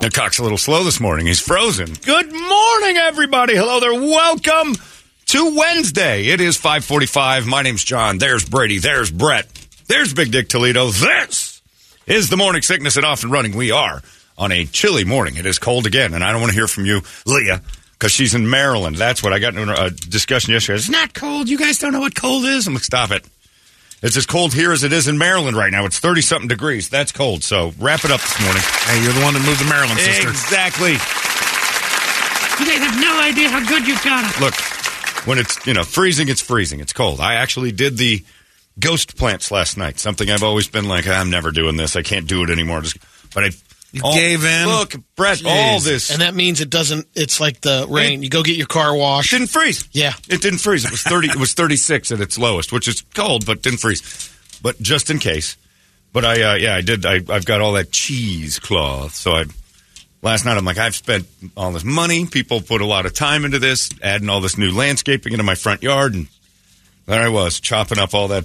[0.00, 1.26] Now, Cock's a little slow this morning.
[1.26, 1.92] He's frozen.
[1.92, 3.54] Good morning, everybody.
[3.54, 3.92] Hello there.
[3.92, 4.74] Welcome
[5.26, 6.28] to Wednesday.
[6.28, 7.46] It is 545.
[7.46, 8.16] My name's John.
[8.16, 8.78] There's Brady.
[8.78, 9.46] There's Brett.
[9.88, 10.88] There's Big Dick Toledo.
[10.90, 11.60] This
[12.06, 13.54] is the morning sickness and off and running.
[13.54, 14.00] We are
[14.38, 15.36] on a chilly morning.
[15.36, 17.60] It is cold again, and I don't want to hear from you, Leah,
[17.92, 18.96] because she's in Maryland.
[18.96, 20.78] That's what I got in a discussion yesterday.
[20.78, 21.50] It's not cold.
[21.50, 22.66] You guys don't know what cold is.
[22.66, 23.26] I'm like, stop it.
[24.02, 25.84] It's as cold here as it is in Maryland right now.
[25.84, 26.88] It's 30 something degrees.
[26.88, 27.44] That's cold.
[27.44, 28.62] So wrap it up this morning.
[28.62, 30.30] Hey, you're the one that moved to Maryland, sister.
[30.30, 30.92] Exactly.
[30.92, 34.40] You guys have no idea how good you've got it.
[34.40, 34.54] Look,
[35.26, 36.80] when it's, you know, freezing, it's freezing.
[36.80, 37.20] It's cold.
[37.20, 38.24] I actually did the
[38.78, 39.98] ghost plants last night.
[39.98, 41.94] Something I've always been like, I'm never doing this.
[41.94, 42.80] I can't do it anymore.
[42.80, 42.98] Just,
[43.34, 43.50] but I
[43.92, 44.68] You gave in?
[44.68, 47.08] Look, Brett, all this And that means it doesn't.
[47.14, 48.22] It's like the rain.
[48.22, 49.30] You go get your car washed.
[49.30, 49.88] didn't freeze.
[49.92, 50.12] Yeah.
[50.28, 50.84] It didn't freeze.
[50.84, 54.30] It was 30 it was 36 at its lowest, which is cold but didn't freeze.
[54.62, 55.56] But just in case.
[56.12, 59.14] But I uh, yeah, I did I I've got all that cheesecloth.
[59.14, 59.44] So I
[60.22, 63.44] last night I'm like I've spent all this money, people put a lot of time
[63.44, 66.28] into this, adding all this new landscaping into my front yard and
[67.06, 68.44] there I was chopping up all that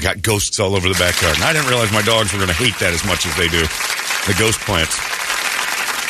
[0.00, 1.36] got ghosts all over the backyard.
[1.36, 3.48] And I didn't realize my dogs were going to hate that as much as they
[3.48, 3.60] do.
[3.60, 4.96] The ghost plants.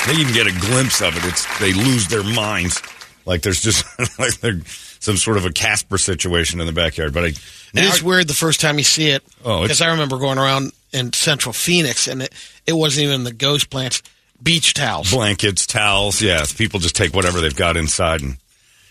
[0.07, 1.25] They even get a glimpse of it.
[1.25, 2.81] It's they lose their minds.
[3.25, 3.85] Like there's just
[4.19, 4.67] like there's
[5.01, 7.13] some sort of a Casper situation in the backyard.
[7.13, 7.37] But I It
[7.75, 9.23] is weird the first time you see it.
[9.45, 12.33] Oh, because I remember going around in Central Phoenix, and it,
[12.67, 14.03] it wasn't even the ghost plants.
[14.43, 15.11] Beach towels.
[15.11, 18.37] blankets, towels, yeah, people just take whatever they've got inside and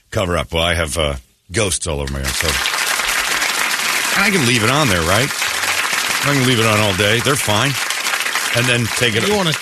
[0.10, 0.52] cover up.
[0.52, 1.16] Well, I have uh,
[1.52, 2.85] ghosts all over my yard, so
[4.18, 5.30] I can leave it on there, right?
[5.30, 7.20] I can leave it on all day.
[7.20, 7.72] They're fine,
[8.58, 9.28] and then take it.
[9.28, 9.60] You want to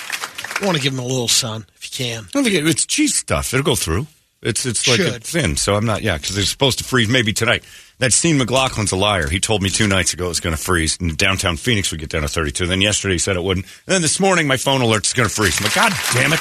[0.62, 2.24] you want to give them a little sun if you can.
[2.36, 3.54] I think it- it's cheese stuff.
[3.54, 4.08] It'll go through.
[4.42, 5.14] It's it's like Should.
[5.16, 6.02] it's thin, so I'm not.
[6.04, 7.64] Yeah, because it's supposed to freeze maybe tonight.
[8.00, 9.30] That Steve McLaughlin's a liar.
[9.30, 11.92] He told me two nights ago it was going to freeze in downtown Phoenix.
[11.92, 12.68] would get down to 32.
[12.68, 13.66] Then yesterday he said it wouldn't.
[13.88, 15.58] And then this morning my phone alerts it's going to freeze.
[15.60, 16.40] I'm like, God damn it,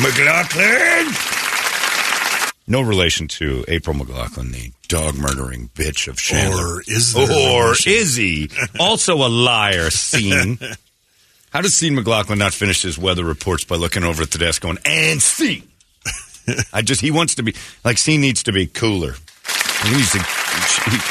[0.00, 1.12] McLaughlin.
[2.66, 6.76] No relation to April McLaughlin, the dog murdering bitch of Chandler.
[6.76, 8.50] Or is there Or is he
[8.80, 9.90] also a liar?
[9.90, 10.58] Scene.
[11.50, 14.62] How does Sean McLaughlin not finish his weather reports by looking over at the desk
[14.62, 15.66] going, and Scene?
[16.72, 17.54] I just, he wants to be,
[17.84, 19.14] like, Sean needs to be cooler.
[19.82, 20.18] He needs to,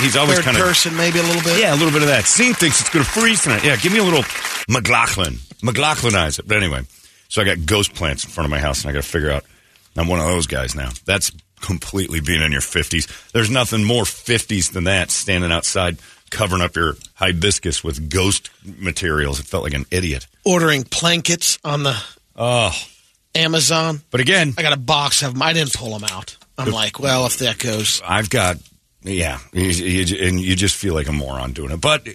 [0.02, 1.60] he's always Third kind of, person, maybe a little bit.
[1.60, 2.26] yeah, a little bit of that.
[2.26, 3.64] Sean thinks it's going to freeze tonight.
[3.64, 4.24] Yeah, give me a little
[4.70, 5.36] McLaughlin.
[5.64, 6.48] McLaughlinize it.
[6.48, 6.82] But anyway,
[7.30, 9.32] so I got ghost plants in front of my house, and I got to figure
[9.32, 9.44] out,
[9.96, 10.90] I'm one of those guys now.
[11.06, 11.32] That's
[11.62, 13.32] completely being in your 50s.
[13.32, 15.98] There's nothing more 50s than that, standing outside
[16.30, 19.40] covering up your hibiscus with ghost materials.
[19.40, 20.28] It felt like an idiot.
[20.46, 21.96] Ordering blankets on the
[22.36, 22.72] Oh,
[23.34, 24.02] Amazon.
[24.12, 25.42] but again, I got a box of them.
[25.42, 26.36] I didn't pull them out.
[26.58, 28.58] I'm like, well, if that goes, I've got,
[29.04, 31.80] yeah, you, you, and you just feel like a moron doing it.
[31.82, 32.08] But,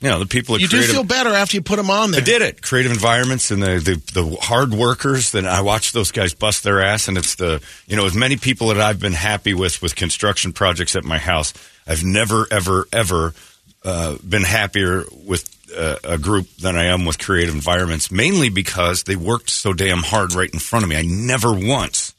[0.00, 2.20] you know, the people you do feel better after you put them on there.
[2.20, 2.60] I did it.
[2.60, 5.32] Creative environments and the, the the hard workers.
[5.32, 8.36] That I watch those guys bust their ass, and it's the you know as many
[8.36, 11.54] people that I've been happy with with construction projects at my house.
[11.86, 13.34] I've never ever ever
[13.84, 18.10] uh, been happier with uh, a group than I am with creative environments.
[18.10, 20.96] Mainly because they worked so damn hard right in front of me.
[20.96, 22.14] I never once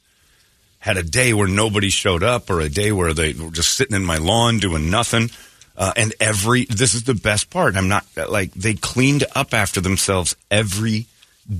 [0.79, 3.95] had a day where nobody showed up or a day where they were just sitting
[3.95, 5.29] in my lawn doing nothing.
[5.77, 7.75] Uh, and every this is the best part.
[7.75, 11.05] I'm not like they cleaned up after themselves every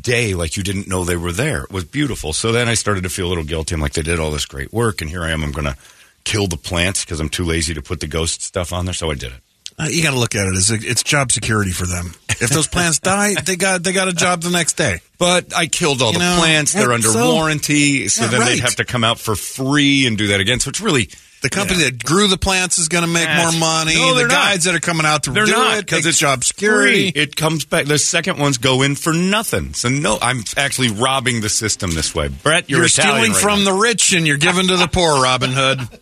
[0.01, 1.63] day, like you didn't know they were there.
[1.63, 2.33] It was beautiful.
[2.33, 3.75] So then I started to feel a little guilty.
[3.75, 5.43] I'm like, they did all this great work, and here I am.
[5.43, 5.77] I'm going to
[6.23, 8.93] kill the plants because I'm too lazy to put the ghost stuff on there.
[8.93, 9.39] So I did it.
[9.79, 12.15] Uh, you got to look at it as a, it's job security for them.
[12.29, 14.99] If those plants die, they got they got a job the next day.
[15.19, 16.73] But I killed all You the know, plants.
[16.73, 18.07] They're under so- warranty.
[18.07, 20.59] So Yeah, then they'd have to come out for free and do that again.
[20.59, 21.09] So it's really
[21.41, 21.91] The company Yeah.
[21.91, 23.93] that grew the plants is going to make more money.
[23.95, 24.33] No, the they're not.
[24.53, 27.11] guys that are coming out to They're do not it because it's job security.
[27.11, 27.21] Free.
[27.21, 27.85] It comes back.
[27.85, 29.73] The second ones go in for nothing.
[29.75, 32.29] So no, I'm actually robbing the system this way.
[32.29, 33.71] Brett, you're, You're stealing right from now.
[33.71, 35.81] the rich and you're giving to the poor, Robin Hood.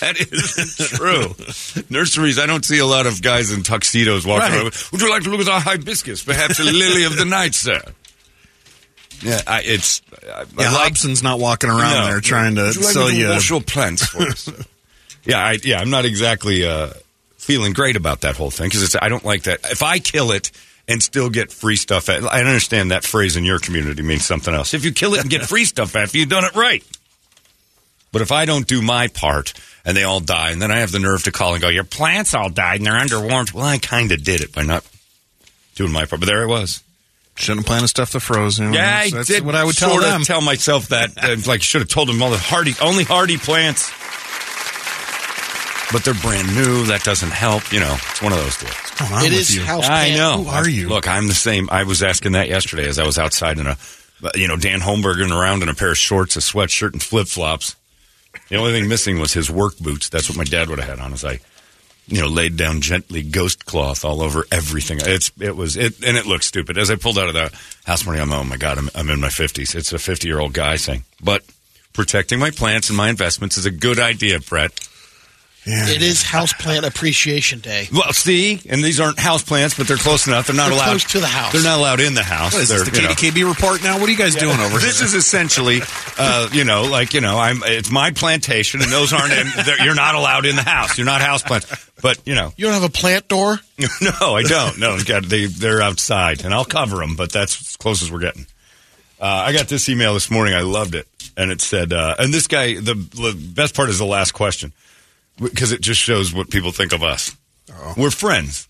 [0.00, 1.34] That isn't true.
[1.88, 4.60] Nurseries, I don't see a lot of guys in tuxedos walking Right.
[4.64, 4.74] around.
[4.92, 6.22] Would you like to look at our hibiscus?
[6.22, 7.80] Perhaps a lily of the night, sir.
[9.22, 12.06] Yeah, I, it's I, Yeah, I like Hobson's not walking around No.
[12.06, 13.32] there trying to you like sell you.
[13.32, 14.48] your plants for us?
[15.24, 16.90] yeah, I, yeah, I'm not exactly uh,
[17.36, 19.60] feeling great about that whole thing because I don't like that.
[19.70, 20.50] If I kill it
[20.88, 24.52] and still get free stuff, at, I understand that phrase in your community means something
[24.52, 24.74] else.
[24.74, 26.84] If you kill it and get free stuff after you've done it right.
[28.10, 29.54] But if I don't do my part
[29.84, 31.82] and they all die, and then I have the nerve to call and go, "Your
[31.84, 34.84] plants all died and they're under warranty," well, I kind of did it by not
[35.76, 36.20] doing my part.
[36.20, 36.82] But there it was.
[37.42, 38.58] Shouldn't have planted stuff that froze.
[38.58, 39.44] You know, Yeah, that's, I that's did.
[39.44, 40.22] what I would tell sorta them.
[40.22, 41.10] Tell myself that.
[41.22, 43.90] Uh, like, should have told them all the hardy, only hardy plants.
[45.92, 46.86] But they're brand new.
[46.86, 47.70] That doesn't help.
[47.70, 48.72] You know, it's one of those deals.
[48.72, 49.62] What's going on It with is you?
[49.62, 50.16] house I plant.
[50.16, 50.44] know.
[50.44, 50.88] Who are you?
[50.88, 51.68] Look, I'm the same.
[51.70, 53.76] I was asking that yesterday as I was outside in a,
[54.34, 57.76] you know, Dan Holmberger around in a pair of shorts, a sweatshirt, and flip flops.
[58.48, 60.08] The only thing missing was his work boots.
[60.08, 61.12] That's what my dad would have had on.
[61.12, 61.40] As I,
[62.12, 64.98] you know, laid down gently ghost cloth all over everything.
[65.00, 66.76] It's it was it and it looked stupid.
[66.76, 67.50] As I pulled out of the
[67.84, 69.74] house morning, I'm oh my god, I'm, I'm in my fifties.
[69.74, 71.42] It's a 50 year old guy saying, but
[71.94, 74.78] protecting my plants and my investments is a good idea, Brett.
[75.64, 75.90] Yeah.
[75.90, 77.86] It is House Plant Appreciation Day.
[77.92, 80.48] Well, see, and these aren't house plants, but they're close enough.
[80.48, 81.52] They're not They're allowed close to the house.
[81.52, 82.52] They're not allowed in the house.
[82.52, 84.00] What is They're, this, the you know- KDKB report now?
[84.00, 84.80] What are you guys doing over here?
[84.80, 85.80] this is essentially,
[86.18, 87.62] uh, you know, like you know, I'm.
[87.64, 89.32] It's my plantation, and those aren't.
[89.32, 89.46] In,
[89.84, 90.98] you're not allowed in the house.
[90.98, 91.66] You're not house plants.
[92.02, 93.60] But you know, You don't have a plant door?
[93.78, 94.80] no, I don't.
[94.80, 97.14] No, it's they they're outside, and I'll cover them.
[97.14, 98.46] But that's as close as we're getting.
[99.20, 100.54] Uh, I got this email this morning.
[100.54, 101.06] I loved it,
[101.36, 102.74] and it said, uh, and this guy.
[102.74, 104.72] The, the best part is the last question
[105.42, 107.36] because it just shows what people think of us.
[107.96, 108.68] We're friends.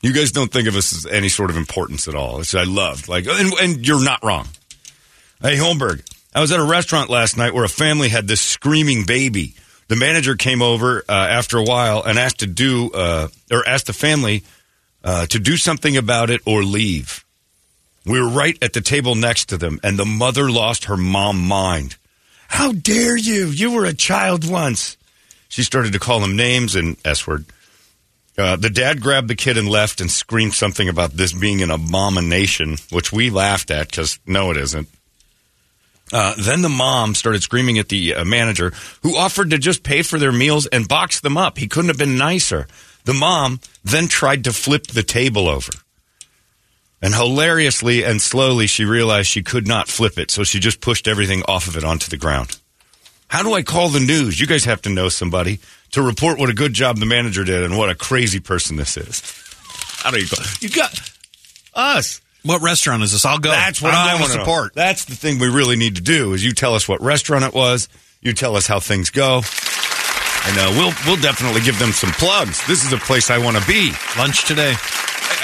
[0.00, 2.64] You guys don't think of us as any sort of importance at all, which I
[2.64, 3.08] loved.
[3.08, 4.48] Like, and, and you're not wrong.
[5.40, 6.02] Hey, Holmberg,
[6.34, 9.54] I was at a restaurant last night where a family had this screaming baby.
[9.88, 13.86] The manager came over uh, after a while and asked to do, uh, or asked
[13.86, 14.44] the family
[15.02, 17.24] uh, to do something about it or leave.
[18.04, 21.46] We were right at the table next to them, and the mother lost her mom
[21.46, 21.96] mind.
[22.48, 23.46] How dare you?
[23.46, 24.97] You were a child once.
[25.48, 27.46] She started to call him names and S word.
[28.36, 31.72] Uh, the dad grabbed the kid and left and screamed something about this being an
[31.72, 34.88] abomination, which we laughed at because no, it isn't.
[36.12, 38.72] Uh, then the mom started screaming at the uh, manager,
[39.02, 41.58] who offered to just pay for their meals and box them up.
[41.58, 42.66] He couldn't have been nicer.
[43.04, 45.72] The mom then tried to flip the table over.
[47.02, 51.06] And hilariously and slowly, she realized she could not flip it, so she just pushed
[51.06, 52.57] everything off of it onto the ground.
[53.28, 54.40] How do I call the news?
[54.40, 55.60] You guys have to know somebody
[55.92, 58.96] to report what a good job the manager did and what a crazy person this
[58.96, 59.22] is.
[60.02, 60.44] How do you call?
[60.60, 60.98] You got
[61.74, 62.20] us.
[62.44, 63.24] What restaurant is this?
[63.24, 63.50] I'll go.
[63.50, 64.74] That's what I'm going want to to support.
[64.74, 67.52] That's the thing we really need to do is you tell us what restaurant it
[67.52, 67.88] was.
[68.22, 69.42] You tell us how things go,
[70.46, 72.66] and uh, we'll we'll definitely give them some plugs.
[72.66, 73.92] This is a place I want to be.
[74.16, 74.74] Lunch today.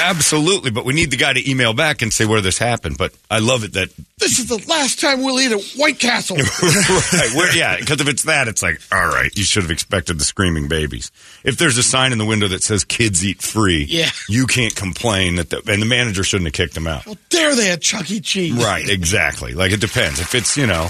[0.00, 2.98] Absolutely, but we need the guy to email back and say where this happened.
[2.98, 3.88] But I love it that
[4.18, 6.36] This is the last time we'll eat at White Castle.
[6.36, 7.54] right.
[7.54, 10.68] Yeah, because if it's that, it's like, all right, you should have expected the screaming
[10.68, 11.10] babies.
[11.44, 14.10] If there's a sign in the window that says "kids eat free," Yeah.
[14.28, 17.02] you can't complain that, the, and the manager shouldn't have kicked them out.
[17.04, 18.20] How dare they at Chuck E.
[18.20, 18.52] Cheese?
[18.54, 19.52] Right, exactly.
[19.54, 20.20] Like it depends.
[20.20, 20.88] If it's you know,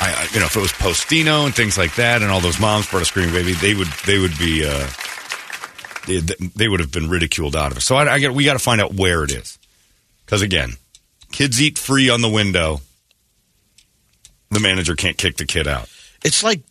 [0.00, 2.58] I, I you know if it was Postino and things like that, and all those
[2.60, 4.86] moms brought a screaming baby, they would they would be uh,
[6.06, 7.82] they, they would have been ridiculed out of it.
[7.82, 9.58] So I, I get we got to find out where it is,
[10.24, 10.74] because again,
[11.32, 12.80] kids eat free on the window.
[14.50, 15.88] The manager can't kick the kid out.
[16.24, 16.62] It's like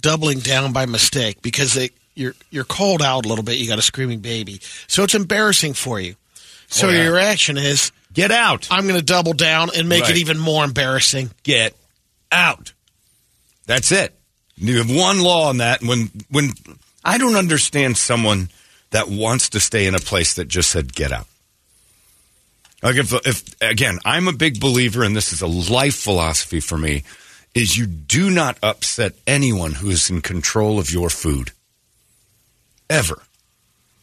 [0.00, 3.56] doubling down by mistake because they, you're you're called out a little bit.
[3.58, 6.16] You got a screaming baby, so it's embarrassing for you.
[6.68, 7.04] So Oh, yeah.
[7.04, 8.68] your reaction is, Get out.
[8.70, 10.12] I'm going to double down and make Right.
[10.12, 11.30] it even more embarrassing.
[11.42, 11.74] get
[12.30, 12.72] out.
[13.66, 14.14] That's it.
[14.56, 15.82] You have one law on that.
[15.82, 16.52] When when
[17.04, 18.48] I don't understand someone
[18.90, 21.26] that wants to stay in a place that just said get out.
[22.82, 26.78] Like if if again, I'm a big believer, and this is a life philosophy for
[26.78, 27.02] me,
[27.54, 31.52] is you do not upset anyone who is in control of your food.
[32.90, 33.22] Ever.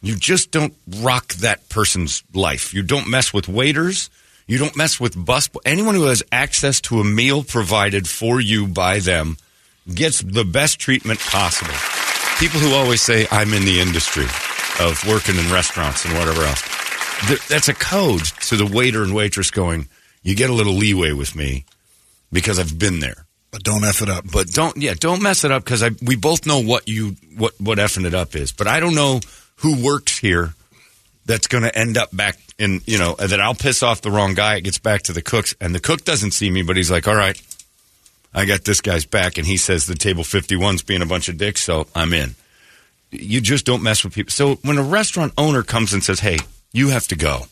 [0.02, 2.74] You just don't rock that person's life.
[2.74, 4.10] You don't mess with waiters.
[4.48, 5.48] You don't mess with bus.
[5.64, 9.36] Anyone who has access to a meal provided for you by them
[9.94, 12.01] gets the best treatment possible.
[12.38, 14.24] People who always say, I'm in the industry
[14.80, 16.60] of working in restaurants and whatever else,
[17.48, 19.88] that's a code to the waiter and waitress going,
[20.22, 21.64] you get a little leeway with me
[22.32, 24.24] because I've been there But don't F it up.
[24.32, 27.52] but don't yeah don't mess it up because I we both know what you what
[27.60, 29.20] what effing it up is, but I don't know
[29.56, 30.54] who works here
[31.26, 34.34] that's going to end up back in you know that I'll piss off the wrong
[34.34, 34.56] guy.
[34.56, 37.06] It gets back to the cooks, and the cook doesn't see me, but he's like,
[37.06, 37.40] all right.
[38.34, 41.36] I got this guy's back, and he says the table 51's being a bunch of
[41.36, 42.34] dicks, so I'm in.
[43.10, 44.30] You just don't mess with people.
[44.30, 46.38] So when a restaurant owner comes and says, hey,
[46.72, 47.42] you have to go,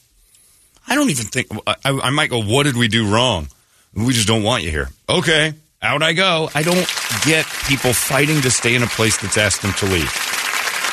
[0.89, 3.49] I don't even think, I, I might go, what did we do wrong?
[3.95, 4.89] We just don't want you here.
[5.09, 6.49] Okay, out I go.
[6.55, 6.89] I don't
[7.25, 10.13] get people fighting to stay in a place that's asked them to leave.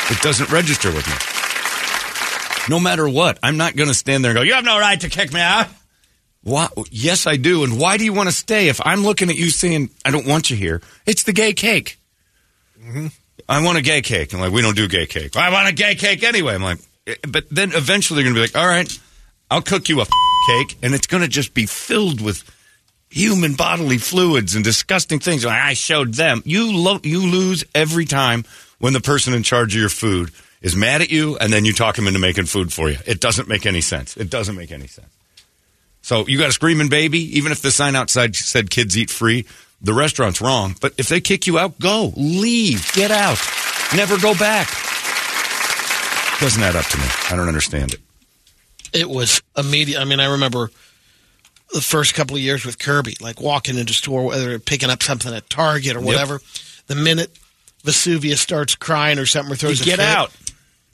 [0.10, 2.74] It doesn't register with me.
[2.74, 5.00] No matter what, I'm not going to stand there and go, You have no right
[5.02, 5.68] to kick me out.
[6.48, 6.70] Why?
[6.92, 7.66] Yes, I do.
[7.66, 8.70] And why do you want to stay?
[8.70, 12.00] If I'm looking at you saying, I don't want you here, it's the gay cake.
[13.50, 14.34] I want a gay cake.
[14.34, 15.36] I'm like, we don't do gay cake.
[15.36, 16.56] I want a gay cake anyway.
[16.56, 18.98] I'm like, eh, but then eventually they're going to be like, all right,
[19.52, 22.50] I'll cook you a cake, and it's going to just be filled with
[23.10, 25.44] human bodily fluids and disgusting things.
[25.44, 26.42] Like, I showed them.
[26.46, 28.46] You lo- you lose every time
[28.80, 31.74] when the person in charge of your food is mad at you, and then you
[31.74, 33.00] talk him into making food for you.
[33.06, 34.16] It doesn't make any sense.
[34.16, 35.10] It doesn't make any sense.
[36.08, 39.46] So you got a screaming baby, even if the sign outside said kids eat free,
[39.82, 40.74] the restaurant's wrong.
[40.80, 43.38] But if they kick you out, go, leave, get out,
[43.94, 44.70] never go back.
[46.40, 47.04] Doesn't add up to me.
[47.30, 48.00] I don't understand it.
[48.94, 50.00] it was immediate.
[50.00, 50.72] I mean, I remember
[51.74, 55.04] the first couple of years with Kirby, like walking into a store, whether picking up
[55.04, 56.40] something at Target or whatever.
[56.86, 57.38] The minute
[57.84, 60.32] Vesuvius starts crying or something or throws You a get fit, out.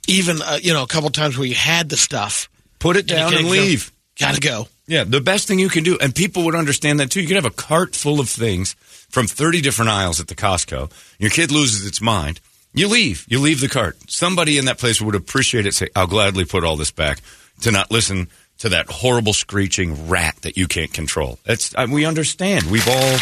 [0.08, 3.36] Even uh, you know, a couple times where you had the stuff, Put it down
[3.36, 3.92] and go, leave.
[4.20, 4.68] Gotta go.
[4.86, 7.22] Yeah, the best thing you can do, and people would understand that too.
[7.22, 8.74] You could have a cart full of things
[9.10, 10.92] from 30 different aisles at the Costco.
[11.20, 12.40] Your kid loses its mind.
[12.74, 13.26] You leave.
[13.30, 13.98] You leave the cart.
[14.10, 15.74] Somebody in that place would appreciate it.
[15.74, 17.20] Say, I'll gladly put all this back
[17.62, 18.28] to not listen
[18.60, 21.40] to that horrible screeching rat that you can't control.
[21.46, 22.70] That's uh, we understand.
[22.70, 23.18] We've all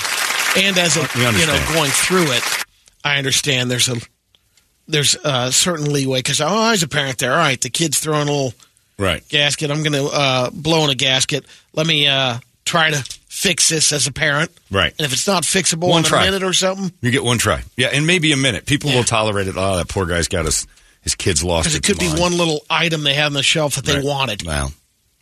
[0.58, 2.44] And as a you know, going through it,
[3.04, 3.98] I understand there's a
[4.88, 8.28] there's a certain leeway because oh, as a parent there, all right, the kid's throwing
[8.28, 8.54] a little
[8.98, 9.28] right.
[9.30, 9.72] gasket.
[9.72, 11.46] I'm going to uh, blow in a gasket.
[11.74, 14.52] Let me uh, try to fix this as a parent.
[14.70, 14.94] Right.
[14.98, 16.24] And if it's not fixable One in try.
[16.24, 17.64] a minute or something, You get one try.
[17.78, 18.66] Yeah, and maybe a minute.
[18.66, 18.98] People Yeah.
[18.98, 19.56] will tolerate it.
[19.58, 20.68] Oh, that poor guy's got his
[21.02, 21.64] his kids lost.
[21.66, 22.20] because it its could be mind.
[22.20, 24.04] one little item they had on the shelf that they Right.
[24.04, 24.44] wanted.
[24.46, 24.72] Well,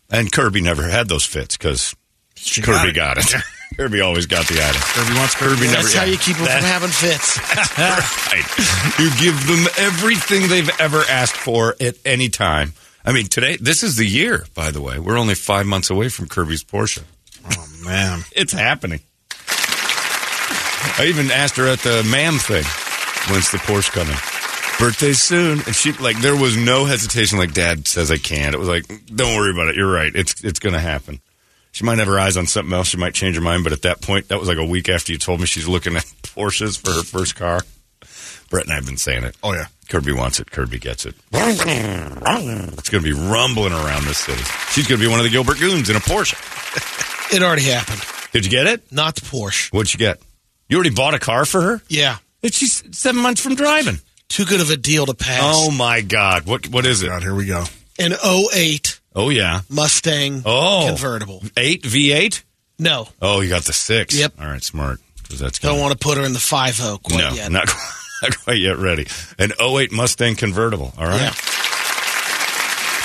[0.10, 1.96] and Kirby never had those fits because
[2.36, 3.44] She Kirby got got it.
[3.78, 4.82] Kirby always got the item.
[4.82, 5.62] Kirby wants Kirby.
[5.68, 6.12] never- That's how yeah.
[6.12, 7.40] you keep them That- from having fits.
[7.80, 9.00] Right.
[9.00, 12.74] You give them everything they've ever asked for at any time.
[13.10, 15.00] I mean, today, this is the year, by the way.
[15.00, 17.02] We're only five months away from Kirby's Porsche.
[17.44, 19.00] Oh man, It's happening.
[21.00, 22.64] I even asked her at the ma'am thing,
[23.34, 24.16] when's the Porsche coming?
[24.78, 25.54] Birthday soon.
[25.66, 28.54] And she, like, there was no hesitation, like, Dad says I can't.
[28.54, 29.76] It was like, don't worry about it.
[29.76, 30.12] You're right.
[30.14, 31.20] It's, it's going to happen.
[31.72, 32.90] She might have her eyes on something else.
[32.90, 33.64] She might change her mind.
[33.64, 35.96] But at that point, that was like a week after you told me she's looking
[35.96, 37.62] at Porsches for her first car.
[38.50, 39.36] Brett and I have been saying it.
[39.44, 39.66] oh yeah.
[39.90, 40.52] Kirby wants it.
[40.52, 41.16] Kirby gets it.
[41.34, 44.42] It's going to be rumbling around this city.
[44.72, 46.36] She's going to be one of the Gilbert Goons in a Porsche.
[47.32, 48.02] It already happened.
[48.32, 48.92] Did you get it?
[48.92, 49.72] Not the Porsche.
[49.72, 50.20] What'd you get?
[50.68, 51.82] You already bought a car for her?
[51.88, 52.18] Yeah.
[52.44, 54.00] She's seven months from driving.
[54.30, 55.40] Too good of a deal to pass.
[55.44, 56.48] Oh my God!
[56.48, 57.08] What what is it?
[57.10, 57.66] God, here we go.
[58.00, 60.86] An 08 Oh yeah, Mustang Oh.
[60.88, 61.44] convertible.
[61.56, 62.44] eight V eight.
[62.80, 63.08] No.
[63.22, 64.16] Oh, you got the six.
[64.16, 64.34] Yep.
[64.40, 65.00] All right, smart.
[65.30, 67.52] That's Don't want to put her in the 5 quite no, yet.
[67.52, 69.08] not quite, not quite yet ready.
[69.38, 70.94] An 08 Mustang convertible.
[70.98, 71.22] All right.
[71.22, 71.34] Yeah.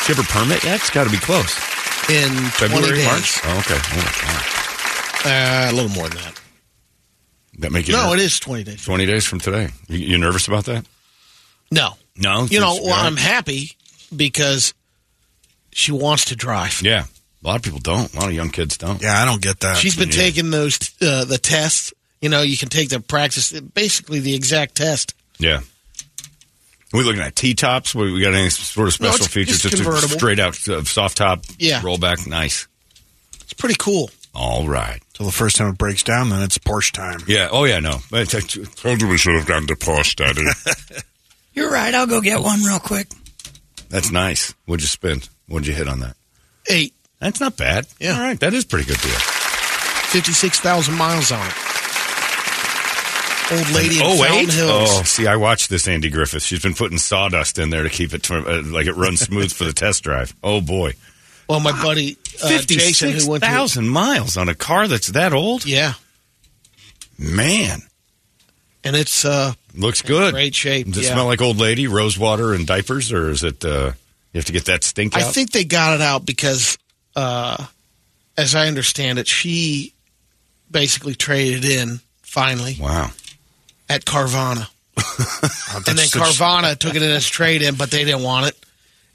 [0.07, 0.81] Did you have a permit yet?
[0.81, 1.57] It's got to be close.
[2.11, 3.07] In 20 February, days.
[3.07, 3.41] March.
[3.45, 3.79] Oh, okay.
[3.81, 6.41] Oh, Uh, a little more than that.
[7.61, 8.21] That make you No, nervous?
[8.23, 8.85] it is 20 days.
[8.85, 9.71] Twenty days from today.
[9.89, 10.85] You, you nervous about that?
[11.71, 11.97] No.
[12.17, 12.45] No.
[12.51, 13.07] You know, well, all right.
[13.07, 13.73] I'm happy
[14.15, 14.75] because
[15.73, 16.83] she wants to drive.
[16.83, 17.05] Yeah.
[17.43, 18.13] A lot of people don't.
[18.15, 19.01] A lot of young kids don't.
[19.01, 19.77] Yeah, I don't get that.
[19.79, 20.15] She's been Yeah.
[20.17, 21.93] taking those uh, the tests.
[22.25, 25.13] You know, you can take the practice, basically the exact test.
[25.39, 25.59] Yeah.
[25.59, 27.95] Are we looking at T tops?
[27.95, 29.55] We we got any sort of No, special it's- features?
[29.57, 30.17] it's Just a convertible.
[30.17, 31.83] straight out uh, soft top, Yeah.
[31.83, 32.27] rollback.
[32.27, 32.67] Nice.
[33.43, 34.11] It's pretty cool.
[34.35, 35.03] All right.
[35.13, 37.21] Till the first time it breaks down, then it's Porsche time.
[37.27, 37.49] Yeah.
[37.53, 37.79] Oh yeah.
[37.81, 38.01] No.
[38.11, 40.47] I Told you we should have gone to Porsche, Daddy.
[41.53, 41.95] You're right.
[41.95, 43.09] I'll go get one real quick.
[43.91, 44.55] That's nice.
[44.65, 45.29] What'd you spend?
[45.47, 46.17] What'd you hit on that?
[46.71, 47.87] Eight, That's not bad.
[48.01, 48.15] Yeah.
[48.15, 48.41] All right.
[48.41, 49.19] That is pretty good deal.
[50.09, 51.53] 56,000 miles on it.
[53.53, 54.53] Old lady in oh Fountain wait.
[54.53, 54.91] Hills.
[54.91, 56.43] Oh, see, I watched this Andy Griffith.
[56.43, 59.65] She's been putting sawdust in there to keep it uh, like it runs smooth for
[59.65, 60.35] the test drive.
[60.43, 60.95] Oh boy.
[61.49, 65.67] Well, my buddy uh, Jason, who went thousand miles on a car that's that old.
[65.67, 65.93] yeah,
[67.19, 67.81] Man,
[68.83, 70.33] and it's uh, looks good.
[70.33, 70.87] great shape.
[70.87, 71.13] Does it yeah.
[71.13, 73.65] smell like old lady, rose water, and diapers, or is it?
[73.65, 73.93] Uh,
[74.33, 76.77] you have to get that stink I think they got it out because,
[77.15, 77.65] uh,
[78.37, 79.93] as I understand it, she
[80.71, 83.11] basically traded in finally Wow.
[83.89, 87.91] At Carvana, Oh, and then that's such- Carvana took it in as trade in, but
[87.91, 88.57] they didn't want it.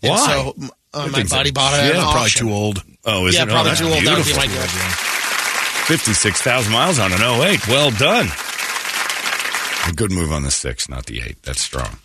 [0.03, 0.27] And Why?
[0.27, 0.55] so
[0.93, 2.83] uh, my buddy bought it at yeah, an probably too old.
[3.05, 3.49] Oh, is Yeah, it?
[3.49, 4.03] probably oh, too old.
[4.05, 4.39] That would be beautiful.
[4.39, 4.95] my guess.
[5.87, 7.67] Fifty-six thousand miles on an 08.
[7.67, 8.27] Well done.
[9.87, 11.41] A good move on the six, not the eight.
[11.43, 11.97] That's strong.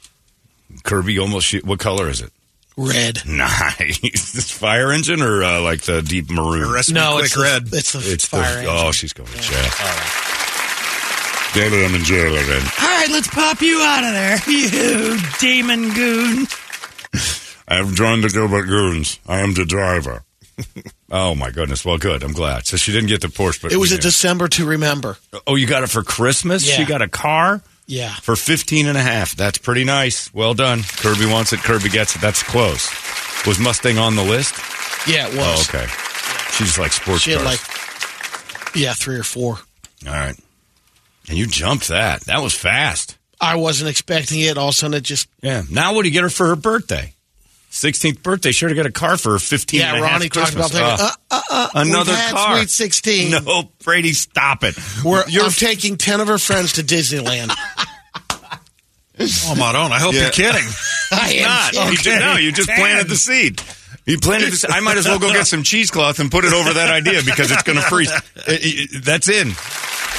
[0.84, 1.52] Kirby almost.
[1.64, 2.32] What color is it?
[2.76, 3.20] Red.
[3.26, 3.98] Nice.
[4.32, 6.72] This fire engine or uh, like the deep maroon?
[6.72, 7.62] Recipe No, quick it's the, red.
[7.72, 8.74] it's the It's fire the, engine.
[8.86, 9.70] oh, she's going to jail.
[11.54, 12.62] Get him in jail again.
[12.80, 16.46] All right, let's pop you out of there, you demon goon.
[17.68, 19.20] I have joined the Gilbert Goons.
[19.26, 20.24] I am the driver.
[21.10, 21.84] Oh my goodness.
[21.84, 22.24] Well, good.
[22.24, 22.66] I'm glad.
[22.66, 24.02] So she didn't get the Porsche, but It was a did.
[24.02, 25.16] December to remember.
[25.46, 26.68] Oh, you got it for Christmas?
[26.68, 26.74] Yeah.
[26.74, 28.12] She got a car Yeah.
[28.16, 29.36] for 15 and a half.
[29.36, 30.34] That's pretty nice.
[30.34, 30.82] Well done.
[30.82, 31.60] Kirby wants it.
[31.60, 32.20] Kirby gets it.
[32.20, 32.90] That's close.
[33.46, 34.56] Was Mustang on the list?
[35.06, 35.68] Yeah, it was.
[35.72, 35.86] Oh, okay.
[36.50, 37.60] She's like sports She had like,
[38.74, 39.60] yeah, three or four.
[40.08, 40.34] All right.
[41.28, 42.22] And you jumped that.
[42.22, 43.16] That was fast.
[43.40, 44.56] I wasn't expecting it.
[44.58, 45.62] All of a sudden, it just Yeah.
[45.70, 47.12] Now what do you get her for her birthday?
[47.70, 48.52] 16th birthday.
[48.52, 49.94] Should have got a car for her 15 yeah.
[49.94, 51.00] and a half Ronnie talked about Christmas.
[51.00, 52.56] thinking, uh, uh, uh, another we've had car.
[52.58, 53.30] Sweet Sixteen.
[53.44, 54.76] No, Brady, stop it.
[55.04, 57.52] We're, You're I'm taking ten of her friends to Disneyland.
[59.16, 60.22] Oh, Madonna, I hope Yeah.
[60.22, 60.68] you're kidding.
[61.12, 61.72] I am not.
[61.72, 61.88] kidding.
[61.90, 62.78] You just, no, you just Ten.
[62.78, 63.62] planted the seed.
[64.06, 64.70] You planted the seed.
[64.70, 67.50] I might as well go get some cheesecloth and put it over that idea because
[67.50, 68.12] it's going to freeze.
[68.46, 69.48] It- it- that's in.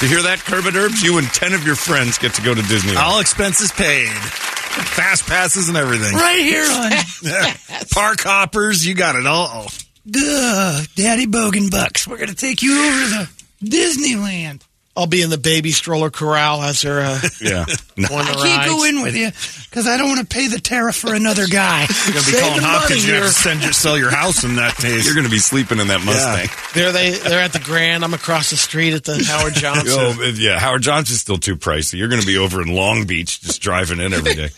[0.02, 1.02] You hear that, Kerbit Herbs?
[1.02, 2.96] You and 10 of your friends get to go to Disneyland.
[2.98, 4.08] All expenses paid.
[4.08, 6.14] Fast passes and everything.
[6.14, 9.68] Right here on Park hoppers, you got it all.
[10.10, 12.06] Duh, Daddy Bogan Bucks.
[12.06, 13.28] We're going to take you over to
[13.64, 14.60] Disneyland.
[14.96, 17.66] I'll be in the baby stroller corral as her uh, yeah.
[17.98, 18.08] No.
[18.12, 18.70] on I can't rides.
[18.70, 19.26] go in with you
[19.70, 21.86] because I don't want to pay the tariff for another guy.
[22.04, 23.06] You're going to be Save calling Hopkins.
[23.06, 23.28] You have here.
[23.28, 25.04] to send your, sell your house in that case.
[25.06, 26.48] You're going to be sleeping in that Mustang.
[26.74, 28.04] There they they're at the Grand.
[28.04, 29.86] I'm across the street at the Howard Johnson.
[29.92, 30.58] Oh, yeah.
[30.58, 31.98] Howard Johnson's still too pricey.
[31.98, 34.48] You're going to be over in Long Beach just driving in every day.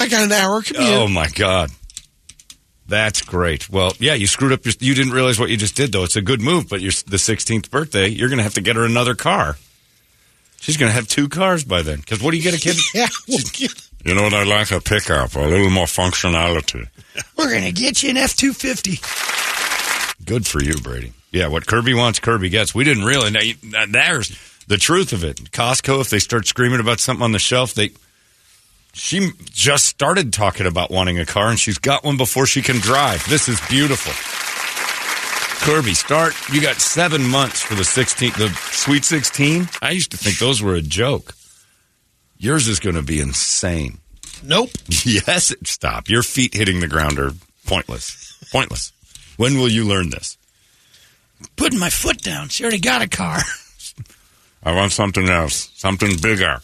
[0.00, 0.84] I got an hour commute.
[0.88, 1.70] Oh my God,
[2.88, 3.68] that's great.
[3.70, 4.64] Well, yeah, you screwed up.
[4.64, 6.04] Your, you didn't realize what you just did, though.
[6.04, 8.76] It's a good move, but your the 16th birthday, you're going to have to get
[8.76, 9.56] her another car.
[10.60, 11.98] She's going to have two cars by then.
[12.00, 12.76] Because what do you get a kid?
[12.94, 14.70] yeah, we'll get- You know what I like?
[14.72, 16.88] A pickup, a little more functionality.
[17.36, 18.98] We're going to get you an F two fifty.
[20.24, 21.12] Good for you, Brady.
[21.30, 22.74] Yeah, what Kirby wants, Kirby gets.
[22.74, 23.30] We didn't really.
[23.62, 24.36] Now, there's
[24.66, 25.36] the truth of it.
[25.52, 27.90] Costco, if they start screaming about something on the shelf, they.
[28.94, 32.76] She just started talking about wanting a car, and she's got one before she can
[32.78, 33.24] drive.
[33.28, 34.12] This is beautiful.
[35.60, 36.34] Kirby, start.
[36.52, 39.68] You got seven months for the 16, the Sweet 16.
[39.82, 41.34] I used to think those were a joke.
[42.38, 43.98] Yours is going to be insane.
[44.42, 44.70] nope.
[45.04, 46.08] Yes, stop.
[46.08, 47.32] Your feet hitting the ground are
[47.66, 48.38] pointless.
[48.50, 48.92] Pointless.
[49.36, 50.38] When will you learn this?
[51.56, 52.48] Putting my foot down.
[52.48, 53.40] She already got a car.
[54.62, 56.60] I want something else, something bigger.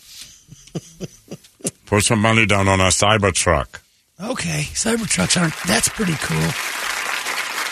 [1.87, 3.81] Put some money down on a Cybertruck.
[4.21, 5.55] Okay, Cybertrucks aren't.
[5.67, 6.51] That's pretty cool.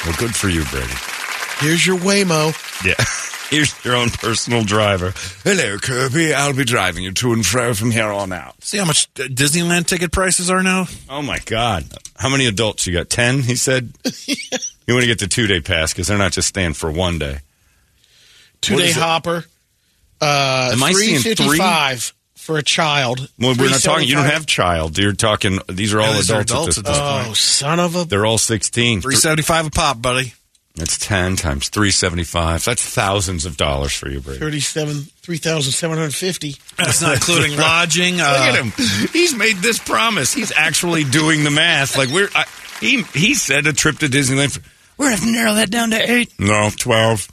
[0.05, 0.93] Well, good for you, Brady.
[1.59, 2.53] Here's your Waymo.
[2.85, 2.95] Yeah.
[3.51, 5.13] Here's your own personal driver.
[5.45, 6.33] Hello, Kirby.
[6.33, 8.55] I'll be driving you to and fro from here on out.
[8.65, 10.87] See how much uh, Disneyland ticket prices are now?
[11.11, 11.85] Oh, my God.
[12.17, 13.11] How many adults you got?
[13.11, 13.93] Ten, he said?
[14.85, 17.17] You want to get the two day pass because they're not just staying for one
[17.21, 17.39] day.
[18.61, 19.45] Two What day hopper.
[20.21, 21.57] Uh, Am I seeing three?
[22.43, 23.29] 355 for a child.
[23.39, 24.99] Well, we're not talking, you don't have child.
[24.99, 26.77] You're talking, these are all Yeah, these are adults.
[26.77, 28.05] adults at at this, this Oh, son of a.
[28.05, 29.01] they're all 16.
[29.03, 30.35] Three seventy five a pop, buddy.
[30.75, 32.65] That's 10 times 375.
[32.65, 34.41] That's thousands of dollars for you, Brady.
[34.41, 36.57] 37, 3,750.
[36.79, 38.17] That's not including lodging.
[38.17, 38.73] Look Uh, at him.
[39.13, 40.33] He's made this promise.
[40.33, 41.99] He's actually doing the math.
[41.99, 42.47] Like we're I,
[42.81, 44.53] he he said a trip to Disneyland.
[44.53, 44.63] For,
[44.97, 47.29] We're going to have to narrow that down to eight, No, 12,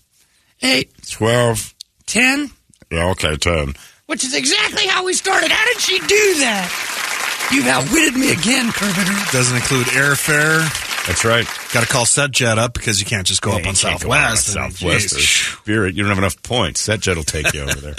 [0.64, 1.74] eight, 12.
[2.08, 2.52] ten,
[2.92, 3.74] Yeah, okay, 10.
[4.10, 5.52] Which is exactly how we started.
[5.52, 7.50] How did she do that?
[7.54, 9.32] You've outwitted me again, Kerbiter.
[9.32, 10.66] Doesn't include airfare.
[11.06, 11.46] That's right.
[11.74, 14.32] Got to call SetJet up because you can't just go up on can't go out
[14.32, 14.48] on Southwest.
[14.82, 15.14] Southwest.
[15.14, 15.58] or Jeez.
[15.62, 15.94] Spirit.
[15.96, 16.88] You don't have enough points.
[16.88, 17.96] That jet will take you over there.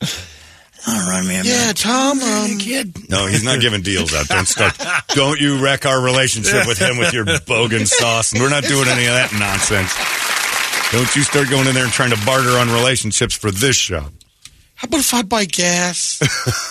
[0.00, 1.74] Don't run me a Yeah, mouth.
[1.76, 2.20] Tom.
[2.20, 3.10] Hey, Um, kid.
[3.10, 4.28] No, he's not giving deals out.
[4.28, 4.76] Don't start.
[5.08, 8.32] Don't you wreck our relationship with him with your bogan sauce.
[8.32, 9.92] And we're not doing any of that nonsense.
[10.92, 14.06] Don't you start going in there and trying to barter on relationships for this show.
[14.76, 16.20] How about if I buy gas?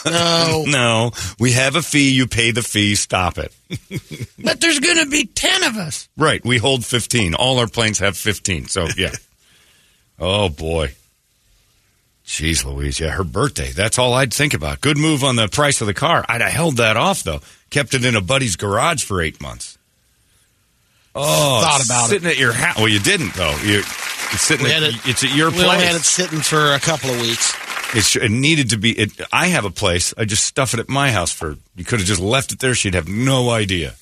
[0.06, 0.64] no.
[0.68, 2.12] No, we have a fee.
[2.12, 2.96] You pay the fee.
[2.96, 3.54] Stop it.
[4.38, 6.08] But there's going to be ten of us.
[6.16, 6.44] Right.
[6.46, 7.34] We hold 15.
[7.34, 8.68] All our planes have 15.
[8.68, 9.12] So, yeah.
[10.20, 10.94] oh, boy.
[12.28, 13.00] Jeez Louise.
[13.00, 13.72] Yeah, her birthday.
[13.72, 14.82] That's all I'd think about.
[14.82, 16.24] Good move on the price of the car.
[16.30, 17.40] I'd have held that off, though.
[17.72, 19.78] Kept it in a buddy's garage for eight months.
[21.16, 22.10] Oh, Thought about it.
[22.10, 22.78] sitting at your house.
[22.78, 23.56] Well, you didn't, though.
[23.64, 25.82] You, it's sitting at, it- it's at your We place.
[25.84, 27.54] had it sitting for a couple of weeks.
[27.96, 28.92] It, it needed to be.
[28.92, 30.14] It, I have a place.
[30.18, 31.56] I just stuff it at my house for.
[31.76, 32.76] You could have just left it there.
[32.76, 33.96] She'd have no idea.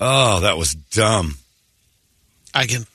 [0.00, 1.36] Oh, that was dumb.
[2.54, 2.86] I can.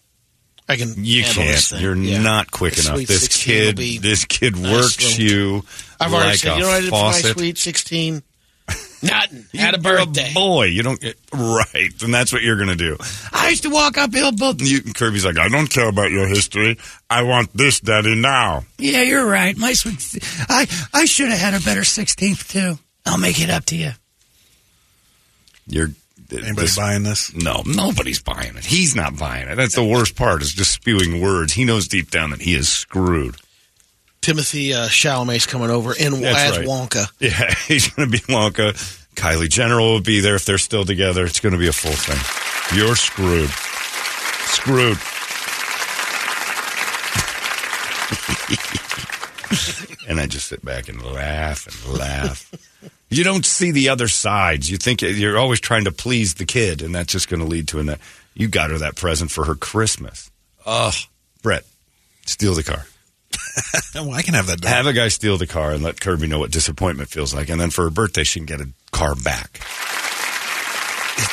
[0.67, 0.93] I can.
[0.97, 1.71] You can't.
[1.73, 2.21] You're Yeah.
[2.21, 3.07] not quick The enough.
[3.07, 3.77] This kid.
[3.77, 5.63] This kid works you.
[5.99, 6.55] I've already said.
[6.55, 8.23] You know what I did for my Sweet 16?
[9.03, 9.45] Nothing.
[9.53, 10.31] Had a You're birthday.
[10.33, 10.65] boy.
[10.65, 12.97] You don't get right, and that's what you're going to do.
[13.31, 14.61] I used to walk uphill both.
[14.61, 16.77] You, Kirby's like, I don't care about your history.
[17.09, 18.63] I want this, Daddy, now.
[18.77, 19.55] Yeah, you're right.
[19.57, 20.17] My sweet.
[20.49, 22.79] I I should have had a better 16th too.
[23.05, 23.91] I'll make it up to you.
[25.67, 25.89] You're
[26.31, 27.33] Anybody this- buying this?
[27.35, 28.65] No, nobody's buying it.
[28.65, 29.55] He's not buying it.
[29.55, 30.41] That's the worst part.
[30.41, 31.53] Is just spewing words.
[31.53, 33.35] He knows deep down that he is screwed.
[34.25, 36.67] Timothy uh, Chalamet's coming over in That's as right.
[36.67, 37.05] Wonka.
[37.19, 38.73] Yeah, he's going to be Wonka.
[39.13, 41.25] Kylie Jenner will be there if they're still together.
[41.25, 42.17] It's going to be a full thing.
[42.75, 43.51] You're screwed.
[44.49, 44.97] Screwed.
[50.09, 52.51] and I just sit back and laugh and laugh.
[53.11, 54.71] you don't see the other sides.
[54.71, 57.67] You think you're always trying to please the kid, and that's just going to lead
[57.67, 57.95] to an.
[58.33, 60.31] You got her that present for her Christmas.
[60.65, 60.95] Ugh,
[61.43, 61.63] Brett,
[62.25, 62.87] steal the car.
[63.95, 64.61] well, I can have that.
[64.61, 64.71] Done.
[64.71, 67.59] Have a guy steal the car and let Kirby know what disappointment feels like, and
[67.59, 69.61] then for her birthday, she can get a car back.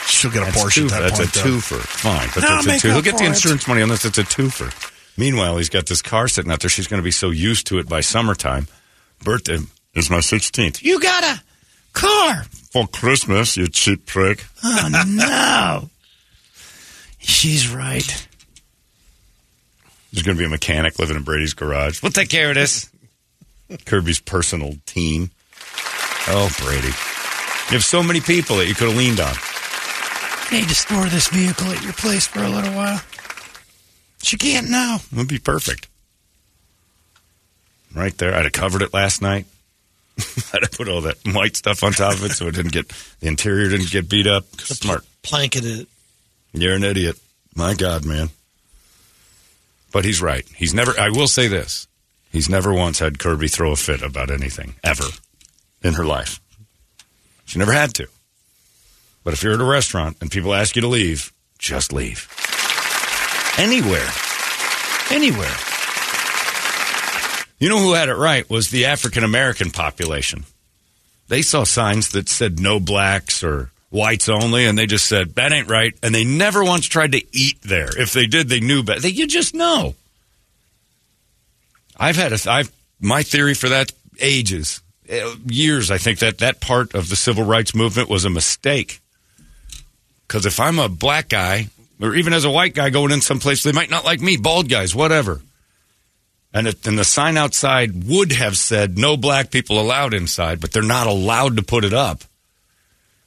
[0.07, 1.37] She'll get a That's, Porsche two, that that's point.
[1.37, 1.45] a though.
[1.57, 1.81] twofer.
[1.81, 2.93] Fine, but No, that's a two.
[2.93, 4.05] He'll get the insurance money on this.
[4.05, 4.73] It's a twofer.
[5.19, 6.71] Meanwhile, he's got this car sitting out there.
[6.71, 8.69] She's going to be so used to it by summertime.
[9.25, 9.59] Birthday
[9.95, 10.83] is my 16th.
[10.83, 11.43] You got a
[11.93, 12.45] car.
[12.71, 14.45] For Christmas, you cheap prick.
[14.63, 15.91] Oh no.
[17.19, 18.27] She's right.
[20.13, 22.03] There's going to be a mechanic living in Brady's garage.
[22.03, 22.91] We'll take care of this.
[23.87, 25.31] Kirby's personal team.
[26.29, 26.89] Oh, Brady.
[26.89, 29.35] You have so many people that you could have leaned on.
[30.53, 33.01] Need to store this vehicle at your place for a little while.
[34.23, 34.97] She can't now.
[34.97, 35.89] It would be perfect.
[37.95, 38.35] Right there.
[38.35, 39.47] I'd have covered it last night.
[40.53, 42.89] I'd have put all that white stuff on top of it so it didn't get,
[43.21, 44.45] the interior didn't get beat up.
[44.61, 45.05] Smart.
[45.23, 45.89] Planketed it.
[46.53, 47.19] You're an idiot.
[47.57, 48.29] My God, man.
[49.93, 50.47] But he's right.
[50.57, 51.87] He's never, I will say this.
[52.31, 55.05] He's never once had Kirby throw a fit about anything, ever,
[55.83, 56.41] in her life.
[57.45, 58.09] She never had to.
[59.23, 62.27] But if you're at a restaurant and people ask you to leave, just leave.
[63.59, 64.09] Anywhere.
[65.11, 65.55] Anywhere.
[67.59, 70.45] You know who had it right was the African American population.
[71.29, 75.53] They saw signs that said no blacks or whites only, and they just said that
[75.53, 75.95] ain't right.
[76.03, 77.89] And they never once tried to eat there.
[77.97, 79.01] If they did, they knew better.
[79.01, 79.95] They, you just know.
[81.97, 82.51] I've had a.
[82.51, 85.91] I've my theory for that ages, uh, years.
[85.91, 89.01] I think that that part of the civil rights movement was a mistake.
[90.27, 91.69] Because if I'm a black guy,
[92.01, 94.69] or even as a white guy going in someplace, they might not like me, bald
[94.69, 95.43] guys, whatever.
[96.55, 100.73] And, it, and the sign outside would have said no black people allowed inside, but
[100.73, 102.25] they're not allowed to put it up.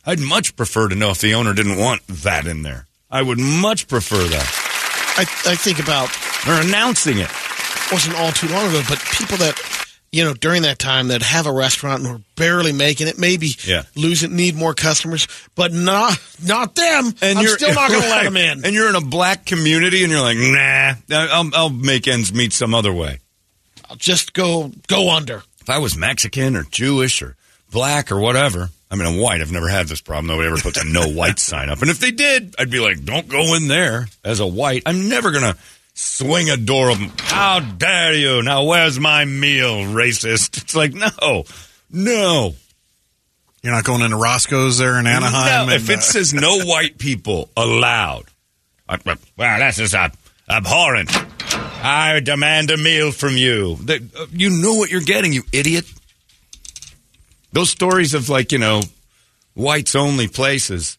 [0.05, 2.85] I'd much prefer to know if the owner didn't want that in there.
[3.09, 4.61] I would much prefer that.
[5.17, 6.09] I, I think about
[6.47, 7.29] Or announcing it.
[7.91, 9.59] wasn't all too long ago, but people that
[10.11, 13.51] you know during that time that have a restaurant and were barely making it, maybe
[13.65, 13.83] Yeah.
[13.95, 17.13] losing, need more customers, but not not them.
[17.21, 18.65] And I'm still not going to let them in.
[18.65, 22.53] And you're in a black community, and you're like, nah, I'll, I'll make ends meet
[22.53, 23.19] some other way.
[23.89, 25.43] I'll just go go under.
[25.61, 27.35] If I was Mexican or Jewish or
[27.71, 29.41] black or whatever, I mean, I'm white.
[29.41, 30.27] I've never had this problem.
[30.27, 31.81] Nobody ever puts a no white sign up.
[31.81, 34.83] And if they did, I'd be like, don't go in there as a white.
[34.85, 35.57] I'm never going to
[35.95, 37.11] swing a door open.
[37.19, 38.41] How dare you?
[38.43, 40.57] Now, where's my meal, racist?
[40.63, 41.45] It's like, no,
[41.89, 42.55] no.
[43.63, 45.67] You're not going into Roscoe's there in Anaheim.
[45.67, 48.25] No, and, if it uh, says no white people allowed,
[48.87, 50.15] I- well, that's just ab-
[50.47, 51.09] abhorrent.
[51.83, 53.77] I demand a meal from you.
[53.85, 55.85] That- uh, You know what you're getting, you idiot.
[57.55, 58.81] Those stories of like you know,
[59.55, 60.97] whites only places.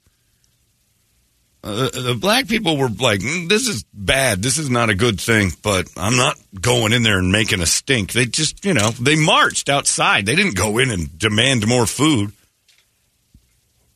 [1.63, 4.43] Uh, the black people were like, "Mm, "This is bad.
[4.43, 7.67] This is not a good thing." But I'm not going in there and making a
[7.67, 8.13] stink.
[8.13, 10.25] They just, you know, they marched outside.
[10.25, 12.33] They didn't go in and demand more food.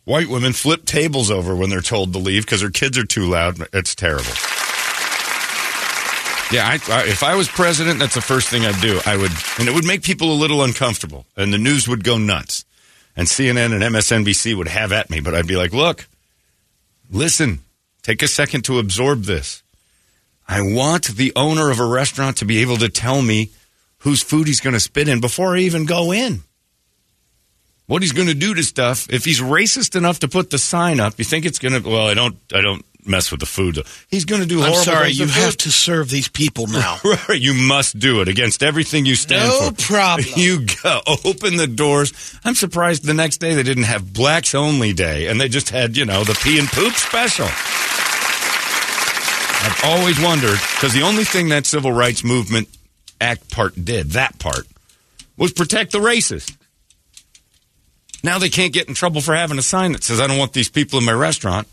[0.05, 3.25] White women flip tables over when they're told to leave because their kids are too
[3.25, 3.67] loud.
[3.73, 4.35] It's terrible.
[6.53, 9.01] Yeah, I, I, if I was president, that's the first thing I'd do.
[9.07, 12.19] I would, and it would make people a little uncomfortable, and the news would go
[12.19, 12.65] nuts,
[13.15, 15.21] and CNN and MSNBC would have at me.
[15.21, 16.09] But I'd be like, "Look,
[17.09, 17.61] listen,
[18.03, 19.63] take a second to absorb this.
[20.49, 23.51] I want the owner of a restaurant to be able to tell me
[23.99, 26.43] whose food he's going to spit in before I even go in."
[27.91, 29.09] what he's going to do to stuff.
[29.11, 31.89] If he's racist enough to put the sign up, you think it's going to?
[31.89, 32.37] Well, I don't.
[32.55, 33.79] I don't mess with the food.
[34.09, 34.63] He's going to do.
[34.63, 36.99] I'm sorry, you have to serve these people now.
[37.31, 39.65] You must do it against everything you stand No for.
[39.65, 40.29] No problem.
[40.37, 42.13] You go open the doors.
[42.45, 45.97] I'm surprised the next day they didn't have blacks only day, and they just had
[45.97, 47.47] you know the pee and poop special.
[49.63, 52.69] I've always wondered because the only thing that civil rights movement
[53.21, 54.67] act part did that part
[55.37, 56.57] was protect the racist.
[58.23, 60.53] Now they can't get in trouble for having a sign that says, I don't want
[60.53, 61.67] these people in my restaurant.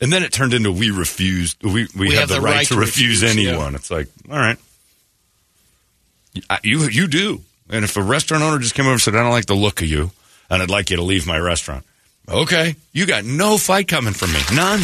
[0.00, 3.74] And then it turned into we refuse, we, we, have, the, right, to refuse, anyone.
[3.74, 4.56] It's like, all right.
[6.48, 7.40] I- You, you do.
[7.70, 9.82] And if a restaurant owner just came over and said, I don't like the look
[9.82, 10.10] of you
[10.48, 11.84] and I'd like you to leave my restaurant.
[12.28, 12.76] Okay.
[12.92, 14.40] You got no fight coming from me.
[14.54, 14.80] None.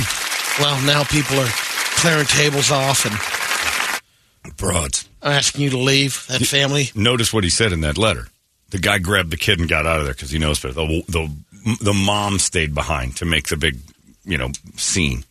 [0.60, 5.08] Well, now people are clearing tables off and Broads.
[5.22, 6.90] asking you to leave that family.
[6.94, 8.28] Notice what he said in that letter.
[8.70, 10.74] The guy grabbed the kid and got out of there because he knows better.
[10.74, 13.78] The, the, the mom stayed behind to make the big,
[14.24, 15.24] you know, scene.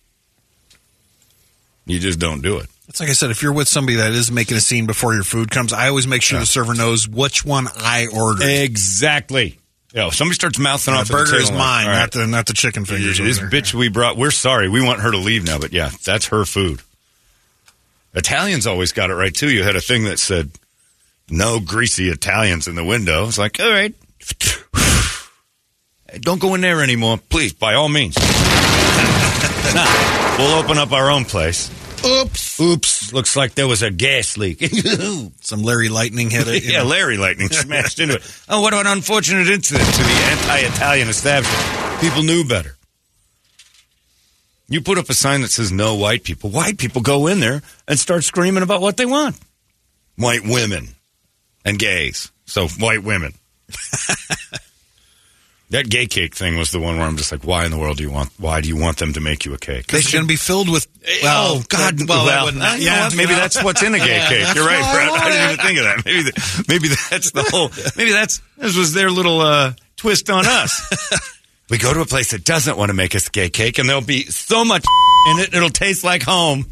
[1.85, 2.67] You just don't do it.
[2.87, 5.23] It's like I said, if you're with somebody that is making a scene before your
[5.23, 8.45] food comes, I always make sure the server knows which one I ordered.
[8.45, 9.57] Exactly.
[9.93, 12.83] Yeah, if somebody starts mouthing off burger is mine, right, not the not the chicken
[12.83, 13.19] fingers.
[13.19, 14.67] This bitch we brought, we're sorry.
[14.67, 16.81] We want her to leave now, but yeah, that's her food.
[18.15, 19.49] Italians always got it right too.
[19.49, 20.49] You had a thing that said
[21.29, 23.27] no greasy Italians in the window.
[23.27, 23.93] It's like, all right,
[26.21, 27.53] don't go in there anymore, please.
[27.53, 28.15] By all means,
[29.73, 31.69] Nah, we'll open up our own place.
[32.05, 32.59] Oops.
[32.59, 34.59] Oops, looks like there was a gas leak.
[35.41, 36.63] Some Larry Lightning hit it.
[36.63, 36.85] yeah, know.
[36.89, 38.43] Larry Lightning smashed into it.
[38.49, 42.01] Oh, what an unfortunate incident to the anti-Italian establishment.
[42.01, 42.75] People knew better.
[44.67, 46.49] You put up a sign that says no white people.
[46.49, 49.37] White people go in there and start screaming about what they want.
[50.17, 50.89] White women
[51.63, 52.31] and gays.
[52.45, 53.33] So white women.
[55.73, 57.97] That gay cake thing was the one where I'm just like, why in the world
[57.97, 58.29] do you want?
[58.37, 59.87] Why do you want them to make you a cake?
[59.87, 60.87] Going to be filled with.
[61.23, 61.97] Well, oh God!
[61.97, 64.55] that- Well, that wouldn't- uh, know yeah, maybe well, that's what's in a gay cake.
[64.55, 66.05] You're right, why I I didn't even think of that.
[66.05, 67.71] Maybe, the, maybe that's the whole.
[67.97, 70.79] Maybe that's this was their little uh, twist on us.
[71.71, 73.89] we go to a place that doesn't want to make us a gay cake, and
[73.89, 74.85] there'll be so much
[75.31, 76.65] in it, it'll taste like home.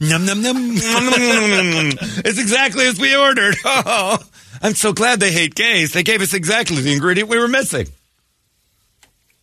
[0.00, 0.74] Num num num.
[0.76, 3.56] it's exactly as we ordered.
[3.64, 4.18] Oh,
[4.66, 5.92] I'm so glad they hate gays.
[5.92, 7.86] They gave us exactly the ingredient we were missing.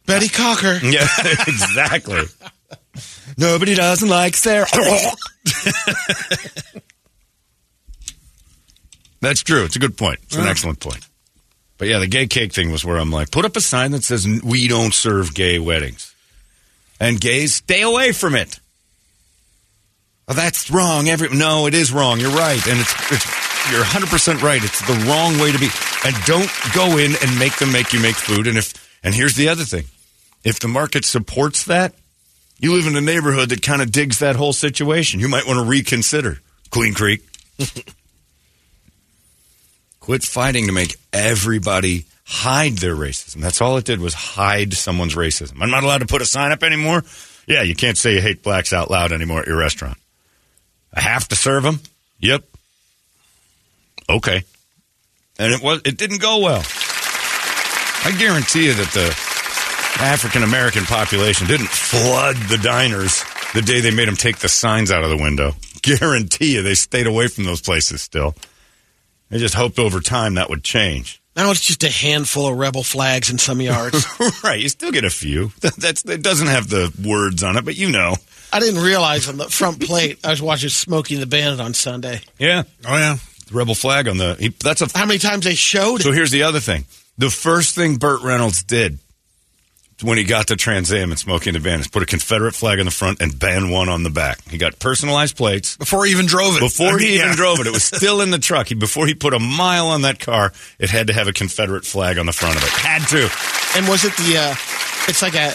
[0.06, 0.80] Betty Cocker.
[0.84, 1.08] Yeah,
[1.48, 2.24] exactly.
[3.38, 4.68] Nobody doesn't like Sarah.
[9.22, 9.64] That's true.
[9.64, 10.20] It's a good point.
[10.24, 11.08] It's an excellent point.
[11.78, 14.04] But yeah, the gay cake thing was where I'm like, put up a sign that
[14.04, 16.14] says we don't serve gay weddings,
[17.00, 18.60] and gays stay away from it.
[20.28, 21.08] Oh, that's wrong.
[21.08, 22.20] Every no, it is wrong.
[22.20, 24.64] You're right, and it's, it's you're 100 percent right.
[24.64, 25.70] It's the wrong way to be.
[26.06, 28.48] And don't go in and make them make you make food.
[28.48, 28.74] And if
[29.04, 29.86] and here's the other thing,
[30.44, 31.94] if the market supports that,
[32.60, 35.20] you live in a neighborhood that kind of digs that whole situation.
[35.20, 37.22] You might want to reconsider Queen Creek.
[40.00, 43.36] Quit fighting to make everybody hide their racism.
[43.42, 45.62] That's all it did was hide someone's racism.
[45.62, 47.04] I'm not allowed to put a sign up anymore.
[47.48, 49.98] Yeah, you can't say you hate blacks out loud anymore at your restaurant.
[50.94, 51.80] I have to serve them.
[52.20, 52.44] Yep.
[54.10, 54.44] Okay.
[55.40, 56.64] And it was it didn't go well.
[58.06, 63.92] I guarantee you that the African American population didn't flood the diners the day they
[63.92, 65.54] made them take the signs out of the window.
[65.82, 68.36] Guarantee you they stayed away from those places still.
[69.30, 71.22] They just hoped over time that would change.
[71.36, 74.06] Now it's just a handful of rebel flags in some yards.
[74.44, 75.52] right, you still get a few.
[75.78, 78.16] That's it doesn't have the words on it, but you know.
[78.52, 82.22] I didn't realize on the front plate I was watching Smokey the Bandit on Sunday.
[82.38, 83.18] Yeah, Oh yeah.
[83.54, 84.36] Rebel flag on the.
[84.40, 84.88] He, that's a.
[84.98, 86.04] How many times they showed it?
[86.04, 86.86] So here's the other thing.
[87.18, 88.98] The first thing Burt Reynolds did
[90.02, 92.80] when he got to Trans Am and Smoking the Van is put a Confederate flag
[92.80, 94.40] on the front and band one on the back.
[94.50, 95.78] He got personalized plates.
[95.78, 96.60] Before he even drove it.
[96.60, 98.68] Before I mean, he even drove it, it was still in the truck.
[98.68, 101.86] He, before he put a mile on that car, it had to have a Confederate
[101.86, 102.70] flag on the front of it.
[102.70, 103.30] Had to.
[103.78, 104.38] And was it the?
[104.38, 104.56] uh
[105.08, 105.54] It's like a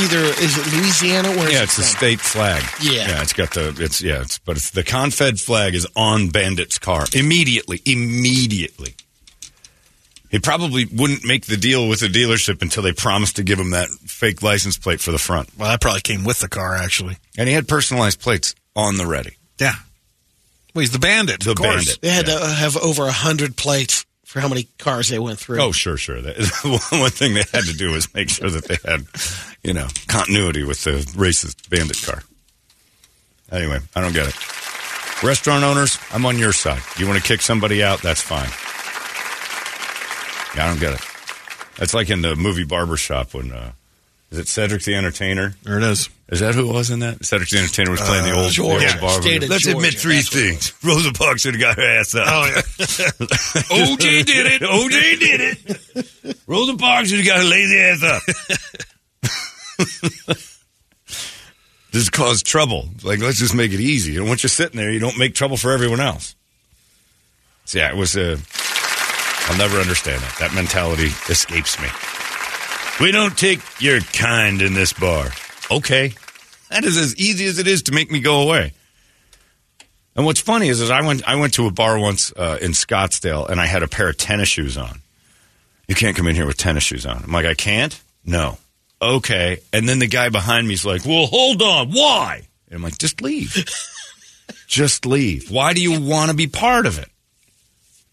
[0.00, 1.96] either is it Louisiana or is Yeah, it it's the from?
[1.96, 2.62] state flag.
[2.82, 3.08] Yeah.
[3.08, 6.78] yeah, it's got the it's yeah, it's but it's the Confed flag is on Bandit's
[6.78, 7.80] car immediately.
[7.86, 8.94] Immediately.
[10.30, 13.70] He probably wouldn't make the deal with the dealership until they promised to give him
[13.70, 15.48] that fake license plate for the front.
[15.56, 17.18] Well, that probably came with the car, actually.
[17.38, 19.36] And he had personalized plates on the ready.
[19.60, 19.74] Yeah.
[20.74, 21.44] Well, he's the bandit.
[21.44, 21.68] The of course.
[21.84, 22.00] bandit.
[22.00, 22.40] They had Yeah.
[22.40, 24.04] to have over a hundred plates
[24.34, 25.62] for how many cars they went through.
[25.62, 26.20] Oh, sure, sure.
[26.20, 26.36] That,
[26.90, 29.06] one thing they had to do was make sure that they had,
[29.62, 32.24] you know, continuity with the racist bandit car.
[33.52, 35.22] Anyway, I don't get it.
[35.22, 36.82] Restaurant owners, I'm on your side.
[36.98, 38.02] You want to kick somebody out?
[38.02, 38.50] That's fine.
[40.56, 41.06] Yeah, I don't get it.
[41.76, 43.70] That's like in the movie Barbershop when, uh,
[44.34, 45.54] is it Cedric the Entertainer?
[45.62, 46.10] There it is.
[46.28, 47.24] Is that who it was in that?
[47.24, 48.90] Cedric the Entertainer was playing the uh, old, the Georgia.
[48.90, 49.22] old barber.
[49.22, 50.74] State of Let's admit three that's things.
[50.82, 52.26] Rosa Parks should have got her ass up.
[52.26, 52.60] Oh, yeah.
[53.70, 54.62] OJ did it.
[54.62, 56.36] OJ did it.
[56.48, 58.22] Rosa Parks should have got her lazy ass up.
[61.92, 62.88] this caused trouble.
[63.04, 64.16] Like, let's just make it easy.
[64.16, 66.34] And once you're sitting there, you don't make trouble for everyone else.
[67.66, 68.36] So, yeah, it was a.
[69.46, 70.36] I'll never understand that.
[70.40, 71.86] That mentality escapes me.
[73.00, 75.30] We don't take your kind in this bar.
[75.70, 76.14] Okay.
[76.70, 78.72] That is as easy as it is to make me go away.
[80.16, 82.70] And what's funny is, is I went I went to a bar once uh, in
[82.70, 85.00] Scottsdale and I had a pair of tennis shoes on.
[85.88, 87.22] You can't come in here with tennis shoes on.
[87.24, 88.00] I'm like, I can't?
[88.24, 88.58] No.
[89.02, 89.58] Okay.
[89.72, 91.90] And then the guy behind me is like, well, hold on.
[91.90, 92.46] Why?
[92.68, 93.52] And I'm like, just leave.
[94.66, 95.50] just leave.
[95.50, 97.08] Why do you want to be part of it?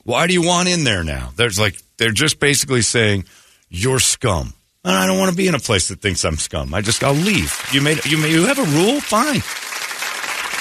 [0.03, 1.31] Why do you want in there now?
[1.35, 3.25] There's like, they're just basically saying,
[3.69, 4.53] you're scum.
[4.83, 6.73] And I don't want to be in a place that thinks I'm scum.
[6.73, 7.55] I just, I'll leave.
[7.71, 8.99] You made, you may, you have a rule?
[8.99, 9.41] Fine.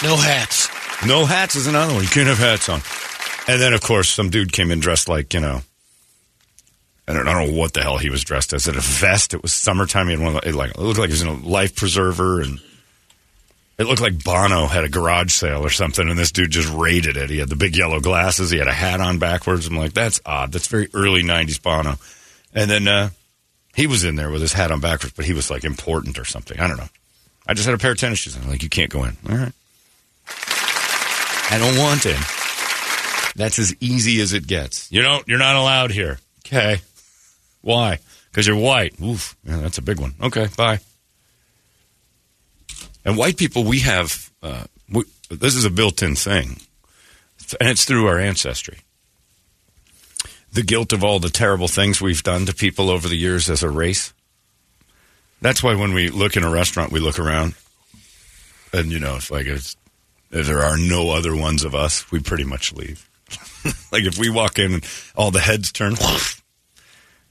[0.07, 0.69] No hats.
[1.07, 2.03] No hats is another one.
[2.03, 2.83] You can't have hats on.
[3.49, 5.63] And then, of course, some dude came in dressed like, you know,
[7.09, 8.69] I don't, I don't know what the hell he was dressed as.
[8.69, 9.33] It a vest?
[9.33, 10.07] It was summertime.
[10.07, 11.75] He had one of the, it, like, it looked like he was in a life
[11.75, 12.61] preserver and
[13.79, 17.17] it looked like Bono had a garage sale or something, and this dude just raided
[17.17, 17.31] it.
[17.31, 18.51] He had the big yellow glasses.
[18.51, 19.67] He had a hat on backwards.
[19.67, 20.53] I'm like, that's odd.
[20.53, 21.97] That's very early 90s Bono.
[22.53, 23.09] And then uh,
[23.75, 26.25] he was in there with his hat on backwards, but he was like important or
[26.25, 26.59] something.
[26.59, 26.89] I don't know.
[27.47, 28.37] I just had a pair of tennis shoes.
[28.37, 29.17] I'm like, you can't go in.
[29.29, 29.53] All right.
[31.53, 32.21] I don't want in.
[33.35, 34.91] That's as easy as it gets.
[34.93, 35.27] You don't.
[35.27, 36.19] You're not allowed here.
[36.47, 36.81] Okay.
[37.63, 37.99] Why?
[38.31, 38.95] Because you're white.
[39.01, 39.37] Oof.
[39.45, 40.15] Yeah, that's a big one.
[40.23, 40.49] Okay.
[40.57, 40.81] Bye.
[43.05, 44.31] And white people, we have.
[44.43, 46.61] Uh, we, this is a built-in thing,
[47.61, 48.79] and it's through our ancestry.
[50.53, 53.63] The guilt of all the terrible things we've done to people over the years as
[53.63, 54.13] a race.
[55.41, 57.55] That's why when we look in a restaurant, we look around,
[58.73, 59.77] and you know, it's like it's,
[60.31, 63.09] if there are no other ones of us, we pretty much leave.
[63.93, 64.87] like if we walk in and
[65.17, 65.95] all the heads turn,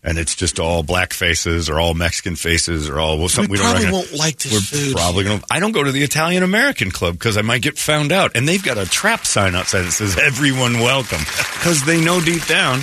[0.04, 3.58] and it's just all black faces or all Mexican faces or all well, something We
[3.58, 4.96] we, don't probably won't like this We're food.
[4.96, 5.42] probably gonna.
[5.52, 8.48] I don't go to the Italian American Club because I might get found out, and
[8.48, 12.80] they've got a trap sign outside that says "Everyone welcome" because they know deep down,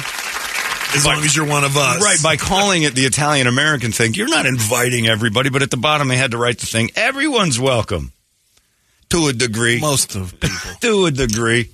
[0.94, 2.02] As long as you're one of us.
[2.02, 2.22] right?
[2.22, 6.09] By calling it the Italian American thing, you're not inviting everybody, but at the bottom
[6.09, 8.12] they had to write the thing "Everyone's welcome"
[9.11, 9.81] to a degree.
[9.81, 10.70] Most of people.
[10.83, 11.70] to a degree.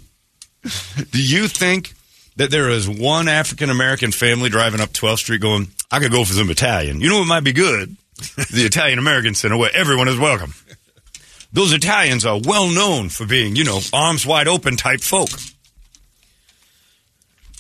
[1.11, 1.95] Do you think
[2.37, 6.25] that there is one African American family driving up 12th Street going, I could go
[6.25, 7.01] for some Italian?
[7.01, 7.97] You know what might be good?
[8.37, 10.55] the Italian American Center where everyone is welcome.
[11.53, 15.29] Those Italians are well known for being, you know, arms wide open type folk.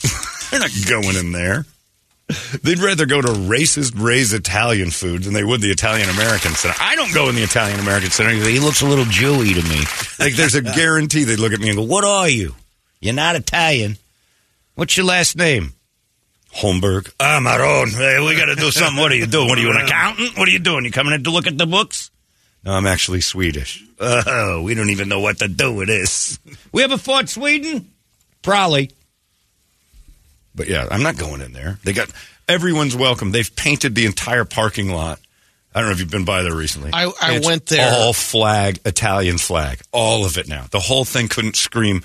[0.50, 1.66] They're not going in there.
[2.62, 6.76] They'd rather go to racist raised Italian food than they would the Italian American Center.
[6.80, 8.30] I don't go in the Italian American Center.
[8.30, 9.85] He looks a little Jewy to me.
[10.18, 12.54] Like there's a guarantee they'd look at me and go, "What are you?
[13.00, 13.98] You're not Italian.
[14.74, 15.74] What's your last name?"
[16.56, 17.11] Holmberg.
[17.18, 17.88] Ah, Maron.
[17.90, 19.00] Hey, we got to do something.
[19.00, 19.48] What are you doing?
[19.48, 20.37] What are you, an accountant?
[20.37, 20.85] What are you doing?
[20.85, 22.11] You coming in to look at the books?
[22.64, 23.82] No, I'm actually Swedish.
[23.98, 26.38] Oh, we don't even know what to do with this.
[26.70, 27.90] We ever fought Sweden?
[28.42, 28.90] Probably.
[30.54, 31.78] But yeah, I'm not going in there.
[31.85, 32.11] They got
[32.48, 33.32] everyone's welcome.
[33.32, 35.18] They've painted the entire parking lot.
[35.74, 36.90] I don't know if you've been by there recently.
[36.92, 37.90] I- I It's went there.
[37.90, 40.66] All flag, Italian flag, all of it now.
[40.70, 42.02] The whole thing couldn't scream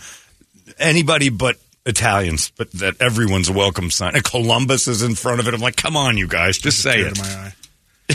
[0.79, 4.13] anybody but Italians, but that everyone's a welcome sign.
[4.15, 5.53] And Columbus is in front of it.
[5.53, 7.17] I'm like, come on, you guys, just say it.
[7.17, 7.53] my eye.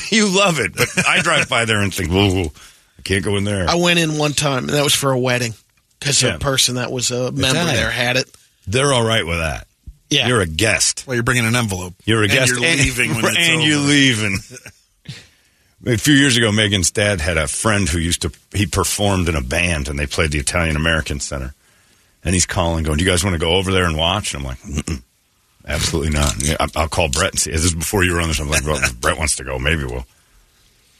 [0.10, 2.52] you love it, but I drive by there and think, whoa,
[2.98, 3.68] I can't go in there.
[3.68, 5.54] I went in one time, and that was for a wedding
[5.98, 6.36] because Yeah.
[6.36, 7.74] a person that was a member Italian.
[7.76, 8.30] there had it.
[8.66, 9.66] They're all right with that.
[10.08, 10.28] Yeah.
[10.28, 11.04] You're a guest.
[11.06, 11.94] Well, you're bringing an envelope.
[12.04, 12.50] You're a And guest.
[12.52, 13.66] You're leaving when it's and over.
[13.66, 14.38] you're leaving.
[15.86, 19.34] a few years ago, Megan's dad had a friend who used to, he performed in
[19.36, 21.54] a band and they played the Italian American Center.
[22.24, 24.34] And he's calling, going, Do you guys want to go over there and watch?
[24.34, 25.02] And I'm like, Mm-mm,
[25.66, 26.34] Absolutely not.
[26.60, 27.50] I- I'll call Brett and see.
[27.50, 28.38] This is before you were on this.
[28.40, 29.58] I'm like, well, if Brett wants to go.
[29.58, 30.06] Maybe we'll.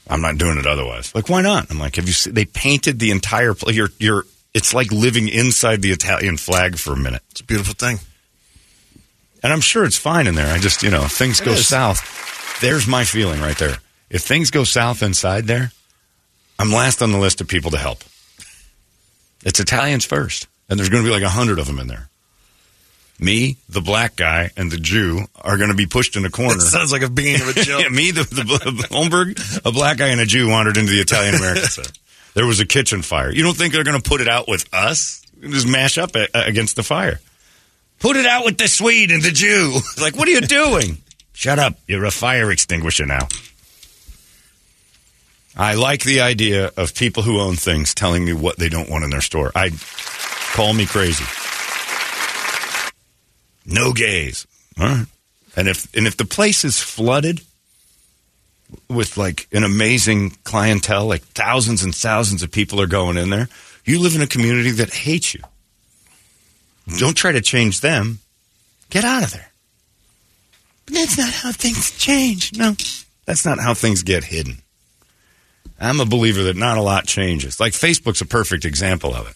[0.09, 1.15] I'm not doing it otherwise.
[1.15, 1.71] Like, why not?
[1.71, 3.75] I'm like, have you seen, they painted the entire place.
[3.75, 7.21] You're, you're, it's like living inside the Italian flag for a minute.
[7.31, 7.99] It's a beautiful thing.
[9.41, 10.53] And I'm sure it's fine in there.
[10.53, 11.67] I just, you know, if things go is.
[11.67, 12.59] south.
[12.61, 13.77] There's my feeling right there.
[14.09, 15.71] If things go south inside there,
[16.59, 18.03] I'm last on the list of people to help.
[19.45, 20.47] It's Italians first.
[20.73, 22.09] And there's going to be like a hundred of them in there.
[23.19, 26.55] Me, the black guy, and the Jew are going to be pushed in a corner.
[26.55, 27.83] It sounds like a beginning of a joke.
[27.83, 30.99] yeah, me, the, the, the Holmberg, a black guy, and a Jew wandered into the
[30.99, 31.91] Italian American Center.
[32.33, 33.31] There was a kitchen fire.
[33.31, 35.21] You don't think they're going to put it out with us?
[35.41, 37.19] Just mash up a, against the fire.
[37.99, 39.77] Put it out with the Swede and the Jew.
[40.01, 40.97] like, what are you doing?
[41.33, 41.75] Shut up.
[41.87, 43.27] You're a fire extinguisher now.
[45.55, 49.03] I like the idea of people who own things telling me what they don't want
[49.03, 49.51] in their store.
[49.53, 49.69] I
[50.53, 51.25] call me crazy.
[53.65, 54.47] No gays.
[54.79, 55.05] All right.
[55.55, 57.41] And if and if the place is flooded
[58.89, 63.49] with like an amazing clientele, like thousands and thousands of people are going in there,
[63.85, 65.41] you live in a community that hates you.
[66.97, 68.19] Don't try to change them.
[68.89, 69.51] Get out of there.
[70.85, 72.57] But that's not how things change.
[72.57, 72.75] No,
[73.25, 74.57] that's not how things get hidden.
[75.79, 77.59] I'm a believer that not a lot changes.
[77.59, 79.35] Like Facebook's a perfect example of it.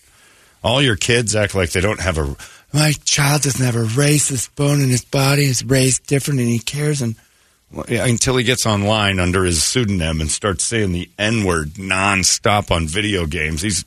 [0.68, 2.36] All your kids act like they don't have a.
[2.74, 5.46] My child doesn't have a racist bone in his body.
[5.46, 7.02] He's raised different, and he cares.
[7.02, 7.16] And
[7.72, 11.76] well, yeah, until he gets online under his pseudonym and starts saying the N word
[11.76, 13.86] nonstop on video games, he's.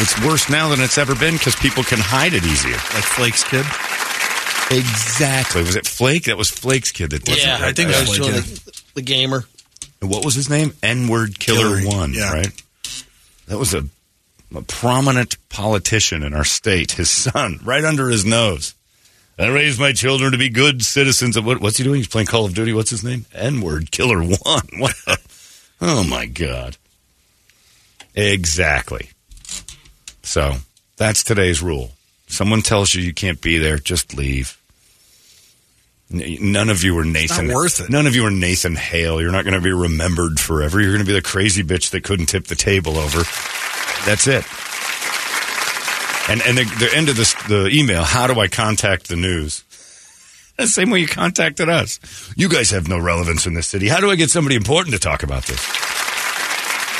[0.00, 2.72] It's worse now than it's ever been because people can hide it easier.
[2.72, 3.64] Like Flake's kid.
[4.70, 5.62] Exactly.
[5.62, 6.24] Was it Flake?
[6.24, 7.62] That was Flake's kid that did yeah, it.
[7.62, 8.40] I think that was was like, doing yeah.
[8.42, 9.44] the, the gamer.
[10.00, 10.74] What was his name?
[10.82, 12.32] N word killer Killer, one, yeah.
[12.32, 12.62] right?
[13.46, 13.86] That was a,
[14.54, 16.92] a prominent politician in our state.
[16.92, 18.74] His son, right under his nose.
[19.38, 21.36] I raised my children to be good citizens.
[21.36, 21.96] Of what, what's he doing?
[21.98, 22.72] He's playing Call of Duty.
[22.72, 23.24] What's his name?
[23.32, 24.62] N word killer one.
[24.78, 24.94] What?
[25.06, 25.16] a-
[25.80, 26.76] oh my god.
[28.16, 29.10] Exactly.
[30.22, 30.54] So
[30.96, 31.92] that's today's rule.
[32.26, 34.58] Someone tells you you can't be there, just leave.
[36.10, 37.48] None of you are Nathan.
[37.48, 37.90] worth it.
[37.90, 39.20] None of you are Nathan Hale.
[39.20, 40.80] You're not going to be remembered forever.
[40.80, 43.22] You're going to be the crazy bitch that couldn't tip the table over.
[44.06, 44.44] That's it.
[46.30, 48.04] And and the, the end of this the email.
[48.04, 49.64] How do I contact the news?
[50.58, 52.00] The same way you contacted us.
[52.36, 53.88] You guys have no relevance in this city.
[53.88, 55.64] How do I get somebody important to talk about this?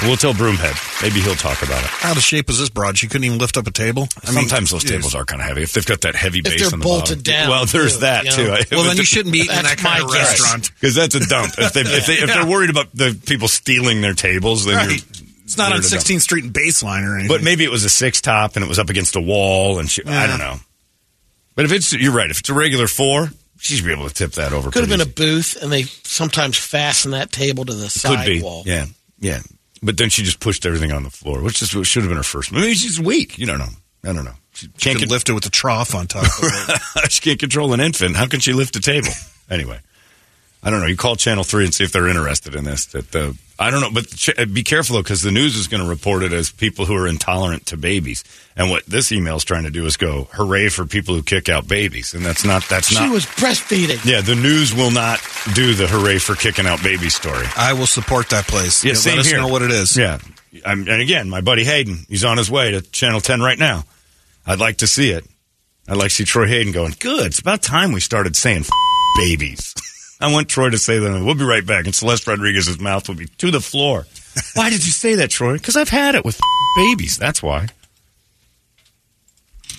[0.05, 1.03] We'll tell Broomhead.
[1.03, 1.91] Maybe he'll talk about it.
[1.91, 2.97] How the shape is this broad?
[2.97, 4.07] She couldn't even lift up a table.
[4.25, 4.93] I mean, Sometimes those geez.
[4.93, 7.19] tables are kind of heavy if they've got that heavy base they're on the bolted
[7.19, 7.23] bottom.
[7.25, 8.47] down, Well, there's too, that you too.
[8.77, 10.71] Well, then you shouldn't be eating in That's that kind of restaurant.
[10.75, 11.53] because that's a dump.
[11.59, 15.05] If they if, they, if they're worried about the people stealing their tables, then Right.
[15.19, 17.35] you're, It's not on they're 16th Street and Baseline or anything.
[17.35, 19.89] But maybe it was a six top and it was up against a wall and
[19.89, 20.57] she, I don't know.
[21.55, 23.29] But if it's you're right, if it's a regular four,
[23.59, 24.71] she'd be able to tip that over.
[24.71, 27.99] Could have been pretty a booth, and they sometimes fasten that table to the easy.
[27.99, 28.63] side could be wall.
[28.67, 28.85] yeah
[29.19, 29.41] yeah.
[29.83, 32.23] But then she just pushed everything on the floor, which is should have been her
[32.23, 32.53] first.
[32.53, 33.39] Maybe she's weak.
[33.39, 33.69] You don't know.
[34.05, 34.35] I don't know.
[34.53, 37.11] She you can't can con- lift it with a trough on top of it.
[37.11, 38.17] she can't control an infant.
[38.17, 39.09] How can she lift a table?
[39.51, 39.81] anyway,
[40.69, 40.87] I don't know.
[40.87, 42.85] You call Channel Three and see if they're interested in this.
[42.87, 45.67] That the I don't know, but ch- uh, be careful though, because the news is
[45.67, 48.23] going to report it as people who are intolerant to babies.
[48.55, 51.49] And what this email is trying to do is go, "Hooray for people who kick
[51.49, 53.03] out babies!" And that's not that's not.
[53.03, 54.05] She was breastfeeding.
[54.05, 55.21] yeah, the news will not
[55.55, 57.47] do the "Hooray for kicking out babies" story.
[57.57, 58.85] I will support that place.
[58.85, 59.39] Yeah, Let same us here.
[59.39, 59.97] know what it is.
[59.97, 60.19] Yeah,
[60.67, 63.85] I'm, and again, my buddy Hayden, he's on his way to Channel 10 right now.
[64.47, 65.25] I'd like to see it.
[65.89, 68.71] I'd like to see Troy Hayden going, good, it's about time we started saying f-
[69.17, 69.75] babies.
[70.21, 71.25] I want Troy to say that.
[71.25, 71.85] We'll be right back.
[71.85, 74.07] And Celeste Rodriguez's mouth will be to the floor.
[74.55, 75.55] why did you say that, Troy?
[75.55, 76.41] Because I've had it with
[76.77, 77.17] babies.
[77.17, 77.69] That's why.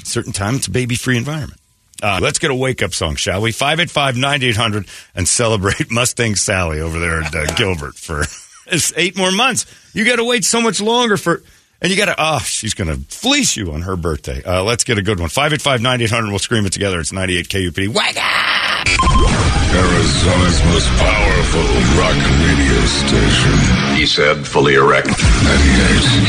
[0.03, 1.59] Certain time, it's a baby free environment.
[2.01, 3.51] Uh, let's get a wake up song, shall we?
[3.51, 8.23] 585 9800 and celebrate Mustang Sally over there at uh, Gilbert for
[8.95, 9.65] eight more months.
[9.93, 11.43] You got to wait so much longer for,
[11.81, 14.41] and you got to, oh, she's going to fleece you on her birthday.
[14.43, 15.27] Uh, let's get a good one.
[15.27, 16.29] 585 9800.
[16.29, 17.01] We'll scream it together.
[17.01, 17.89] It's 98 KUPD.
[17.89, 19.48] Wake up!
[19.71, 21.61] Arizona's most powerful
[21.99, 23.55] rock radio station.
[23.95, 25.07] He said, fully erect.
[25.07, 25.15] 98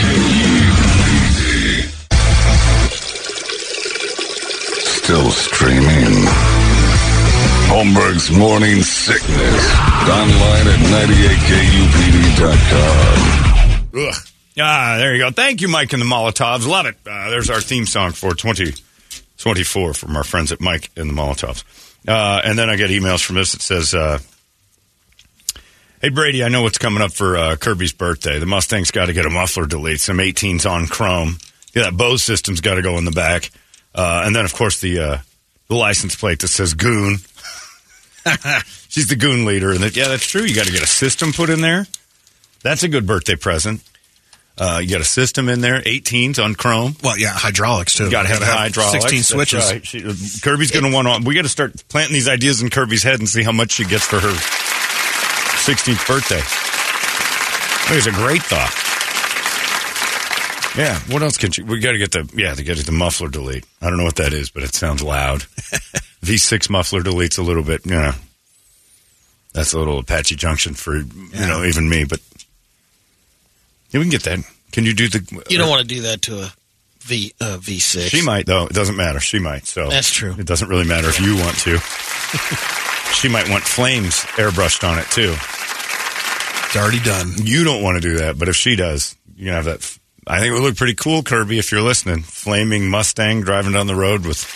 [0.01, 1.91] KUPD.
[4.83, 6.27] Still streaming.
[7.71, 9.75] Holmberg's Morning Sickness.
[10.09, 10.81] Online at
[12.41, 13.89] 98kupd.com.
[13.97, 14.15] Ugh.
[14.59, 15.31] Ah, there you go.
[15.31, 16.67] Thank you, Mike and the Molotovs.
[16.69, 16.97] Love it.
[17.07, 21.65] Uh, there's our theme song for 2024 from our friends at Mike and the Molotovs.
[22.07, 24.19] Uh, and then I get emails from this that says, uh,
[26.03, 28.39] Hey, Brady, I know what's coming up for uh, Kirby's birthday.
[28.39, 31.37] The Mustang's got to get a muffler delete, some 18s on chrome.
[31.75, 33.51] Yeah, that Bose system's got to go in the back.
[33.95, 35.19] Uh, and then, of course, the uh,
[35.69, 37.19] the license plate that says Goon.
[38.89, 39.73] She's the Goon leader.
[39.73, 40.43] And that, yeah, that's true.
[40.43, 41.87] You got to get a system put in there.
[42.63, 43.83] That's a good birthday present.
[44.61, 46.95] Uh, you got a system in there, 18s on chrome.
[47.03, 48.05] Well, yeah, hydraulics too.
[48.05, 49.05] You got to have, hydraulics.
[49.05, 49.73] 16 switches.
[49.73, 49.87] right.
[49.87, 51.27] She, uh, Kirby's going to want to.
[51.27, 53.85] We got to start planting these ideas in Kirby's head and see how much she
[53.87, 54.33] gets for her
[55.65, 56.43] 16th birthday.
[56.43, 58.77] I think it's a great thought.
[60.77, 60.99] Yeah.
[61.13, 61.63] What else can she?
[61.63, 62.55] We got to get the yeah.
[62.55, 63.65] They got to get the muffler delete.
[63.81, 65.41] I don't know what that is, but it sounds loud.
[66.23, 67.87] V6 muffler deletes a little bit.
[67.87, 68.13] You know,
[69.53, 72.05] that's a little Apache Junction for you know even me.
[72.05, 72.21] But
[73.91, 74.39] yeah, we can get that.
[74.73, 75.45] Can you do the?
[75.49, 76.53] You don't want to do that to a
[77.01, 78.09] V uh, V6.
[78.09, 78.67] She might though.
[78.67, 79.21] It doesn't matter.
[79.21, 79.67] She might.
[79.67, 80.35] So That's true.
[80.39, 81.79] It doesn't really matter if you want to.
[83.15, 85.35] she might want flames airbrushed on it too.
[86.67, 87.33] It's already done.
[87.43, 89.79] You don't want to do that, but if she does, you can have that.
[89.79, 92.23] f- I think it would look pretty cool, Kirby, if you're listening.
[92.23, 94.47] Flaming Mustang driving down the road with.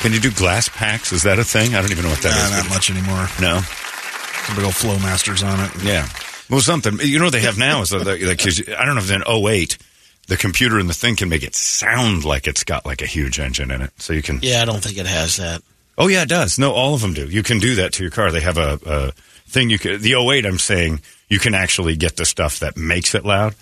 [0.00, 1.12] Can you do glass packs?
[1.12, 1.74] Is that a thing?
[1.76, 2.50] I don't even know what that is.
[2.50, 3.28] Nah, not much anymore.
[3.40, 3.60] No.
[3.60, 5.84] Some big old Flowmasters on it.
[5.84, 6.08] Yeah.
[6.50, 6.98] Well, something.
[7.00, 9.22] You know what they have now is that, like, 'cause I don't know if in
[9.26, 9.78] 08,
[10.26, 13.38] the computer in the thing can make it sound like it's got like a huge
[13.38, 13.90] engine in it.
[13.98, 14.40] So you can.
[14.42, 15.62] Yeah, I don't think it has that.
[15.96, 16.58] Oh yeah, it does.
[16.58, 17.26] No, all of them do.
[17.26, 18.30] You can do that to your car.
[18.32, 19.12] They have a, a
[19.48, 20.00] thing you can.
[20.00, 23.54] The 08, I'm saying you can actually get the stuff that makes it loud.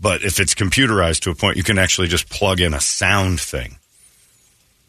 [0.00, 3.40] But if it's computerized to a point, you can actually just plug in a sound
[3.40, 3.76] thing.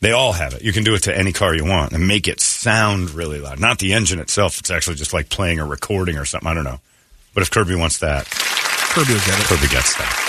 [0.01, 0.61] They all have it.
[0.61, 3.59] You can do it to any car you want and make it sound really loud.
[3.59, 4.59] Not the engine itself.
[4.59, 6.47] It's actually just like playing a recording or something.
[6.47, 6.79] I don't know.
[7.35, 9.45] But if Kirby wants that, Kirby will get it.
[9.45, 10.21] Kirby gets that.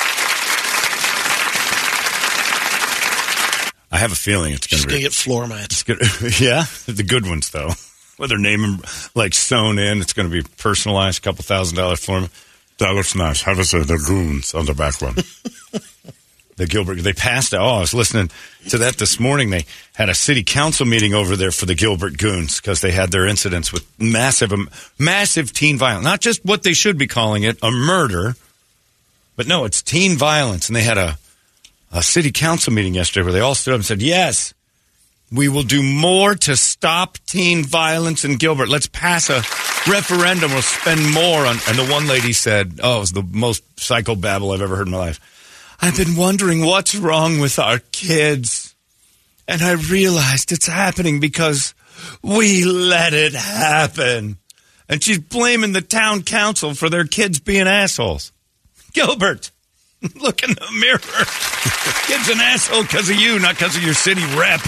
[3.92, 5.82] I have a feeling it's going Just to gonna be get floor mats.
[5.84, 5.98] good.
[6.40, 7.70] yeah, the good ones though.
[8.18, 8.80] With their name
[9.14, 11.18] like sewn in, it's going to be personalized.
[11.18, 12.20] A couple thousand dollars floor.
[12.22, 12.30] them.
[12.78, 13.40] That looks nice.
[13.42, 15.14] Have us uh, the goons on the back one.
[16.56, 17.52] The Gilbert, they passed.
[17.52, 18.30] Oh, I was listening
[18.68, 19.50] to that this morning.
[19.50, 23.10] They had a city council meeting over there for the Gilbert Goons because they had
[23.10, 26.04] their incidents with massive, um, massive teen violence.
[26.04, 28.36] Not just what they should be calling it, a murder,
[29.36, 30.70] but no, it's teen violence.
[30.70, 31.18] And they had a,
[31.92, 34.54] a city council meeting yesterday where they all stood up and said, yes,
[35.30, 38.70] we will do more to stop teen violence in Gilbert.
[38.70, 39.42] Let's pass a
[39.90, 40.52] referendum.
[40.52, 41.56] We'll spend more on.
[41.68, 44.92] And the one lady said, oh, it was the most psychobabble I've ever heard in
[44.92, 45.20] my life.
[45.80, 48.74] I've been wondering what's wrong with our kids.
[49.48, 51.74] And I realized it's happening because
[52.22, 54.38] we let it happen.
[54.88, 58.32] And she's blaming the town council for their kids being assholes.
[58.92, 59.50] Gilbert,
[60.20, 60.98] look in the mirror.
[62.06, 64.60] Kid's an asshole because of you, not because of your city rep.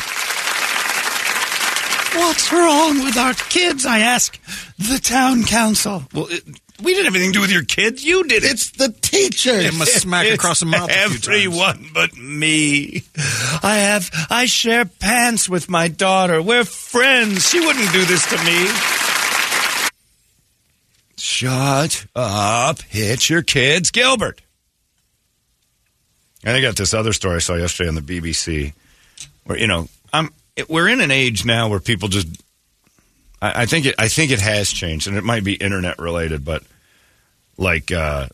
[2.14, 3.86] What's wrong with our kids?
[3.86, 4.40] I ask
[4.78, 6.04] the town council.
[6.12, 6.42] Well, it,
[6.82, 8.04] we didn't have anything to do with your kids.
[8.04, 8.52] You did it.
[8.52, 9.62] It's the teachers.
[9.64, 10.90] Give him a smack It's across the mouth.
[10.90, 11.26] a few times.
[11.28, 13.02] Everyone but me.
[13.62, 14.10] I have.
[14.30, 16.40] I share pants with my daughter.
[16.40, 17.48] We're friends.
[17.48, 18.68] She wouldn't do this to me.
[21.16, 22.80] Shut up.
[22.82, 24.40] Hit your kids, Gilbert.
[26.44, 28.72] And I got this other story I saw yesterday on the BBC,
[29.44, 30.30] where you know I'm.
[30.68, 32.28] We're in an age now where people just.
[33.40, 33.94] I, I think it.
[33.98, 36.62] I think it has changed, and it might be internet related, but
[37.56, 38.28] like uh,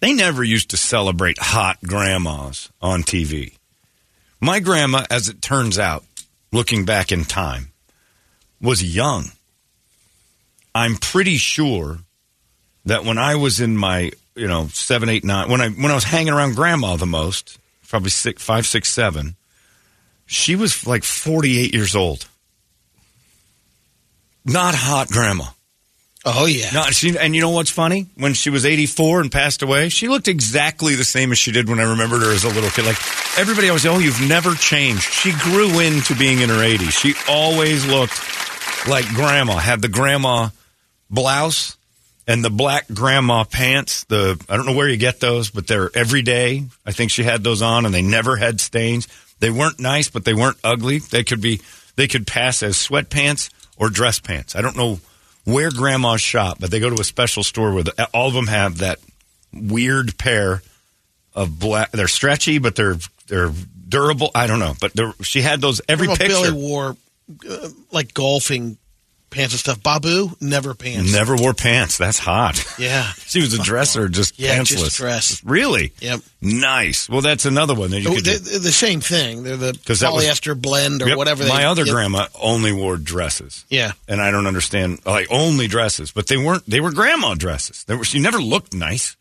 [0.00, 3.56] they never used to celebrate hot grandmas on TV.
[4.40, 6.04] My grandma, as it turns out,
[6.52, 7.72] looking back in time,
[8.60, 9.32] was young.
[10.74, 11.98] I'm pretty sure
[12.84, 15.94] that when I was in my, you know, seven, eight, nine, when I when I
[15.94, 19.36] was hanging around grandma the most, probably six, five, six, seven,
[20.26, 22.26] she was like 48 years old.
[24.46, 25.44] Not hot grandma.
[26.24, 26.70] oh yeah.
[26.72, 28.06] No, she, and you know what's funny?
[28.16, 31.68] When she was 84 and passed away, she looked exactly the same as she did
[31.68, 32.84] when I remembered her as a little kid.
[32.86, 32.98] Like
[33.38, 35.02] everybody always, oh, you've never changed.
[35.02, 36.92] She grew into being in her 80s.
[36.92, 38.20] She always looked
[38.88, 39.56] like grandma.
[39.56, 40.50] Had the grandma
[41.10, 41.76] blouse
[42.28, 44.04] and the black grandma pants.
[44.04, 46.64] The I don't know where you get those, but they're every day.
[46.84, 49.08] I think she had those on, and they never had stains.
[49.40, 50.98] They weren't nice, but they weren't ugly.
[50.98, 51.60] They could be.
[51.96, 54.56] They could pass as sweatpants or dress pants.
[54.56, 55.00] I don't know
[55.44, 58.48] where grandmas shop, but they go to a special store where the, all of them
[58.48, 58.98] have that
[59.52, 60.62] weird pair
[61.34, 61.92] of black.
[61.92, 62.96] They're stretchy, but they're
[63.28, 63.52] they're
[63.88, 64.30] durable.
[64.34, 66.26] I don't know, but she had those every picture.
[66.28, 66.96] Billy wore
[67.48, 68.78] uh, like golfing
[69.30, 69.82] pants and stuff.
[69.82, 71.12] Babu never pants.
[71.12, 71.98] Never wore pants.
[71.98, 72.62] That's hot.
[72.78, 73.10] Yeah.
[73.26, 74.66] She was a dresser, just Yeah, pantsless.
[74.84, 75.44] just dress.
[75.44, 75.92] Really?
[76.00, 76.20] Yep.
[76.40, 77.06] Nice.
[77.08, 78.38] Well, that's another one that you Oh, could do.
[78.38, 79.42] the same thing.
[79.42, 81.16] They're the that was- polyester blend or Yep.
[81.18, 81.42] whatever.
[81.44, 81.92] They, My other yep.
[81.92, 83.64] grandma only wore dresses.
[83.68, 83.92] Yeah.
[84.08, 86.62] And I don't understand, like only dresses, but they weren't.
[86.70, 87.84] They were grandma dresses.
[87.84, 88.04] They were.
[88.04, 89.16] She never looked nice.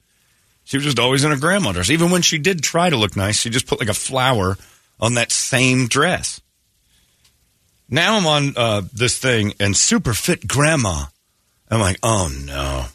[0.64, 1.90] She was just always in a grandma dress.
[1.90, 4.58] Even when she did try to look nice, she just put like a flower
[5.00, 6.40] on that same dress.
[7.90, 11.06] Now I'm on uh, this thing and super fit grandma.
[11.70, 12.86] I'm like, oh no.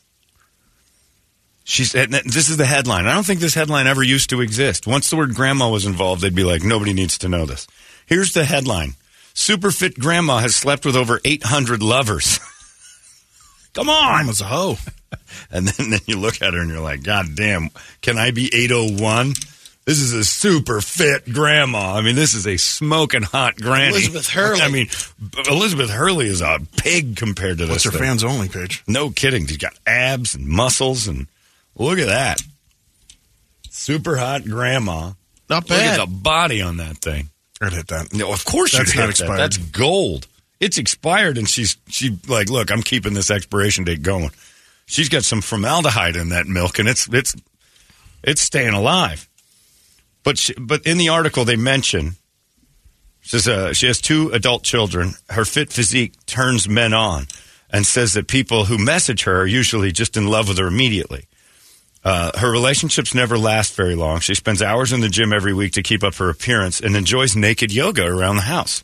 [1.64, 3.06] She's and this is the headline.
[3.06, 4.86] I don't think this headline ever used to exist.
[4.86, 7.68] Once the word grandma was involved, they'd be like, nobody needs to know this.
[8.06, 8.94] Here's the headline:
[9.34, 12.40] Super fit grandma has slept with over 800 lovers.
[13.72, 14.14] Come on.
[14.14, 14.76] Grandma's a hoe.
[15.50, 17.70] And then, then you look at her and you're like, God damn,
[18.00, 19.32] can I be 801?
[19.86, 21.94] This is a super fit grandma.
[21.94, 23.88] I mean, this is a smoking hot granny.
[23.96, 24.60] Elizabeth Hurley.
[24.62, 24.88] I mean,
[25.48, 27.92] Elizabeth Hurley is a pig compared to What's this.
[27.92, 28.00] her thing.
[28.08, 28.84] fans only page?
[28.86, 29.46] No kidding.
[29.46, 31.26] She's got abs and muscles and
[31.76, 32.40] look at that.
[33.70, 35.12] Super hot grandma.
[35.48, 35.98] Not bad.
[35.98, 37.30] Look at the body on that thing.
[37.60, 38.12] I'd hit that.
[38.12, 39.10] No, of course That's you'd hit that.
[39.10, 39.38] expired.
[39.38, 40.26] That's gold.
[40.60, 44.30] It's expired, and she's she like, look, I'm keeping this expiration date going.
[44.86, 47.34] She's got some formaldehyde in that milk, and it's it's
[48.22, 49.26] it's staying alive.
[50.22, 52.16] But she, but in the article they mention
[53.22, 55.12] says uh, she has two adult children.
[55.30, 57.26] Her fit physique turns men on,
[57.70, 61.24] and says that people who message her are usually just in love with her immediately.
[62.02, 64.20] Uh, her relationships never last very long.
[64.20, 67.36] She spends hours in the gym every week to keep up her appearance and enjoys
[67.36, 68.82] naked yoga around the house.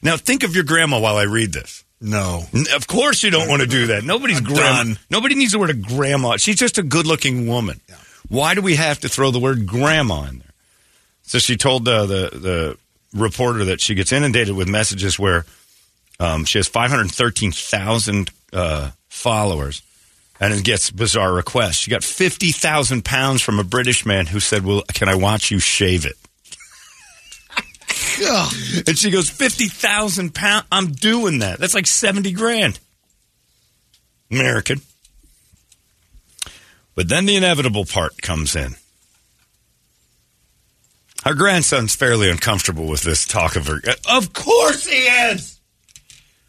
[0.00, 1.84] Now think of your grandma while I read this.
[2.00, 2.42] No.
[2.54, 4.04] N- Of course you don't want to do that.
[4.04, 4.94] Nobody's grandma.
[5.10, 6.36] Nobody needs the word of grandma.
[6.36, 7.80] She's just a good-looking woman.
[8.28, 10.48] Why do we have to throw the word grandma in there?
[11.22, 12.78] So she told uh, the the
[13.14, 15.44] reporter that she gets inundated with messages where
[16.18, 19.82] um, she has 513,000 uh, followers
[20.40, 21.76] and it gets bizarre requests.
[21.76, 25.58] She got 50,000 pounds from a British man who said, well, can I watch you
[25.58, 26.16] shave it?
[28.88, 30.66] And she goes, 50,000 pounds?
[30.72, 31.58] I'm doing that.
[31.58, 32.78] That's like 70 grand.
[34.30, 34.80] American.
[36.94, 38.74] But then the inevitable part comes in.
[41.24, 43.80] Our grandson's fairly uncomfortable with this talk of her.
[44.08, 45.60] Of course he is!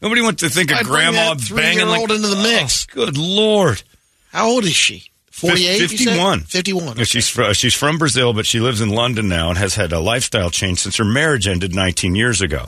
[0.02, 2.88] Nobody wants to think of bring grandma banging like, into the mix.
[2.92, 3.84] Oh, good lord.
[4.32, 5.12] How old is she?
[5.32, 5.80] 48?
[5.90, 6.40] 51.
[6.42, 6.98] 51.
[6.98, 9.94] Yeah, She's fr- she's from Brazil, but she lives in London now and has had
[9.94, 12.68] a lifestyle change since her marriage ended 19 years ago.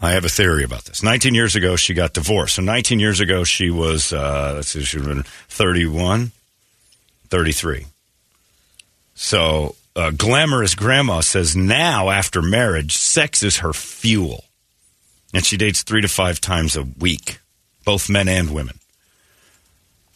[0.00, 1.02] I have a theory about this.
[1.02, 2.56] 19 years ago, she got divorced.
[2.56, 6.32] So 19 years ago, she was uh, let's see, she been 31,
[7.28, 7.86] 33.
[9.14, 14.44] So uh, glamorous grandma says now after marriage, sex is her fuel,
[15.32, 17.38] and she dates three to five times a week,
[17.84, 18.78] both men and women.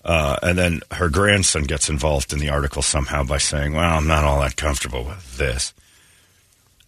[0.04, 4.06] Uh, and then her grandson gets involved in the article somehow by saying, "Well, I'm
[4.06, 5.74] not all that comfortable with this."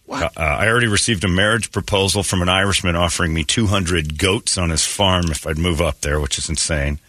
[0.05, 0.35] What?
[0.35, 4.69] Uh, I already received a marriage proposal from an Irishman offering me 200 goats on
[4.69, 6.99] his farm if I'd move up there, which is insane.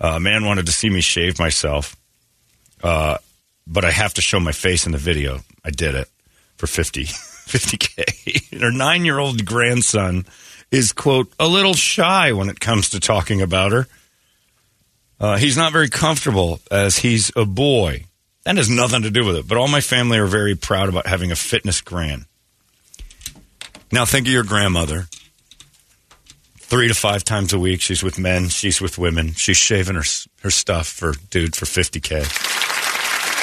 [0.00, 1.96] Uh, a man wanted to see me shave myself,
[2.82, 3.18] uh,
[3.68, 5.40] but I have to show my face in the video.
[5.64, 6.08] I did it
[6.56, 8.52] for 50, 50K.
[8.52, 10.24] And her nine year old grandson
[10.70, 13.86] is, quote, a little shy when it comes to talking about her.
[15.20, 18.04] Uh, he's not very comfortable as he's a boy.
[18.44, 19.48] That has nothing to do with it.
[19.48, 22.24] But all my family are very proud about having a fitness grand.
[23.92, 25.06] Now think of your grandmother.
[26.58, 29.32] Three to five times a week, she's with men, she's with women.
[29.32, 30.04] She's shaving her
[30.42, 32.24] her stuff for dude for fifty k.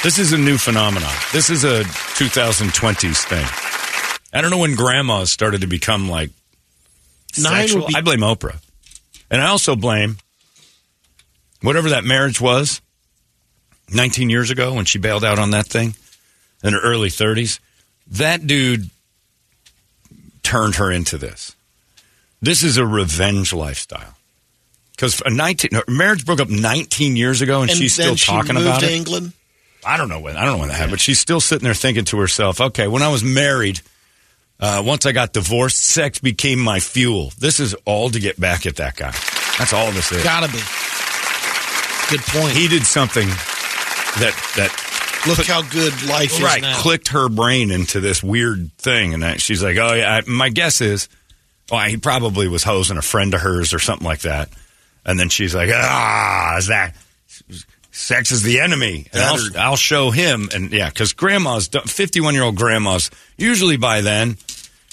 [0.06, 1.10] This is a new phenomenon.
[1.32, 3.44] This is a 2020s thing.
[4.32, 6.30] I don't know when grandmas started to become like
[7.36, 7.88] Nine sexual.
[7.88, 8.60] be- I blame Oprah,
[9.32, 10.18] and I also blame
[11.60, 12.80] whatever that marriage was
[13.92, 15.96] 19 years ago when she bailed out on that thing
[16.62, 17.58] in her early 30s.
[18.06, 18.88] That dude
[20.44, 21.56] turned her into this.
[22.40, 24.14] This is a revenge lifestyle.
[24.92, 28.30] Because a 19 no, marriage broke up 19 years ago, and, And she's still she
[28.30, 28.92] talking moved about it.
[28.92, 29.32] England.
[29.86, 30.36] I don't know when.
[30.36, 32.88] I don't know when that happened, but she's still sitting there thinking to herself, "Okay,
[32.88, 33.80] when I was married,
[34.58, 37.32] uh, once I got divorced, sex became my fuel.
[37.38, 39.14] This is all to get back at that guy.
[39.58, 40.22] That's all this is.
[40.22, 40.58] Gotta be.
[42.10, 42.52] Good point.
[42.52, 44.82] He did something that that
[45.26, 49.36] Look how good life is right clicked her brain into this weird thing, and I,
[49.38, 51.08] she's like, "Oh yeah." I, my guess is,
[51.70, 54.48] well, he probably was hosing a friend of hers or something like that,
[55.04, 56.94] and then she's like, "Ah, is that?"
[57.96, 60.50] Sex is the enemy, and I'll, I'll show him.
[60.54, 64.36] And yeah, because grandmas, fifty-one-year-old grandmas, usually by then,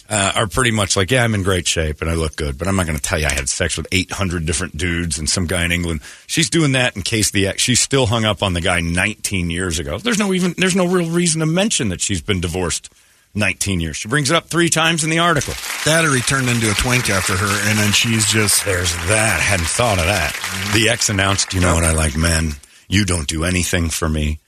[0.10, 2.68] uh, are pretty much like, yeah, I'm in great shape and I look good, but
[2.68, 5.48] I'm not going to tell you I had sex with 800 different dudes and some
[5.48, 6.02] guy in England.
[6.28, 9.50] She's doing that in case the ex, she's still hung up on the guy 19
[9.50, 9.98] years ago.
[9.98, 12.90] There's no even, there's no real reason to mention that she's been divorced
[13.36, 13.98] 19 years.
[13.98, 15.54] She brings it up three times in the article.
[15.86, 19.40] That or he turned into a twink after her, and then she's just There's that.
[19.42, 20.34] Hadn't thought of that.
[20.74, 21.84] The ex announced, you know what?
[21.84, 22.52] I like men.
[22.88, 24.40] You don't do anything for me.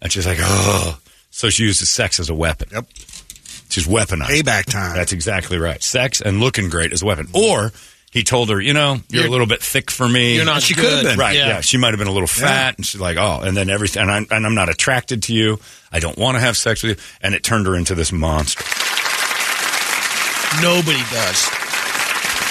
[0.00, 0.98] And she's like, oh.
[1.30, 2.68] So she uses sex as a weapon.
[2.72, 2.86] Yep.
[3.68, 4.26] She's weaponized.
[4.26, 4.94] payback time.
[4.94, 5.82] That's exactly right.
[5.82, 7.28] Sex and looking great as a weapon.
[7.32, 7.72] Or
[8.12, 10.36] he told her, you know, you're, a little bit thick for me.
[10.36, 11.34] You're not She could have been right.
[11.34, 11.48] Yeah.
[11.48, 11.60] Yeah.
[11.62, 14.10] she might have been a little fat, and she's like, oh, and then everything, and
[14.10, 15.58] I'm, and I'm not attracted to you.
[15.90, 18.62] I don't want to have sex with you, and it turned her into this monster.
[20.60, 21.48] Nobody does.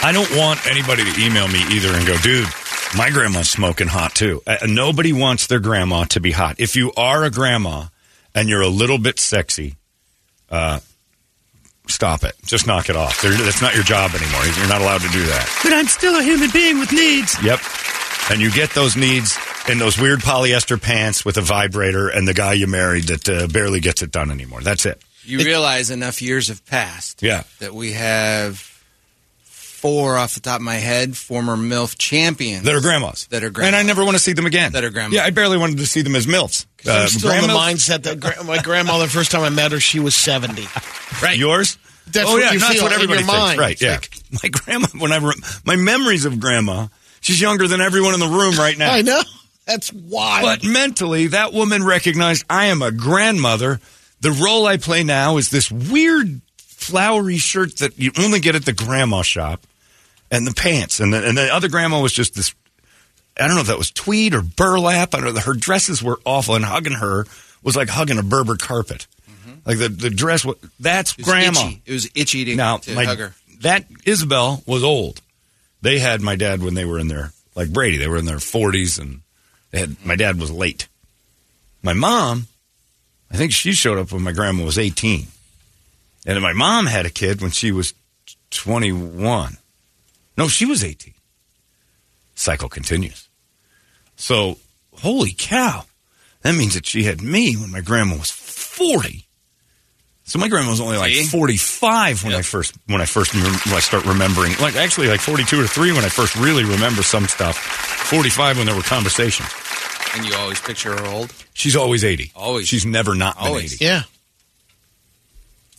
[0.02, 2.48] I don't want anybody to email me either and go, dude,
[2.98, 4.42] my grandma's smoking hot too.
[4.46, 6.60] Uh, nobody wants their grandma to be hot.
[6.60, 7.86] If you are a grandma
[8.36, 9.76] and you're a little bit sexy,
[10.50, 10.80] uh,
[11.88, 12.36] stop it.
[12.46, 13.22] Just knock it off.
[13.22, 14.46] There- That's not your job anymore.
[14.58, 15.60] You're not allowed to do that.
[15.64, 17.36] But I'm still a human being with needs.
[17.44, 17.60] Yep.
[18.30, 19.38] And you get those needs
[19.68, 23.48] in those weird polyester pants with a vibrator and the guy you married that uh,
[23.48, 24.62] barely gets it done anymore.
[24.62, 25.02] That's it.
[25.24, 27.22] You realize enough years have passed.
[27.22, 27.44] Yeah.
[27.60, 28.71] That we have
[29.82, 32.64] four off the top of my head former MILF champions.
[32.64, 33.28] That are grandmas.
[33.28, 33.68] That are grandmas.
[33.68, 33.76] And.
[33.76, 34.74] I never want to see them again.
[34.74, 35.18] That are grandmas.
[35.18, 36.66] Yeah, I barely wanted to see them as MILFs.
[36.86, 39.80] I'm uh, still in the mindset that gra- my grandmother, first time I met her,
[39.80, 40.66] she was 70.
[41.22, 41.38] Right.
[41.38, 41.78] Yours?
[42.08, 43.42] That's oh, what yeah, you that's feel what in everybody your thinks.
[43.42, 43.60] mind.
[43.60, 43.92] Right, yeah.
[43.94, 44.10] like-
[44.44, 46.88] my grandma, when I, re- my memories of grandma,
[47.20, 48.94] she's younger than everyone in the room right now.
[48.94, 49.22] I know.
[49.66, 50.44] That's wild.
[50.44, 53.80] But mentally, that woman recognized I am a grandmother.
[54.20, 58.66] The role I play now is this weird flowery shirt that you only get at
[58.66, 59.66] the grandma shop,
[60.32, 62.56] and the pants, and the, and the other grandma was just this.
[63.40, 65.14] I don't know if that was tweed or burlap.
[65.14, 65.42] I don't know.
[65.42, 67.26] Her dresses were awful, and hugging her
[67.62, 69.08] was like hugging a Berber carpet.
[69.30, 69.52] Mm-hmm.
[69.66, 70.44] Like the the dress.
[70.46, 71.60] was That's It was grandma.
[71.60, 71.82] Itchy.
[71.86, 73.34] It was itchy to, Now, to my, hug her.
[73.62, 75.22] that Isabel was old.
[75.82, 77.98] They had my dad when they were in their like Brady.
[77.98, 79.22] They were in their forties, and
[79.72, 80.88] they had my dad was late.
[81.84, 82.48] My mom,
[83.32, 85.28] I think she showed up when my grandma was eighteen,
[86.26, 87.94] and then my mom had a kid when she was
[88.52, 89.58] twenty one.
[90.42, 91.14] No, she was eighteen.
[92.34, 93.30] Cycle continues.
[94.16, 94.58] So,
[94.94, 95.86] holy cow,
[96.42, 99.28] that means that she had me when my grandma was forty.
[100.24, 101.26] So my grandma was only like See?
[101.26, 104.54] 45 when I first when I first when I start remembering.
[104.62, 107.58] Like actually like 42 or 3 when I first really remember some stuff.
[107.58, 109.50] 45 when there were conversations.
[110.16, 111.34] And you always picture her old.
[111.54, 112.32] She's always 80.
[112.34, 112.68] Always.
[112.68, 113.74] She's never not been Always.
[113.74, 113.84] 80.
[113.86, 114.04] Yeah.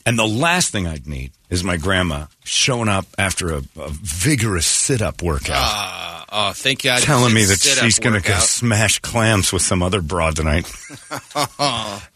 [0.04, 4.66] And the last thing I'd need is my grandma showing up after a, a vigorous
[4.66, 5.56] sit-up workout.
[5.56, 7.00] Uh, oh, thank God.
[7.02, 10.70] telling me that she's going to go smash clams with some other broad tonight.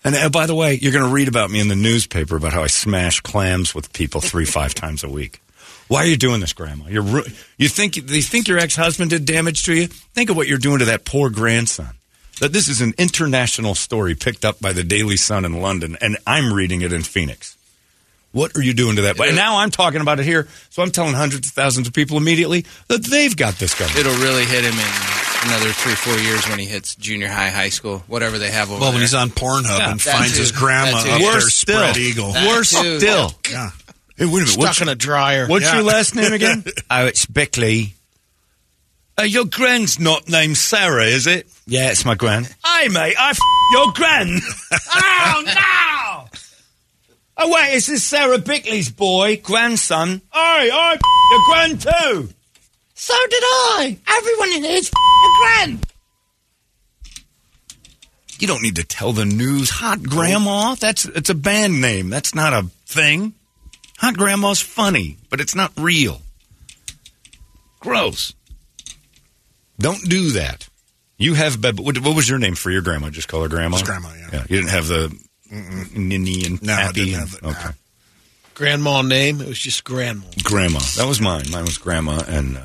[0.05, 2.53] and uh, by the way, you're going to read about me in the newspaper about
[2.53, 5.41] how I smash clams with people three, five times a week.
[5.89, 6.87] Why are you doing this, Grandma?
[6.89, 7.25] You're ru-
[7.59, 9.87] you think they think your ex-husband did damage to you?
[9.87, 11.91] Think of what you're doing to that poor grandson.
[12.41, 16.19] That this is an international story picked up by the Daily Sun in London, and
[16.27, 17.56] I'm reading it in Phoenix.
[18.37, 19.17] What are you doing to that?
[19.17, 22.19] But now I'm talking about it here, so I'm telling hundreds of thousands of people
[22.19, 23.99] immediately that they've got this covered.
[23.99, 27.71] It'll really hit him in another three, four years when he hits junior high, high
[27.71, 29.01] school, whatever they have over Well, when there.
[29.05, 30.41] he's on Pornhub Yeah, and that finds too.
[30.41, 31.13] his grandma That too.
[31.13, 31.81] up Worse there, still.
[31.93, 32.33] spread eagle.
[32.33, 32.99] That Worse too.
[32.99, 33.33] still.
[33.51, 33.71] Yeah.
[34.19, 34.49] Hey, wait a minute.
[34.49, 35.47] Stuck What's, in a dryer.
[35.47, 35.75] what's Yeah.
[35.77, 36.63] your last name again?
[36.91, 37.95] oh, it's Bickley.
[39.19, 41.47] Uh, your grand's not named Sarah, is it?
[41.67, 42.55] Yeah, it's my grand.
[42.67, 43.39] Hey, mate, I f-
[43.73, 44.41] your grand.
[44.95, 45.96] oh, no!
[47.39, 50.23] Oh, wait, is this Sarah Bickley's boy, grandson?
[50.33, 52.35] Hey, I f- your grand too.
[52.95, 53.99] So did I.
[54.09, 55.87] Everyone in here's f- your grand.
[58.39, 59.71] You don't need to tell the news.
[59.71, 60.75] Hot Grandma?
[60.75, 62.11] That's it's a band name.
[62.11, 63.33] That's not a thing.
[63.99, 66.21] Hot Grandma's funny, but it's not real.
[67.81, 68.35] Gross.
[69.79, 70.69] Don't do that.
[71.19, 71.79] You have bed.
[71.79, 73.09] What, what was your name for your grandma?
[73.09, 73.77] Just call her grandma.
[73.79, 74.41] Just grandma, yeah.
[74.49, 75.19] You didn't have the
[75.51, 77.05] ninny and No, I happy.
[77.07, 77.63] didn't and- have the- okay.
[77.65, 77.73] nah.
[78.55, 79.41] Grandma name.
[79.43, 80.25] It was just grandma.
[80.43, 80.79] Grandma.
[80.97, 81.51] That was mine.
[81.51, 82.63] Mine was grandma, and uh,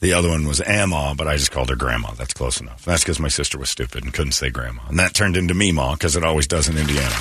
[0.00, 2.10] the other one was Amma, but I just called her grandma.
[2.12, 2.84] That's close enough.
[2.84, 5.94] That's because my sister was stupid and couldn't say grandma, and that turned into Meemaw
[5.94, 7.14] because it always does in Indiana.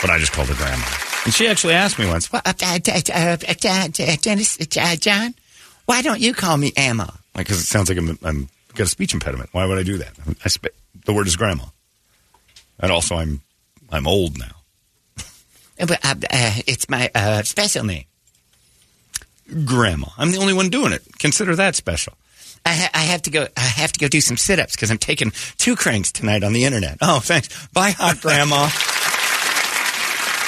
[0.00, 0.86] But I just called her grandma.
[1.26, 5.34] And she actually asked me once, well, uh, uh, Dennis, uh, John,
[5.84, 7.12] why don't you call me Amma?
[7.34, 9.50] Because it sounds like I'm, I'm got a speech impediment.
[9.52, 10.12] Why would I do that?
[10.44, 10.72] I sp-
[11.04, 11.64] the word is grandma,
[12.80, 13.40] and also I'm
[13.90, 14.52] I'm old now.
[15.78, 18.04] But uh, uh, it's my uh, special name.
[19.64, 20.08] Grandma.
[20.18, 21.02] I'm the only one doing it.
[21.18, 22.14] Consider that special.
[22.66, 23.46] I, ha- I have to go.
[23.56, 26.64] I have to go do some sit-ups because I'm taking two cranks tonight on the
[26.64, 26.98] internet.
[27.00, 27.48] Oh, thanks.
[27.68, 28.68] Bye, hot grandma.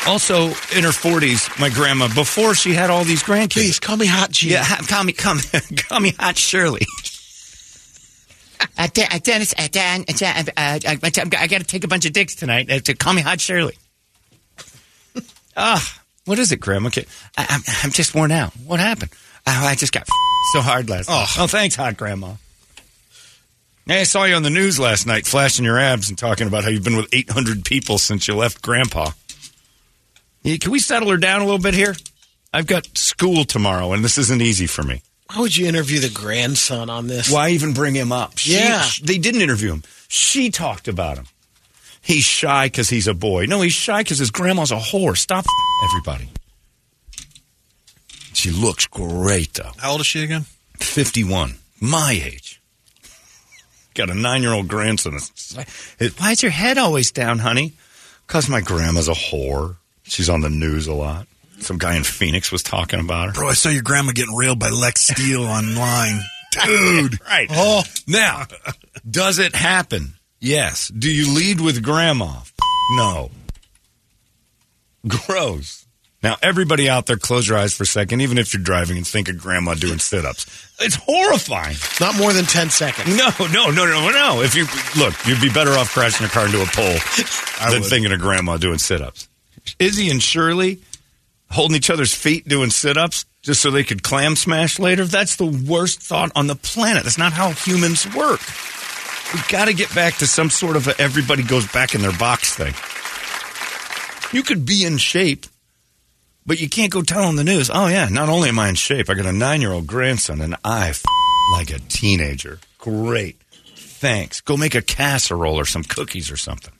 [0.06, 3.52] also, in her 40s, my grandma before she had all these grandkids.
[3.52, 4.50] Please call me Hot G.
[4.50, 5.42] Yeah, ha- call me, call me,
[5.76, 6.82] call me Hot Shirley.
[8.92, 12.70] De- Dennis, Dan, Dan, I, I got to take a bunch of dicks tonight.
[12.70, 13.76] Uh, to call me Hot Shirley.
[15.56, 16.90] Ah, what is it, Grandma?
[16.90, 17.04] Ca-
[17.36, 18.52] I, I'm, I'm just worn out.
[18.64, 19.10] What happened?
[19.46, 20.06] Oh, I just got
[20.52, 21.26] so hard last night.
[21.38, 22.34] Oh, thanks, Hot Grandma.
[23.84, 26.62] Hey, I saw you on the news last night, flashing your abs and talking about
[26.62, 29.10] how you've been with 800 people since you left Grandpa.
[30.44, 31.96] Yeah, Can we settle her down a little bit here?
[32.54, 35.02] I've got school tomorrow, and this isn't easy for me.
[35.32, 37.30] Why would you interview the grandson on this?
[37.30, 38.36] Why even bring him up?
[38.38, 38.82] She- Yeah.
[38.82, 39.84] sh- they didn't interview him.
[40.08, 41.26] She talked about him.
[42.02, 43.44] He's shy because he's a boy.
[43.46, 45.16] No, he's shy because his grandma's a whore.
[45.16, 45.44] Stop
[45.84, 46.28] everybody.
[48.32, 49.70] She looks great, though.
[49.78, 50.46] How old is she again?
[50.78, 51.56] 51.
[51.80, 52.60] My age.
[53.94, 55.18] Got a nine year old grandson.
[56.18, 57.74] Why is your head always down, honey?
[58.26, 59.76] Because my grandma's a whore.
[60.04, 61.26] She's on the news a lot.
[61.60, 63.32] Some guy in Phoenix was talking about her.
[63.32, 66.20] Bro, I saw your grandma getting railed by Lex Steele online.
[66.64, 67.20] Dude.
[67.26, 67.48] right.
[67.50, 67.82] Oh.
[68.08, 68.44] Now,
[69.08, 70.14] does it happen?
[70.40, 70.88] Yes.
[70.88, 72.40] Do you lead with grandma?
[72.92, 73.30] No.
[75.06, 75.86] Gross.
[76.22, 79.06] Now, everybody out there, close your eyes for a second, even if you're driving, and
[79.06, 80.44] think of grandma doing sit ups.
[80.78, 81.76] It's horrifying.
[81.98, 83.16] Not more than 10 seconds.
[83.16, 84.42] No, no, no, no, no.
[84.42, 84.66] If you
[85.00, 87.88] look, you'd be better off crashing your car into a pole than would.
[87.88, 89.28] thinking of grandma doing sit ups.
[89.78, 90.80] Izzy and Shirley
[91.50, 95.04] holding each other's feet doing sit ups just so they could clam smash later.
[95.04, 97.04] That's the worst thought on the planet.
[97.04, 98.40] That's not how humans work.
[99.32, 102.16] We've got to get back to some sort of a everybody goes back in their
[102.18, 102.74] box thing.
[104.32, 105.46] You could be in shape
[106.46, 108.74] But you can't go tell telling the news, oh, yeah, not only am I in
[108.74, 111.04] shape, I got a nine year old grandson and I f-
[111.52, 112.58] like a teenager.
[112.78, 113.36] Great.
[113.76, 114.40] Thanks.
[114.40, 116.72] Go make a casserole or some cookies or something.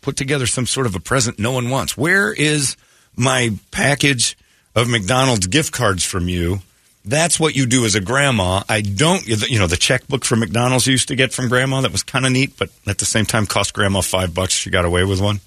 [0.00, 1.96] Put together some sort of a present no one wants.
[1.96, 2.76] Where is
[3.16, 4.36] my package
[4.74, 6.60] of McDonald's gift cards from you?
[7.04, 8.62] That's what you do as a grandma.
[8.68, 12.02] I don't, you know, the checkbook from McDonald's used to get from grandma that was
[12.02, 14.52] kind of neat, but at the same time cost grandma five bucks.
[14.52, 15.40] She got away with one.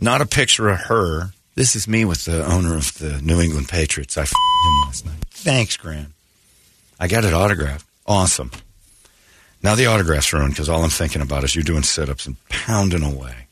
[0.00, 1.30] Not a picture of her.
[1.54, 4.18] This is me with the owner of the New England Patriots.
[4.18, 5.24] I f- him last night.
[5.30, 6.12] Thanks, Gran.
[6.98, 7.86] I got it autographed.
[8.06, 8.50] Awesome.
[9.64, 12.36] Now the autograph's ruined because all I'm thinking about is you doing sit ups and
[12.50, 13.46] pounding away.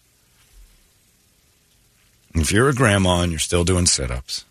[2.35, 4.45] If you're a grandma and you're still doing sit ups,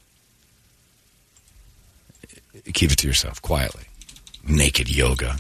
[2.74, 3.84] keep it to yourself quietly.
[4.44, 5.38] Naked yoga.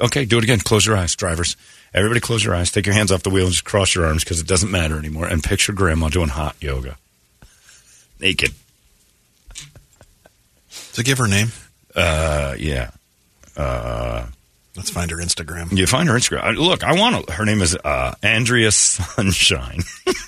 [0.00, 0.58] Okay, do it again.
[0.58, 1.56] Close your eyes, drivers.
[1.94, 2.72] Everybody close your eyes.
[2.72, 4.98] Take your hands off the wheel and just cross your arms because it doesn't matter
[4.98, 5.26] anymore.
[5.26, 6.98] And picture grandma doing hot yoga.
[8.20, 8.54] Naked.
[10.94, 11.52] To give her name,
[11.94, 12.90] Uh, yeah.
[13.56, 14.26] Uh,
[14.76, 15.76] let's find her Instagram.
[15.76, 16.56] you find her Instagram.
[16.56, 17.32] Look, I want to.
[17.32, 19.82] Her name is uh, Andrea Sunshine.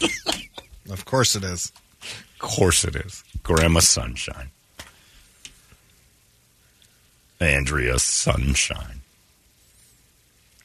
[0.90, 1.72] Of course it is.
[2.02, 3.24] Of course it is.
[3.42, 4.50] Grandma Sunshine.
[7.40, 9.00] Andrea Sunshine.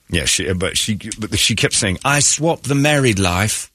[0.10, 3.72] Yeah, she, but she, but she kept saying, "I swapped the married life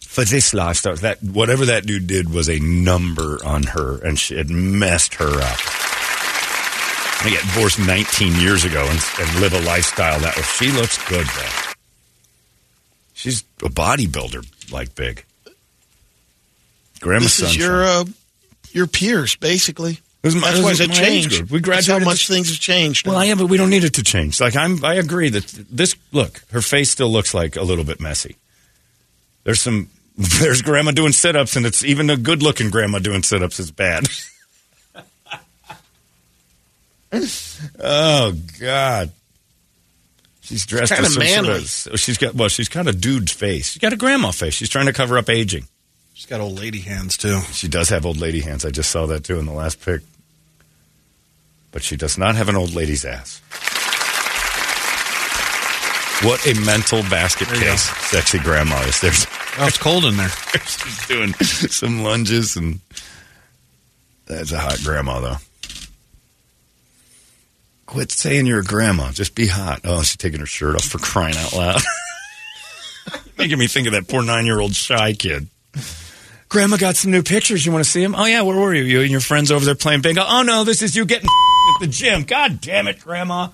[0.00, 4.36] for this lifestyle." That whatever that dude did was a number on her, and she
[4.36, 5.58] had messed her up.
[7.24, 10.42] I get divorced 19 years ago and, and live a lifestyle that way.
[10.42, 11.72] She looks good though.
[13.14, 15.24] She's a bodybuilder, like big.
[17.00, 18.04] Grandma This is your uh,
[18.72, 20.00] your peers, basically.
[20.22, 21.50] This is my- That's why it changed.
[21.50, 23.06] We That's how much things have changed.
[23.06, 24.40] Well, yeah, but we don't need it to change.
[24.40, 28.00] Like I'm, I agree that this look, her face still looks like a little bit
[28.00, 28.36] messy.
[29.44, 33.70] There's some, there's grandma doing sit-ups, and it's even a good-looking grandma doing sit-ups is
[33.70, 34.08] bad.
[37.80, 39.10] oh God,
[40.40, 41.64] she's dressed kinda as some manly.
[41.64, 43.72] Sort of, oh, she's got well, she's got a dude face.
[43.72, 44.54] She's got a grandma face.
[44.54, 45.64] She's trying to cover up aging.
[46.14, 47.40] She's got old lady hands too.
[47.52, 48.64] She does have old lady hands.
[48.64, 50.02] I just saw that too in the last pic.
[51.70, 53.40] But she does not have an old lady's ass.
[56.22, 59.00] What a mental basket There you case sexy grandma is.
[59.00, 59.26] There's
[59.58, 60.28] Oh, it's cold in there.
[60.66, 62.80] she's doing some lunges and
[64.26, 65.36] that's a hot grandma though.
[67.86, 69.10] Quit saying you're a grandma.
[69.12, 69.80] Just be hot.
[69.84, 71.80] Oh, she's taking her shirt off for crying out loud.
[73.38, 75.48] Making me think of that poor nine year old shy kid.
[76.48, 77.64] Grandma got some new pictures.
[77.64, 78.14] You want to see them?
[78.14, 78.42] Oh, yeah.
[78.42, 78.82] Where were you?
[78.84, 80.22] You and your friends over there playing bingo?
[80.26, 80.64] Oh, no.
[80.64, 81.26] This is you getting
[81.76, 82.24] at the gym.
[82.24, 83.48] God damn it, Grandma.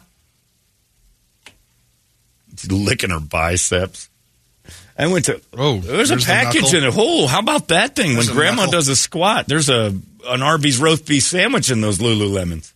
[2.56, 4.08] She's licking her biceps.
[4.98, 5.40] I went to.
[5.56, 6.78] Oh, there's, a there's the package knuckle.
[6.78, 6.94] in it.
[6.96, 8.14] Oh, how about that thing?
[8.14, 8.72] There's when Grandma knuckle.
[8.72, 9.94] does a squat, there's a
[10.26, 12.72] an Arby's roast beef sandwich in those Lululemons.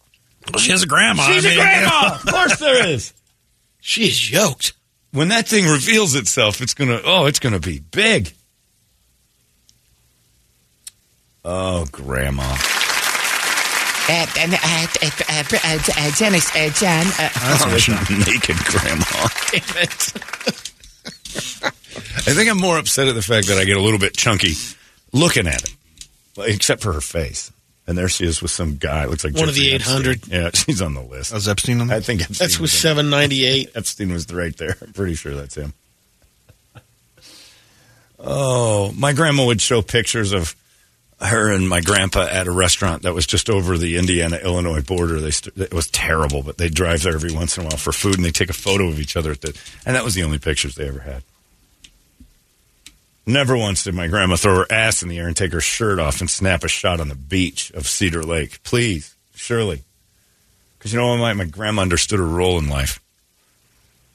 [0.59, 1.22] She has a grandma.
[1.32, 2.14] She's I a mean, grandma.
[2.14, 3.12] of course there is.
[3.80, 4.72] She She's yoked.
[5.12, 7.01] When that thing reveals itself, it's gonna.
[7.05, 8.32] Oh, it's gonna be big.
[11.45, 12.43] Oh, Grandma.
[14.09, 19.28] Uh, uh, uh, uh, uh, uh, Janice, uh, Jan, uh, Oh, naked grandma.
[19.51, 20.12] Damn it.
[21.64, 24.53] I think I'm more upset at the fact that I get a little bit chunky
[25.12, 25.74] looking at it,
[26.38, 27.51] except for her face.
[27.87, 29.07] And there she is with some guy.
[29.07, 30.28] Looks like One of the 800.
[30.28, 31.35] Yeah, she's on the list.
[31.35, 33.70] Is Epstein on I think Epstein That's with was seven ninety eight.
[33.74, 34.76] Epstein was right there.
[34.80, 35.72] I'm pretty sure that's him.
[38.18, 40.55] Oh, my grandma would show pictures of
[41.20, 45.20] her and my grandpa at a restaurant that was just over the Indiana Illinois border.
[45.20, 47.93] They st- it was terrible, but they drive there every once in a while for
[47.93, 50.22] food and they take a photo of each other at the and that was the
[50.22, 51.22] only pictures they ever had.
[53.25, 56.01] Never once did my grandma throw her ass in the air and take her shirt
[56.01, 58.62] off and snap a shot on the beach of Cedar Lake.
[58.64, 59.83] Please, Shirley.
[60.79, 63.01] Because you know what, my, my grandma understood her role in life.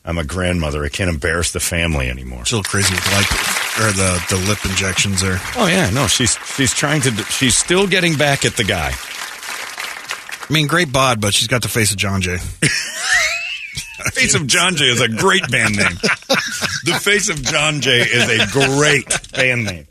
[0.03, 0.84] I'm a grandmother.
[0.84, 2.41] I can't embarrass the family anymore.
[2.41, 5.38] A crazy with the light or the, the lip injections there.
[5.55, 7.12] Oh yeah, no, she's she's trying to.
[7.26, 8.93] She's still getting back at the guy.
[10.49, 12.38] I mean, great bod, but she's got the face of John Jay.
[14.14, 15.95] Face of John Jay is a great band name.
[16.84, 19.88] the Face of John Jay is a great band name.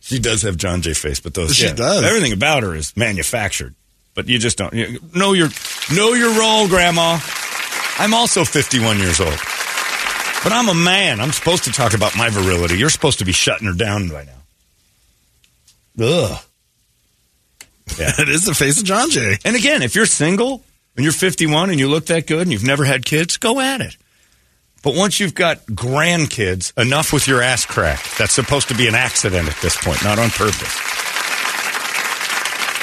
[0.00, 2.02] She does have John Jay face, but those She yeah, does.
[2.02, 3.76] Everything about her is manufactured,
[4.14, 5.48] but you just don't you, know your
[5.94, 7.20] know your role, Grandma.
[7.96, 9.38] I'm also 51 years old,
[10.42, 11.20] but I'm a man.
[11.20, 12.76] I'm supposed to talk about my virility.
[12.76, 16.04] You're supposed to be shutting her down by now.
[16.04, 16.42] Ugh.
[17.98, 18.12] Yeah.
[18.18, 19.38] it is the face of John Jay.
[19.44, 20.64] And again, if you're single
[20.96, 23.80] and you're 51 and you look that good and you've never had kids, go at
[23.80, 23.96] it.
[24.82, 28.02] But once you've got grandkids, enough with your ass crack.
[28.16, 30.74] That's supposed to be an accident at this point, not on purpose.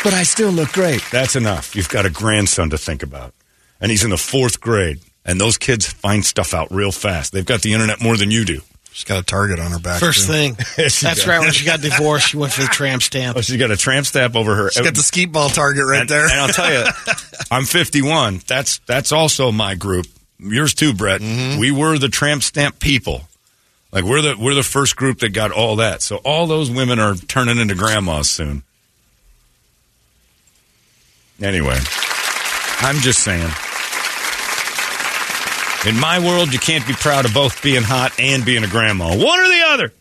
[0.03, 1.01] But I still look great.
[1.11, 1.75] That's enough.
[1.75, 3.33] You've got a grandson to think about.
[3.81, 4.99] And he's in the fourth grade.
[5.25, 7.33] And those kids find stuff out real fast.
[7.33, 8.61] They've got the internet more than you do.
[8.97, 9.99] She's got a target on her back.
[9.99, 10.31] First too.
[10.31, 10.57] thing.
[10.75, 11.27] Yes, she That's does.
[11.27, 11.39] right.
[11.39, 13.37] When she got divorced, she went for the tramp stamp.
[13.37, 14.71] Oh, she's got a tramp stamp over her.
[14.71, 16.23] She's got the skeet ball target right and, there.
[16.23, 16.83] And I'll tell you,
[17.51, 18.41] I'm 51.
[18.47, 20.07] That's that's also my group.
[20.39, 21.21] Yours too, Brett.
[21.21, 21.59] Mm-hmm.
[21.59, 23.21] We were the tramp stamp people.
[23.91, 26.01] Like we're the we're the first group that got all that.
[26.01, 28.63] So all those women are turning into grandmas soon.
[31.39, 31.77] Anyway,
[32.79, 33.51] I'm just saying.
[35.87, 39.07] In my world, you can't be proud of both being hot and being a grandma.
[39.15, 39.93] One or the other.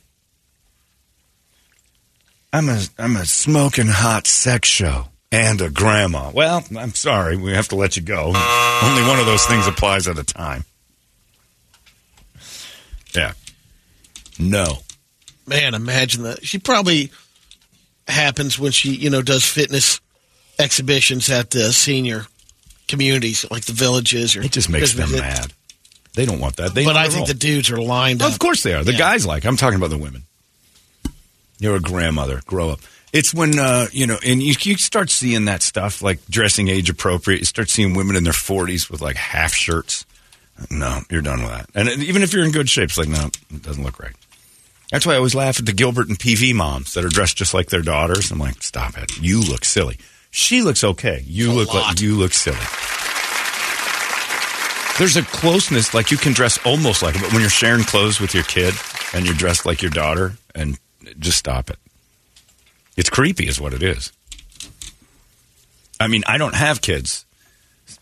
[2.53, 6.30] I'm a I'm a smoking hot sex show and a grandma.
[6.34, 8.32] Well, I'm sorry, we have to let you go.
[8.82, 10.64] Only one of those things applies at a time.
[13.14, 13.32] Yeah.
[14.39, 14.78] No.
[15.47, 16.45] Man, imagine that.
[16.45, 17.11] She probably
[18.09, 20.01] happens when she, you know, does fitness
[20.59, 22.26] exhibitions at the senior
[22.89, 24.34] communities, like the villages.
[24.34, 25.53] Or It just makes them it- mad.
[26.17, 26.75] They don't want that.
[26.75, 28.33] They But I think the dudes are lined up.
[28.33, 28.83] Of course they are.
[28.83, 28.99] The Yeah.
[28.99, 29.45] guys like.
[29.45, 30.25] I'm talking about the women.
[31.61, 32.41] You're a grandmother.
[32.47, 32.81] Grow up.
[33.12, 36.91] It's when uh, you know, and you, you start seeing that stuff like dressing age
[36.91, 37.39] appropriate.
[37.39, 40.05] You start seeing women in their 40s with like half shirts.
[40.71, 41.69] No, you're done with that.
[41.75, 44.12] And even if you're in good shape, it's like no, it doesn't look right.
[44.91, 47.53] That's why I always laugh at the Gilbert and PV moms that are dressed just
[47.55, 48.31] like their daughters.
[48.31, 49.19] I'm like, stop it.
[49.21, 49.99] You look silly.
[50.31, 51.23] She looks okay.
[51.27, 52.57] You look like you look silly.
[54.99, 58.35] There's a closeness, like you can dress almost like but when you're sharing clothes with
[58.35, 58.75] your kid
[59.13, 60.79] and you're dressed like your daughter, and
[61.19, 61.79] just stop it.
[62.97, 64.13] It's creepy, is what it is.
[66.01, 67.25] I mean, I don't have kids,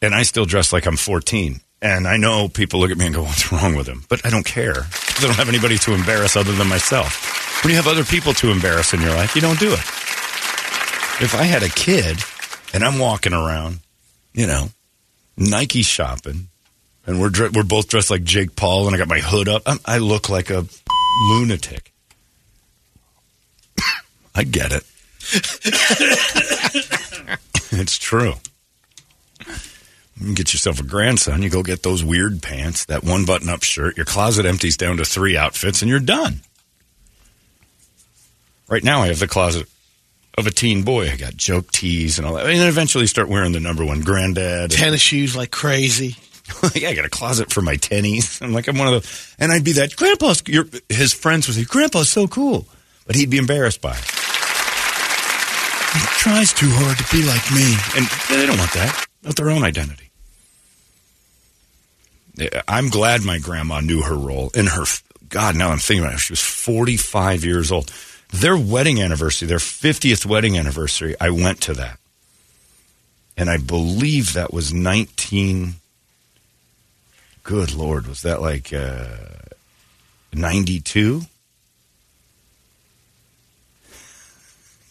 [0.01, 1.61] and I still dress like I'm 14.
[1.83, 4.31] And I know people look at me and go, "What's wrong with him?" But I
[4.31, 4.87] don't care
[5.17, 7.63] I don't have anybody to embarrass other than myself.
[7.63, 9.85] When you have other people to embarrass in your life, you don't do it.
[11.23, 12.19] If I had a kid
[12.73, 13.79] and I'm walking around,
[14.33, 14.71] you know,
[15.37, 16.49] Nike shopping,
[17.07, 19.63] and we're dre- we're both dressed like Jake Paul, and I got my hood up.
[19.67, 20.67] I'm, I look like a
[21.29, 21.93] lunatic.
[24.35, 24.85] I get it.
[27.73, 28.35] it's true.
[30.21, 33.63] You get yourself a grandson, you go get those weird pants, that one button up
[33.63, 36.41] shirt, your closet empties down to three outfits, and you're done.
[38.69, 39.69] Right now, I have the closet
[40.39, 41.11] of a teen boy.
[41.11, 42.47] I got joke tees and all that.
[42.47, 44.71] And then eventually start wearing the number one granddad.
[44.71, 46.17] Tennis shoes like crazy.
[46.75, 48.41] yeah, I got a closet for my tennies.
[48.43, 49.37] I'm like, I'm one of those.
[49.39, 52.67] And I'd be that, Grandpa's, your, his friends would say, Grandpa's so cool.
[53.07, 54.05] But he'd be embarrassed by it.
[55.95, 57.77] He tries too hard to be like me.
[57.97, 59.07] And they don't want that.
[59.23, 60.11] Not their own identity.
[62.67, 64.85] I'm glad my grandma knew her role in her.
[65.29, 66.21] God, now I'm thinking about it.
[66.21, 67.93] She was 45 years old.
[68.33, 71.99] Their wedding anniversary, their 50th wedding anniversary, I went to that.
[73.37, 75.75] And I believe that was 19.
[77.45, 79.07] Good Lord, was that like uh,
[80.33, 81.23] 92?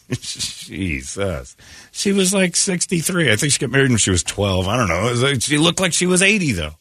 [0.11, 1.57] Jesus.
[1.91, 3.31] She was like 63.
[3.31, 4.67] I think she got married when she was 12.
[4.67, 5.07] I don't know.
[5.09, 6.73] It like- she looked like she was 80, though.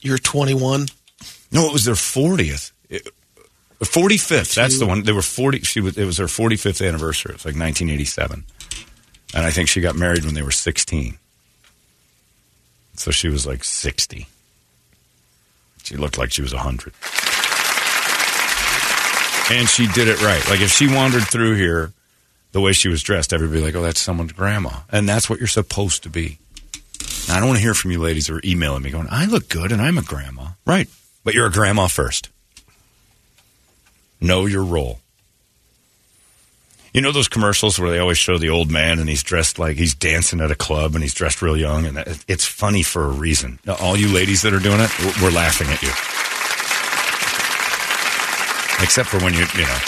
[0.00, 0.86] You're 21.
[1.52, 2.72] No, it was their 40th.
[3.80, 4.54] 45th.
[4.54, 5.04] That's the one.
[5.04, 5.60] They were 40.
[5.60, 5.96] She was.
[5.96, 7.30] It was her 45th anniversary.
[7.30, 8.44] It was like 1987,
[9.34, 11.16] and I think she got married when they were 16.
[12.94, 14.26] So she was like 60.
[15.84, 16.92] She looked like she was 100.
[19.50, 20.48] And she did it right.
[20.48, 21.92] Like if she wandered through here
[22.52, 25.48] the way she was dressed, everybody like, "Oh, that's someone's grandma," and that's what you're
[25.48, 26.38] supposed to be.
[27.26, 29.24] Now, I don't want to hear from you ladies who are emailing me going, "I
[29.24, 30.88] look good and I'm a grandma." Right,
[31.24, 32.28] but you're a grandma first.
[34.20, 34.99] Know your role.
[36.92, 39.76] You know those commercials where they always show the old man and he's dressed like
[39.76, 43.04] he's dancing at a club and he's dressed real young and it- it's funny for
[43.04, 43.60] a reason.
[43.78, 45.90] All you ladies that are doing it, we're- we're laughing at you.
[48.82, 49.78] Except for when you, you know,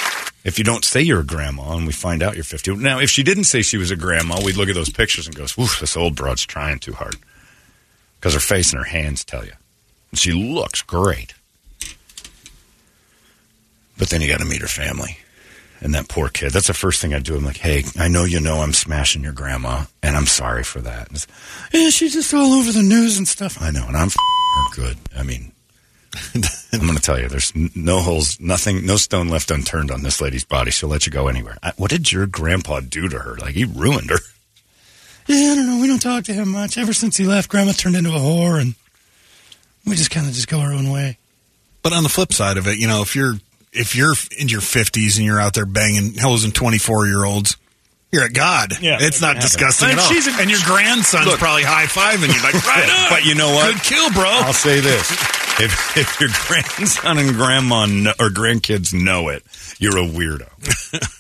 [0.45, 2.75] if you don't say you're a grandma and we find out you're 50.
[2.77, 5.35] Now, if she didn't say she was a grandma, we'd look at those pictures and
[5.35, 7.17] go, "Oof, this old broad's trying too hard."
[8.21, 9.53] Because her face and her hands tell you.
[10.11, 11.33] And she looks great.
[13.99, 15.19] But then you got to meet her family.
[15.83, 16.53] And that poor kid.
[16.53, 17.35] That's the first thing I do.
[17.37, 20.81] I'm like, hey, I know you know I'm smashing your grandma, and I'm sorry for
[20.81, 21.09] that.
[21.11, 21.27] And
[21.73, 23.61] yeah, she's just all over the news and stuff.
[23.61, 24.99] I know, and I'm f- her good.
[25.17, 25.51] I mean,
[26.73, 30.21] I'm going to tell you, there's no holes, nothing, no stone left unturned on this
[30.21, 30.71] lady's body.
[30.71, 31.59] She'll let you go anywhere.
[31.63, 33.37] I, what did your grandpa do to her?
[33.39, 34.19] Like, he ruined her.
[35.27, 35.81] Yeah, I don't know.
[35.81, 36.77] We don't talk to him much.
[36.77, 38.75] Ever since he left, Grandma turned into a whore, and
[39.87, 41.17] we just kind of just go our own way.
[41.83, 43.35] But on the flip side of it, you know, if you're
[43.73, 47.25] if you're in your fifties and you're out there banging hells and twenty four year
[47.25, 47.57] olds,
[48.11, 48.73] you're a god.
[48.83, 49.43] Yeah, it's that not can happen.
[49.43, 50.11] disgusting And at all.
[50.13, 51.39] she's a- and your grandson's Look.
[51.39, 53.11] probably high fiving you like right on.
[53.11, 53.75] But you know what?
[53.75, 54.25] Good kill, bro.
[54.27, 55.11] I'll say this:
[55.61, 59.43] if if your grandson and grandma know, or grandkids know it,
[59.79, 60.49] you're a weirdo.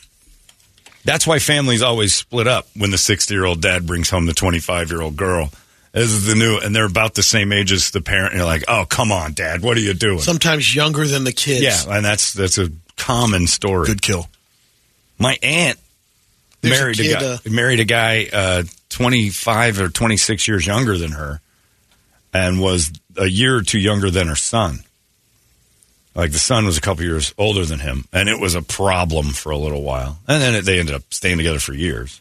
[1.05, 4.32] That's why families always split up when the 60 year old dad brings home the
[4.34, 5.50] 25 year old girl.
[5.93, 8.32] This is the new, and they're about the same age as the parent.
[8.32, 10.20] And you're like, oh, come on, dad, what are you doing?
[10.20, 11.62] Sometimes younger than the kids.
[11.62, 13.86] yeah, and that's that's a common story.
[13.86, 14.28] Good kill.
[15.18, 15.78] My aunt
[16.62, 20.97] There's married a, kid, guy, uh, married a guy uh, 25 or 26 years younger
[20.97, 21.40] than her
[22.32, 24.80] and was a year or two younger than her son.
[26.14, 29.28] Like the son was a couple years older than him, and it was a problem
[29.28, 30.18] for a little while.
[30.28, 32.20] And then it, they ended up staying together for years.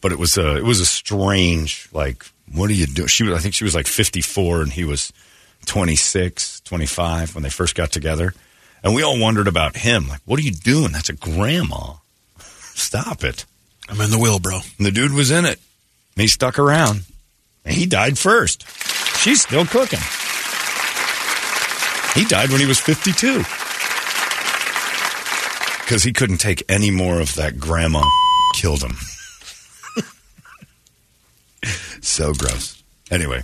[0.00, 3.08] But it was a it was a strange like what are you doing?
[3.08, 5.12] She was I think she was like 54 and he was
[5.66, 8.34] 26, 25 when they first got together.
[8.82, 10.08] And we all wondered about him.
[10.08, 10.92] Like, what are you doing?
[10.92, 11.94] That's a grandma.
[12.38, 13.46] Stop it.
[13.88, 14.60] I'm in the wheel, bro.
[14.78, 15.58] And the dude was in it.
[16.16, 17.04] And he stuck around.
[17.64, 18.66] And he died first.
[19.18, 20.00] She's still cooking.
[22.14, 23.38] He died when he was 52.
[25.80, 28.04] Because he couldn't take any more of that grandma
[28.54, 28.96] killed him.
[32.06, 32.82] So gross.
[33.10, 33.42] Anyway,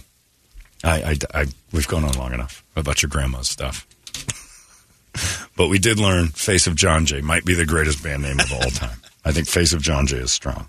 [0.83, 1.03] I,
[1.35, 3.87] I, I, we've gone on long enough about your grandma's stuff.
[5.57, 8.53] but we did learn Face of John Jay might be the greatest band name of
[8.53, 8.99] all time.
[9.25, 10.69] I think Face of John Jay is strong.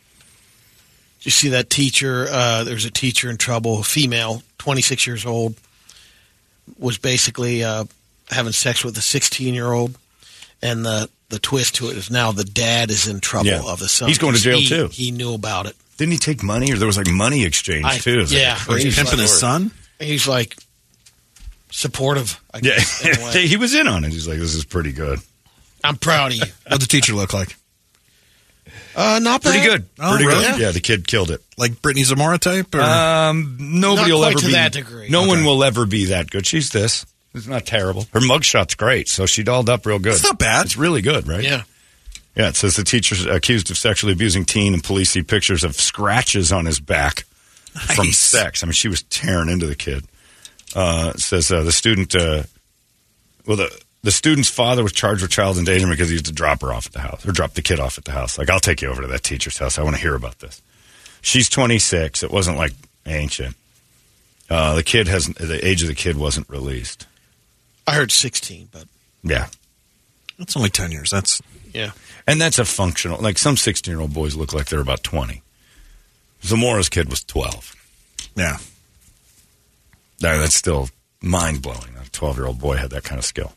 [1.19, 2.27] Did you see that teacher?
[2.29, 5.55] Uh, there's a teacher in trouble, a female, 26 years old,
[6.79, 7.85] was basically uh,
[8.29, 9.97] having sex with a 16 year old,
[10.61, 13.61] and the the twist to it is now the dad is in trouble Yeah.
[13.65, 14.09] of the son.
[14.09, 14.87] He's going to jail, He- too.
[14.91, 15.77] He knew about it.
[16.01, 18.13] Didn't he take money, or there was like money exchange I- too?
[18.13, 18.55] It was like yeah.
[18.55, 19.69] a crazy He's Pimping his son.
[19.99, 20.57] He's like
[21.69, 22.41] supportive.
[22.51, 23.45] I Yeah, in a way.
[23.45, 24.11] he was in on it.
[24.11, 25.19] He's like, "This is pretty good,
[25.83, 26.45] I'm proud of you.
[26.63, 27.55] What'd the teacher look like?
[28.95, 29.51] Uh, not bad.
[29.51, 30.43] pretty good, Oh, pretty really?
[30.43, 31.39] good." Yeah, the kid killed it.
[31.55, 32.73] Like Brittany Zamora type?
[32.73, 32.81] Or?
[32.81, 35.09] Um, nobody Not will quite ever to be that degree.
[35.09, 36.47] No one will ever be that good.
[36.47, 37.05] She's this.
[37.35, 38.07] It's not terrible.
[38.11, 40.13] Her mugshot's great, so she dolled up real good.
[40.13, 40.65] It's not bad.
[40.65, 41.43] It's really good, right?
[41.43, 41.61] Yeah.
[42.36, 45.75] Yeah, it says the teacher's accused of sexually abusing teen, and police see pictures of
[45.75, 47.23] scratches on his back
[47.95, 48.63] from sex.
[48.63, 50.05] I mean, she was tearing into the kid.
[50.73, 52.43] Uh, it says uh, the student, uh,
[53.45, 56.61] well, the the student's father was charged with child endangerment because he used to drop
[56.61, 58.38] her off at the house or drop the kid off at the house.
[58.38, 59.77] Like, I'll take you over to that teacher's house.
[59.77, 60.61] I want to hear about this.
[61.21, 62.23] She's 26.
[62.23, 62.73] It wasn't like
[63.05, 63.55] ancient.
[64.49, 67.05] Uh, the kid has the age of the kid wasn't released.
[67.86, 68.86] I heard 16, but
[69.23, 69.47] Yeah,
[70.39, 71.11] That's only 10 years.
[71.11, 71.41] That's
[71.73, 71.91] yeah.
[72.32, 73.19] And that's a functional.
[73.21, 75.41] Like some 16 year old boys look like they're about 20.
[76.43, 77.75] Zamora's kid was 12.
[78.36, 78.57] Yeah.
[80.19, 80.89] That- That's still
[81.21, 81.93] mind blowing.
[82.01, 83.51] A 12 year old boy had that kind of skill.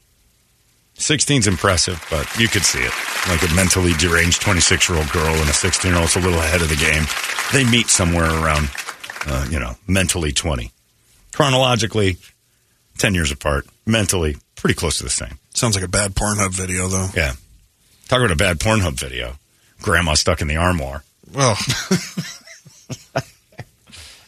[0.98, 2.92] 16's impressive, but you could see it.
[3.28, 6.40] Like a mentally deranged 26 year old girl and a 16 year old's a little
[6.40, 7.04] ahead of the game.
[7.52, 8.70] They meet somewhere around,
[9.26, 10.72] uh, you know, mentally 20.
[11.32, 12.16] Chronologically,
[12.98, 13.66] 10 years apart.
[13.86, 15.38] Mentally, pretty close to the same.
[15.54, 17.08] Sounds like a bad Pornhub video, though.
[17.14, 17.34] Yeah.
[18.08, 19.36] Talk about a bad Pornhub video.
[19.80, 21.02] Grandma stuck in the armoire.
[21.32, 21.56] Well,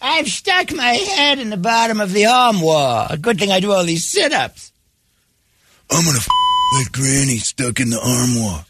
[0.03, 3.07] I've stuck my head in the bottom of the armoire.
[3.11, 4.72] A good thing I do all these sit-ups.
[5.91, 8.64] I'm gonna f- that granny stuck in the armoire.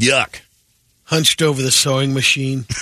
[0.00, 0.40] Yuck.
[1.04, 2.64] Hunched over the sewing machine.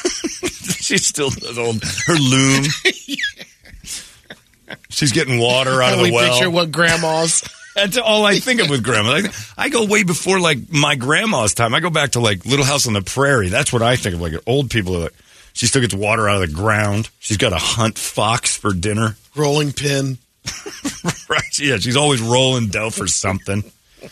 [0.80, 2.64] She still does old her loom.
[4.88, 6.32] She's getting water out Can of we the well.
[6.32, 7.42] picture what grandma's?
[7.78, 9.20] That's all I think of with grandma.
[9.56, 11.74] I, I go way before like my grandma's time.
[11.74, 13.50] I go back to like Little House on the Prairie.
[13.50, 14.20] That's what I think of.
[14.20, 14.96] Like old people.
[14.96, 15.14] Are like,
[15.52, 17.08] she still gets water out of the ground.
[17.20, 19.16] She's got to hunt fox for dinner.
[19.36, 20.18] Rolling pin.
[21.28, 21.58] right?
[21.58, 23.62] Yeah, she's always rolling dough for something.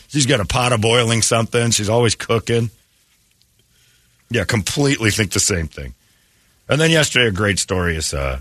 [0.08, 1.70] She's got a pot of boiling something.
[1.70, 2.70] She's always cooking.
[4.30, 5.94] Yeah, completely think the same thing.
[6.68, 8.14] And then yesterday, a great story is.
[8.14, 8.40] Uh,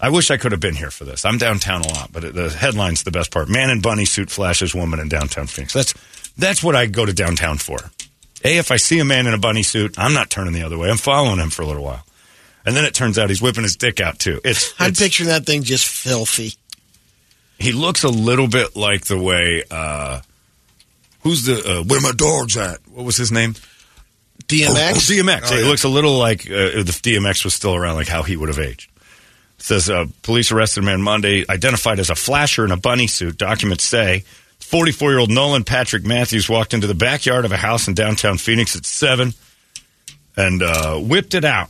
[0.00, 1.24] I wish I could have been here for this.
[1.24, 3.48] I'm downtown a lot, but the headline's the best part.
[3.48, 5.72] Man in bunny suit flashes woman in downtown Phoenix.
[5.72, 5.94] That's
[6.36, 7.78] that's what I go to downtown for.
[8.44, 10.76] A, if I see a man in a bunny suit, I'm not turning the other
[10.76, 10.90] way.
[10.90, 12.04] I'm following him for a little while.
[12.66, 14.40] And then it turns out he's whipping his dick out too.
[14.44, 16.52] It's, I'm picturing that thing just filthy.
[17.58, 20.20] he looks a little bit like the way uh
[21.20, 23.54] who's the uh, where my dogs at what was his name
[24.44, 24.92] DMX.
[24.92, 28.08] oh, dmx Oh, he looks a little like uh, if dmx was still around like
[28.08, 28.90] how he would have aged
[29.58, 33.36] says uh, police arrested a man monday identified as a flasher in a bunny suit
[33.38, 34.24] documents say
[34.60, 38.38] 44 year old nolan patrick matthews walked into the backyard of a house in downtown
[38.38, 39.32] phoenix at 7
[40.36, 41.68] and uh, whipped it out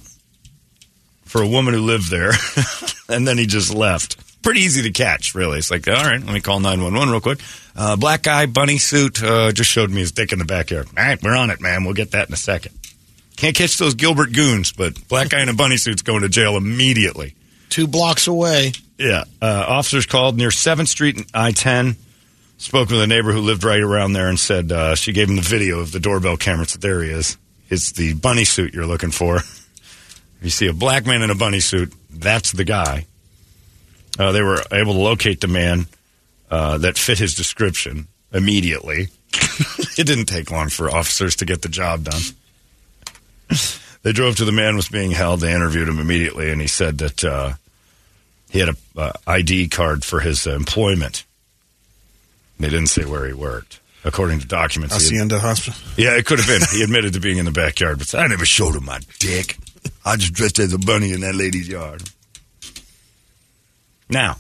[1.25, 2.33] for a woman who lived there
[3.09, 5.59] and then he just left pretty easy to catch, really.
[5.59, 7.41] It's like, all right, let me call 911 real quick.
[7.75, 10.87] Uh, black guy, bunny suit, uh, just showed me his dick in the backyard.
[10.97, 11.83] All right, we're on it, man.
[11.83, 12.73] We'll get that in a second.
[13.37, 16.57] Can't catch those Gilbert goons, but black guy in a bunny suit's going to jail
[16.57, 17.35] immediately.
[17.69, 18.73] Two blocks away.
[18.99, 19.25] Yeah.
[19.41, 21.97] Uh, officers called near 7th Street and I 10.
[22.59, 25.37] Spoke with a neighbor who lived right around there and said uh, she gave him
[25.37, 26.67] the video of the doorbell camera.
[26.67, 27.37] So there he is.
[27.69, 29.41] It's the bunny suit you're looking for.
[30.43, 33.07] you see a black man in a bunny suit, that's the guy.
[34.19, 35.87] Uh, they were able to locate the man
[36.51, 39.09] uh, that fit his description immediately.
[39.99, 42.23] it didn't take long for officers to get the job done.
[44.07, 45.41] They drove to the man was being held.
[45.41, 47.55] They interviewed him immediately, and he said that uh,
[48.49, 51.25] he had a uh, ID card for his uh, employment.
[52.61, 54.95] They didn't say where he worked, according to documents.
[54.95, 55.75] had- Hacienda Hospital.
[55.97, 56.61] yeah, it could have been.
[56.71, 59.59] He admitted to being in the backyard, but said, I never showed him my dick.
[60.05, 62.05] I just dressed as a bunny in that lady's yard.
[64.09, 64.37] Now,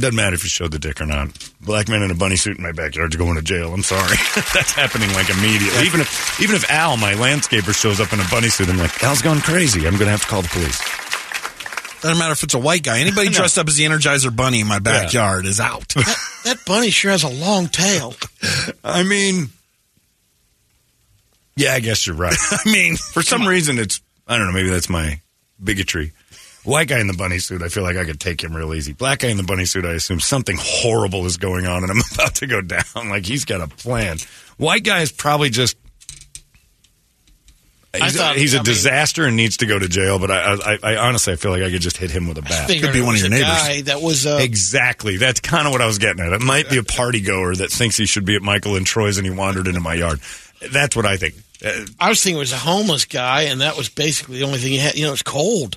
[0.00, 1.28] doesn't matter if you showed the dick or not.
[1.60, 3.74] Black man in a bunny suit in my backyard is going to jail.
[3.74, 4.16] I'm sorry.
[4.54, 5.82] That's happening like immediately.
[5.84, 9.02] Even if even if Al, my landscaper, shows up in a bunny suit, I'm like,
[9.04, 9.80] Al's gone crazy.
[9.86, 10.80] I'm going to have to call the police.
[12.00, 12.98] Doesn't matter if it's a white guy.
[13.00, 13.34] Anybody No.
[13.34, 15.94] dressed up as the Energizer Bunny in my backyard is out.
[16.44, 18.14] That, that bunny sure has a long tail.
[18.82, 19.50] I mean,
[21.54, 22.34] yeah, I guess you're right.
[22.50, 24.52] I mean, For some reason, it's I don't know.
[24.52, 25.20] Maybe that's my
[25.62, 26.12] bigotry.
[26.64, 28.92] White guy in the bunny suit, I feel like I could take him real easy.
[28.92, 32.00] Black guy in the bunny suit, I assume something horrible is going on, and I'm
[32.14, 32.84] about to go down.
[33.08, 34.18] Like he's got a plan.
[34.58, 35.76] White guy is probably just.
[37.94, 40.18] I He's, thought- he's a I mean- disaster and needs to go to jail.
[40.18, 42.42] But I, I, I honestly, I feel like I could just hit him with a
[42.42, 42.66] bat.
[42.70, 43.48] Could be one of your neighbors.
[43.48, 45.18] Guy that was uh, Exactly.
[45.18, 46.32] That's kind of what I was getting at.
[46.32, 49.18] It might be a party goer that thinks he should be at Michael and Troy's
[49.18, 50.20] and he wandered into my yard.
[50.72, 51.34] That's what I think.
[51.62, 54.58] Uh, I was thinking it was a homeless guy, and that was basically the only
[54.58, 54.94] thing he had.
[54.94, 55.76] You know, it's cold.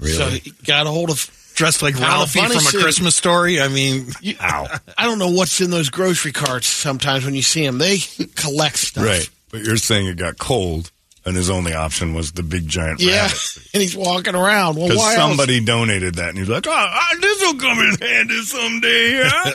[0.00, 0.12] Really?
[0.14, 1.30] So he got a hold of.
[1.54, 2.82] dressed like Ralphie from a.
[2.82, 3.60] Christmas story.
[3.60, 4.34] I mean, You.
[4.40, 7.78] I don't know what's in those grocery carts sometimes when you see them.
[7.78, 7.98] They
[8.34, 9.04] collect stuff.
[9.04, 9.28] Right.
[9.50, 10.90] But you're saying it got cold
[11.26, 13.22] and his only option was the big giant Yeah.
[13.24, 13.58] rabbit.
[13.74, 14.76] And he's walking around.
[14.76, 15.28] Well, why else?
[15.28, 19.52] somebody donated that and he's like, oh, this will come in handy someday, huh?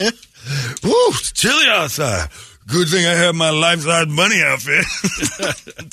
[0.82, 2.30] Woo, it's chilly outside.
[2.66, 4.84] Good thing I have my life-size bunny outfit.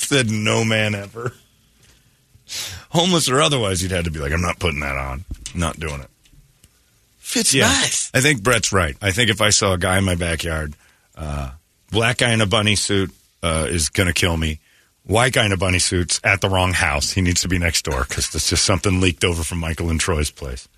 [0.00, 1.32] Said no man ever.
[2.90, 5.24] Homeless or otherwise, you'd have to be like, I'm not putting that on.
[5.54, 6.08] not doing it.
[7.18, 7.66] Fits Yeah.
[7.68, 8.10] nice.
[8.14, 8.96] I think Brett's right.
[9.02, 10.74] I think if I saw a guy in my backyard,
[11.16, 11.50] uh,
[11.90, 13.10] black guy in a bunny suit
[13.42, 14.60] uh, is going to kill me.
[15.04, 17.12] White guy in a bunny suit's at the wrong house.
[17.12, 20.00] He needs to be next door because there's just something leaked over from Michael and
[20.00, 20.68] Troy's place.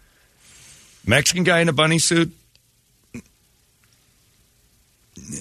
[1.06, 2.30] Mexican guy in a bunny suit.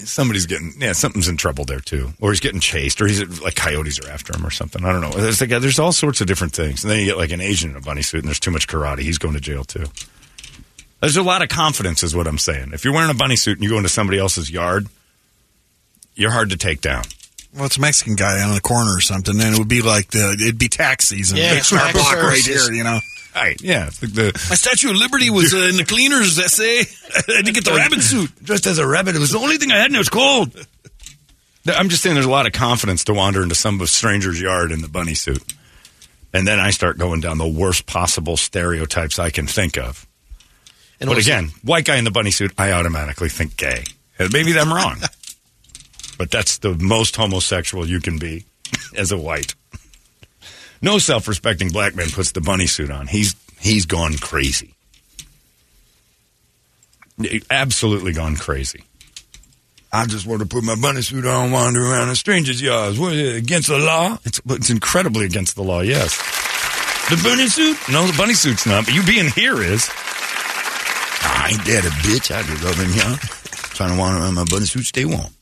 [0.05, 3.55] Somebody's getting yeah, something's in trouble there too, or he's getting chased, or he's like
[3.55, 4.83] coyotes are after him or something.
[4.85, 5.11] I don't know.
[5.11, 7.71] There's like there's all sorts of different things, and then you get like an Asian
[7.71, 8.99] in a bunny suit, and there's too much karate.
[8.99, 9.85] He's going to jail too.
[11.01, 12.71] There's a lot of confidence, is what I'm saying.
[12.73, 14.87] If you're wearing a bunny suit and you go into somebody else's yard,
[16.15, 17.03] you're hard to take down.
[17.55, 20.09] well, it's a Mexican guy on the corner or something, and it would be like
[20.09, 21.37] the it'd be tax season.
[21.37, 22.99] Yeah, Big smart tax block right here, you know.
[23.41, 23.61] Right?
[23.61, 23.88] Yeah.
[23.88, 26.80] It's like the My Statue of Liberty was uh, in the cleaners essay.
[27.15, 28.31] I didn't get the rabbit suit.
[28.43, 29.15] dressed as a rabbit.
[29.15, 30.51] It was the only thing I had, and it was cold.
[31.68, 34.81] I'm just saying, there's a lot of confidence to wander into some stranger's yard in
[34.81, 35.43] the bunny suit,
[36.34, 40.07] and then I start going down the worst possible stereotypes I can think of.
[40.99, 43.84] And but was- again, white guy in the bunny suit, I automatically think gay.
[44.18, 44.97] And maybe I'm wrong,
[46.18, 48.45] but that's the most homosexual you can be
[48.95, 49.53] as a white.
[50.81, 53.07] No self-respecting black man puts the bunny suit on.
[53.07, 54.75] He's he's gone crazy.
[57.49, 58.83] Absolutely gone crazy.
[59.91, 62.99] I just want to put my bunny suit on, wander around in strangers' yards.
[62.99, 64.17] What is it, against the law?
[64.25, 66.15] It's, it's incredibly against the law, yes.
[67.09, 67.77] The bunny suit?
[67.89, 69.89] No, the bunny suit's not, but you being here is.
[71.23, 72.35] I ain't that a bitch.
[72.35, 73.17] I just love in here.
[73.73, 75.33] Trying to wander around my bunny suit, stay warm.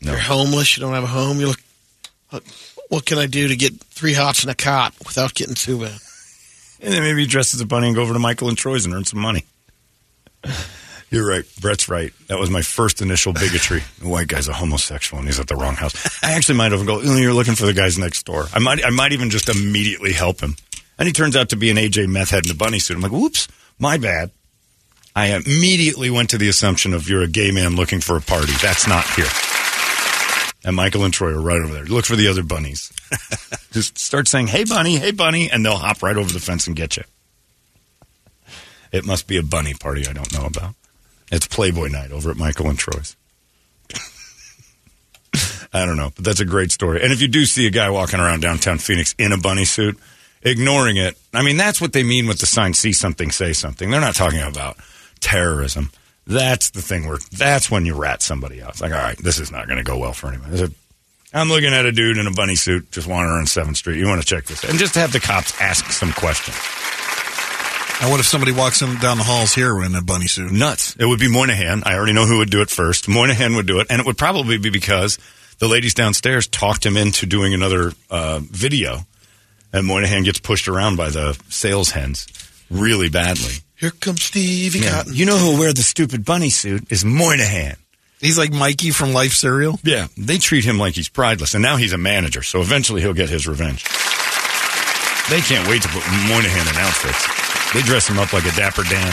[0.00, 0.12] No.
[0.12, 0.76] You're homeless.
[0.76, 1.40] You don't have a home.
[1.40, 1.60] You look.
[2.30, 2.42] What,
[2.88, 5.98] what can I do to get three hots and a cot without getting too bad?
[6.80, 8.84] And then maybe you dress as a bunny and go over to Michael and Troy's
[8.84, 9.44] and earn some money.
[11.10, 11.44] You're right.
[11.60, 12.12] Brett's right.
[12.26, 13.82] That was my first initial bigotry.
[14.00, 15.94] The white guy's a homosexual and he's at the wrong house.
[16.24, 18.46] I actually might even go, "Oh, you're looking for the guys next door.
[18.52, 20.56] I might, I might even just immediately help him.
[20.98, 22.96] And he turns out to be an AJ meth head in a bunny suit.
[22.96, 23.46] I'm like, whoops,
[23.78, 24.32] my bad.
[25.14, 28.52] I immediately went to the assumption of you're a gay man looking for a party.
[28.60, 29.28] That's not here.
[30.64, 31.84] And Michael and Troy are right over there.
[31.84, 32.90] Look for the other bunnies.
[33.72, 36.74] Just start saying, hey, bunny, hey, bunny, and they'll hop right over the fence and
[36.74, 37.04] get you.
[38.90, 40.74] It must be a bunny party I don't know about.
[41.30, 43.16] It's Playboy night over at Michael and Troy's.
[45.72, 47.02] I don't know, but that's a great story.
[47.02, 49.98] And if you do see a guy walking around downtown Phoenix in a bunny suit,
[50.44, 51.18] ignoring it.
[51.32, 54.14] I mean, that's what they mean with the sign "See something, say something." They're not
[54.14, 54.76] talking about
[55.20, 55.90] terrorism.
[56.26, 58.70] That's the thing where that's when you rat somebody out.
[58.70, 60.48] It's like, all right, this is not going to go well for anyone.
[60.50, 60.72] There's a-
[61.36, 63.98] I'm looking at a dude in a bunny suit just wandering on Seventh Street.
[63.98, 64.70] You want to check this, out.
[64.70, 66.56] and just have the cops ask some questions.
[68.00, 70.50] Now, what if somebody walks in down the halls here in a bunny suit?
[70.52, 70.94] Nuts.
[70.98, 71.82] It would be Moynihan.
[71.84, 73.08] I already know who would do it first.
[73.08, 75.18] Moynihan would do it, and it would probably be because
[75.58, 78.98] the ladies downstairs talked him into doing another uh, video,
[79.72, 82.26] and Moynihan gets pushed around by the sales hens
[82.70, 83.54] really badly.
[83.76, 85.14] Here comes Stevie Cotton.
[85.14, 87.76] You know who'll wear the stupid bunny suit is Moynihan.
[88.20, 89.78] He's like Mikey from Life Cereal.
[89.82, 93.12] Yeah, they treat him like he's prideless, and now he's a manager, so eventually he'll
[93.12, 93.84] get his revenge.
[95.28, 97.72] They can't wait to put Moynihan in outfits.
[97.74, 99.12] They dress him up like a Dapper Dan.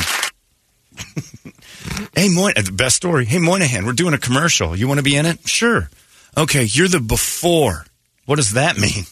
[2.16, 3.26] hey, Moy- uh, the best story.
[3.26, 4.76] Hey, Moynihan, we're doing a commercial.
[4.76, 5.48] You want to be in it?
[5.48, 5.90] Sure.
[6.38, 7.86] Okay, you're the before.
[8.26, 9.06] What does that mean?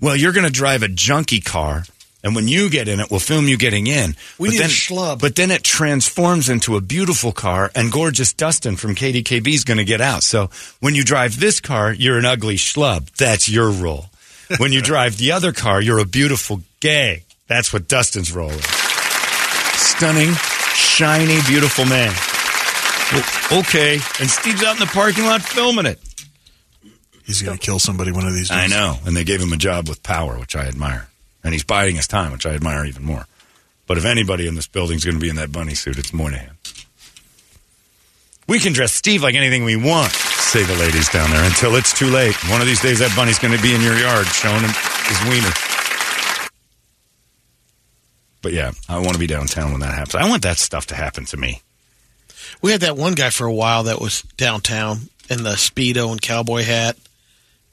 [0.00, 1.84] Well, you're going to drive a junkie car,
[2.24, 4.16] and when you get in it, we'll film you getting in.
[4.38, 5.20] We But need a then, schlub.
[5.20, 9.76] But then it transforms into a beautiful car, and gorgeous Dustin from KDKB is going
[9.78, 10.22] to get out.
[10.22, 10.48] So
[10.80, 13.14] when you drive this car, you're an ugly schlub.
[13.16, 14.06] That's your role.
[14.56, 17.24] When you drive the other car, you're a beautiful gay.
[17.46, 18.64] That's what Dustin's role is.
[19.76, 20.32] Stunning,
[20.74, 22.12] shiny, beautiful man.
[23.12, 23.94] Well, okay.
[24.18, 26.00] And Steve's out in the parking lot filming it.
[27.24, 28.58] He's going to kill somebody one of these days.
[28.58, 28.96] I know.
[29.06, 31.08] And they gave him a job with power, which I admire.
[31.44, 33.26] And he's biding his time, which I admire even more.
[33.86, 36.12] But if anybody in this building is going to be in that bunny suit, it's
[36.12, 36.56] Moynihan.
[38.48, 41.96] We can dress Steve like anything we want, say the ladies down there, until it's
[41.98, 42.34] too late.
[42.50, 44.70] One of these days, that bunny's going to be in your yard showing him
[45.06, 45.52] his wiener.
[48.42, 50.14] But yeah, I want to be downtown when that happens.
[50.14, 51.62] I want that stuff to happen to me.
[52.60, 56.20] We had that one guy for a while that was downtown in the speedo and
[56.20, 56.96] cowboy hat.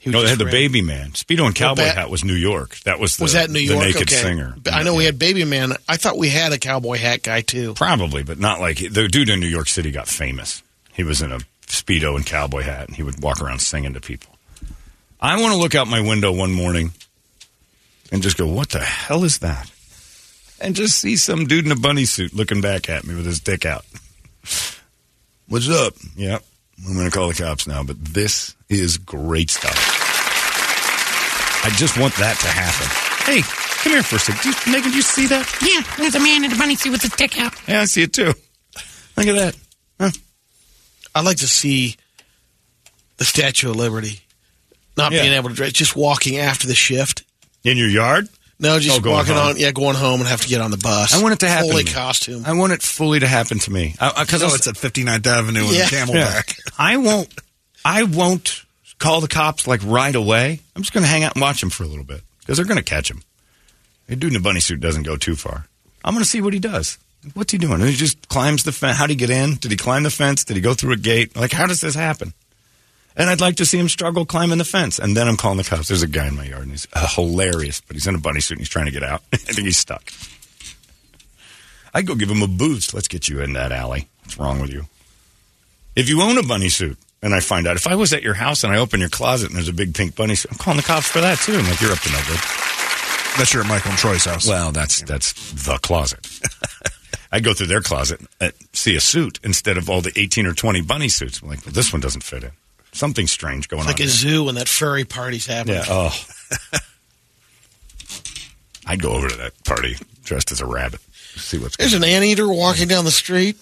[0.01, 1.11] He No, they had the ran- baby man.
[1.11, 2.75] Speedo and Cowboy Bat- Hat was New York.
[2.85, 3.77] That was the, was that New York?
[3.79, 3.95] the York?
[3.95, 4.21] naked okay.
[4.21, 4.55] singer.
[4.65, 5.73] I know we had Baby Man.
[5.87, 7.75] I thought we had a cowboy hat guy too.
[7.75, 10.63] Probably, but not like the dude in New York City got famous.
[10.93, 11.37] He was in a
[11.67, 14.35] speedo and cowboy hat, and he would walk around singing to people.
[15.21, 16.93] I want to look out my window one morning
[18.11, 19.69] and just go, "What the hell is that?"
[20.59, 23.39] And just see some dude in a bunny suit looking back at me with his
[23.39, 23.85] dick out.
[25.47, 25.93] What's up?
[26.15, 26.43] Yep,
[26.87, 27.83] I'm going to call the cops now.
[27.83, 29.75] But this is great stuff.
[31.63, 32.87] I just want that to happen.
[33.33, 33.41] Hey,
[33.83, 34.41] come here for a second.
[34.41, 35.45] Do you, Megan, do you see that?
[35.61, 37.53] Yeah, there's a man in a bunny suit with his dick out.
[37.67, 38.33] Yeah, I see it too.
[39.17, 39.55] Look at that.
[39.99, 40.09] Huh.
[41.13, 41.97] I'd like to see
[43.17, 44.21] the Statue of Liberty
[44.97, 45.21] not Yeah.
[45.21, 47.23] being able to dress, just walking after the shift.
[47.63, 48.27] In your yard?
[48.61, 49.47] No, just Oh, walking home.
[49.49, 51.13] on, yeah, going home and have to get on the bus.
[51.13, 51.69] I want it to happen.
[51.71, 52.43] Fully costume.
[52.45, 53.93] I want it fully to happen to me.
[53.93, 55.81] Because oh, So it's at 59th Avenue Yeah.
[55.83, 56.59] and Camelback.
[56.77, 57.33] I won't.
[57.83, 58.63] I won't
[58.99, 60.59] call the cops like right away.
[60.75, 62.65] I'm just going to hang out and watch him for a little bit because they're
[62.67, 63.23] going to catch him.
[64.07, 65.65] A dude in a bunny suit doesn't go too far.
[66.05, 66.99] I'm going to see what he does.
[67.33, 67.79] What's he doing?
[67.81, 68.97] He just climbs the fence.
[68.97, 69.55] How did he get in?
[69.55, 70.43] Did he climb the fence?
[70.43, 71.35] Did he go through a gate?
[71.35, 72.33] Like, how does this happen?
[73.15, 74.99] And I'd like to see him struggle climbing the fence.
[74.99, 75.89] And then I'm calling the cops.
[75.89, 78.39] There's a guy in my yard, and he's uh, hilarious, but he's in a bunny
[78.39, 79.21] suit and he's trying to get out.
[79.33, 80.11] I think he's stuck.
[81.93, 82.93] I'd go give him a boost.
[82.93, 84.07] Let's get you in that alley.
[84.23, 84.85] What's wrong with you?
[85.95, 88.33] If you own a bunny suit, and I find out, if I was at your
[88.33, 90.77] house and I open your closet and there's a big pink bunny suit, I'm calling
[90.77, 91.53] the cops for that too.
[91.53, 92.39] I'm like, you're up to no good.
[93.37, 94.47] That's your Michael and Troy's house.
[94.47, 95.33] Well, that's that's
[95.65, 96.27] the closet.
[97.31, 100.53] I'd go through their closet and see a suit instead of all the 18 or
[100.53, 101.41] 20 bunny suits.
[101.41, 102.51] I'm like, well, this one doesn't fit in.
[102.93, 104.01] Something strange going It's like on.
[104.01, 104.09] a here.
[104.09, 105.77] zoo when that furry party's happening.
[105.77, 105.85] Yeah.
[105.87, 106.25] Oh.
[108.85, 110.99] I'd go over to that party dressed as a rabbit.
[111.35, 113.57] See what's going There's an anteater walking down the street.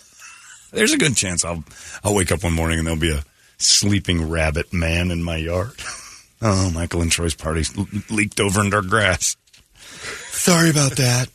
[0.71, 1.63] There's a good chance I'll
[2.03, 3.23] I'll wake up one morning and there'll be a
[3.57, 5.73] sleeping rabbit man in my yard.
[6.41, 7.65] Oh, Michael and Troy's party
[8.09, 9.35] leaked over into our grass.
[10.31, 11.27] Sorry about that.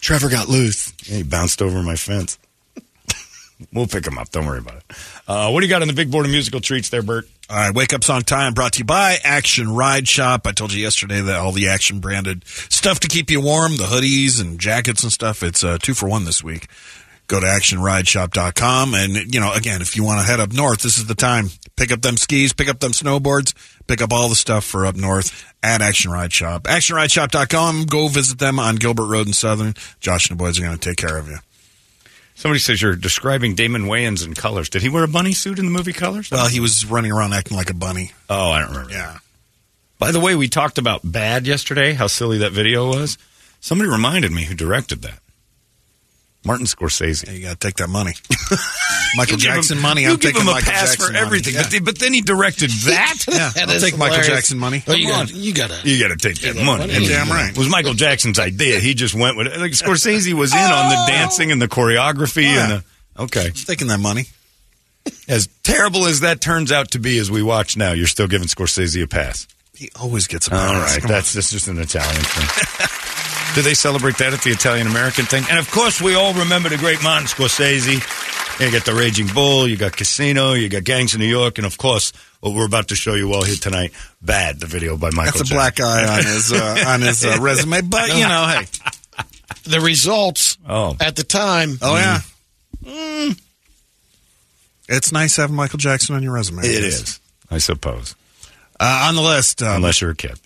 [0.00, 0.92] Trevor got loose.
[1.10, 2.38] Yeah, he bounced over my fence.
[3.72, 4.30] we'll pick him up.
[4.30, 4.84] Don't worry about it.
[5.26, 7.26] Uh, what do you got on the big board of musical treats there, Bert?
[7.50, 10.46] All right, Wake Up Song Time brought to you by Action Ride Shop.
[10.46, 13.84] I told you yesterday that all the Action branded stuff to keep you warm, the
[13.84, 16.68] hoodies and jackets and stuff, it's uh, two for one this week.
[17.26, 18.94] Go to actionrideshop.com.
[18.94, 21.50] And, you know, again, if you want to head up north, this is the time.
[21.76, 23.52] Pick up them skis, pick up them snowboards,
[23.86, 26.62] pick up all the stuff for up north at Action Ride Shop.
[26.62, 27.84] Actionrideshop.com.
[27.84, 29.74] Go visit them on Gilbert Road in Southern.
[30.00, 31.38] Josh and the boys are going to take care of you.
[32.34, 34.68] Somebody says you're describing Damon Wayans in colors.
[34.68, 36.30] Did he wear a bunny suit in the movie Colors?
[36.30, 38.12] Well, he was running around acting like a bunny.
[38.28, 38.90] oh, I don't remember.
[38.92, 39.18] Yeah.
[39.98, 43.16] By the way, we talked about Bad yesterday, how silly that video was.
[43.60, 45.20] Somebody reminded me who directed that.
[46.44, 47.32] Martin Scorsese.
[47.32, 48.12] You got to take that money.
[49.16, 50.04] Michael You give him- Jackson money.
[50.06, 51.24] I'm give taking him a Michael pass Jackson for money.
[51.24, 51.78] everything, Yeah.
[51.82, 53.24] but, then he directed that.
[53.26, 54.22] Yeah, That I'll is take Michael.
[54.22, 54.82] Jackson money.
[54.86, 55.40] Oh, you got on.
[55.40, 55.88] you got to.
[55.88, 56.86] You got to take that money.
[56.92, 57.06] money.
[57.08, 57.50] Damn right.
[57.50, 58.78] It was Michael Jackson's idea.
[58.80, 59.58] He just went with it.
[59.58, 61.06] Like Scorsese was in on the oh.
[61.08, 63.22] dancing and the choreography and the.
[63.22, 63.50] Okay.
[63.50, 64.24] taking that money.
[65.28, 68.48] As terrible as that turns out to be as we watch now, you're still giving
[68.48, 69.46] Scorsese a pass.
[69.74, 70.92] He always gets a pass.
[70.92, 71.00] right.
[71.00, 72.48] Come That's, that's just an Italian thing.
[73.54, 75.44] Do they celebrate that at the Italian American thing?
[75.48, 78.00] And of course, we all remember the great Martin Scorsese.
[78.60, 81.66] You got the Raging Bull, you got Casino, you got Gangs of New York, and
[81.66, 85.10] of course, what we're about to show you all here tonight, Bad, the video by.
[85.10, 85.56] Michael That's a Jackson.
[85.56, 88.66] black eye on his uh, on his uh, resume, but you know, hey,
[89.64, 90.96] The results Oh.
[91.00, 91.78] at the time.
[91.82, 92.20] oh yeah,
[92.84, 93.40] Mm.
[94.88, 96.62] it's nice having Michael Jackson on your resume.
[96.64, 97.18] It is,
[97.50, 98.14] I suppose.
[98.80, 99.62] Uh, on the list.
[99.62, 100.32] Um, Unless you're a kid.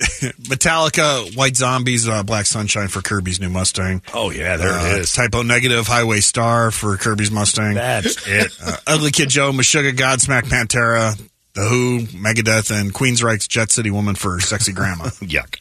[0.48, 4.02] Metallica, White Zombies, uh, Black Sunshine for Kirby's new Mustang.
[4.12, 5.12] Oh, yeah, there Uh, it is.
[5.12, 7.74] Type O Negative, Highway Star for Kirby's Mustang.
[7.74, 8.52] That's it.
[8.64, 11.18] Uh, Ugly Kid Joe, Meshuggah, Godsmack, Pantera,
[11.54, 15.04] The Who, Megadeth, and Queensryche's Jet City Woman for Sexy Grandma.
[15.20, 15.56] Yuck.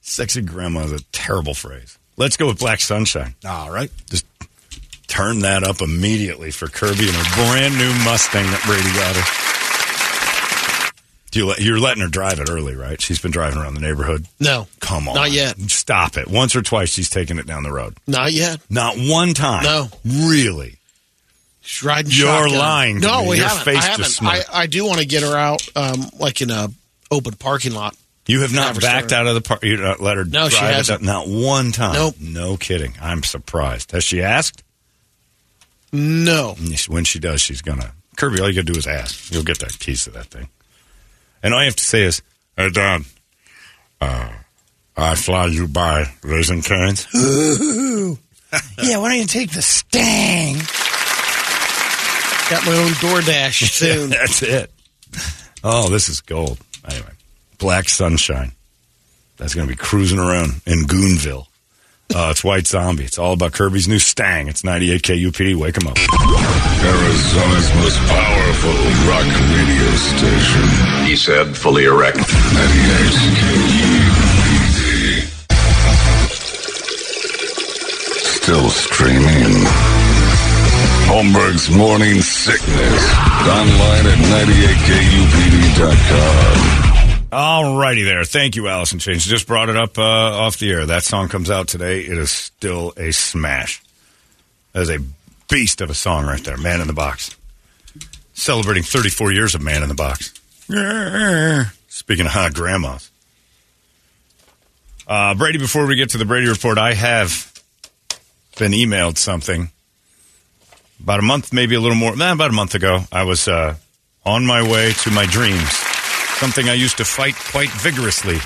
[0.00, 1.96] Sexy grandma is a terrible phrase.
[2.16, 3.34] Let's go with Black Sunshine.
[3.46, 3.90] All right.
[4.10, 4.26] Just
[5.06, 9.49] turn that up immediately for Kirby and her brand new Mustang that Brady got her.
[11.30, 13.00] Do you let, you're letting her drive it early, right?
[13.00, 14.26] She's been driving around the neighborhood.
[14.40, 15.14] No, Come on.
[15.14, 15.58] Not yet.
[15.70, 16.26] Stop it.
[16.28, 17.96] Once or twice she's taken it down the road.
[18.08, 18.58] not yet.
[18.68, 19.62] Not one time.
[19.62, 19.88] No.
[20.04, 20.76] Really?
[21.62, 22.58] She's riding You're shotgun.
[22.58, 23.28] lying to No, me.
[23.30, 23.64] we Your haven't.
[23.64, 24.22] face I haven't.
[24.22, 24.42] I.
[24.62, 26.68] I do want to get her out, um, like in a
[27.12, 27.94] open parking lot.
[28.26, 29.62] You have not backed out of the park.
[29.64, 31.04] You not let her No, she drive it hasn't.
[31.04, 31.94] down- Not one time.
[31.94, 32.14] Nope.
[32.20, 32.94] No kidding.
[33.00, 33.92] I'm surprised.
[33.92, 34.62] Has she asked?
[35.92, 36.56] No,
[36.88, 37.92] When she does, she's gonna.
[38.16, 39.32] Kirby, all you gotta do is ask.
[39.32, 40.48] You'll get the keys to that thing.
[41.42, 42.22] And all you have to say is,
[42.56, 43.02] "Hey, Dad,
[44.00, 44.30] uh,
[44.96, 47.06] I fly you by Raising Cane's."
[48.82, 50.56] Yeah, why don't you take the Stang?
[52.50, 54.10] got my own DoorDash soon.
[54.10, 54.72] That's it.
[55.62, 56.58] Oh, this is gold.
[56.84, 57.12] Anyway,
[57.58, 58.50] Black Sunshine.
[59.36, 61.46] That's gonna be cruising around in Goonville.
[62.12, 63.04] Uh, it's White Zombie.
[63.04, 64.48] It's all about Kirby's new Stang.
[64.48, 65.54] It's 98 KUPD.
[65.80, 65.96] him up.
[65.96, 68.74] Arizona's most powerful
[69.06, 70.66] rock radio station.
[71.06, 72.16] He said, fully erect.
[72.16, 72.26] 98
[73.38, 75.22] KUPD.
[78.42, 79.64] Still streaming.
[81.06, 83.12] Holmberg's Morning Sickness.
[83.46, 84.18] Online at
[85.78, 86.89] 98kupd.com.
[87.32, 88.24] All righty there.
[88.24, 89.24] Thank you, Alice in Chains.
[89.24, 90.86] Just brought it up uh, off the air.
[90.86, 92.00] That song comes out today.
[92.00, 93.82] It is still a smash.
[94.72, 94.98] That is a
[95.48, 96.56] beast of a song right there.
[96.56, 97.36] Man in the Box.
[98.34, 100.34] Celebrating 34 years of Man in the Box.
[101.88, 103.10] Speaking of hot grandmas.
[105.06, 107.52] Uh, Brady, before we get to the Brady Report, I have
[108.58, 109.70] been emailed something
[111.00, 113.00] about a month, maybe a little more, nah, about a month ago.
[113.12, 113.76] I was uh,
[114.24, 115.89] on my way to my dreams
[116.40, 118.38] something I used to fight quite vigorously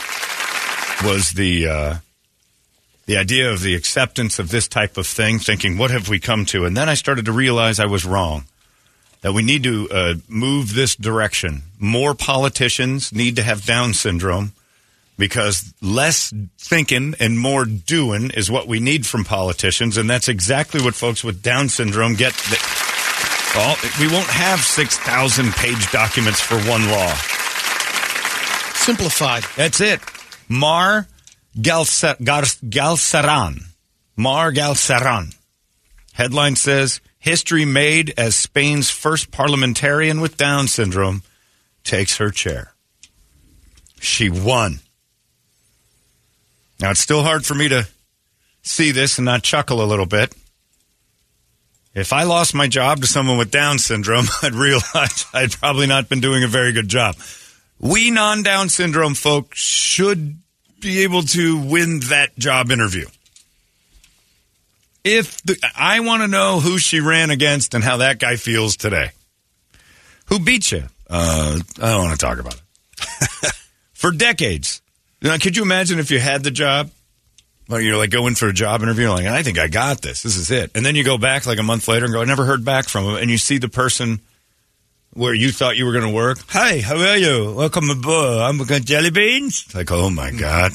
[1.09, 1.97] was the uh,
[3.07, 5.39] the idea of the acceptance of this type of thing.
[5.39, 6.65] Thinking, what have we come to?
[6.65, 8.47] And then I started to realize I was wrong.
[9.21, 11.63] That we need to uh, move this direction.
[11.79, 14.53] More politicians need to have Down syndrome
[15.17, 20.83] because less thinking and more doing is what we need from politicians, and that's exactly
[20.83, 22.35] what folks with Down syndrome get.
[23.55, 27.15] Well, we won't have six thousand page documents for one law.
[28.85, 29.45] Simplified.
[29.57, 29.99] That's it.
[30.47, 31.07] Mar
[31.57, 32.19] Galsa-.
[34.15, 35.35] Mar Galceran.
[36.13, 41.23] Headline says History made as Spain's first parliamentarian with Down syndrome
[41.83, 42.75] takes her chair.
[44.01, 44.81] She won.
[46.79, 47.89] Now, it's still hard for me to
[48.61, 50.35] see this and not chuckle a little bit.
[51.95, 56.11] If I lost my job to someone with Down syndrome, I'd realize I'd probably not
[56.11, 57.17] been doing a very good job.
[57.85, 60.39] We non Down syndrome folks should
[60.81, 63.07] be able to win that job interview.
[65.05, 68.79] If the, I want to know who she ran against and how that guy feels
[68.79, 69.11] today.
[70.27, 70.85] Who beat you?
[71.11, 73.53] Uh, I don't want to talk about it.
[73.93, 74.81] For decades.
[75.21, 76.91] Now, could you imagine if you had the job?
[77.69, 80.23] Like you're like going for a job interview, like I think I got this.
[80.23, 80.71] This is it.
[80.75, 82.91] And then you go back like a month later and go, I never heard back
[82.91, 83.15] from him.
[83.17, 84.21] And you see the person
[85.15, 86.39] where you thought you were going to work.
[86.49, 87.55] Hi, how are you?
[87.55, 88.39] Welcome aboard.
[88.41, 89.73] I'm going jelly beans.
[89.75, 90.73] Like, oh my god,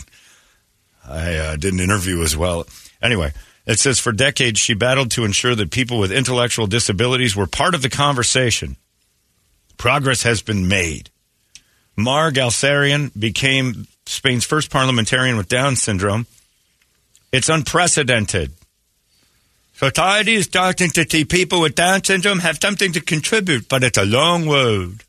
[1.07, 2.65] I uh, didn't interview as well.
[3.01, 3.33] Anyway,
[3.65, 7.75] it says for decades she battled to ensure that people with intellectual disabilities were part
[7.75, 8.77] of the conversation.
[9.77, 11.09] Progress has been made.
[11.95, 16.25] Mar Galceran became Spain's first parliamentarian with Down syndrome.
[17.31, 18.53] It's unprecedented.
[19.79, 23.97] Society is starting to see people with Down syndrome have something to contribute, but it's
[23.97, 25.05] a long road.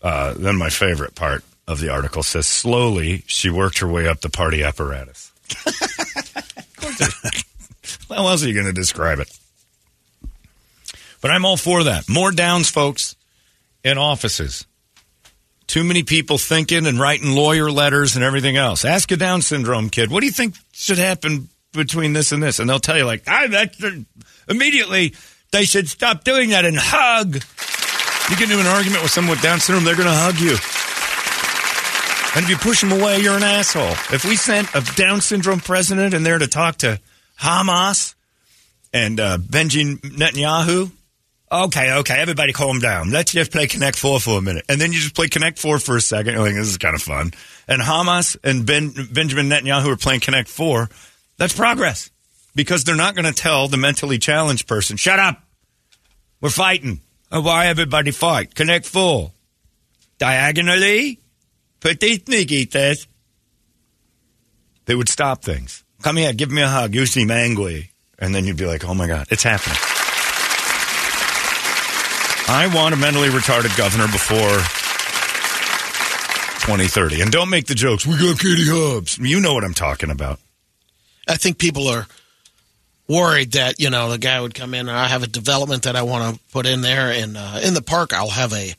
[0.00, 4.22] Uh, then my favorite part of the article says slowly she worked her way up
[4.22, 5.30] the party apparatus.
[8.08, 9.38] How else are you going to describe it?
[11.20, 12.08] But I'm all for that.
[12.08, 13.16] More downs, folks,
[13.84, 14.64] in offices.
[15.66, 18.86] Too many people thinking and writing lawyer letters and everything else.
[18.86, 22.58] Ask a Down syndrome kid, what do you think should happen between this and this?
[22.58, 23.84] And they'll tell you, like, I, that's
[24.48, 25.14] immediately
[25.52, 27.34] they should stop doing that and hug.
[27.34, 30.56] You get into an argument with someone with Down syndrome, they're going to hug you.
[32.36, 33.92] And if you push them away, you're an asshole.
[34.14, 37.00] If we sent a Down syndrome president in there to talk to
[37.40, 38.14] Hamas
[38.92, 40.90] and uh, Benjamin Netanyahu,
[41.50, 43.10] okay, okay, everybody calm down.
[43.10, 45.78] Let's just play Connect Four for a minute, and then you just play Connect Four
[45.78, 46.34] for a second.
[46.34, 47.32] You're like, this is kind of fun.
[47.68, 50.90] And Hamas and ben, Benjamin Netanyahu are playing Connect Four.
[51.38, 52.10] That's progress
[52.54, 55.42] because they're not going to tell the mentally challenged person, "Shut up,
[56.40, 57.00] we're fighting."
[57.30, 58.54] Oh, why everybody fight?
[58.54, 59.32] Connect Four
[60.18, 61.20] diagonally.
[61.82, 63.08] Sneaky test.
[64.86, 65.84] They would stop things.
[66.02, 66.94] Come here, give me a hug.
[66.94, 67.90] You seem angry.
[68.18, 69.76] And then you'd be like, oh my God, it's happening.
[72.48, 74.56] I want a mentally retarded governor before
[76.64, 77.20] 2030.
[77.20, 79.18] And don't make the jokes, we got Katie Hobbs.
[79.18, 80.38] You know what I'm talking about.
[81.28, 82.06] I think people are
[83.08, 85.96] worried that you know the guy would come in and I have a development that
[85.96, 88.74] I want to put in there, and uh, in the park I'll have a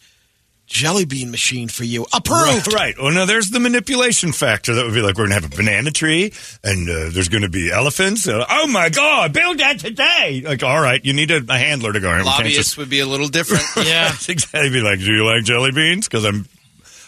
[0.68, 2.06] jelly bean machine for you.
[2.14, 2.68] Approved.
[2.68, 2.74] Right.
[2.74, 2.96] right.
[3.02, 5.56] Well, now there's the manipulation factor that would be like, we're going to have a
[5.56, 8.28] banana tree and uh, there's going to be elephants.
[8.28, 10.42] Uh, oh my God, build that today.
[10.44, 12.18] Like, all right, you need a, a handler to go in.
[12.20, 13.64] We Lobbyists just- would be a little different.
[13.88, 14.12] Yeah.
[14.28, 16.10] Exactly be like, do you like jelly beans?
[16.10, 16.46] Because I'm,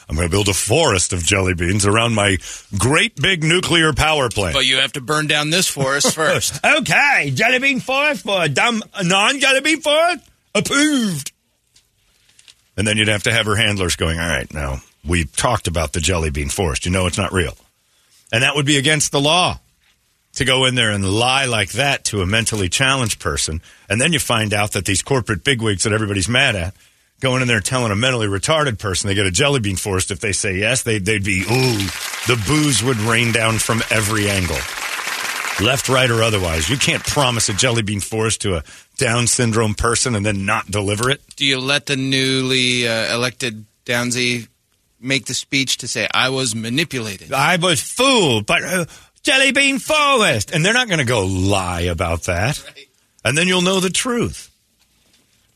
[0.10, 2.38] I'm going to build a forest of jelly beans around my
[2.78, 4.56] great big nuclear power plant.
[4.56, 6.60] but you have to burn down this forest first.
[6.66, 11.32] okay, jelly bean forest for a dumb non jelly bean forest approved.
[12.76, 14.20] And then you'd have to have her handlers going.
[14.20, 16.86] All right, now we talked about the jelly bean forest.
[16.86, 17.56] You know it's not real,
[18.32, 19.60] and that would be against the law
[20.34, 23.62] to go in there and lie like that to a mentally challenged person.
[23.90, 26.74] And then you find out that these corporate bigwigs that everybody's mad at.
[27.20, 30.12] Going in there telling a mentally retarded person they get a jelly bean forest.
[30.12, 31.78] If they say yes, they, they'd be, ooh,
[32.28, 34.58] the boos would rain down from every angle
[35.62, 36.70] left, right, or otherwise.
[36.70, 38.64] You can't promise a jelly bean forest to a
[38.98, 41.22] Down syndrome person and then not deliver it.
[41.36, 44.48] Do you let the newly uh, elected Downsy
[45.00, 47.32] make the speech to say, I was manipulated?
[47.32, 48.86] I was fooled, but uh,
[49.24, 52.62] jelly bean forest, and they're not going to go lie about that.
[53.24, 54.49] And then you'll know the truth.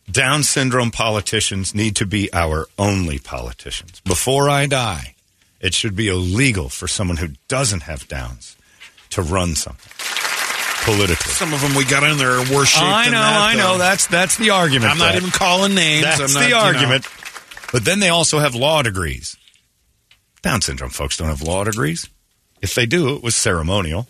[0.09, 4.01] Down syndrome politicians need to be our only politicians.
[4.01, 5.15] Before I die,
[5.59, 8.57] it should be illegal for someone who doesn't have Downs
[9.11, 9.91] to run something
[10.83, 11.31] politically.
[11.31, 13.55] Some of them we got in there are worse shape I than know, that, I
[13.55, 13.71] know.
[13.73, 13.77] though.
[13.77, 14.91] That's that's the argument.
[14.91, 16.03] I'm not even calling names.
[16.03, 16.59] That's I'm not, the you know.
[16.59, 17.07] argument.
[17.71, 19.35] But then they also have law degrees.
[20.41, 22.09] Down syndrome folks don't have law degrees.
[22.61, 24.07] If they do, it was ceremonial.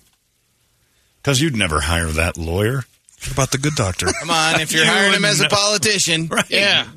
[1.21, 2.83] Because you'd never hire that lawyer.
[3.23, 4.07] What about the good doctor?
[4.19, 5.49] Come on, if you're You hiring him as a know.
[5.49, 6.27] politician.
[6.31, 6.49] Right.
[6.49, 6.87] Yeah.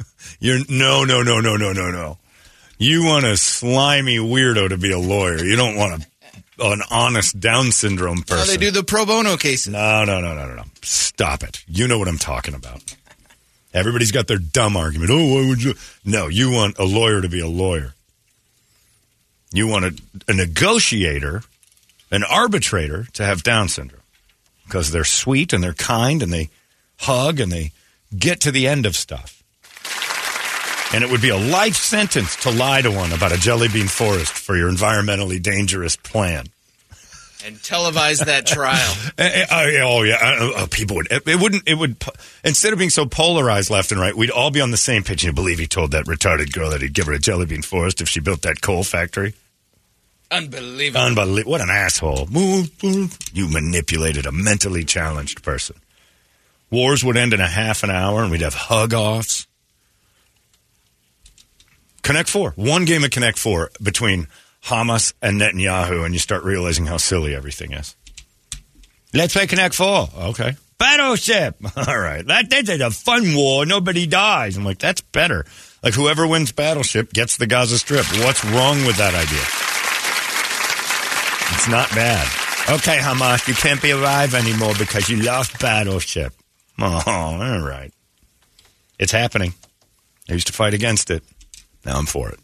[0.40, 2.18] You're no, no, no, no, no, no, no.
[2.78, 5.42] You want a slimy weirdo to be a lawyer.
[5.44, 6.02] You don't want
[6.58, 8.38] a, an honest Down syndrome person.
[8.38, 9.72] How they do the pro bono cases.
[9.72, 10.62] No, no, no, no, no, no.
[10.82, 11.62] Stop it.
[11.68, 12.82] You know what I'm talking about.
[13.72, 15.10] Everybody's got their dumb argument.
[15.12, 15.74] Oh, why would you?
[16.04, 17.94] No, you want a lawyer to be a lawyer.
[19.52, 19.94] You want a,
[20.28, 21.42] a negotiator,
[22.10, 24.02] an arbitrator to have Down syndrome
[24.66, 26.50] because they're sweet and they're kind and they
[26.98, 27.72] hug and they
[28.16, 29.42] get to the end of stuff.
[30.94, 33.88] And it would be a life sentence to lie to one about a jelly bean
[33.88, 36.46] forest for your environmentally dangerous plan.
[37.44, 38.94] And televise that trial.
[39.18, 41.10] Eh, eh, oh, yeah, oh Uh, uh, people would.
[41.10, 41.64] It, it wouldn't.
[41.66, 42.02] It would.
[42.44, 45.24] Instead of being so polarized left and right, we'd all be on the same page.
[45.24, 48.00] You believe he told that retarded girl that he'd give her a jelly bean forest
[48.00, 49.34] if she built that coal factory?
[50.30, 51.04] Unbelievable.
[51.04, 51.52] Unbelievable!
[51.52, 52.28] What an asshole!
[53.32, 55.76] You manipulated a mentally challenged person.
[56.70, 59.46] Wars would end in a half an hour, and we'd have hug offs.
[62.02, 64.28] Connect Four, one game of Connect Four between
[64.64, 67.96] Hamas and Netanyahu, and you start realizing how silly everything is.
[69.14, 70.08] Let's play Connect Four.
[70.16, 70.56] Okay.
[70.78, 71.56] Battleship.
[71.76, 72.26] All right.
[72.26, 73.64] That, that is a fun war.
[73.64, 74.56] Nobody dies.
[74.56, 75.46] I'm like, that's better.
[75.82, 78.06] Like, whoever wins Battleship gets the Gaza Strip.
[78.24, 79.75] What's wrong with that idea?
[81.52, 82.26] It's not bad.
[82.68, 86.32] Okay, Hamas, you can't be alive anymore because you lost Battleship.
[86.78, 87.92] Oh, all right.
[88.98, 89.54] It's happening.
[90.28, 91.22] I used to fight against it.
[91.84, 92.40] Now I'm for it.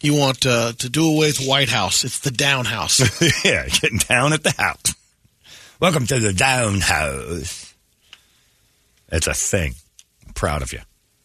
[0.00, 2.04] You want uh, to do away with White House?
[2.04, 3.00] It's the down house.
[3.44, 4.94] yeah, getting down at the house.
[5.80, 7.74] Welcome to the Down House.
[9.10, 9.74] It's a thing.
[10.26, 10.80] I'm proud of you.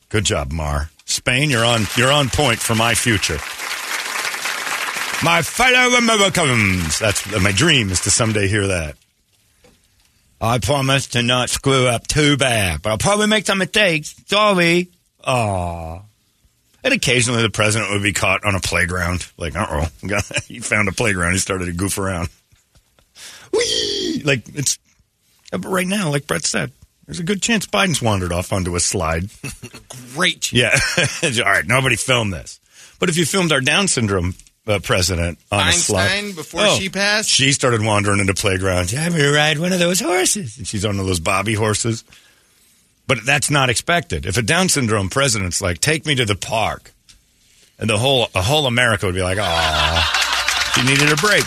[0.10, 0.90] Good job, Mar.
[1.06, 3.40] Spain, you're on you're on point for my future.
[5.24, 7.00] My fellow Americans.
[7.00, 8.98] That's my dream is to someday hear that.
[10.42, 14.16] I promise to not screw up too bad, but I'll probably make some mistakes.
[14.28, 14.90] Sorry.
[15.24, 16.02] Aw.
[16.84, 19.26] And occasionally the president would be caught on a playground.
[19.38, 19.88] Like, uh oh,
[20.48, 21.32] he found a playground.
[21.32, 22.28] He started to goof around.
[23.54, 24.24] Whee!
[24.26, 24.78] Like, it's,
[25.52, 26.74] but right now, like Brett said,
[27.06, 29.30] there's a good chance Biden's wandered off onto a slide.
[30.16, 30.52] Great.
[30.52, 30.78] Yeah.
[31.24, 32.60] All right, nobody filmed this.
[33.00, 34.36] But if you filmed our Down syndrome
[34.68, 36.36] uh, president on a slide.
[36.36, 38.94] Before Oh, she passed, She started wandering into playgrounds.
[38.94, 40.58] Yeah, I'm going to ride one of those horses.
[40.58, 42.04] And she's on one of those bobby horses.
[43.08, 44.26] But that's not expected.
[44.26, 46.92] If a Down syndrome president's like, take me to the park,
[47.78, 51.44] and the whole, the whole America would be like, oh, she needed a break.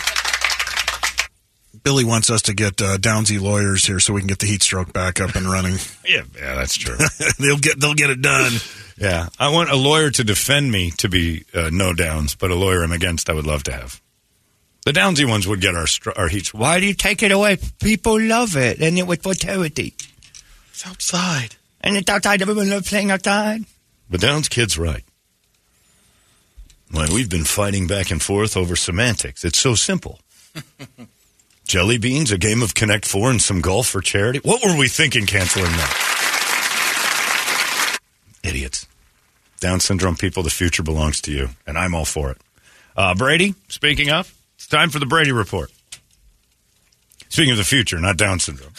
[1.87, 4.61] Billy wants us to get uh, Downsy lawyers here so we can get the heat
[4.61, 5.77] stroke back up and running.
[6.05, 6.97] Yeah, yeah, that's true.
[7.39, 8.53] they'll get they'll get it done.
[8.97, 12.55] yeah, I want a lawyer to defend me to be uh, no downs, but a
[12.55, 14.01] lawyer I'm against, I would love to have.
[14.85, 16.53] The Downsy ones would get our str- our heat.
[16.53, 17.57] Why do you take it away?
[17.81, 19.95] People love it, and it was for charity.
[20.71, 21.55] It's outside.
[21.79, 22.41] And it's outside.
[22.41, 23.63] Everyone loves playing outside.
[24.09, 25.05] The Downs kid's right.
[26.93, 29.45] Well, we've been fighting back and forth over semantics.
[29.45, 30.19] It's so simple.
[31.67, 34.39] Jelly beans, a game of Connect Four, and some golf for charity.
[34.39, 36.07] What were we thinking canceling that?
[38.41, 38.87] Idiots.
[39.59, 42.37] Down syndrome people, the future belongs to you, and I'm all for it.
[42.95, 45.69] Uh, Brady, speaking of, it's time for the Brady Report.
[47.27, 48.71] Speaking of the future, not Down syndrome.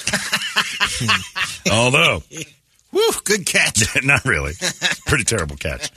[1.70, 2.23] Although,
[2.90, 3.82] woo, good catch.
[4.05, 4.55] not really.
[5.06, 5.90] Pretty terrible catch.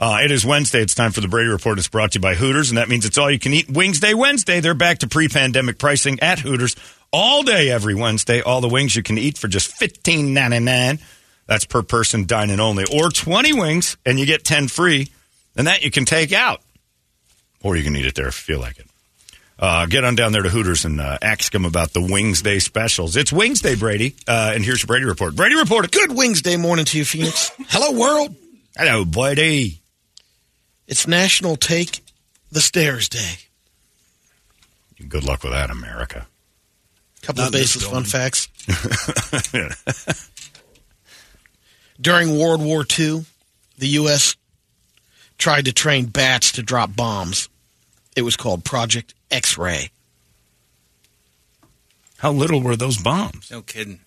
[0.00, 0.80] Uh, it is Wednesday.
[0.80, 1.76] It's time for the Brady Report.
[1.78, 3.98] It's brought to you by Hooters, and that means it's all you can eat Wings
[3.98, 4.60] Day Wednesday.
[4.60, 6.76] They're back to pre-pandemic pricing at Hooters
[7.10, 8.40] all day every Wednesday.
[8.40, 11.00] All the wings you can eat for just fifteen ninety nine.
[11.46, 15.08] That's per person dining only, or twenty wings and you get ten free,
[15.56, 16.60] and that you can take out,
[17.62, 18.86] or you can eat it there if you feel like it.
[19.58, 22.60] Uh, get on down there to Hooters and uh, ask them about the Wings Day
[22.60, 23.16] specials.
[23.16, 25.34] It's Wings Day, Brady, uh, and here's your Brady Report.
[25.34, 25.90] Brady Report.
[25.90, 27.50] Good Wings Day morning to you, Phoenix.
[27.70, 28.36] Hello, world.
[28.76, 29.80] Hello, Brady.
[30.88, 32.00] It's National Take
[32.50, 33.34] the Stairs Day.
[35.06, 36.26] Good luck with that, America.
[37.22, 38.48] A Couple Not of in this basis fun facts.
[42.00, 43.26] During World War II,
[43.76, 44.34] the U.S.
[45.36, 47.50] tried to train bats to drop bombs.
[48.16, 49.90] It was called Project X Ray.
[52.16, 53.50] How little were those bombs?
[53.50, 54.00] No kidding.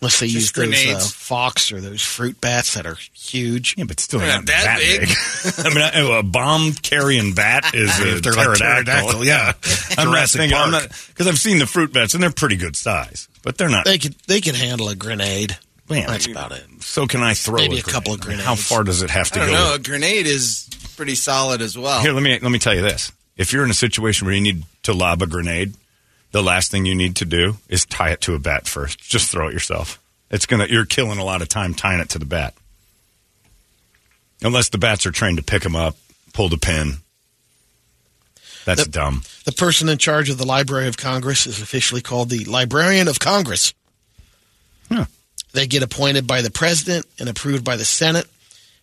[0.00, 1.12] Unless they Just use those uh, grenades.
[1.12, 3.74] fox or those fruit bats that are huge.
[3.78, 5.66] Yeah, but still They're not, not that that big.
[5.66, 5.68] I
[6.02, 8.84] mean, a, a bomb carrying bat is a If they're like pterodactyl.
[8.84, 9.52] pterodactyl, yeah.
[9.96, 10.88] I'm not Jurassic thinking Park.
[11.08, 13.84] because I've seen the fruit bats and they're pretty good size, but they're not.
[13.86, 15.56] They could they could handle a grenade.
[15.88, 16.64] Man, That's about it.
[16.80, 18.40] So can I throw Maybe a, a couple of grenade?
[18.44, 19.64] How far does it have to I don't go?
[19.68, 19.74] know.
[19.74, 22.00] A grenade is pretty solid as well.
[22.00, 24.40] Here, let me let me tell you this: if you're in a situation where you
[24.40, 25.74] need to lob a grenade,
[26.34, 28.98] the last thing you need to do is tie it to a bat first.
[28.98, 30.02] Just throw it yourself.
[30.32, 32.54] It's gonna you're killing a lot of time tying it to the bat,
[34.42, 35.96] unless the bats are trained to pick them up,
[36.32, 36.94] pull the pin.
[38.64, 39.22] That's The- dumb.
[39.44, 43.20] The person in charge of the Library of Congress is officially called the Librarian of
[43.20, 43.72] Congress.
[44.90, 45.04] Huh.
[45.52, 48.26] They get appointed by the president and approved by the Senate,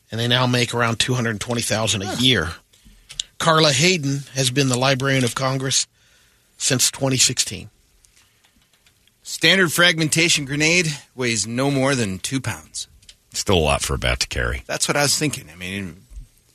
[0.10, 2.52] and they now make around two hundred twenty thousand a year.
[3.40, 5.86] Carla Hayden has been the Librarian of Congress
[6.62, 7.70] since 2016.
[9.24, 12.88] Standard fragmentation grenade weighs no more than two pounds.
[13.34, 14.64] Still a lot for a bat to carry.
[14.68, 15.50] That's what I was thinking.
[15.52, 16.04] I mean,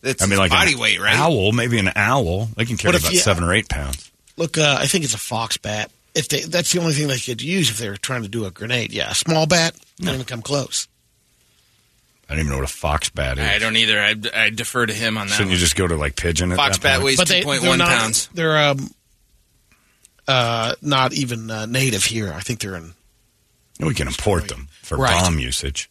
[0.02, 1.16] it's I mean, like body weight, right?
[1.16, 2.46] Owl, maybe an owl.
[2.56, 4.10] They can carry about you- seven or eight pounds.
[4.36, 5.90] Look, uh, I think it's a fox bat.
[6.14, 8.44] If they, that's the only thing they could use if they were trying to do
[8.44, 8.92] a grenade.
[8.92, 10.88] Yeah, a small bat, not even come close.
[12.28, 13.44] I don't even know what a fox bat is.
[13.44, 14.00] I don't either.
[14.00, 15.32] I, I defer to him on that.
[15.32, 15.52] Shouldn't one.
[15.54, 16.52] you just go to like pigeon?
[16.52, 17.04] At Fox that bat point?
[17.06, 18.28] weighs But they, two point they're one not, pounds.
[18.34, 18.90] They're um,
[20.28, 22.32] uh, not even uh, native here.
[22.32, 22.92] I think they're in.
[23.80, 25.12] We can import them for Right.
[25.22, 25.90] bomb usage,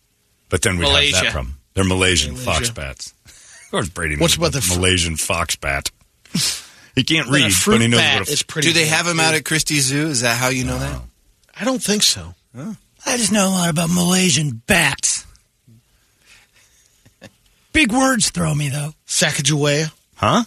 [0.49, 1.59] but then we have that problem.
[1.73, 2.51] They're Malaysian Malaysia.
[2.51, 3.13] fox bats.
[3.65, 4.15] Of course, Brady.
[4.17, 5.91] What's about the fr- Malaysian fox bat?
[6.95, 8.67] He can't But a read, fruit but he knows bat what a is pretty.
[8.69, 9.21] Do they have him too.
[9.23, 10.07] out at Christie's Zoo?
[10.07, 11.01] Is that how you know that?
[11.59, 12.35] I don't think so.
[12.55, 15.25] I just know a lot about Malaysian bats.
[17.73, 18.93] Big words throw me, though.
[19.07, 19.91] Sacagawea.
[20.15, 20.43] huh?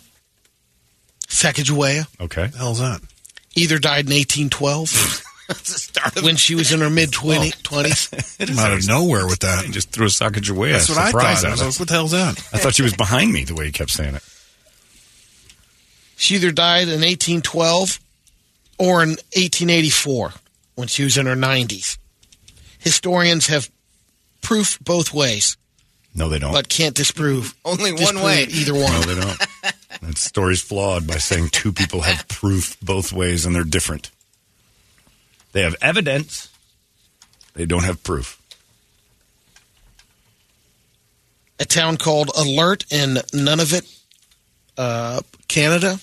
[1.28, 2.47] Sacagawea Okay.
[2.47, 3.01] the hell's that?
[3.59, 8.47] Either died in 1812 the start of when she was in her mid 20s.
[8.47, 9.64] Come out of nowhere with that.
[9.64, 11.24] He just threw a Sacagawea That's what I thought.
[11.24, 12.39] I at was like, what the hell's that?
[12.52, 14.22] I thought she was behind me the way he kept saying it.
[16.16, 18.01] She either died in 1812
[18.78, 20.32] or in 1884
[20.74, 21.97] when she was in her 90s.
[22.78, 23.70] Historians have
[24.43, 25.56] proof both ways,
[26.14, 26.52] No, they don't.
[26.52, 28.43] but can't disprove Only one disprove way.
[28.51, 29.01] either no, one.
[29.06, 29.76] they don't.
[30.02, 34.10] That story's flawed by saying two people have proof both ways and they're different.
[35.52, 36.51] They have evidence.
[37.55, 38.39] They don't have proof.
[41.59, 44.01] a town called Alert in Nunavut,
[44.77, 45.98] uh, Canada,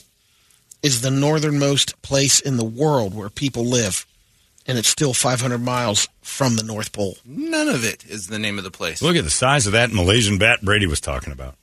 [0.84, 4.06] is the northernmost place in the world where people live,
[4.68, 7.18] and it's still 500 miles from the North Pole.
[7.26, 9.02] None of it is the name of the place.
[9.02, 11.56] Look at the size of that Malaysian bat Brady was talking about.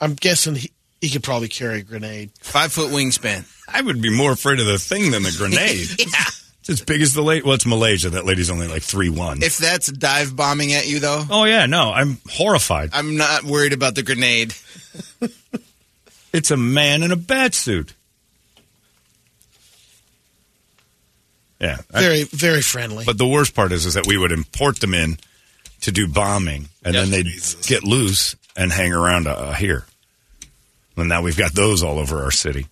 [0.00, 0.70] I'm guessing he,
[1.00, 2.30] he could probably carry a grenade.
[2.40, 3.44] Five foot wingspan.
[3.72, 5.88] I would be more afraid of the thing than the grenade.
[5.98, 6.24] yeah.
[6.60, 7.44] It's as big as the late.
[7.44, 8.10] Well, it's Malaysia.
[8.10, 9.42] That lady's only like three one.
[9.42, 12.90] If that's dive bombing at you, though, oh yeah, no, I'm horrified.
[12.92, 14.54] I'm not worried about the grenade.
[16.32, 17.92] It's a man in a bat suit.
[21.60, 23.04] Yeah, I- Very, very friendly.
[23.04, 25.18] but the worst part is, is that we would import them in
[25.82, 27.26] to do bombing, and then they'd
[27.66, 29.86] get loose and hang around uh, here.
[31.00, 32.66] And now we've got those all over our city.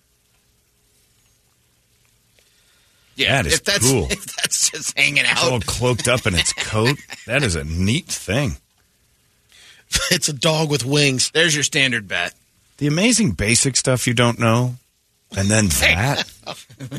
[3.15, 4.05] Yeah, That is if that's cool.
[4.09, 6.97] if that's just hanging It's all cloaked up in its coat.
[7.27, 8.55] That is a neat thing.
[10.11, 11.31] it's a dog with wings.
[11.31, 12.33] There's your standard bet.
[12.77, 14.75] The amazing basic stuff you don't know,
[15.35, 16.23] and then that.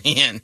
[0.05, 0.43] Man,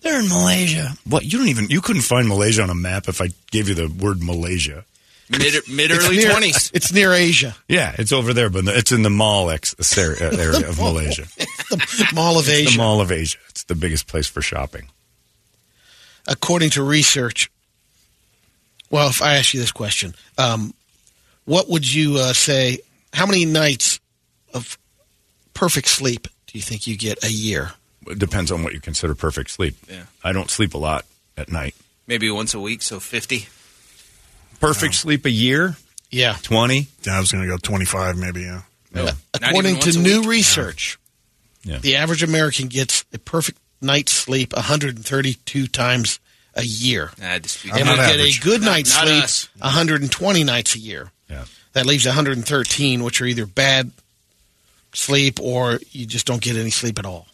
[0.00, 0.92] They're in Malaysia.
[1.06, 3.74] What you don't even you couldn't find Malaysia on a map if I gave you
[3.74, 4.84] the word Malaysia.
[5.30, 6.70] Mid mid It's early twenties.
[6.74, 10.68] It's near Asia, Yeah, it's over there, but it's in the Mall ex- area area
[10.68, 11.22] of Malaysia.
[11.70, 12.78] the Mall of The Asia.
[12.78, 13.38] Mall of Asia.
[13.48, 14.88] It's the biggest place for shopping.
[16.26, 17.50] According to research,
[18.90, 20.72] well, if I ask you this question, um,
[21.44, 22.78] what would you uh, say?
[23.12, 24.00] How many nights
[24.52, 24.78] of
[25.52, 27.72] perfect sleep do you think you get a year?
[28.06, 29.76] It depends on what you consider perfect sleep.
[29.88, 30.04] Yeah.
[30.22, 31.04] I don't sleep a lot
[31.36, 31.74] at night.
[32.06, 33.48] Maybe once a week, so fifty.
[34.66, 35.76] Perfect sleep a year,
[36.10, 36.36] Yeah.
[36.42, 36.88] twenty.
[37.04, 38.62] Yeah, I was going to go 25 maybe, yeah.
[38.92, 39.08] No.
[39.34, 40.28] According to new week?
[40.30, 40.98] research,
[41.64, 41.78] Yeah.
[41.78, 46.18] the average American gets a perfect night's sleep 132 times
[46.54, 47.10] a year.
[47.20, 48.38] I dispute And not will get average.
[48.38, 49.48] a good Not- night's not sleep us.
[49.58, 51.10] 120 nights a year.
[51.28, 51.44] Yeah.
[51.72, 53.90] That leaves 113, which are either bad
[54.94, 57.26] sleep or you just don't get any sleep at all.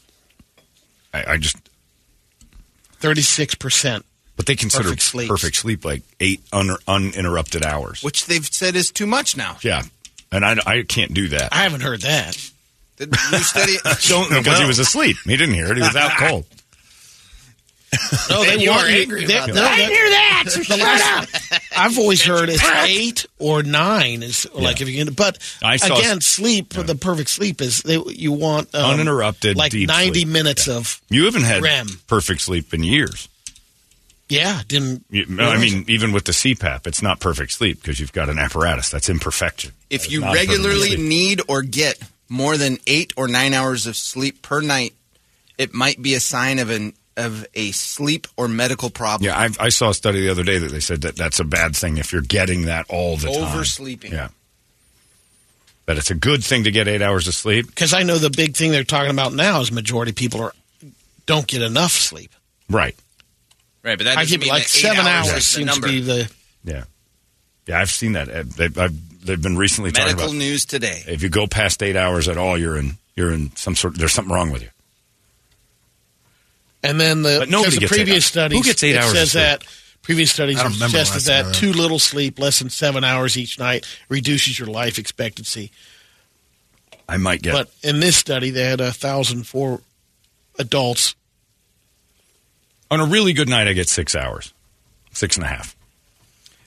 [1.12, 1.56] I, I just
[3.02, 4.02] 36%.
[4.40, 5.28] But they consider Perfect sleeps.
[5.28, 8.02] perfect sleep like eight un, uninterrupted hours.
[8.02, 9.58] which they've said is too much now.
[9.60, 9.82] Yeah.
[10.32, 11.52] And I, I can't do that.
[11.52, 12.38] I haven't heard that.
[12.96, 13.74] The new study.
[14.08, 15.18] Don't because he was asleep.
[15.24, 15.76] He didn't hear it.
[15.76, 16.46] He was out cold.
[18.30, 19.60] No, they You want are you- angry they- about no, that.
[19.60, 20.44] that- I didn't hear that.
[20.48, 21.60] So shut last- up.
[21.76, 25.98] I've always heard it's eight or nine is like if you can, but I saw-
[25.98, 30.28] again, sleep the perfect sleep is they, you want um, Uninterrupted, like deep ninety sleep.
[30.32, 31.88] minutes of You haven't had REM.
[32.06, 33.28] perfect sleep in years.
[34.30, 34.62] Yeah.
[34.66, 38.28] Didn't You, I mean, even with the CPAP, it's not perfect sleep because you've got
[38.28, 39.72] an apparatus that's imperfection.
[39.90, 41.98] If It's you regularly need or get
[42.28, 44.94] more than eight or nine hours of sleep per night,
[45.58, 49.26] it might be a sign of an of a sleep or medical problem.
[49.26, 51.44] yeah, I, I saw a study the other day that they said that that's a
[51.44, 53.42] bad thing if you're getting that all the time.
[53.42, 54.12] Oversleeping.
[54.12, 54.28] Yeah,
[55.84, 57.66] but it's a good thing to get eight hours of sleep.
[57.66, 60.52] because I know the big thing they're talking about now is majority of people are
[61.26, 62.32] don't get enough sleep.
[62.68, 62.96] Right.
[63.82, 65.86] Right, but that I doesn't give mean like that seven hours, hours is seems number.
[65.86, 66.30] to be the
[66.64, 66.84] Yeah.
[67.66, 68.28] Yeah, I've seen that.
[68.28, 71.02] Uh, They've, I've, they've been recently talking medical about news today.
[71.06, 73.96] if you go past eight hours at all, you're in you're in some sort.
[73.96, 74.68] There's something wrong with you.
[76.82, 78.24] And then the, But nobody because the gets eight previous hours.
[78.26, 79.42] studies Who gets eight it hours says sleep?
[79.44, 79.64] that
[80.02, 83.58] previous studies I have suggested last that too little sleep, less than seven hours each
[83.58, 85.70] night, reduces your life expectancy.
[87.08, 87.52] I might get.
[87.52, 89.80] But in this study, they had a thousand four
[90.58, 91.14] adults.
[92.90, 94.52] On a really good night, I get six hours,
[95.12, 95.76] six and a half.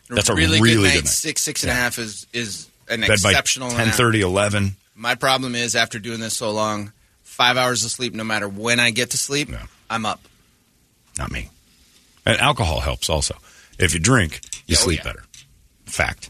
[0.10, 0.96] That's a really, really good good night.
[0.96, 1.08] night.
[1.08, 3.70] Six, six and a half is is an Bed by exceptional.
[3.72, 4.76] 10, 30, 11.
[4.96, 6.92] My problem is after doing this so long,
[7.24, 9.50] five hours of sleep, no matter when I get to sleep.
[9.90, 10.22] I'm up.
[11.18, 11.50] Not me.
[12.26, 13.36] And alcohol helps also.
[13.80, 15.12] If you drink, you oh, sleep yeah.
[15.12, 15.24] better.
[15.86, 16.30] Fact.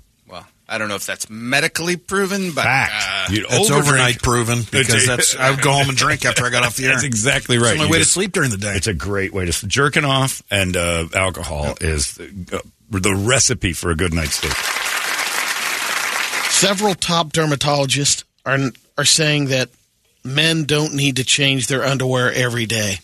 [0.68, 2.94] Well, I don't know if that's medically proven, but Fact.
[2.94, 6.50] uh, It's overdrink- overnight proven because that's I would go home and drink after I
[6.50, 6.92] got off the air.
[6.94, 7.72] That's exactly right.
[7.72, 8.74] It's my You way to sleep during the day.
[8.76, 9.72] It's a great way to sleep.
[9.72, 14.54] jerking off and uh, alcohol is the, uh, the recipe for a good night's sleep.
[16.52, 18.58] Several top dermatologists are
[18.98, 19.70] are saying that
[20.24, 23.00] men don't need to change their underwear every day.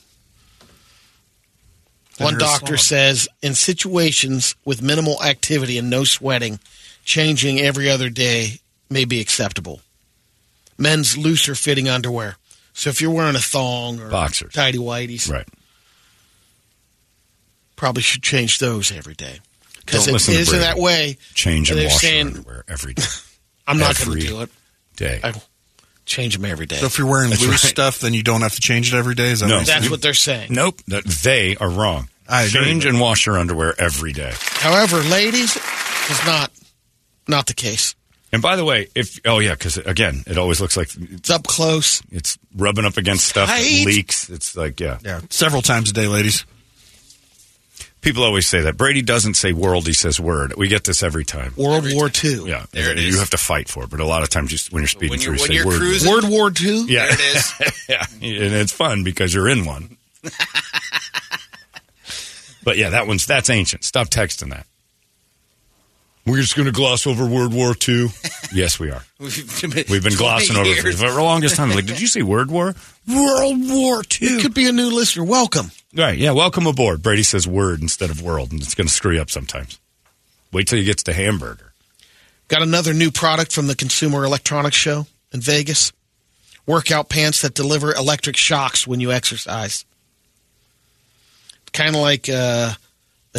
[2.19, 6.60] One doctor says in situations with minimal activity and no sweating,
[7.10, 9.81] changing every other day may be acceptable.
[10.77, 12.36] Men's looser fitting underwear
[12.73, 14.53] So if you're wearing a thong or Boxers.
[14.53, 15.48] tidy whities, Right.
[17.76, 19.40] probably should change those every day.
[19.86, 20.65] Because Don't it listen to isn't Brady.
[20.65, 21.18] that way.
[21.34, 23.03] Change and they're wash saying, your underwear every day.
[23.68, 24.49] I'm not going to do it.
[24.95, 25.19] day.
[25.23, 25.34] I
[26.06, 26.77] change them every day.
[26.77, 27.69] So if you're wearing That's loose right.
[27.72, 29.31] stuff, then you don't have to change it every day.
[29.31, 29.57] Is that No.
[29.57, 29.91] what That's saying?
[29.91, 30.53] what they're saying.
[30.53, 30.80] Nope.
[30.88, 32.10] That they are wrong.
[32.27, 34.34] I Change but- and wash your underwear every day.
[34.38, 36.52] However, ladies, it's not
[37.30, 37.96] not the case.
[38.32, 41.48] And by the way, if oh yeah, because again, it always looks like It's up
[41.48, 42.02] close.
[42.12, 43.62] it's rubbing up against stuff Tight.
[43.64, 44.30] that leaks.
[44.30, 45.00] It's like yeah.
[45.04, 46.46] Yeah, several times a day, ladies.
[48.02, 50.54] People always say that Brady doesn't say world; he says word.
[50.56, 51.54] We get this every time.
[51.58, 52.48] World War II.
[52.48, 53.90] Yeah, There it you have to fight for it.
[53.90, 55.56] But a lot of times, you, when you're speeding When through, you're, you when say
[55.56, 55.78] you're word.
[55.80, 56.86] cruising, World War II.
[56.88, 57.54] Yeah, there it is.
[57.90, 59.98] yeah, and it's fun because you're in one.
[62.64, 63.84] but yeah, that one's that's ancient.
[63.84, 64.66] Stop texting that.
[66.30, 68.10] We're just going to gloss over World War II.
[68.54, 69.04] yes, we are.
[69.18, 69.36] We've
[69.90, 71.72] We've been 20 glossing over it for the longest time.
[71.72, 72.76] Like, did you say World War?
[73.08, 74.28] World War II.
[74.28, 75.24] It could be a new listener.
[75.24, 75.72] Welcome.
[75.96, 76.20] Right.
[76.20, 76.32] Yeah.
[76.32, 77.02] Welcome aboard.
[77.02, 79.80] Brady says word instead of world, and it's going to screw you up sometimes.
[80.52, 81.74] Wait till he gets to hamburger.
[82.48, 85.92] Got another new product from the Consumer Electronics Show in Vegas.
[86.68, 89.84] Workout pants that deliver electric shocks when you exercise.
[91.74, 92.74] Kind of like uh,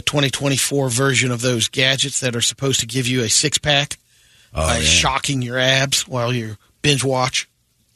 [0.00, 3.98] the 2024 version of those gadgets that are supposed to give you a six pack
[4.54, 4.82] Oh, by yeah.
[4.84, 7.48] shocking your abs while you binge watch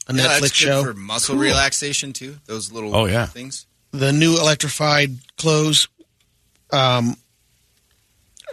[0.07, 0.83] a Yeah, Netflix good show.
[0.83, 2.37] for muscle relaxation too.
[2.45, 3.25] Those little Oh, yeah.
[3.25, 3.65] things.
[3.91, 5.87] the new electrified clothes
[6.71, 7.15] um,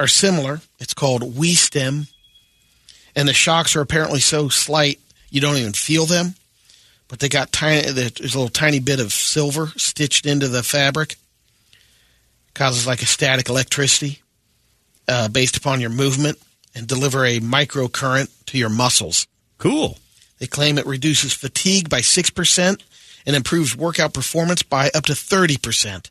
[0.01, 0.63] are similar.
[0.81, 2.09] It's called We WeStem,
[3.15, 4.99] and the shocks are apparently so slight
[5.31, 6.35] you don't even feel them.
[7.09, 7.83] But they got tiny.
[7.91, 11.17] There's a little tiny bit of silver stitched into the fabric,
[12.55, 14.21] causes like a static electricity
[15.09, 16.39] uh, based upon your movement,
[16.75, 19.27] and deliver a microcurrent to your muscles.
[19.59, 19.99] Cool.
[20.39, 22.81] They claim it reduces fatigue by 6%
[23.27, 26.11] and improves workout performance by up to 30%.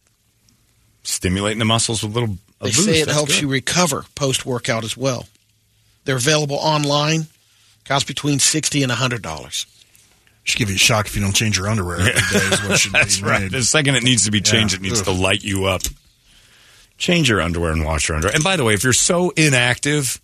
[1.03, 2.37] Stimulating the muscles with a little.
[2.59, 2.85] A They boost.
[2.85, 3.41] say it That's helps good.
[3.41, 5.25] you recover post workout as well.
[6.05, 7.27] They're available online,
[7.85, 9.65] cost between 60 and $100.
[10.43, 12.19] Should give you a shock if you don't change your underwear every day.
[12.55, 13.41] Is what should That's be right.
[13.43, 13.51] made.
[13.51, 14.79] The second it needs to be changed, Yeah.
[14.79, 15.05] it needs Ugh.
[15.05, 15.81] to light you up.
[17.01, 18.35] Change your underwear and wash your underwear.
[18.35, 20.21] And by the way, if you're so inactive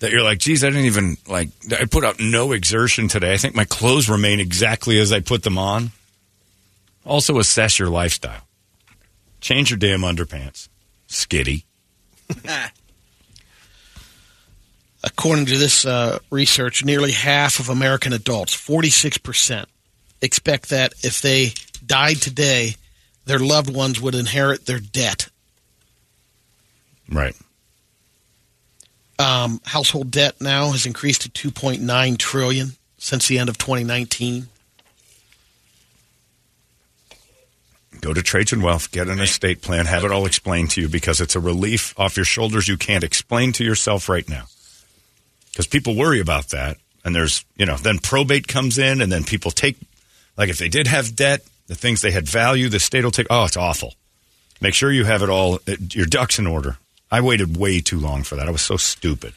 [0.00, 3.32] that you're like, geez, I didn't even like, I put out no exertion today.
[3.32, 5.92] I think my clothes remain exactly as I put them on.
[7.06, 8.48] Also, assess your lifestyle.
[9.40, 10.68] Change your damn underpants.
[11.08, 11.62] Skitty.
[15.04, 19.66] According to this uh, research, nearly half of American adults, 46%,
[20.20, 21.52] expect that if they
[21.86, 22.74] died today,
[23.24, 25.28] their loved ones would inherit their debt.
[27.08, 27.34] Right.
[29.18, 34.48] Um, household debt now has increased to 2.9 trillion since the end of 2019.
[38.00, 41.20] Go to Trajan Wealth, get an estate plan, have it all explained to you because
[41.20, 44.46] it's a relief off your shoulders you can't explain to yourself right now.
[45.50, 46.78] Because people worry about that.
[47.04, 49.76] And there's, you know, then probate comes in and then people take,
[50.36, 53.28] like if they did have debt, the things they had value, the state will take,
[53.30, 53.94] oh, it's awful.
[54.60, 55.60] Make sure you have it all,
[55.90, 56.78] your ducks in order.
[57.12, 58.48] I waited way too long for that.
[58.48, 59.34] I was so stupid.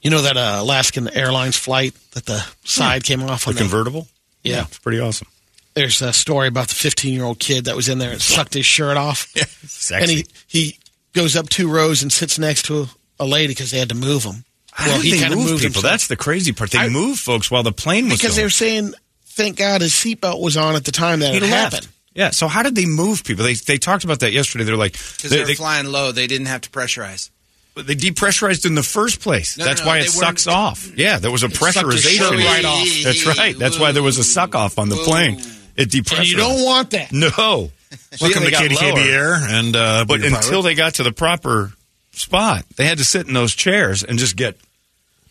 [0.00, 3.60] You know that uh, Alaskan Airlines flight that the side came off The on the-
[3.62, 4.06] convertible?
[4.44, 4.62] Yeah.
[4.62, 5.26] It's pretty awesome.
[5.74, 8.54] There's a story about the 15 year old kid that was in there and sucked
[8.54, 9.26] his shirt off.
[9.66, 9.94] Sexy.
[10.02, 10.78] And he, he
[11.12, 12.86] goes up two rows and sits next to a,
[13.20, 14.44] a lady because they had to move him.
[14.72, 15.64] How well, he kind of moved people?
[15.64, 15.82] himself.
[15.82, 16.70] That's the crazy part.
[16.70, 18.46] They I- moved folks while the plane was because they going.
[18.46, 18.92] were saying,
[19.24, 21.88] thank God his seatbelt was on at the time that He it left.
[22.16, 22.30] Yeah.
[22.30, 23.44] So how did they move people?
[23.44, 24.64] They they talked about that yesterday.
[24.64, 27.30] They're like Because they, they, were they, flying low, they didn't have to pressurize.
[27.74, 29.58] they depressurized in the first place.
[29.58, 30.90] No, no, That's no, why it sucks off.
[30.96, 32.42] Yeah, there was a pressurization.
[32.42, 32.88] right off.
[33.04, 33.56] That's right.
[33.56, 35.40] That's why there was a suck off on the plane.
[35.76, 36.18] It depressurized.
[36.18, 37.12] And you don't want that.
[37.12, 37.70] No.
[38.20, 38.98] Welcome to lower.
[38.98, 41.72] Air, and uh, But until they got to the proper
[42.12, 44.56] spot, they had to sit in those chairs and just get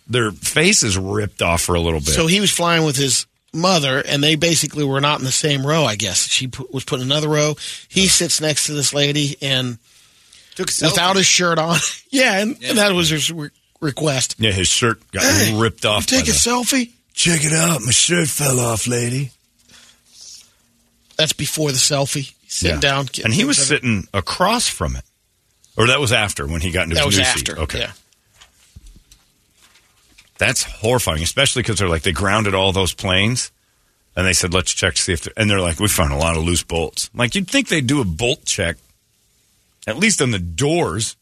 [0.08, 2.10] their faces ripped off for a little bit.
[2.10, 3.26] So he was flying with his
[3.56, 6.28] mother, and they basically were not in the same row, I guess.
[6.28, 7.56] She put, was put in another row.
[7.88, 9.78] He sits next to this lady, and
[10.56, 11.78] Took a without his shirt on.
[12.10, 12.70] yeah, and, Yeah.
[12.70, 13.50] and that was his re-
[13.82, 14.36] request.
[14.40, 16.06] yeah, his shirt got Hey, ripped off.
[16.06, 16.92] Take a the- selfie?
[17.14, 17.82] Check it out.
[17.82, 19.32] My shirt fell off, lady.
[21.18, 22.34] That's before the selfie.
[22.44, 22.82] He's sitting Yeah.
[22.82, 23.08] down.
[23.24, 25.06] and he was things sitting across from it,
[25.78, 27.40] or that was after when he got into That his was new after.
[27.56, 27.62] seat.
[27.62, 27.92] Okay, Yeah.
[30.38, 33.52] That's horrifying, especially because they're like they grounded all those planes,
[34.16, 36.18] and they said let's check to see if, they're, and they're like we found a
[36.18, 37.10] lot of loose bolts.
[37.14, 38.78] Like you'd think they'd do a bolt check,
[39.88, 41.16] at least on the doors.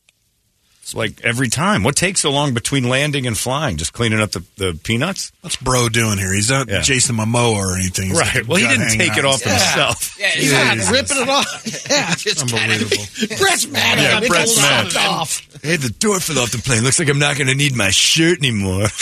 [0.83, 1.83] It's like every time.
[1.83, 3.77] What takes so long between landing and flying?
[3.77, 5.31] Just cleaning up the, the peanuts?
[5.39, 6.33] What's bro doing here?
[6.33, 6.81] He's not Yeah.
[6.81, 8.09] Jason Momoa or anything.
[8.09, 8.45] He's Right.
[8.45, 9.63] Well, he didn't take out it off ass.
[9.73, 10.19] himself.
[10.19, 10.73] Yeah, He's yeah.
[10.73, 11.87] not ripping it off.
[11.89, 13.37] Yeah, just Unbelievable.
[13.37, 14.23] Brett's mad Yeah, at him.
[14.23, 14.95] It Brett's goes mad.
[14.97, 15.47] off.
[15.63, 16.83] Hey, the door fell off the plane.
[16.83, 18.87] Looks like I'm not going to need my shirt anymore.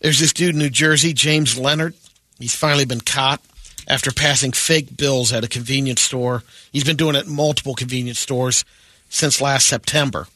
[0.00, 1.94] There's this dude in New Jersey, James Leonard.
[2.38, 3.40] He's finally been caught
[3.88, 6.44] after passing fake bills at a convenience store.
[6.72, 8.64] He's been doing it at multiple convenience stores
[9.08, 10.26] since last September.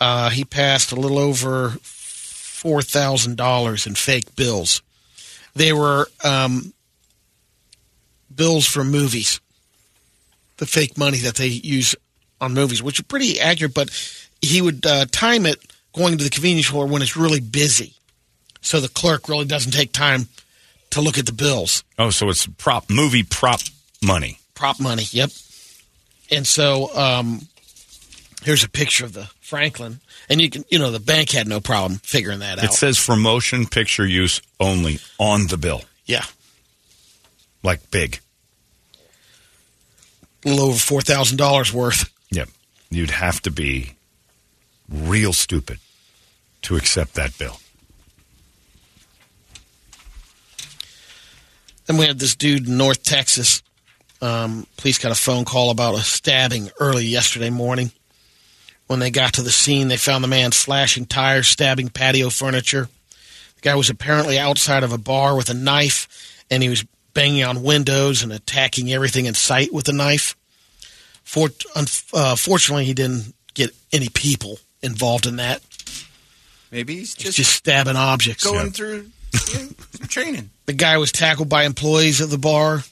[0.00, 4.82] Uh, he passed a little over $4,000 in fake bills.
[5.54, 6.72] They were um,
[8.34, 9.40] bills for movies,
[10.56, 11.94] the fake money that they use
[12.40, 13.90] on movies, which are pretty accurate, but
[14.40, 15.60] he would uh, time it
[15.92, 17.94] going to the convenience store when it's really busy.
[18.60, 20.28] So the clerk really doesn't take time
[20.90, 21.84] to look at the bills.
[21.98, 23.60] oh, so it's prop movie prop
[24.02, 24.38] money.
[24.54, 25.30] Prop money, yep.
[26.30, 27.40] And so um,
[28.42, 30.00] here's a picture of the Franklin.
[30.28, 32.64] And you can, you know, the bank had no problem figuring that out.
[32.64, 35.82] It says for motion picture use only on the bill.
[36.06, 36.24] yeah,
[37.62, 38.20] Like big.
[40.44, 42.10] a little over $4,000 worth.
[42.30, 42.48] Yep.
[42.90, 43.94] You'd have to be
[44.88, 45.78] real stupid
[46.62, 47.58] to accept that bill.
[51.86, 53.62] Then we had this dude in North Texas.
[54.22, 57.90] Um, police got a phone call about a stabbing early yesterday morning.
[58.86, 62.88] When they got to the scene, they found the man slashing tires, stabbing patio furniture.
[63.56, 66.08] The guy was apparently outside of a bar with a knife,
[66.50, 66.84] and he was
[67.14, 70.36] banging on windows and attacking everything in sight with a knife.
[71.24, 71.48] For,
[72.14, 75.62] uh, fortunately, he didn't get any people involved in that.
[76.70, 78.44] Maybe he's He's just, just stabbing objects.
[78.44, 79.10] going through
[79.52, 80.50] you know, training.
[80.66, 82.82] The guy was tackled by employees of the bar.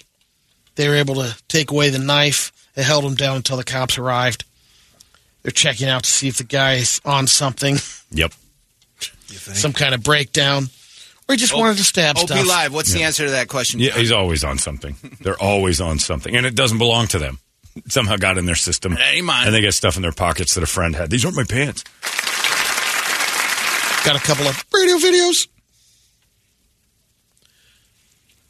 [0.81, 2.52] They were able to take away the knife.
[2.74, 4.47] They held him down until the cops arrived.
[5.43, 7.77] They're checking out to see if the guy's on something,
[8.12, 8.32] Yep.
[9.27, 10.70] some kind of breakdown,
[11.28, 12.47] or he just wanted to stab OP stuff.
[12.47, 13.78] Live, what's the answer to that question?
[13.78, 14.97] Yeah, he's always on something.
[15.20, 16.35] They're always on something.
[16.35, 17.40] And it doesn't belong to them.
[17.77, 18.94] It somehow got in their system.
[18.94, 19.48] It ain't mine.
[19.48, 21.11] And they get stuff in their pockets that a friend had.
[21.11, 21.85] These aren't my pants.
[24.07, 25.47] Got a couple of radio videos.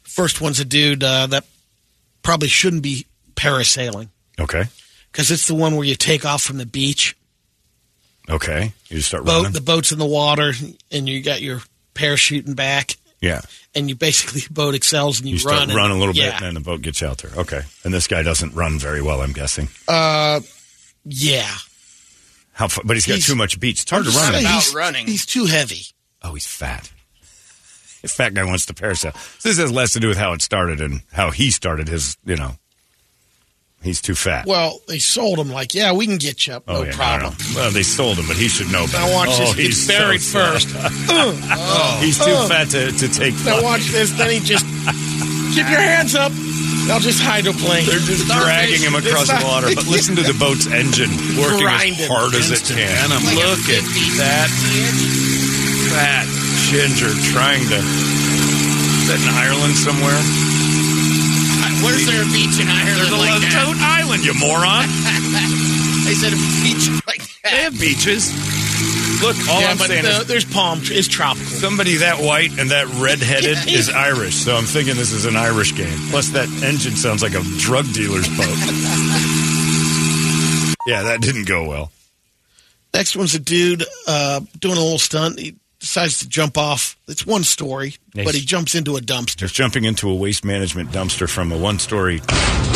[0.03, 1.43] First one's a dude uh, that
[2.23, 4.65] probably shouldn't be parasailing Okay.
[5.11, 7.15] because it's the one where you take off from the beach.
[8.29, 8.73] Okay.
[8.89, 9.51] You just start Boat, running.
[9.53, 10.53] the boat's in the water,
[10.91, 11.61] and you got your
[11.95, 13.41] parachuting back, yeah.
[13.75, 15.69] and you basically the boat excels and you, You start run.
[15.69, 16.25] and- run a little yeah.
[16.25, 17.31] bit and then the boat gets out there.
[17.35, 17.61] Okay.
[17.83, 19.67] And this guy doesn't run very well, I'm guessing.
[19.87, 20.41] Uh,
[21.05, 21.49] yeah.
[22.53, 23.81] How fa- but he's got He's- too much beach.
[23.81, 24.35] It's hard to run.
[24.35, 25.07] about he's, running.
[25.07, 25.81] He's too heavy.
[26.21, 26.91] Oh, he's fat.
[28.03, 29.15] A fat guy wants to parasail.
[29.39, 32.17] So this has less to do with how it started and how he started his,
[32.25, 32.55] you know.
[33.83, 34.45] He's too fat.
[34.45, 37.33] Well, they sold him like, yeah, we can get you up, no oh, yeah, problem.
[37.55, 38.99] Well, they sold him, but he should know better.
[38.99, 40.69] Now watch oh, this he's buried so first.
[40.77, 42.47] oh, he's too oh.
[42.47, 43.63] fat to, to take Now flight.
[43.63, 44.11] watch this.
[44.11, 44.65] Then he just
[45.55, 46.31] keep your hands up.
[46.89, 47.85] I'll just hydroplane.
[47.85, 49.73] They're just dragging him across the water.
[49.73, 52.01] But listen to the boat's engine working Grinding.
[52.01, 52.85] as hard as it can.
[52.85, 53.23] venom.
[53.33, 53.85] Look at
[54.21, 54.49] that
[55.91, 56.25] fat
[56.71, 57.77] ginger trying to.
[57.77, 60.19] Is that in Ireland somewhere?
[61.83, 63.51] Where's there a beach in Ireland There's a like that?
[63.65, 64.85] Toad Island, you moron.
[66.01, 68.33] They said a beach like They have beaches.
[69.21, 70.81] Look, all yeah, I'm saying uh, is there's palm.
[70.81, 71.45] Tr- it's tropical.
[71.45, 74.35] somebody that white and that red-headed is Irish.
[74.35, 75.95] So I'm thinking this is an Irish game.
[76.09, 78.57] Plus, that engine sounds like a drug dealer's boat.
[80.87, 81.91] yeah, that didn't go well.
[82.93, 85.39] Next one's a dude uh, doing a little stunt.
[85.39, 86.95] He decides to jump off.
[87.07, 88.25] It's one story, Nice.
[88.25, 89.35] but he jumps into a dumpster.
[89.37, 92.21] Just jumping into a waste management dumpster from a one-story.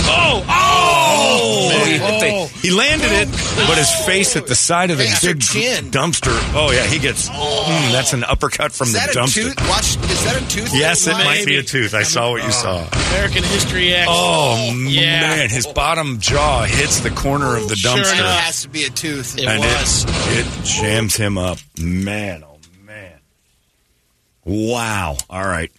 [0.08, 0.46] Oh!
[0.48, 1.84] Oh!
[1.86, 3.28] He, hit the- he landed it,
[3.68, 5.92] but his face at the side of the Face big chin?
[5.92, 6.32] dumpster.
[6.56, 7.30] Oh yeah, he gets.
[7.30, 9.34] Mm, that's an uppercut from Is the that a dumpster.
[9.56, 9.70] tooth?
[9.70, 10.72] Watch, is that a tooth?
[10.74, 11.24] Yes, it Maybe.
[11.24, 11.94] might be a tooth.
[11.94, 12.88] I saw what you saw.
[13.12, 14.08] American History X.
[14.12, 15.22] Oh yeah.
[15.22, 18.40] man, his bottom jaw hits the corner of the Sure dumpster, It enough.
[18.42, 19.38] has to be a tooth.
[19.38, 20.06] It and was.
[20.06, 21.60] it it jams him up.
[21.80, 22.55] Man, oh man!
[24.46, 25.18] Wow.
[25.30, 25.72] All right.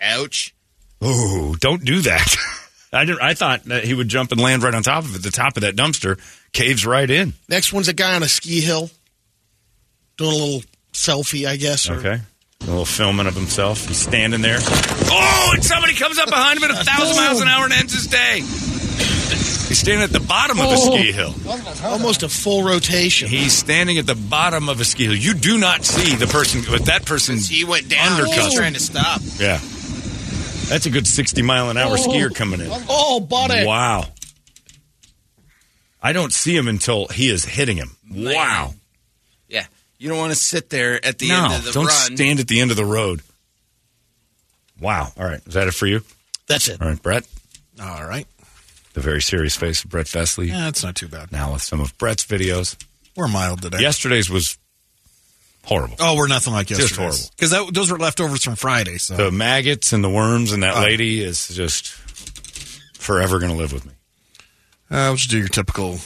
[0.00, 0.54] Ouch.
[1.00, 2.36] Oh, don't do that.
[2.92, 3.20] I didn't.
[3.22, 5.22] I thought that he would jump and land right on top of it.
[5.22, 6.18] The top of that dumpster
[6.52, 7.34] caves right in.
[7.48, 8.90] Next one's a guy on a ski hill
[10.16, 10.62] doing a little
[10.92, 11.90] selfie, I guess.
[11.90, 12.20] Or, Okay.
[12.62, 13.86] A little filming of himself.
[13.86, 14.58] He's standing there.
[14.60, 17.92] Oh, and somebody comes up behind him at a thousand miles an hour and ends
[17.92, 18.40] his day.
[19.68, 20.96] He's standing at the bottom of a Oh.
[20.96, 21.34] ski hill.
[21.82, 23.28] Almost a full rotation.
[23.28, 25.14] He's standing at the bottom of a ski hill.
[25.16, 28.16] You do not see the person, but that person He went down.
[28.16, 28.44] He undercut.
[28.46, 29.20] was trying to stop.
[29.38, 29.58] Yeah.
[30.68, 31.96] That's a good 60 mile an hour oh.
[31.96, 32.68] skier coming in.
[32.88, 33.64] Oh, buddy.
[33.66, 34.04] Wow.
[36.02, 37.96] I don't see him until he is hitting him.
[38.10, 38.74] Wow.
[39.48, 39.66] Yeah.
[39.98, 42.16] You don't want to sit there at the no, end of the don't run.
[42.16, 43.22] stand at the end of the road.
[44.80, 45.12] Wow.
[45.18, 45.40] All right.
[45.46, 46.02] Is that it for you?
[46.46, 46.80] That's it.
[46.80, 47.26] All right, Brett.
[47.80, 48.26] All right.
[48.96, 50.48] The very serious face of Brett Vesley.
[50.48, 51.30] Yeah, it's not too bad.
[51.30, 52.76] Now with some of Brett's videos.
[53.14, 53.78] We're mild today.
[53.80, 54.56] Yesterday's was
[55.64, 55.96] horrible.
[56.00, 57.18] Oh, we're nothing like Just horrible.
[57.38, 58.96] Because those were leftovers from Friday.
[58.96, 60.80] So The maggots and the worms and that Oh.
[60.80, 61.88] lady is just
[62.94, 63.92] forever going to live with me.
[64.90, 65.98] uh, we'll just do your typical,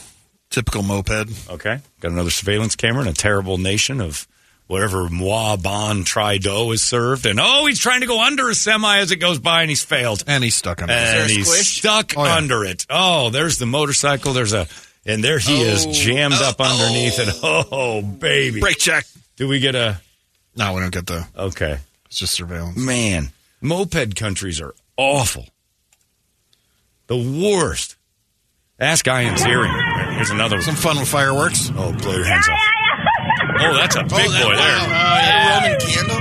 [0.50, 1.28] typical moped.
[1.48, 1.78] Okay.
[2.00, 4.26] Got another surveillance camera in a terrible nation of
[4.70, 7.26] whatever moi bon tri do is served.
[7.26, 9.82] And oh, he's trying to go under a semi as it goes by and he's
[9.82, 10.22] failed.
[10.28, 10.96] And he's stuck under it.
[10.96, 11.78] And there a he's squish?
[11.78, 12.36] stuck Oh, yeah.
[12.36, 12.86] under it.
[12.88, 14.32] Oh, there's the motorcycle.
[14.32, 14.68] There's a,
[15.04, 15.92] and there he is Oh.
[15.92, 16.64] jammed up Oh.
[16.64, 17.34] underneath it.
[17.42, 18.60] Oh, baby.
[18.60, 19.06] Brake check.
[19.36, 20.00] Do we get a,
[20.54, 21.26] No, we don't get the.
[21.36, 21.78] okay.
[22.06, 22.76] It's just surveillance.
[22.76, 23.30] Man,
[23.60, 25.48] moped countries are awful.
[27.08, 27.96] The worst.
[28.78, 29.72] Ask Ian's hearing.
[30.14, 30.62] Here's another one.
[30.62, 31.70] Some fun with fireworks.
[31.76, 32.60] Oh, blow your hands off.
[33.62, 34.78] Oh, that's a big oh, boy there.
[34.80, 36.20] Oh, a Roman candle.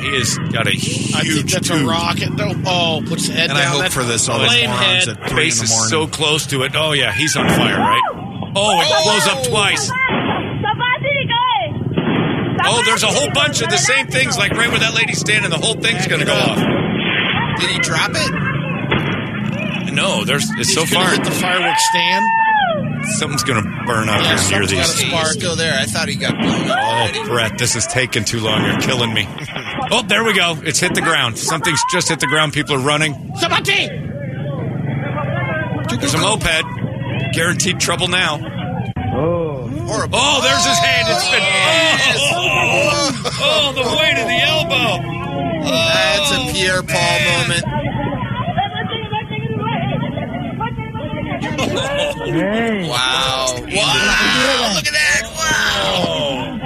[0.00, 1.82] He has got a huge I think that's tube.
[1.82, 2.32] a rocket.
[2.32, 3.66] No, oh, puts his head And down.
[3.66, 5.08] I hope That's for this, all a these lame morons head.
[5.18, 5.90] at three in Face the is morning.
[5.90, 6.72] so close to it.
[6.74, 8.00] Oh yeah, he's on oh, fire, right?
[8.56, 9.90] Oh, it oh, blows up twice.
[12.62, 15.50] Oh, there's a whole bunch of the same things, like right where that lady's standing.
[15.50, 16.58] The whole thing's going to go off.
[17.60, 19.92] Did he drop it?
[19.94, 21.14] No, there's it's so He's gonna far.
[21.14, 22.24] hit the fireworks stand.
[23.18, 24.78] Something's going to burn up Yeah, here near something's these.
[24.78, 25.26] gotta Spark.
[25.26, 25.74] he's still there.
[25.78, 27.24] I thought he got blown up Oh, already.
[27.24, 28.64] Brett, this is taking too long.
[28.64, 29.26] You're killing me.
[29.92, 30.56] Oh, there we go.
[30.62, 31.36] It's hit the ground.
[31.36, 32.52] Something's just hit the ground.
[32.52, 33.12] People are running.
[33.40, 33.88] Somebody!
[35.98, 36.64] There's a moped.
[37.34, 38.36] Guaranteed trouble now.
[39.12, 39.66] Oh.
[39.66, 40.18] Horrible.
[40.20, 41.08] Oh, there's his hand.
[41.10, 41.42] It's been.
[41.42, 45.02] Oh, oh, oh, the weight of the elbow.
[45.68, 47.64] That's a Pierre Paul moment.
[51.42, 53.56] Wow.
[53.58, 54.72] Wow.
[54.74, 55.22] Look at that.
[55.34, 56.58] Wow.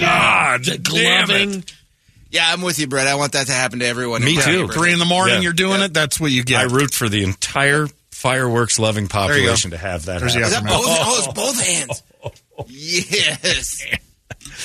[0.00, 1.26] God, The damn it.
[1.28, 1.64] gloving.
[2.30, 3.08] Yeah, I'm with you, Brett.
[3.08, 4.22] I want that to happen to everyone.
[4.24, 4.66] Me too.
[4.66, 4.78] Brett.
[4.78, 5.40] Three in the morning, Yeah.
[5.40, 5.92] you're doing it.
[5.92, 6.60] That's what you get.
[6.60, 10.40] I root for the entire fireworks loving population to have that There's the.
[10.42, 10.84] Is that both?
[10.86, 12.02] Oh, it's both hands.
[12.68, 13.84] Yes.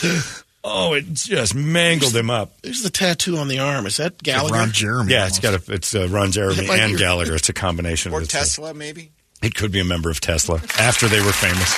[0.68, 2.60] Oh, it just mangled him up.
[2.64, 3.86] There's the tattoo on the arm.
[3.86, 4.56] Is that Gallagher?
[4.56, 5.12] Ron Jeremy.
[5.14, 7.36] Yeah, it's got a, it's uh, Ron Jeremy Like and Gallagher.
[7.38, 8.12] It's a combination.
[8.12, 8.40] Or of the two.
[8.40, 9.12] Tesla, maybe.
[9.42, 11.76] It could be a member of Tesla after they were famous.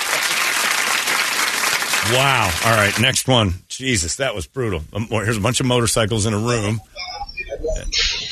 [2.13, 2.49] Wow.
[2.65, 3.55] All right, next one.
[3.67, 4.81] Jesus, that was brutal.
[4.93, 6.79] Um, here's a bunch of motorcycles in a room.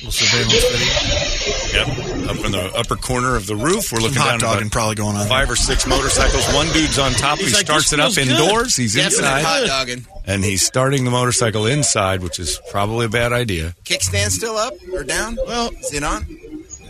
[0.10, 1.74] Surveillance video.
[1.74, 2.30] Yep.
[2.30, 3.92] Up in the upper corner of the roof.
[3.92, 5.28] We're Some looking hot down dogging probably going on.
[5.28, 6.46] five or six motorcycles.
[6.54, 7.40] One dude's on top.
[7.40, 8.76] He's he like, starts it up good." indoors.
[8.76, 9.42] He's Definite inside.
[9.44, 10.06] hot dogging.
[10.26, 13.76] And he's starting the motorcycle inside, which is probably a bad idea.
[13.84, 15.38] Kickstand still up or down?
[15.48, 16.26] Well, is it on?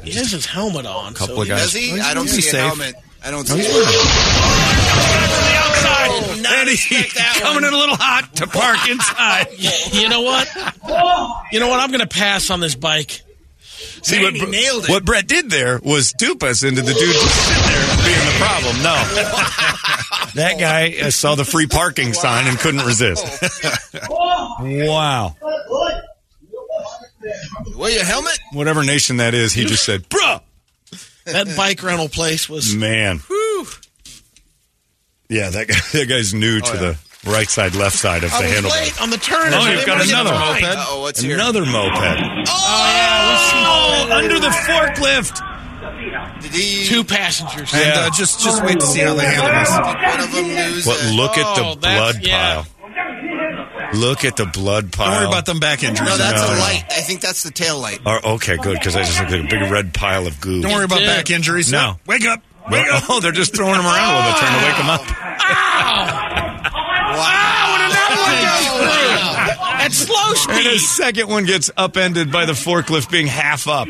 [0.06, 1.14] He has his helmet on.
[1.14, 1.72] A Couple so of guys.
[1.72, 2.00] Does he?
[2.00, 2.96] I don't gonna see a helmet.
[3.24, 3.76] I don't see he's it.
[5.58, 6.12] Outside.
[6.60, 7.66] and he expect that coming one.
[7.66, 9.48] in a little hot to park inside.
[9.94, 10.48] You know what?
[11.52, 11.80] You know what?
[11.80, 13.22] I'm going to pass on this bike.
[14.04, 14.90] See Man, what, he nailed it.
[14.90, 18.36] what Brett did there was dupe us into the dude just sitting there being the
[18.38, 18.78] problem.
[18.78, 18.94] No,
[20.36, 23.26] that guy uh, saw the free parking sign and couldn't resist.
[24.10, 25.36] wow,
[27.76, 28.38] Wear your helmet?
[28.54, 30.42] whatever nation that is, he just said, "Bruh,
[31.26, 32.76] That bike rental place was.
[32.76, 33.22] man."
[35.30, 35.76] Yeah, that guy.
[36.00, 38.72] That guy's new to the right side, left side of I the handlebar.
[38.72, 39.54] late on the turn.
[39.54, 40.64] Oh, you've got wanna another moped.
[40.64, 41.34] Uh-oh, what's here?
[41.36, 42.46] Another moped.
[42.48, 45.42] Oh, Oh, under the forklift.
[46.42, 46.86] Did he?
[46.86, 47.74] Two passengers.
[47.74, 48.02] And Yeah.
[48.02, 49.72] uh, just just wait to see how they handle this.
[49.72, 50.86] One of them lose.
[50.86, 52.38] But look at Oh, the that's- blood yeah.
[52.38, 52.68] pile.
[53.96, 55.10] Look at the blood pile.
[55.10, 56.10] Don't worry about them back injuries.
[56.10, 56.84] no, that's No, a light.
[56.90, 58.00] I think that's the tail light.
[58.06, 60.62] Oh, okay, good, because I just looked at a big red pile of goo.
[60.62, 61.08] Don't worry about did.
[61.08, 61.72] back injuries.
[61.72, 62.00] No.
[62.06, 62.42] Wake up.
[62.70, 63.04] Wake Well, up.
[63.10, 65.02] oh, they're just throwing them around a little bit, trying to wake them up.
[65.46, 66.62] Ow!
[67.06, 69.86] Wow, ah, what another one goes through!
[69.86, 70.56] At slow speed.
[70.56, 70.74] And speed.
[70.74, 73.88] the second one gets upended by the forklift being half up.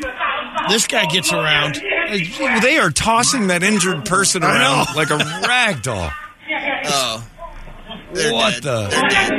[0.69, 1.77] This guy gets around.
[1.77, 6.11] Uh, they are tossing that injured person around like a rag doll.
[6.87, 7.25] Oh.
[8.13, 8.63] They're What dead.
[8.63, 9.31] the- They're dead.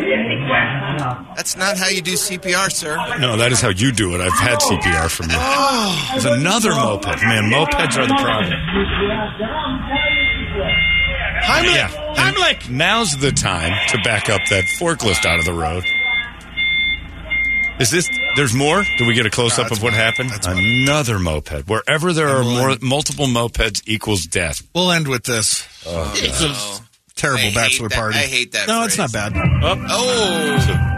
[0.99, 2.97] That's not how you do CPR, sir.
[3.19, 4.21] No, that is how you do it.
[4.21, 6.13] I've had CPR from you.
[6.13, 7.07] There's another moped.
[7.23, 8.53] Man, mopeds are the problem.
[11.43, 11.75] Heimlich.
[11.75, 11.89] Yeah.
[12.15, 12.71] Heimlich.
[12.71, 15.85] Now's the time to back up that forklift out of the road.
[17.79, 18.09] Is this?
[18.37, 18.83] There's more.
[18.97, 20.01] Do we get a close up that's of what fine.
[20.01, 20.31] happened?
[20.31, 20.57] That's fine.
[20.83, 21.69] Another moped.
[21.69, 24.63] Wherever there are we'll more, end- multiple mopeds equals death.
[24.75, 26.83] We'll end with this oh, It's a-
[27.17, 28.19] terrible I bachelor that- party.
[28.19, 29.33] I hate that No, it's not bad.
[29.35, 29.85] Oh.
[29.91, 30.93] oh.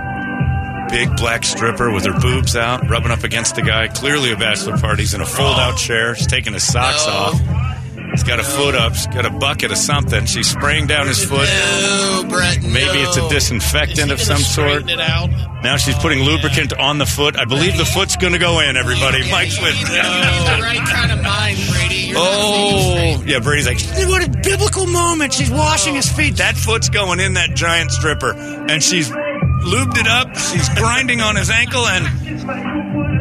[0.90, 3.88] Big black stripper with her boobs out, rubbing up against the guy.
[3.88, 5.76] Clearly a bachelor party's in a fold-out oh.
[5.76, 6.14] chair.
[6.14, 7.12] She's taking his socks No.
[7.12, 7.77] off.
[8.18, 8.96] He's got a foot up.
[8.96, 10.26] She's got a bucket of something.
[10.26, 11.48] She's spraying down his foot.
[11.48, 12.60] No, Brett.
[12.64, 14.86] Maybe it's a disinfectant of some sort.
[14.86, 17.36] Now she's putting lubricant on the foot.
[17.38, 19.30] I believe the foot's going to go in, everybody.
[19.30, 19.80] Mike's with.
[19.82, 22.12] the oh, right kind of mind, Brady.
[22.16, 23.38] Oh, yeah.
[23.38, 23.78] Brady's like,
[24.08, 25.32] what a biblical moment.
[25.32, 26.38] She's washing his feet.
[26.38, 28.32] That foot's going in that giant stripper.
[28.32, 30.36] And she's lubed it up.
[30.36, 33.17] She's grinding on his ankle and.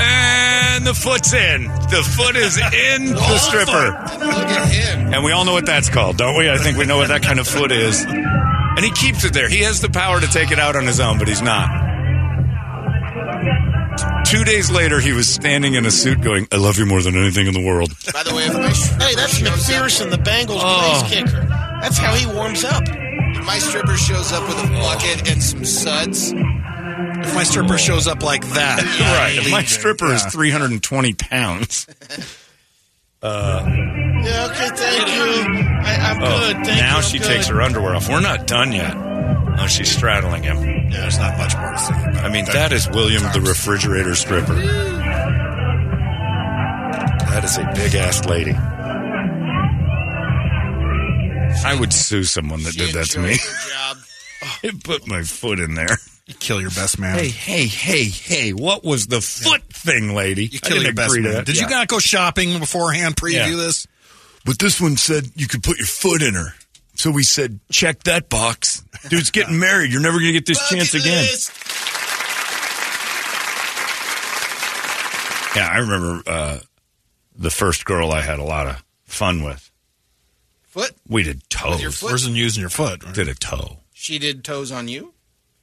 [0.00, 1.64] And the foot's in.
[1.64, 4.24] The foot is in the stripper.
[4.24, 5.12] Look at him.
[5.14, 6.48] And we all know what that's called, don't we?
[6.50, 8.04] I think we know what that kind of foot is.
[8.04, 9.48] And he keeps it there.
[9.48, 11.68] He has the power to take it out on his own, but he's not.
[14.26, 17.16] Two days later, he was standing in a suit going, I love you more than
[17.16, 17.90] anything in the world.
[18.12, 21.00] By the way, if my, stripper Hey, that's shows up, McPherson, the Bengals Oh.
[21.00, 21.46] place kicker.
[21.80, 22.82] That's how he warms up.
[22.86, 26.32] if my stripper shows up with a bucket and some suds,
[27.24, 28.78] If my stripper shows up like that,
[29.18, 29.36] right.
[29.38, 29.70] If my leave it.
[29.70, 30.30] stripper is Yeah.
[30.30, 31.86] 320 pounds.
[33.20, 35.22] Yeah, okay, thank you.
[35.82, 36.56] I, I'm oh, good.
[36.66, 36.96] Thank Oh, now you.
[36.98, 37.26] I'm she good.
[37.26, 38.08] takes her underwear off.
[38.08, 38.94] We're not done yet.
[38.96, 40.56] Oh, she's straddling him.
[40.58, 41.94] Yeah, there's not much more to say.
[41.94, 44.54] about I mean, that is William the refrigerator stripper.
[47.30, 48.52] That is a big ass lady.
[51.64, 53.32] I would sue someone that she did that to me.
[53.32, 53.96] enjoys job.
[54.62, 55.98] I put my foot in there.
[56.28, 57.18] You kill your best man.
[57.18, 58.52] Hey, hey, hey, hey!
[58.52, 60.44] What was the foot thing, lady?
[60.46, 61.32] you I kill your best agree man.
[61.32, 61.46] that.
[61.46, 63.16] Did you not go shopping beforehand?
[63.16, 63.56] Preview Yeah.
[63.56, 63.86] this.
[64.44, 66.54] But this one said you could put your foot in her.
[66.94, 68.82] So we said, check that box.
[69.08, 69.90] Dude's getting married.
[69.92, 71.24] You're never going to get this chance Bucket again.
[75.56, 76.58] Yeah, I remember uh,
[77.36, 79.70] the first girl I had a lot of fun with.
[80.68, 80.92] Foot.
[81.08, 81.80] We did toes.
[81.80, 82.12] your foot?
[82.12, 83.02] Wasn't using your foot.
[83.02, 83.14] right?
[83.14, 83.78] Did a toe.
[83.92, 85.14] She did toes on you.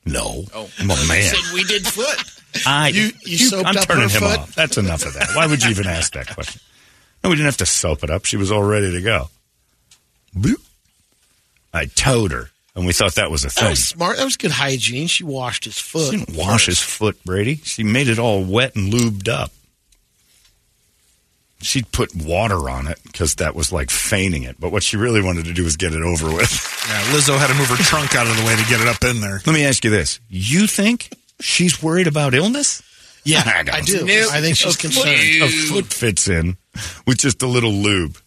[0.06, 0.46] No.
[0.54, 1.24] Oh, You man.
[1.24, 2.42] said we did foot.
[2.66, 4.40] I, You- you soaped I'm up turning her him foot?
[4.40, 4.56] off.
[4.56, 5.30] That's enough of that.
[5.36, 6.62] Why would you even ask that question?
[7.24, 8.26] No, we didn't have to soap it up.
[8.26, 9.30] She was all ready to go.
[10.38, 10.62] Bloop.
[11.74, 13.70] I towed her, and we thought that was a That thing.
[13.72, 14.18] was smart.
[14.18, 15.08] That was good hygiene.
[15.08, 16.12] She washed his foot.
[16.12, 17.58] She didn't wash his foot, Brady.
[17.64, 19.52] She made it all wet and lubed up.
[21.66, 24.56] She'd put water on it because that was like feigning it.
[24.60, 26.72] But what she really wanted to do was get it over with.
[26.86, 29.04] Yeah, Lizzo had to move her trunk out of the way to get it up
[29.04, 29.42] in there.
[29.44, 30.20] Let me ask you this.
[30.30, 31.10] You think
[31.40, 32.84] she's worried about illness?
[33.24, 34.06] Yeah, I I, don't.
[34.06, 34.30] Nope.
[34.32, 35.42] I think she's A foot- concerned.
[35.42, 36.58] A foot fits in
[37.08, 38.18] with just a little lube.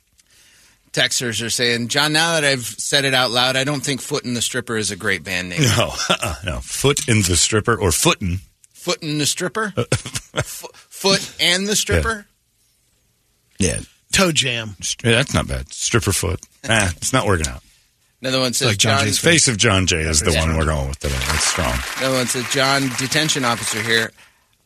[0.93, 2.13] Texters are saying, John.
[2.13, 4.91] Now that I've said it out loud, I don't think Foot in the Stripper is
[4.91, 5.63] a great band name.
[5.63, 6.59] No, uh-uh, no.
[6.61, 8.41] Foot in the stripper or footin'.
[8.73, 9.73] Foot and the Stripper.
[10.35, 12.27] F- foot and the Stripper.
[13.59, 13.81] Yeah.
[14.13, 14.77] Toe jam.
[15.05, 15.73] Yeah, that's not bad.
[15.73, 16.41] Stripper foot.
[16.71, 17.63] Ah, it's not working out.
[18.21, 19.07] Another one says like John John.
[19.07, 20.41] Jay's Face of John Jay is the Yeah.
[20.41, 21.15] one we're going with today.
[21.29, 21.79] That's strong.
[21.99, 24.11] Another one says John, detention officer here.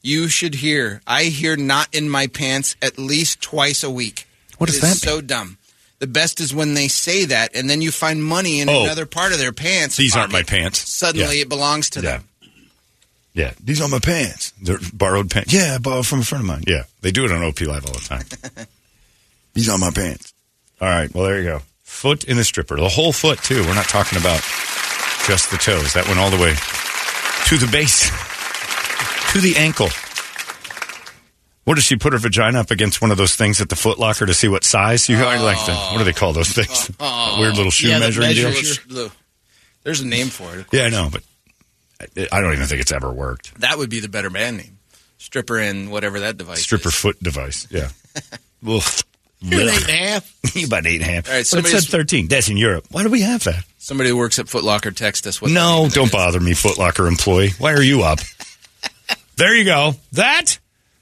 [0.02, 1.01] You should hear.
[1.06, 4.27] I hear not in my pants at least twice a week.
[4.59, 4.97] What It does that?
[4.97, 5.59] So dumb.
[6.01, 8.82] The best is when they say that, and then you find money in Oh.
[8.85, 9.97] another part of their pants.
[9.97, 10.90] These aren't my pants.
[10.90, 11.43] Suddenly, Yeah.
[11.43, 12.10] it belongs to Yeah.
[12.10, 12.24] them.
[13.35, 14.52] Yeah, these are my pants.
[14.60, 15.52] They're borrowed pants.
[15.52, 16.64] Yeah, I borrowed from a friend of mine.
[16.66, 18.27] Yeah, they do it on OP Live all the time.
[19.55, 20.33] these are my pants.
[20.81, 21.61] All right, well there you go.
[21.83, 23.62] Foot in the stripper, the whole foot too.
[23.65, 24.41] We're not talking about
[25.27, 25.93] just the toes.
[25.95, 26.55] That went all the way
[27.47, 28.09] to the base,
[29.33, 29.89] to the ankle.
[31.65, 33.97] What does she put her vagina up against one of those things at the Foot
[33.99, 35.09] Locker to see what size?
[35.09, 36.91] You I like the what do they call those things?
[37.01, 37.37] Oh.
[37.41, 38.49] Weird little shoe Yeah, the measuring deal.
[38.49, 38.81] measures.
[38.89, 39.12] Look,
[39.85, 40.66] There's a name for it.
[40.73, 41.23] Yeah, I know, but
[42.01, 43.59] I, I don't even think it's ever worked.
[43.61, 44.79] That would be the better band name.
[45.19, 46.62] Stripper and whatever that device.
[46.62, 46.95] Stripper is.
[46.97, 47.69] foot device.
[47.70, 47.91] Yeah.
[49.44, 49.51] Oof.
[49.51, 50.32] You're an eight and a half.
[50.66, 51.28] About eight and a half.
[51.28, 52.28] All right, but it somebody's- said 13.
[52.28, 52.86] That's in Europe.
[52.90, 53.64] Why do we have that?
[53.78, 55.40] Somebody who works at Foot Locker text us.
[55.43, 56.10] What no, don't that is.
[56.12, 57.51] bother me, Footlocker employee.
[57.59, 58.20] Why are you up?
[59.36, 59.94] there you go.
[60.12, 60.59] That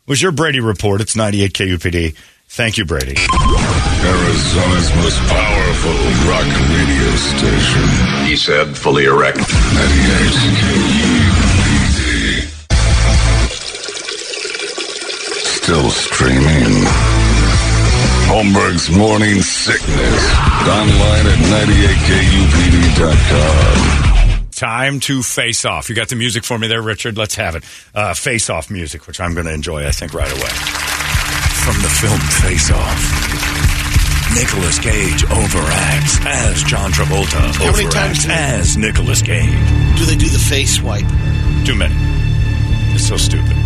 [0.06, 1.00] was your Brady report.
[1.02, 2.16] It's 98 KUPD.
[2.48, 3.14] Thank you, Brady.
[3.16, 5.92] Arizona's most powerful
[6.28, 7.88] rock radio station.
[8.26, 9.36] He said, fully erect.
[9.38, 9.46] 98
[10.56, 12.46] KUPD.
[15.62, 16.79] Still streaming.
[18.30, 20.30] Holmberg's Morning Sickness.
[20.62, 21.38] Online at
[23.10, 24.46] 98kupd.com.
[24.52, 25.88] Time to face off.
[25.88, 27.18] You got the music for me there, Richard?
[27.18, 27.64] Let's have it.
[27.92, 30.48] Uh, face off music, which I'm going to enjoy, I think, right away.
[31.64, 33.50] From the film Face Off.
[34.36, 39.98] Nicolas Cage overacts as John Travolta How many times overacts as Nicolas Cage.
[39.98, 41.08] Do they do the face wipe?
[41.66, 41.96] Too many.
[42.94, 43.56] It's so stupid.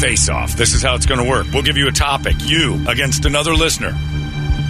[0.00, 0.56] Face off.
[0.56, 1.46] This is how it's going to work.
[1.52, 2.36] We'll give you a topic.
[2.40, 3.90] You against another listener.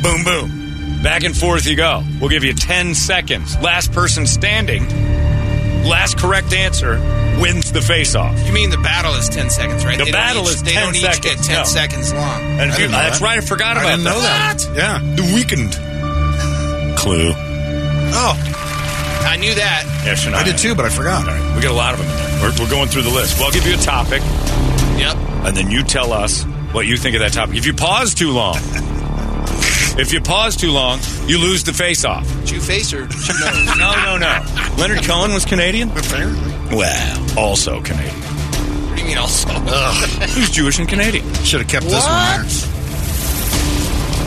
[0.02, 1.02] Boom, boom.
[1.02, 2.02] Back and forth you go.
[2.20, 3.56] We'll give you 10 seconds.
[3.60, 4.84] Last person standing.
[5.84, 6.98] Last correct answer
[7.40, 8.44] wins the face-off.
[8.46, 9.96] You mean the battle is 10 seconds, right?
[9.98, 11.24] The They battle each- is They 10 don't each seconds.
[11.24, 11.64] get 10 No.
[11.64, 12.42] seconds long.
[12.60, 13.24] And you- that's that.
[13.24, 14.58] right, I forgot I about didn't know that.
[14.74, 14.98] Yeah.
[15.16, 15.72] The weakened
[16.96, 17.32] Clue.
[18.12, 18.36] Oh,
[19.26, 19.84] I knew that.
[20.04, 20.34] Yeah, Shania.
[20.34, 21.26] I did too, but I forgot.
[21.26, 22.50] All right, we got a lot of them in there.
[22.50, 23.36] We're, we're going through the list.
[23.38, 24.20] Well, I'll give you a topic,
[25.00, 25.16] Yep.
[25.46, 27.56] and then you tell us what you think of that topic.
[27.56, 28.56] If you pause too long,
[29.98, 32.24] if you pause too long, you lose the face-off.
[32.46, 33.78] Two face or two nose?
[33.78, 34.44] No, no, no.
[34.78, 35.90] Leonard Cohen was Canadian.
[35.90, 36.76] Apparently.
[36.76, 38.14] Well, also Canadian.
[38.14, 39.48] What do you mean also?
[39.48, 41.24] Who's Jewish and Canadian?
[41.44, 42.79] Should have kept this one there.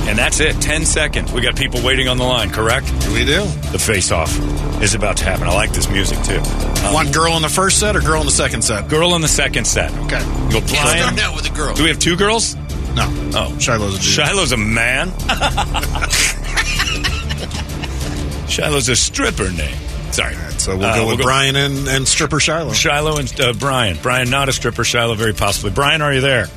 [0.05, 0.59] And that's it.
[0.61, 1.31] Ten seconds.
[1.31, 2.49] We got people waiting on the line.
[2.51, 2.85] Correct?
[3.13, 3.45] We do.
[3.71, 4.38] The face-off
[4.81, 5.47] is about to happen.
[5.47, 6.39] I like this music too.
[6.85, 8.89] Um, Want girl in the first set or girl in the second set?
[8.89, 9.91] girl in the second set.
[10.05, 10.19] Okay.
[10.51, 11.15] Go Can't Brian.
[11.15, 11.73] start out with a girl.
[11.73, 12.55] Do we have two girls?
[12.95, 13.07] No.
[13.34, 14.03] Oh, Shiloh's a dude.
[14.03, 15.09] Shiloh's a man.
[18.49, 19.75] Shiloh's a stripper name.
[20.11, 20.35] Sorry.
[20.59, 22.73] So we'll Uh, go with go- Brian and, and stripper Shiloh.
[22.73, 23.97] Shiloh and uh, Brian.
[24.01, 24.84] Brian, not a stripper.
[24.84, 25.71] Shiloh, very possibly.
[25.71, 26.47] Brian, are you there?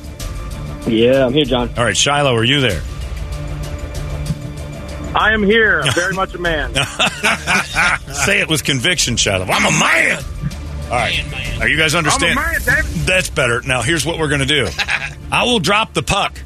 [0.85, 1.71] Yeah, I'm here, John.
[1.75, 2.81] All right, Shiloh, are you there?
[5.15, 5.83] I am here.
[5.93, 6.73] Very much a man.
[8.25, 9.45] Say it with conviction, Shiloh.
[9.45, 10.23] I'm a man.
[10.85, 11.59] All right.
[11.61, 12.35] Are you guys understand?
[12.35, 12.85] man, David.
[13.05, 13.61] That's better.
[13.61, 14.67] Now, here's what we're going to do.
[15.31, 16.39] I will drop the puck.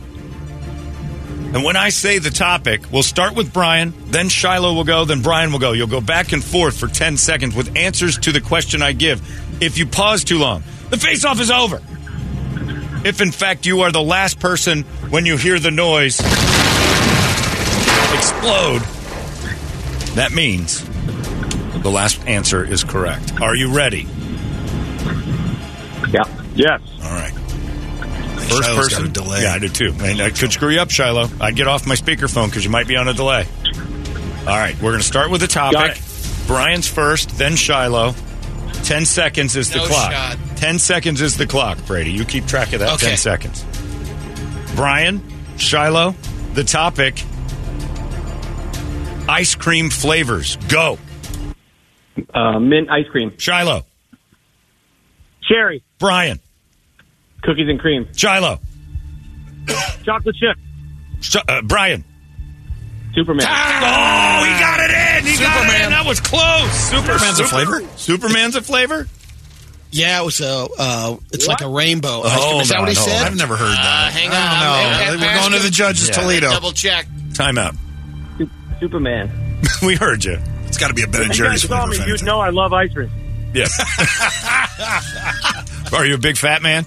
[1.53, 5.21] And when I say the topic, we'll start with Brian, then Shiloh will go, then
[5.21, 5.73] Brian will go.
[5.73, 9.21] You'll go back and forth for 10 seconds with answers to the question I give.
[9.61, 11.81] If you pause too long, the face off is over.
[13.03, 16.19] If in fact you are the last person when you hear the noise
[18.13, 18.81] explode,
[20.15, 20.83] that means
[21.81, 23.39] the last answer is correct.
[23.41, 24.07] Are you ready?
[26.09, 26.23] Yeah.
[26.55, 26.81] Yes.
[27.03, 27.31] All right.
[27.33, 28.99] First Shiloh's person.
[29.03, 29.41] got a delay.
[29.43, 29.93] Yeah, I do too.
[30.01, 31.29] And I could screw you up, Shiloh.
[31.39, 33.45] I'd get off my speakerphone because you might be on a delay.
[34.41, 35.97] All right, we're going to start with the Got topic.
[35.97, 36.47] it.
[36.47, 38.13] Brian's first, then Shiloh.
[38.83, 40.11] Ten seconds is the No clock.
[40.11, 40.37] shot.
[40.57, 42.11] Ten seconds is the clock, Brady.
[42.11, 42.93] You keep track of that.
[42.95, 43.07] Okay.
[43.09, 43.63] Ten seconds.
[44.75, 45.21] Brian,
[45.57, 46.15] Shiloh,
[46.53, 47.23] the topic
[49.31, 50.57] ice cream flavors.
[50.67, 50.97] Go.
[52.33, 53.33] Uh, mint ice cream.
[53.37, 53.85] Shiloh.
[55.47, 55.83] Cherry.
[55.99, 56.39] Brian.
[57.41, 58.07] Cookies and cream.
[58.15, 58.59] Shiloh.
[60.03, 60.57] Chocolate chip.
[61.21, 62.03] Sh- uh, Brian.
[63.15, 63.45] Superman.
[63.47, 65.25] Oh, he got it in.
[65.31, 65.89] He got it in.
[65.89, 66.71] That was close.
[66.71, 67.81] Super, Superman's a flavor?
[67.97, 69.07] Superman's a flavor?
[69.91, 70.67] Yeah, it was a.
[70.77, 72.21] Uh, it's like a rainbow.
[72.21, 72.61] ice Oh, cream.
[72.61, 73.01] Is that no, what he no.
[73.01, 73.27] said?
[73.27, 74.11] I've never heard Uh, that.
[74.13, 75.09] hang I on.
[75.09, 75.25] don't know.
[75.27, 76.13] We're going to the judges Yeah.
[76.15, 76.49] Toledo.
[76.51, 77.07] Double check.
[77.33, 77.75] Time out.
[78.91, 79.31] Superman.
[79.83, 80.37] we heard you.
[80.67, 82.49] It's got to be a Ben and If you guys saw me, you'd know I
[82.49, 83.09] love ice cream.
[83.53, 83.67] Yeah.
[85.97, 86.85] Are you a big fat man?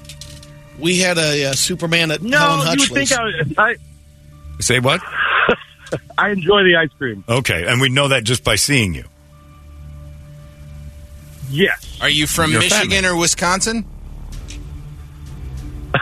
[0.78, 3.10] We had a, uh Superman at No, Helen you would Hutchley's.
[3.10, 3.76] think I, I,
[4.60, 5.00] Say what?
[6.18, 7.22] I enjoy the ice cream.
[7.28, 9.04] Okay, and we know that just by seeing you.
[11.50, 11.98] Yes.
[12.00, 13.84] Are you from You're a fat Michigan or Wisconsin?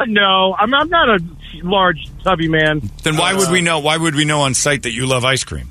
[0.07, 1.19] no, I'm, I'm not a
[1.63, 2.89] large, tubby man.
[3.03, 3.81] Then why Uh, would we know?
[3.81, 5.69] Why would we know on site that you love ice cream?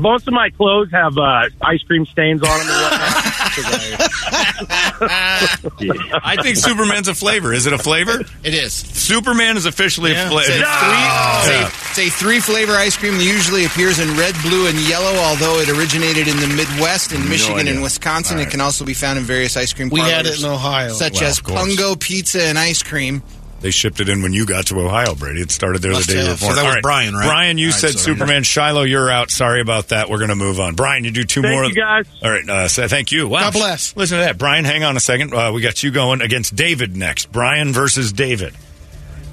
[0.00, 3.24] Most of my clothes have uh, ice cream stains on them and whatnot.
[3.50, 3.66] 'Cause
[5.02, 7.52] I- I think Superman's a flavor.
[7.52, 8.20] Is it a flavor?
[8.44, 8.72] It is.
[8.72, 10.52] Superman is officially a It's a, flavor.
[10.52, 14.66] three, it's, a, it's a three flavor ice cream that usually appears in red, blue,
[14.68, 15.14] and yellow.
[15.24, 17.74] Although it originated in the Midwest, in Michigan idea.
[17.74, 19.88] and Wisconsin, All it can also be found in various ice cream.
[19.90, 20.90] We had it in Ohio.
[20.92, 21.44] such Well, as of.
[21.46, 23.22] Pungo Pizza and ice cream.
[23.60, 25.42] They shipped it in when you got to Ohio, Brady.
[25.42, 26.40] It started there Must the day you were have.
[26.40, 26.54] born.
[26.54, 27.26] So that was All Brian, right?
[27.26, 28.42] Brian, you All right, said so- Superman.
[28.42, 29.30] Shiloh, you're out.
[29.30, 30.08] Sorry about that.
[30.08, 30.74] We're going to move on.
[30.76, 31.64] Brian, you do two Thank more.
[31.66, 32.06] you, guys.
[32.22, 32.48] All right.
[32.48, 33.28] Uh, so thank you.
[33.28, 33.40] Wow.
[33.40, 33.94] God bless.
[33.96, 34.38] Listen to that.
[34.38, 35.34] Brian, hang on a second.
[35.34, 37.30] Uh, we got you going against David next.
[37.32, 38.54] Brian versus David.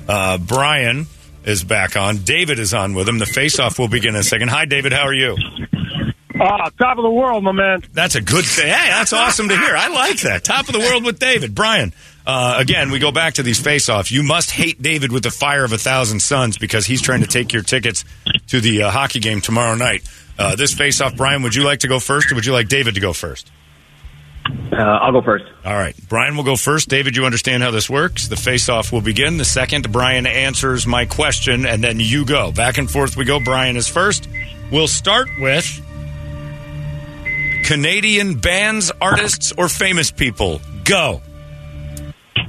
[0.10, 1.06] Uh, Brian
[1.46, 2.18] is back on.
[2.18, 3.20] David is on with him.
[3.20, 4.50] The face-off will begin in a second.
[4.50, 4.92] Hi, David.
[4.92, 5.38] How are you?
[6.40, 7.82] Ah, top of the world, my man.
[7.94, 8.68] That's a good thing.
[8.68, 9.76] Hey, that's awesome to hear.
[9.76, 10.44] I like that.
[10.44, 11.56] Top of the world with David.
[11.56, 11.94] Brian,
[12.28, 14.12] uh, again, we go back to these face-offs.
[14.12, 17.28] You must hate David with the fire of a thousand suns because he's trying to
[17.28, 18.04] take your tickets
[18.48, 20.04] to the uh, hockey game tomorrow night.
[20.38, 22.96] Uh, this face-off, Brian, would you like to go first or would you like David
[22.96, 23.50] to go first?
[24.72, 25.46] Uh, I'll go first.
[25.66, 25.96] All right.
[26.10, 26.90] Brian will go first.
[26.90, 28.28] David, you understand how this works.
[28.28, 29.38] The face-off will begin.
[29.38, 32.52] The second, Brian answers my question, and then you go.
[32.52, 33.40] Back and forth we go.
[33.40, 34.28] Brian is first.
[34.70, 35.66] We'll start with
[37.64, 40.60] Canadian bands, artists, or famous people.
[40.84, 41.22] Go.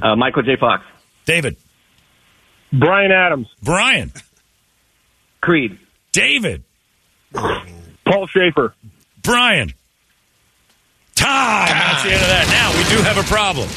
[0.02, 0.56] Uh, Michael J.
[0.56, 0.84] Fox.
[1.24, 1.56] David.
[2.72, 3.48] Bryan Adams.
[3.62, 4.12] Brian.
[5.40, 5.78] Creed.
[6.12, 6.64] David.
[7.32, 8.74] Paul Shaffer.
[9.22, 9.72] Brian.
[11.14, 11.68] Time.
[11.68, 12.46] That's the end of that.
[12.48, 13.68] Now, we do have a problem.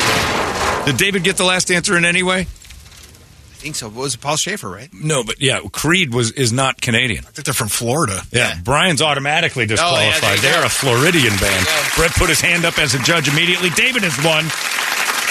[0.85, 2.41] Did David get the last answer in any way?
[2.41, 3.87] I think so.
[3.89, 4.89] What was Paul Shaffer, right?
[4.91, 7.25] No, but yeah, Creed was is not Canadian.
[7.25, 8.21] I think they're from Florida.
[8.31, 10.21] Yeah, Brian's automatically disqualified.
[10.21, 11.67] there you They're a Floridian band.
[11.95, 13.69] Brett put his hand up as a judge immediately.
[13.71, 14.45] David has won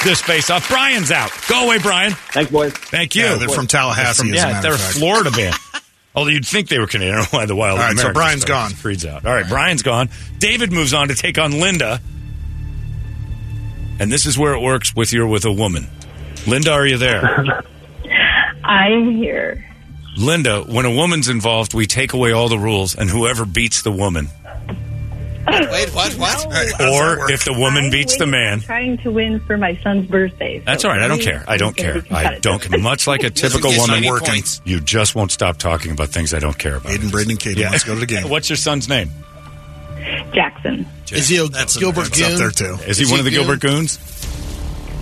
[0.04, 0.68] this face off.
[0.68, 1.30] Brian's out.
[1.48, 2.12] Go away, Brian.
[2.12, 2.72] Thanks, boys.
[2.72, 3.22] Thank you.
[3.22, 4.22] Yeah, they're from Tallahassee.
[4.28, 4.98] From- as a yeah, matter they're a of fact.
[4.98, 5.54] Florida band.
[6.14, 7.14] Although you'd think they were Canadian.
[7.18, 8.74] I don't know why the Wild All right, so Americans Brian's started.
[8.74, 8.80] gone.
[8.82, 9.24] Creed's out.
[9.24, 10.08] All right, Brian's gone.
[10.38, 12.00] David moves on to take on Linda.
[14.00, 15.86] And this is where it works with you're with a woman.
[16.46, 17.22] Linda, are you there?
[18.64, 19.64] I'm here.
[20.16, 23.92] Linda, when a woman's involved, we take away all the rules, and whoever beats the
[23.92, 24.28] woman,
[25.48, 26.12] Wait, what?
[26.14, 26.46] What?
[26.80, 30.58] or if the woman I'm beats the man, trying to win for my son's birthday.
[30.58, 31.00] so That's all right.
[31.00, 31.44] I don't care.
[31.48, 32.02] I don't care.
[32.10, 32.78] I don't care.
[32.78, 34.60] Much like a typical woman working, points.
[34.64, 36.92] you just won't stop talking about things I don't care about.
[36.92, 37.62] Aiden, Braden, and Katie.
[37.62, 38.28] Let's go to the game.
[38.28, 39.10] What's your son's name?
[40.32, 40.86] Jackson.
[41.12, 42.38] Is he a That's Gilbert that's up Goon?
[42.38, 42.74] there too.
[42.84, 43.40] Is he Is one of the Goon?
[43.46, 43.98] Gilbert Goons?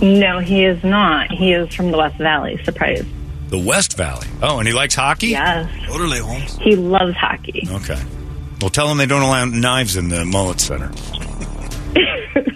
[0.01, 1.29] No, he is not.
[1.31, 2.59] He is from the West Valley.
[2.63, 3.05] Surprise.
[3.49, 4.27] The West Valley.
[4.41, 5.27] Oh, and he likes hockey?
[5.29, 5.69] Yes.
[5.87, 6.55] Totally, Holmes.
[6.61, 7.67] He loves hockey.
[7.69, 7.99] Okay.
[8.61, 10.91] Well, tell them they don't allow knives in the Mullett Center.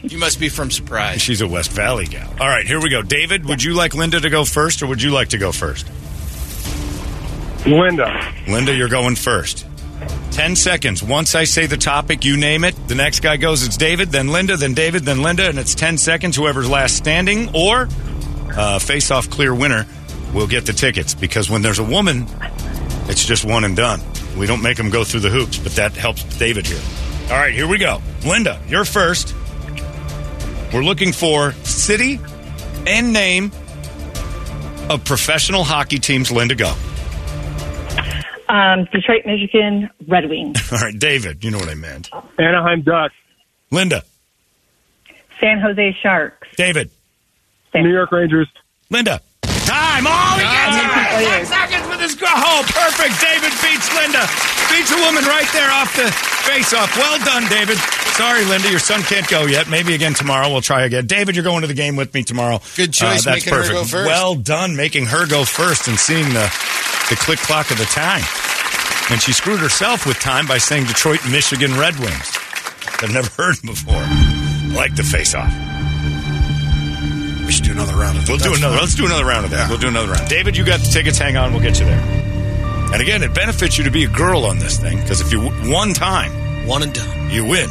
[0.04, 1.24] You must be from Surprise.
[1.24, 2.30] She's a West Valley gal.
[2.40, 3.02] All right, here we go.
[3.02, 5.88] David, would you like Linda to go first, or would you like to go first?
[7.66, 8.34] Linda.
[8.48, 9.66] Linda, you're going first.
[10.32, 11.02] Ten seconds.
[11.02, 12.76] Once I say the topic, you name it.
[12.88, 15.98] The next guy goes, it's David, then Linda, then David, then Linda, and it's ten
[15.98, 16.36] seconds.
[16.36, 17.88] Whoever's last standing or
[18.56, 19.88] uh, face off clear winner
[20.34, 21.16] will get the tickets.
[21.16, 22.28] Because when there's a woman,
[23.08, 24.02] it's just one and done.
[24.38, 26.82] We don't make them go through the hoops, but that helps David here.
[27.26, 28.02] All right, here we go.
[28.26, 29.34] Linda, you're first.
[30.74, 32.20] We're looking for city
[32.88, 33.52] and name
[34.90, 36.32] of professional hockey teams.
[36.32, 36.74] Linda, go.
[38.50, 40.60] Um, Detroit, Michigan, Red Wings.
[40.72, 42.10] All right, David, you know what I meant.
[42.38, 43.16] Anaheim Ducks.
[43.72, 44.04] Linda,
[45.40, 46.48] San Jose Sharks.
[46.58, 46.92] David,
[47.72, 48.48] San- New York Rangers.
[48.90, 49.22] Linda.
[49.42, 50.04] Time!
[50.06, 51.26] Oh, he gets it right!
[51.26, 52.36] Ten seconds girl.
[52.36, 53.16] Oh, perfect.
[53.24, 54.28] David beats Linda.
[54.68, 56.12] Beats a woman right there off the
[56.44, 56.92] face off.
[57.00, 57.78] Well done, David.
[58.20, 59.70] Sorry, Linda, your son can't go yet.
[59.70, 60.52] Maybe again tomorrow.
[60.52, 61.08] We'll try again.
[61.08, 62.56] David, you're going to the game with me tomorrow.
[62.58, 63.74] Uh, Good choice that's making her perfect.
[63.74, 64.08] go first.
[64.08, 66.46] Well done making her go first and seeing the,
[67.10, 68.22] the click clock of the time.
[69.10, 72.38] And she screwed herself with time by saying Detroit, Michigan Red Wings.
[73.02, 74.06] I've never heard before.
[74.78, 75.52] Like the face off.
[77.76, 78.76] We should do another round of We'll do another.
[78.76, 78.80] fine.
[78.82, 79.58] Let's do another round of that.
[79.58, 79.70] Yeah.
[79.70, 80.30] We'll do another round.
[80.30, 81.18] David, you got the tickets.
[81.18, 82.00] Hang on, we'll get you there.
[82.94, 85.42] And again, it benefits you to be a girl on this thing because if you
[85.44, 86.32] w- one time
[86.68, 87.30] One and done.
[87.32, 87.70] you win.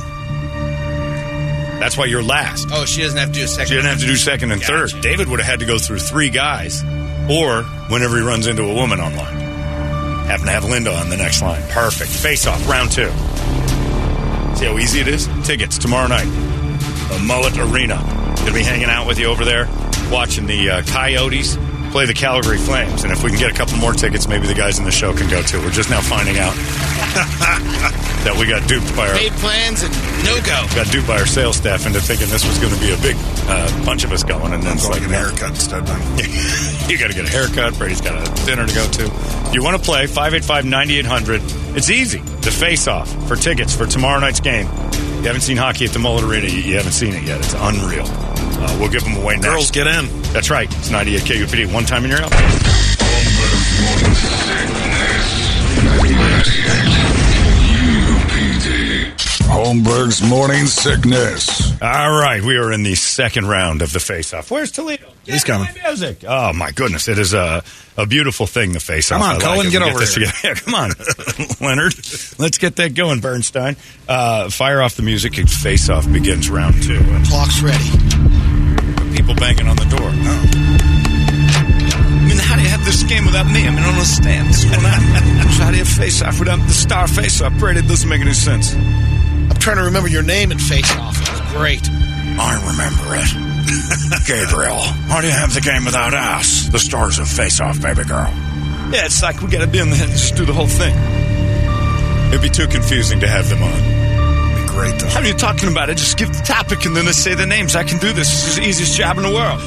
[1.79, 2.69] That's why you're last.
[2.73, 3.69] Oh, she doesn't have to do a second.
[3.69, 4.89] She didn't have to do second and Gotcha.
[4.89, 5.03] third.
[5.03, 6.83] David would have had to go through three guys,
[7.29, 9.35] or whenever he runs into a woman online,
[10.27, 11.62] happen to have Linda on the next line.
[11.70, 12.11] Perfect.
[12.11, 13.09] Face off, round two.
[14.57, 15.29] See how easy it is?
[15.45, 16.27] Tickets tomorrow night.
[17.09, 17.97] The Mullett Arena.
[18.39, 19.66] Gonna be hanging out with you over there,
[20.12, 21.56] watching the uh, Coyotes
[21.90, 23.05] play the Calgary Flames.
[23.05, 25.12] And if we can get a couple more tickets, maybe the guys in the show
[25.14, 25.60] can go too.
[25.60, 26.55] We're just now finding out
[28.24, 29.93] that we got duped by our Made plans and
[30.24, 30.64] no go.
[30.74, 33.16] got duped by our sales staff into thinking this was going to be a big
[33.48, 35.86] uh, bunch of us going, and then it's like get a haircut instead.
[35.86, 36.01] Then.
[36.89, 37.76] you got to get a haircut.
[37.78, 39.52] Brady's got a dinner to go to.
[39.52, 42.18] You want to play 585-9800, it's easy.
[42.18, 44.66] The face-off for tickets for tomorrow night's game.
[44.66, 46.47] You haven't seen hockey at the Mullett Arena.
[46.47, 47.39] You, you haven't seen it yet.
[47.39, 48.31] It's unreal.
[48.64, 49.47] Uh, we'll give them away next.
[49.47, 50.06] Girls, get in.
[50.32, 50.68] That's right.
[50.78, 51.72] It's 98 KUPD.
[51.72, 52.32] One time in your house.
[59.44, 61.72] Holmberg's morning sickness.
[61.82, 64.51] All right, we are in the second round of the face-off.
[64.51, 65.09] Where's Toledo?
[65.24, 65.68] He's coming.
[65.84, 66.24] Music.
[66.26, 67.62] Oh my goodness, it is a
[67.97, 68.72] a beautiful thing.
[68.72, 69.20] The face-off.
[69.20, 69.70] Come on, I like Cullen, it.
[69.70, 70.26] get We over this here.
[70.44, 70.90] Yeah, come on,
[71.60, 71.94] Leonard.
[72.39, 73.76] Let's get that going, Bernstein.
[74.09, 75.34] Uh, fire off the music.
[75.34, 77.01] Face-off begins round two.
[77.26, 78.11] Clock's ready.
[79.23, 80.11] People banging on the door.
[80.11, 80.43] Oh.
[82.11, 83.66] I mean, how do you have this game without me?
[83.66, 84.49] I mean, I don't understand.
[84.49, 85.01] What's going on?
[85.62, 87.57] how do you face off without the star face off?
[87.59, 88.74] Brady, it doesn't make any sense.
[88.74, 91.20] I'm trying to remember your name and face off.
[91.23, 91.89] It was great.
[91.89, 94.27] I remember it.
[94.27, 96.66] Gabriel, how do you have the game without us?
[96.69, 98.31] The stars of Face Off, baby girl.
[98.90, 100.94] Yeah, it's like we gotta be in the just do the whole thing.
[102.28, 104.02] It'd be too confusing to have them on.
[104.90, 105.09] Though.
[105.09, 105.96] How are you talking about it?
[105.96, 107.76] Just give the topic and then they say the names.
[107.76, 108.30] I can do this.
[108.30, 109.60] This is the easiest job in the world.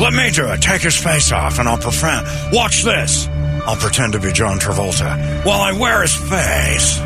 [0.00, 0.60] Let me do it.
[0.60, 2.26] Take his face off and I'll pretend.
[2.52, 3.28] Watch this.
[3.66, 6.98] I'll pretend to be John Travolta while I wear his face.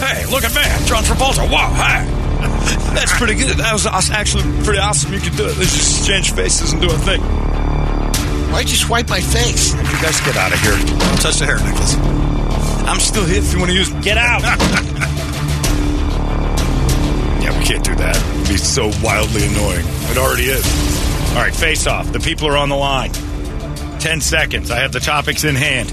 [0.00, 0.84] Hey, look at that.
[0.86, 1.50] John Travolta.
[1.50, 2.06] Wow, hey.
[2.94, 3.56] That's pretty good.
[3.58, 5.12] That was actually pretty awesome.
[5.12, 5.58] You could do it.
[5.58, 7.20] Let's just change faces and do a thing.
[8.52, 9.74] Why'd you swipe my face?
[9.74, 10.72] You guys get out of here.
[10.72, 11.96] Don't touch the hair, Nicolas.
[12.88, 13.90] I'm still here if you want to use.
[14.04, 14.42] Get out.
[17.50, 18.16] yeah, we can't do that.
[18.36, 19.84] It'd be so wildly annoying.
[20.10, 20.64] It already is.
[21.30, 22.12] All right, face off.
[22.12, 23.12] The people are on the line.
[24.00, 24.70] 10 seconds.
[24.70, 25.88] I have the topics in hand.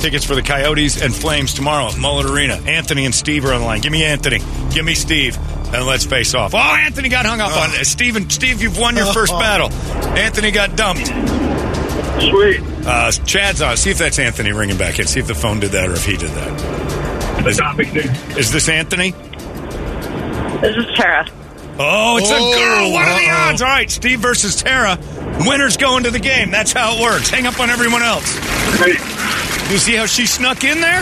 [0.00, 2.54] Tickets for the Coyotes and Flames tomorrow at Mullett Arena.
[2.54, 3.80] Anthony and Steve are on the line.
[3.80, 4.38] Give me Anthony.
[4.72, 5.36] Give me Steve.
[5.74, 6.54] And let's face off.
[6.54, 7.84] Oh, Anthony got hung up on.
[7.84, 9.70] Steve, and- Steve, you've won your first battle.
[10.16, 11.06] Anthony got dumped.
[11.06, 12.60] Sweet.
[12.86, 13.76] Uh, Chad's on.
[13.76, 15.06] See if that's Anthony ringing back in.
[15.06, 17.44] See if the phone did that or if he did that.
[17.44, 17.88] The topic.
[18.36, 19.14] Is this Anthony?
[20.60, 21.26] This is Tara.
[21.82, 22.92] Oh, it's Oh, a girl.
[22.92, 23.62] What are the odds?
[23.62, 24.98] All right, Steve versus Tara.
[25.46, 26.50] Winner's going to the game.
[26.50, 27.30] That's how it works.
[27.30, 28.34] Hang up on everyone else.
[29.70, 31.00] You see how she snuck in there?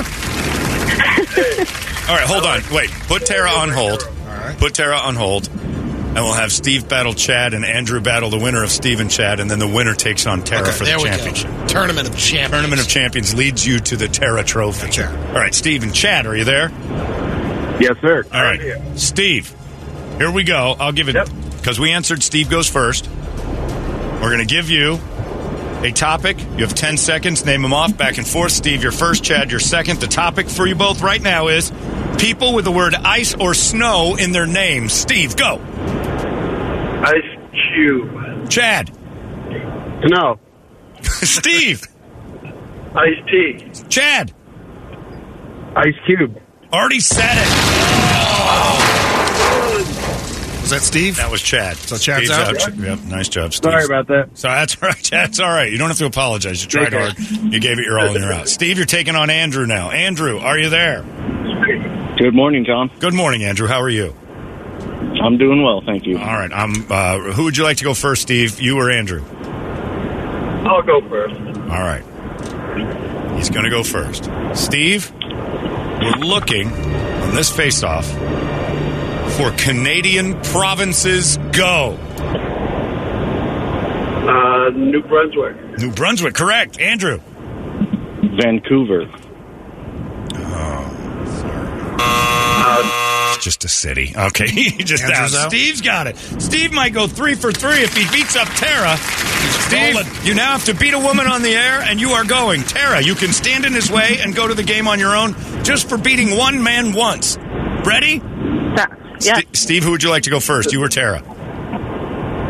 [2.08, 2.62] All right, hold on.
[2.72, 2.90] Wait.
[3.08, 4.02] Put Tara on hold.
[4.26, 4.58] Alright.
[4.58, 5.48] Put Tara on hold.
[5.48, 9.40] And we'll have Steve battle Chad and Andrew battle the winner of Steve and Chad,
[9.40, 11.50] and then the winner takes on Tara Okay, for the championship.
[11.50, 11.66] go.
[11.66, 12.50] Tournament of champions.
[12.52, 14.90] Tournament of Champions leads you to the Tara Trophy.
[14.90, 15.06] Sure.
[15.08, 16.70] All right, Steve and Chad, are you there?
[17.80, 18.24] Yes, sir.
[18.32, 18.60] All right,
[18.98, 19.54] Steve.
[20.18, 20.74] Here we go.
[20.78, 21.28] I'll give it Yep.
[21.56, 22.22] because we answered.
[22.22, 23.08] Steve goes first.
[23.08, 24.98] We're going to give you
[25.82, 26.40] a topic.
[26.40, 27.44] You have ten seconds.
[27.44, 28.50] Name them off back and forth.
[28.52, 29.22] Steve, you're first.
[29.22, 30.00] Chad, you're second.
[30.00, 31.70] The topic for you both right now is
[32.18, 34.88] people with the word ice or snow in their name.
[34.88, 35.60] Steve, go.
[37.04, 37.38] Ice
[37.74, 38.50] Cube.
[38.50, 38.90] Chad,
[40.08, 40.38] No.
[41.02, 41.82] Steve,
[42.94, 43.70] Ice-T.
[43.88, 44.32] Chad.
[45.76, 46.40] Ice Cube.
[46.72, 47.48] Already said it.
[50.60, 51.16] Was that Steve?
[51.16, 51.76] That was Chad.
[51.78, 52.76] So Chad's Steve's out?
[52.76, 53.70] Yep, nice job, Steve.
[53.72, 54.36] Sorry about that.
[54.36, 55.08] So that's all right.
[55.10, 55.72] That's all right.
[55.72, 56.62] You don't have to apologize.
[56.62, 57.18] You tried hard.
[57.18, 58.48] You gave it your all and you're out.
[58.48, 59.90] Steve, you're taking on Andrew now.
[59.90, 61.02] Andrew, are you there?
[62.18, 62.90] Good morning, John.
[62.98, 63.66] Good morning, Andrew.
[63.66, 64.14] How are you?
[65.22, 66.18] I'm doing well, thank you.
[66.18, 66.52] All right.
[66.52, 66.84] I'm.
[66.90, 68.60] Uh, who would you like to go first, Steve?
[68.60, 69.24] You or Andrew?
[70.66, 71.34] I'll go first.
[71.34, 72.04] All right.
[73.38, 74.28] He's going to go first.
[74.54, 75.10] Steve,
[76.00, 78.06] we're looking on this face-off
[79.36, 81.36] for Canadian provinces.
[81.52, 81.96] Go.
[84.28, 85.78] Uh, New Brunswick.
[85.78, 86.80] New Brunswick, correct.
[86.80, 87.20] Andrew.
[88.40, 89.06] Vancouver.
[92.80, 93.07] It's
[93.38, 94.14] just a city.
[94.16, 95.34] Okay, he just out.
[95.34, 95.50] out?
[95.50, 96.16] Steve's got it.
[96.16, 98.96] Steve might go three for three if he beats up Tara.
[98.96, 102.62] Steve, you now have to beat a woman on the air, and you are going.
[102.62, 105.34] Tara, you can stand in his way and go to the game on your own
[105.64, 107.36] just for beating one man once.
[107.84, 108.22] Ready?
[109.20, 109.34] Yeah.
[109.34, 110.72] St- Steve, who would you like to go first?
[110.72, 111.22] You or Tara?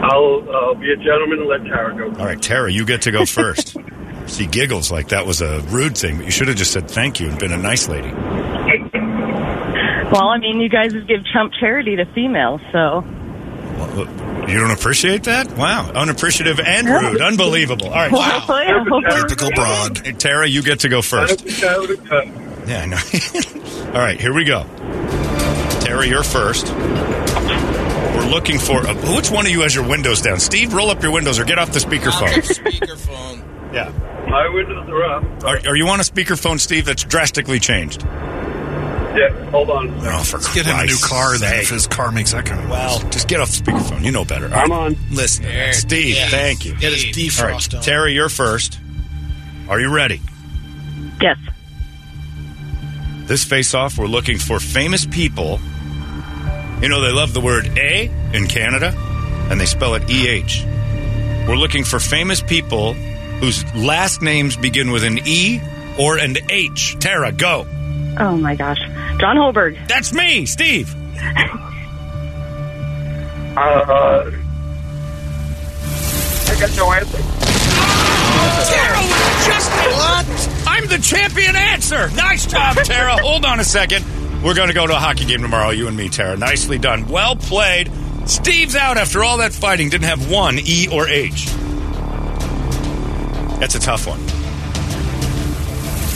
[0.03, 2.19] I'll, I'll be a gentleman and let Tara go.
[2.19, 3.77] All right, Tara, you get to go first.
[4.29, 7.19] She giggles like that was a rude thing, but you should have just said thank
[7.19, 8.11] you and been a nice lady.
[10.13, 13.05] Well, I mean, you guys give Trump charity to females, so.
[14.49, 15.57] You don't appreciate that?
[15.57, 17.21] Wow, unappreciative and rude.
[17.21, 17.89] Unbelievable.
[17.89, 18.41] All right, Well, yeah,
[18.85, 19.99] hopefully- Typical broad.
[19.99, 21.45] Hey, Tara, you get to go first.
[21.47, 22.97] Yeah, I know.
[23.95, 24.65] All right, here we go.
[25.81, 26.67] Tara, you're first.
[26.75, 30.41] We're looking for uh, which one of you has your windows down?
[30.41, 32.29] Steve, roll up your windows or get off the speakerphone.
[32.43, 33.73] Speakerphone.
[33.75, 33.91] yeah.
[34.29, 35.45] My windows are up.
[35.45, 36.85] Are, are you on a speakerphone, Steve?
[36.85, 38.03] That's drastically changed.
[39.19, 39.89] Yeah, hold on.
[40.07, 42.63] Oh, for Get him a new Christ's car then if his car makes that kind
[42.63, 44.05] of Well, just get off the speakerphone.
[44.05, 44.47] You know better.
[44.47, 44.79] All I'm right.
[44.93, 44.97] on.
[45.11, 46.29] Listen, Steve, Yeah.
[46.29, 46.75] thank you.
[46.77, 47.83] Get his All right, defrost on.
[47.83, 48.79] Tara, you're first.
[49.69, 50.21] Are you ready?
[51.21, 51.37] Yes.
[53.27, 55.61] This face off, we're looking for famous people.
[56.81, 58.95] You know, they love the word A in Canada,
[59.51, 60.65] and they spell it EH.
[61.49, 65.61] We're looking for famous people whose last names begin with an E
[65.99, 66.97] or an H.
[67.01, 67.67] Tara, go.
[68.19, 68.79] Oh my gosh.
[69.19, 69.87] John Holmberg.
[69.89, 70.95] That's me, Steve.
[73.57, 74.31] Uh,
[76.47, 77.19] I got no answer.
[78.71, 79.03] Tara,
[79.47, 80.27] just what?
[80.69, 82.09] I'm the champion answer.
[82.11, 83.17] Nice job, Tara.
[83.21, 84.05] Hold on a second.
[84.45, 86.37] We're going to go to a hockey game tomorrow, you and me, Tara.
[86.37, 87.09] Nicely done.
[87.09, 87.91] Well played.
[88.27, 89.89] Steve's out after all that fighting.
[89.89, 91.47] Didn't have one E or H.
[93.59, 94.21] That's a tough one.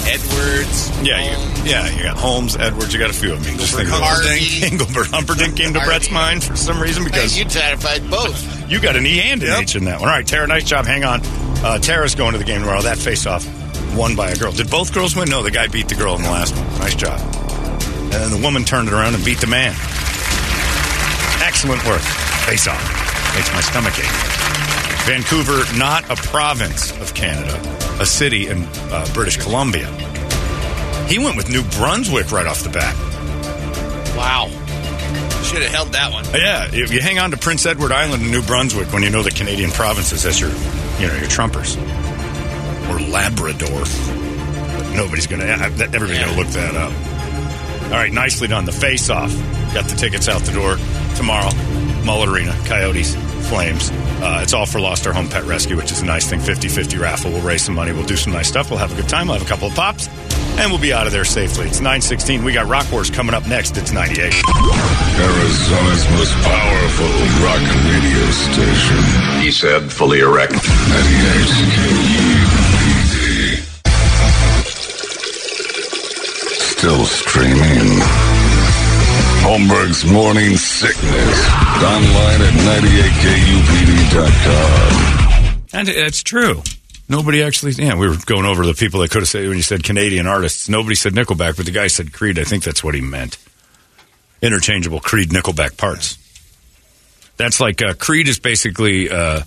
[0.07, 0.91] Edwards.
[1.03, 2.93] Yeah, you, yeah, you got Holmes, Edwards.
[2.93, 3.55] You got a few of them.
[3.55, 4.65] Of Harvey.
[4.67, 8.71] Engelbert Humperdinck came to Brett's mind for some reason Hey, because you satisfied both.
[8.71, 10.09] you got an E and an H in that one.
[10.09, 10.87] All right, Tara, nice job.
[10.87, 11.21] Hang on.
[11.65, 12.83] Uh, Tara's going to the game tomorrow.
[12.83, 13.47] That face off
[13.97, 14.53] won by a girl.
[14.53, 15.29] Did both girls win?
[15.29, 16.67] No, the guy beat the girl in the last one.
[16.81, 17.21] Nice job.
[17.21, 19.75] And then the woman turned it around and beat the man.
[21.43, 22.01] Excellent work.
[22.47, 22.83] Face off.
[23.35, 25.07] Makes my stomach ache.
[25.07, 27.53] Vancouver, not a province of Canada,
[28.03, 29.87] a city in uh, British Columbia.
[31.07, 32.97] He went with New Brunswick right off the bat.
[34.17, 34.49] Wow.
[35.45, 36.25] Should have held that one.
[36.35, 39.23] Yeah, if you hang on to Prince Edward Island and New Brunswick when you know
[39.23, 41.77] the Canadian provinces as your, you know, your trumpers,
[42.91, 43.85] or Labrador.
[44.97, 45.45] Nobody's gonna.
[45.45, 46.93] Everybody's gonna look that up.
[47.85, 48.65] All right, nicely done.
[48.65, 49.33] The face-off.
[49.75, 50.77] Got the tickets out the door
[51.17, 51.51] tomorrow.
[52.05, 53.15] Mullett Arena, Coyotes,
[53.53, 53.91] Flames.
[53.93, 56.41] Uh, it's all for Lost Our Home Pet Rescue, which is a nice thing.
[56.41, 57.31] 50 50 raffle.
[57.31, 57.93] We'll raise some money.
[57.93, 58.71] We'll do some nice stuff.
[58.71, 59.27] We'll have a good time.
[59.29, 60.09] We'll have a couple of pops,
[60.57, 61.67] and we'll be out of there safely.
[61.67, 62.45] It's 916.
[62.45, 63.77] We got Rock Wars coming up next.
[63.77, 64.21] It's 98.
[64.23, 67.13] Arizona's most powerful
[67.45, 67.61] rock
[67.93, 69.05] radio station.
[69.43, 70.53] He said, fully erect.
[70.53, 70.63] 98
[71.77, 73.13] KUPD.
[76.57, 78.01] Still streaming.
[79.53, 81.47] Holmberg's Morning Sickness.
[81.85, 82.55] Online at
[85.45, 85.65] 98kupd.com.
[85.75, 86.63] And it's true.
[87.07, 89.63] Nobody actually, yeah, we were going over the people that could have said, when you
[89.63, 92.39] said Canadian artists, nobody said Nickelback, but the guy said Creed.
[92.39, 93.37] I think that's what he meant.
[94.41, 96.17] Interchangeable Creed Nickelback parts.
[97.37, 99.43] That's like, uh, Creed is basically uh,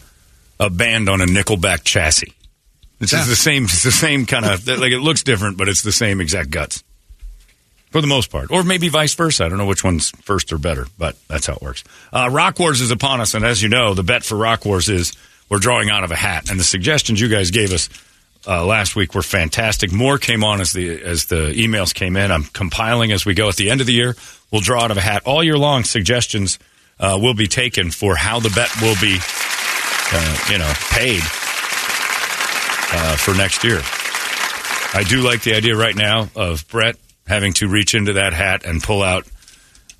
[0.60, 2.36] a band on a Nickelback chassis.
[3.00, 5.82] It's just the same, it's the same kind of, like it looks different, but it's
[5.82, 6.84] the same exact guts.
[7.96, 8.52] For the most part.
[8.52, 9.46] Or maybe vice versa.
[9.46, 11.82] I don't know which one's first or better, but that's how it works.
[12.12, 14.90] Uh, Rock Wars is upon us, and as you know, the bet for Rock Wars
[14.90, 15.14] is
[15.48, 16.52] we're drawing out of a hat.
[16.52, 17.88] And the suggestions you guys gave us
[18.46, 19.94] uh, last week were fantastic.
[19.94, 22.34] More came on as the as the emails came in.
[22.34, 23.48] I'm compiling as we go.
[23.48, 24.18] At the end of the year,
[24.52, 25.86] we'll draw out of a hat all year long.
[25.86, 26.60] Suggestions
[27.00, 29.18] uh, will be taken for how the bet will be,
[30.12, 31.22] uh, you know, paid
[32.92, 33.80] uh, for next year.
[34.94, 36.98] I do like the idea right now of Brett
[37.28, 39.28] having to reach into that hat and pull out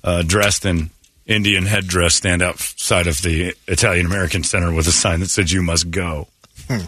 [0.04, 0.90] uh, dressed in
[1.26, 5.62] Indian headdress, stand outside of the Italian American Center with a sign that said "You
[5.62, 6.28] must go."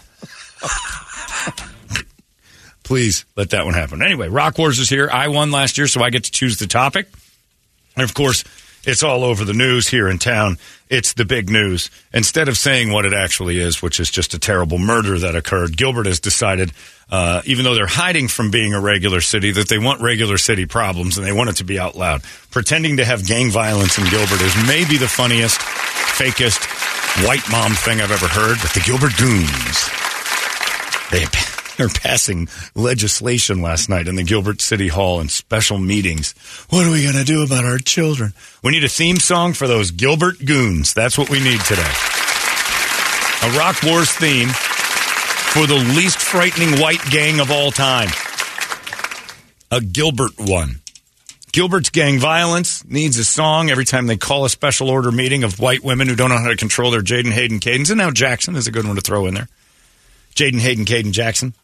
[2.84, 4.00] Please let that one happen.
[4.00, 5.10] Anyway, Rock Wars is here.
[5.12, 7.08] I won last year, so I get to choose the topic.
[7.96, 8.44] And of course,
[8.84, 10.58] it's all over the news here in town.
[10.88, 11.90] It's the big news.
[12.12, 15.76] Instead of saying what it actually is, which is just a terrible murder that occurred,
[15.76, 16.72] Gilbert has decided,
[17.10, 20.64] uh, even though they're hiding from being a regular city, that they want regular city
[20.64, 22.22] problems and they want it to be out loud.
[22.50, 26.64] Pretending to have gang violence in Gilbert is maybe the funniest, fakest,
[27.26, 28.58] white mom thing I've ever heard.
[28.62, 29.90] But the Gilbert Goons,
[31.10, 31.24] they
[31.80, 36.34] are passing legislation last night in the Gilbert City Hall in special meetings.
[36.70, 38.32] What are we going to do about our children?
[38.62, 40.94] We need a theme song for those Gilbert Goons.
[40.94, 41.92] That's what we need today.
[43.42, 48.08] A Rock Wars theme for the least frightening white gang of all time.
[49.70, 50.80] A Gilbert one.
[51.52, 55.58] Gilbert's gang violence needs a song every time they call a special order meeting of
[55.58, 57.90] white women who don't know how to control their Jaden Hayden cadence.
[57.90, 59.48] And now Jackson is a good one to throw in there.
[60.34, 61.54] Jaden Hayden Caden Jackson.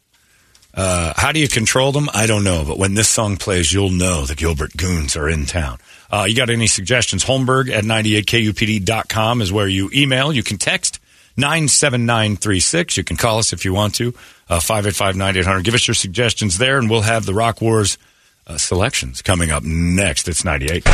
[0.74, 2.08] Uh, how do you control them?
[2.12, 2.64] I don't know.
[2.66, 5.78] But when this song plays, you'll know the Gilbert Goons are in town.
[6.10, 7.24] Uh, you got any suggestions?
[7.24, 10.32] Holmberg at 98kupd.com is where you email.
[10.32, 11.00] You can text
[11.36, 12.96] 97936.
[12.96, 14.14] You can call us if you want to.
[14.48, 15.64] Uh, 585-9800.
[15.64, 17.98] Give us your suggestions there, and we'll have the Rock Wars
[18.46, 20.28] uh, selections coming up next.
[20.28, 20.84] It's 98.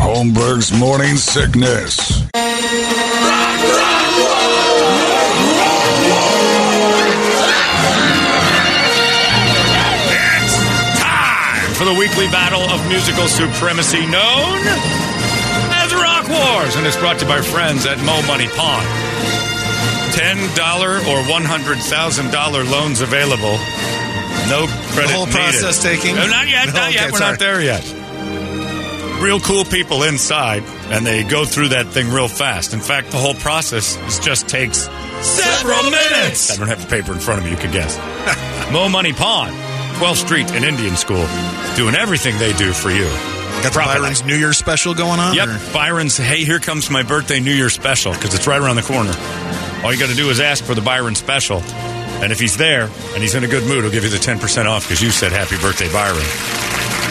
[0.00, 2.30] Holmberg's Morning Sickness.
[11.80, 14.60] For the weekly battle of musical supremacy known
[15.80, 18.84] as Rock Wars, and it's brought to you by our friends at Mo Money Pawn.
[20.12, 20.52] $10
[21.08, 23.56] or $100,000 loans available.
[24.52, 25.40] No credit The whole needed.
[25.40, 26.16] process taking?
[26.16, 27.12] No, not yet, No, not okay, yet.
[27.12, 27.30] We're sorry.
[27.32, 27.94] not there yet.
[29.22, 32.74] Real cool people inside, and they go through that thing real fast.
[32.74, 34.88] In fact, the whole process is just takes
[35.22, 36.50] several minutes.
[36.52, 37.52] I don't have the paper in front of me.
[37.52, 37.96] You could guess.
[38.72, 39.50] Mo Money Pawn,
[40.00, 41.26] 12th Street and Indian School,
[41.76, 43.04] doing everything they do for you.
[43.62, 43.74] Got.
[43.74, 45.34] Byron's New Year special going on?
[45.34, 46.16] Yep, or- Byron's.
[46.16, 49.12] Hey, here comes my birthday New Year special because it's right around the corner.
[49.84, 51.60] All you got to do is ask for the Byron special,
[52.24, 54.38] and if he's there and he's in a good mood, he'll give you the ten
[54.38, 56.16] percent off because you said Happy Birthday, Byron.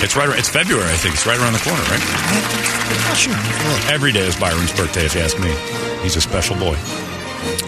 [0.02, 0.28] It's right.
[0.40, 1.14] It's February, I think.
[1.14, 3.16] It's right around the corner, right?
[3.16, 3.94] Sure.
[3.94, 5.54] Every day is Byron's birthday, if you ask me.
[6.02, 6.76] He's a special boy.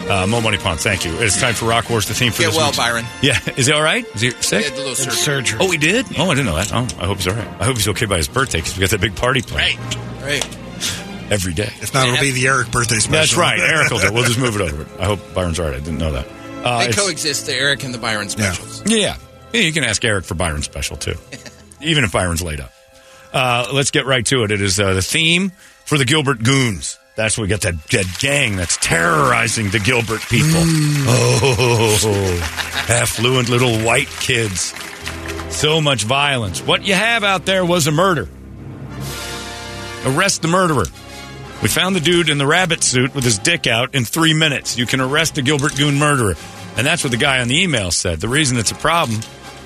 [0.09, 1.13] Uh, Mo Money Pawn, thank you.
[1.19, 3.05] It's time for Rock Wars, the theme for Get this well, week's- Byron.
[3.21, 4.05] Yeah, is he all right?
[4.15, 4.65] Is he sick?
[4.65, 5.13] He had a little surgery.
[5.15, 5.59] surgery.
[5.61, 6.05] Oh, he did?
[6.17, 6.73] Oh, I didn't know that.
[6.73, 7.47] Oh, I hope he's all right.
[7.61, 9.79] I hope he's okay by his birthday because we got that big party planned
[10.21, 10.43] Right.
[10.43, 11.31] Right.
[11.31, 11.69] every day.
[11.81, 13.11] If not, it'll be the Eric birthday special.
[13.13, 13.59] That's right.
[13.59, 14.13] Eric will do it.
[14.13, 14.85] We'll just move it over.
[15.01, 15.75] I hope Byron's all right.
[15.75, 16.27] I didn't know that.
[16.63, 18.83] Uh, They it's- coexist, the Eric and the Byron specials.
[18.85, 19.15] yeah.
[19.53, 21.15] yeah, you can ask Eric for Byron's special too,
[21.81, 22.71] even if Byron's laid up.
[23.33, 24.51] Uh, let's get right to it.
[24.51, 25.53] It is uh, the theme
[25.85, 26.99] for the Gilbert Goons.
[27.21, 30.59] That's where we got that, that gang that's terrorizing the Gilbert people.
[31.05, 34.73] Oh, affluent little white kids.
[35.49, 36.61] So much violence.
[36.61, 38.27] What you have out there was a murder.
[40.03, 40.85] Arrest the murderer.
[41.61, 44.75] We found the dude in the rabbit suit with his dick out in three minutes.
[44.75, 46.33] You can arrest a Gilbert Goon murderer.
[46.75, 48.19] And that's what the guy on the email said.
[48.19, 49.19] The reason it's a problem,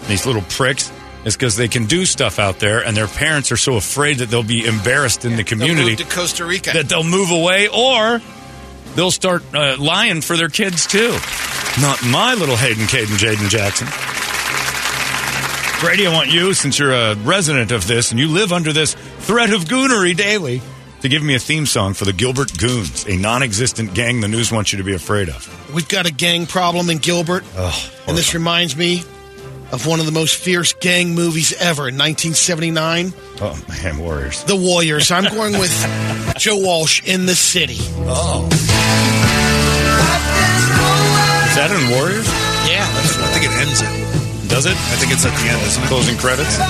[0.07, 0.91] these little pricks,
[1.25, 4.29] is because they can do stuff out there, and their parents are so afraid that
[4.29, 6.71] they'll be embarrassed in the community move to Costa Rica.
[6.73, 8.21] that they'll move away or
[8.95, 11.17] they'll start uh, lying for their kids too.
[11.81, 13.87] Not my little Hayden Caden Jaden Jackson.
[15.81, 18.93] Brady, I want you, since you're a resident of this and you live under this
[18.93, 20.61] threat of goonery daily,
[21.01, 24.27] to give me a theme song for the Gilbert Goons, a non existent gang the
[24.29, 25.73] news wants you to be afraid of.
[25.73, 29.03] We've got a gang problem in Gilbert, Oh, and this reminds me
[29.71, 34.43] of one of the most fierce gang movies ever in 1979, oh man, Warriors.
[34.43, 35.09] The Warriors.
[35.11, 35.71] I'm going with
[36.37, 37.77] Joe Walsh in the city.
[38.07, 38.47] Oh.
[41.49, 42.27] Is that in Warriors?
[42.67, 42.83] Yeah.
[42.83, 43.87] I think it ends it.
[44.49, 44.75] Does it?
[44.75, 45.87] I think it's at the end, isn't it?
[45.87, 46.57] Closing credits?
[46.59, 46.61] I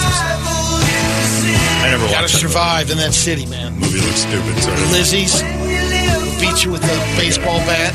[1.89, 3.73] never Gotta survive in that city, man.
[3.73, 3.85] movie.
[3.97, 4.55] Movie looks stupid.
[4.61, 5.41] So Lizzie's
[6.39, 7.93] beat you with a baseball bat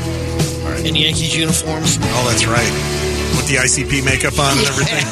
[0.85, 1.97] in Yankees uniforms.
[2.01, 2.71] Oh, that's right.
[3.35, 5.05] With the ICP makeup on and everything.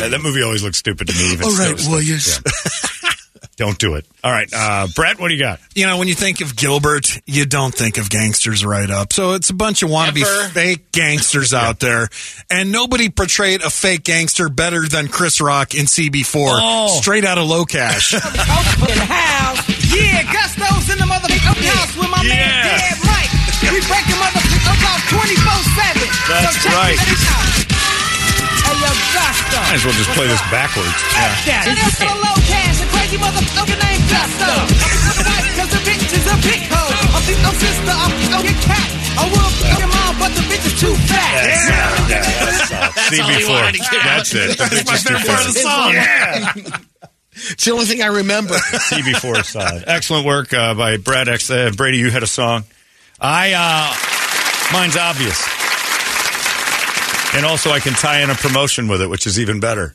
[0.00, 1.32] Yeah, that movie always looks stupid to me.
[1.32, 1.72] Even All still.
[1.74, 2.40] right, Warriors.
[3.56, 4.04] Don't do it.
[4.22, 5.60] All right, uh, Brett, what do you got?
[5.74, 9.14] You know, when you think of Gilbert, you don't think of gangsters right up.
[9.14, 10.48] So it's a bunch of wannabe Never.
[10.50, 12.10] fake gangsters out there.
[12.50, 16.34] And nobody portrayed a fake gangster better than Chris Rock in CB4.
[16.60, 16.98] Oh.
[17.00, 18.12] Straight out of Locash.
[18.92, 19.68] in house.
[19.96, 22.34] Yeah, Gusto's in the motherfucking house with my Yeah.
[22.34, 23.30] man Dead Right.
[23.72, 26.06] We break the motherfucking off 24 7.
[26.30, 26.98] That's so check right.
[26.98, 27.46] This out.
[28.66, 29.58] Hey, yo, Gusto.
[29.62, 30.96] Might as well just play this backwards.
[31.46, 31.66] Yeah.
[31.70, 34.50] And it's for low cash, a crazy motherfucker named Gusto.
[34.50, 36.94] I'm right, cause the bitch is a big hoe.
[37.14, 38.88] I'm the no sister, I'm oh, your cat.
[39.16, 41.34] I will fuck your mom, but the bitch is too fat.
[42.10, 43.48] That's all he CB4.
[43.48, 44.40] wanted to get That's out.
[44.40, 44.58] it.
[44.58, 45.90] The bitch is too favorite part of the song.
[45.92, 46.52] Yeah.
[47.52, 48.54] It's the only thing I remember.
[48.54, 49.84] CB4 side.
[49.86, 51.50] Excellent work uh, by Brad X.
[51.50, 52.64] Uh, Brady, you had a song.
[53.20, 55.38] I, uh, mine's obvious.
[57.34, 59.94] And also, I can tie in a promotion with it, which is even better.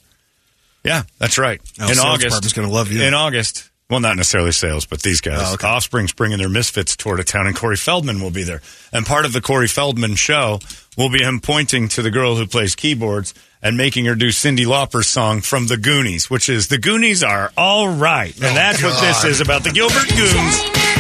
[0.84, 1.60] Yeah, that's right.
[1.80, 2.24] Oh, in sales August.
[2.26, 3.02] department's gonna love you.
[3.02, 3.70] In August.
[3.90, 5.40] Well, not necessarily sales, but these guys.
[5.42, 5.68] Oh, okay.
[5.68, 8.62] Offspring's bringing their Misfits tour to town, and Corey Feldman will be there.
[8.94, 10.60] And part of the Corey Feldman show
[10.98, 14.66] will be him pointing to the girl who plays keyboards and making her do Cyndi
[14.66, 18.34] Lauper's song from The Goonies, which is The Goonies are all right.
[18.36, 20.91] And Oh, that's what this is about the Gilbert Goons.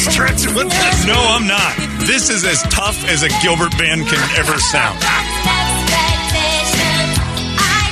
[0.00, 1.06] You're stretching with this.
[1.06, 1.76] No, I'm not.
[2.08, 4.96] This is as tough as a Gilbert band can ever sound.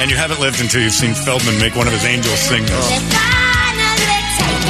[0.00, 2.88] And you haven't lived until you've seen Feldman make one of his angels sing this.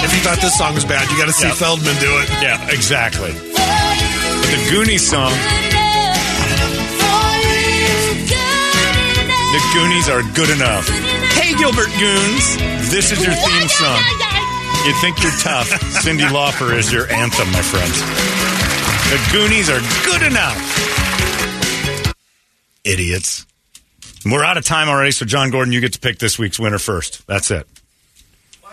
[0.03, 1.55] If you thought this song was bad, you got to see Yeah.
[1.55, 2.29] Feldman do it.
[2.43, 3.31] Yeah, exactly.
[3.31, 5.31] But the Goonies song,
[9.55, 10.89] the Goonies are good enough.
[11.39, 12.57] Hey, Gilbert Goons,
[12.91, 14.28] this is your theme song.
[14.87, 15.69] You think you're tough.
[16.03, 18.01] Cyndi Lauper is your anthem, my friends.
[19.11, 22.15] The Goonies are good enough.
[22.85, 23.45] Idiots.
[24.25, 26.79] We're out of time already, so John Gordon, you get to pick this week's winner
[26.79, 27.27] first.
[27.27, 27.67] That's it.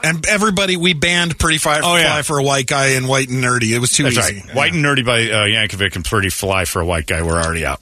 [0.03, 2.13] And everybody, we banned Pretty Fly, Oh, yeah.
[2.13, 3.71] Fly for a White Guy and White and Nerdy.
[3.75, 4.41] It was too That's easy.
[4.47, 4.55] right.
[4.55, 7.23] White and Nerdy by uh, Yankovic and Pretty Fly for a White Guy.
[7.23, 7.81] We're already out.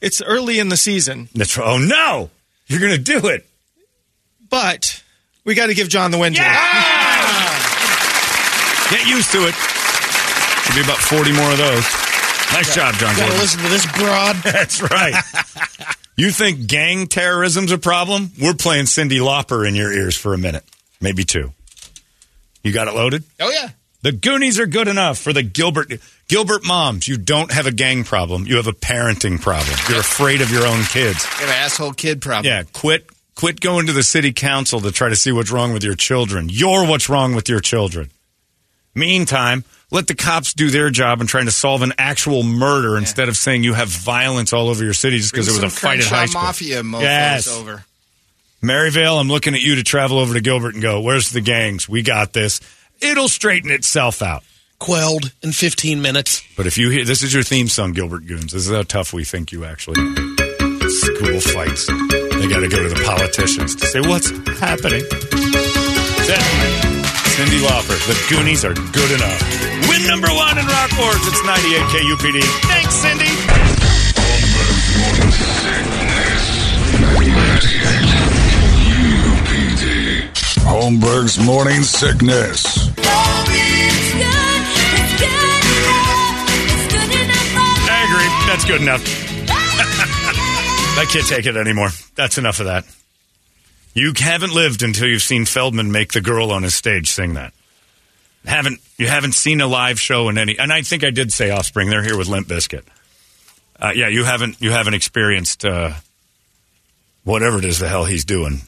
[0.00, 1.66] It's early in the season, That's right.
[1.66, 2.30] Oh, no!
[2.66, 3.46] You're going to do it.
[4.50, 5.02] but
[5.44, 6.34] we got to give John the win.
[6.34, 6.44] today.
[8.90, 9.54] Get used to it.
[10.66, 11.84] There'll be about 40 more of those.
[12.52, 13.38] Nice job, John Gotta Gordon.
[13.38, 14.36] listen to this broad.
[14.44, 15.14] That's right.
[16.16, 18.30] you think gang terrorism's a problem?
[18.40, 20.64] We're playing Cyndi Lauper in your ears for a minute,
[21.00, 21.52] maybe two.
[22.62, 23.24] You got it loaded?
[23.40, 23.70] Oh, yeah.
[24.02, 25.92] The Goonies are good enough for the Gilbert
[26.28, 27.08] Gilbert moms.
[27.08, 28.46] You don't have a gang problem.
[28.46, 29.76] You have a parenting problem.
[29.88, 31.24] You're afraid of your own kids.
[31.24, 32.44] You have an asshole kid problem.
[32.46, 35.82] Yeah, quit quit going to the city council to try to see what's wrong with
[35.82, 36.48] your children.
[36.48, 38.10] You're what's wrong with your children.
[38.96, 43.28] Meantime, let the cops do their job in trying to solve an actual murder instead
[43.28, 45.76] of saying you have violence all over your city just because Bring there was a
[45.76, 46.42] some fight at high school.
[46.42, 47.46] Mafia mofos Yes.
[47.48, 47.84] over.
[48.62, 51.88] Maryvale, I'm looking at you to travel over to Gilbert and go, where's the gangs?
[51.88, 52.60] We got this.
[53.00, 54.42] It'll straighten itself out.
[54.78, 56.42] Quelled in 15 minutes.
[56.56, 58.52] But if you hear this is your theme song, Gilbert Goons.
[58.52, 60.88] This is how tough we think you actually are.
[60.88, 61.86] School fights.
[61.86, 65.02] They got to go to the politicians to say what's happening.
[65.10, 66.75] That's it.
[67.36, 67.98] Cyndi Lauper.
[68.08, 69.40] The Goonies are good enough.
[69.90, 71.20] Win number one in Rock Wars.
[71.20, 72.40] It's 98 KUPD.
[72.64, 73.28] Thanks, Cyndi.
[80.64, 82.88] Holmberg's morning sickness.
[87.84, 88.30] I agree.
[88.48, 89.02] That's good enough.
[90.98, 91.90] I can't take it anymore.
[92.14, 92.86] That's enough of that.
[93.96, 97.54] You haven't lived until you've seen Feldman make the girl on his stage sing that.
[98.44, 100.58] Haven't you haven't seen a live show in any?
[100.58, 101.88] And I think I did say Offspring.
[101.88, 102.82] They're here with Limp Bizkit.
[103.80, 105.94] Uh, yeah, you haven't you haven't experienced uh,
[107.24, 108.60] whatever it is the hell he's doing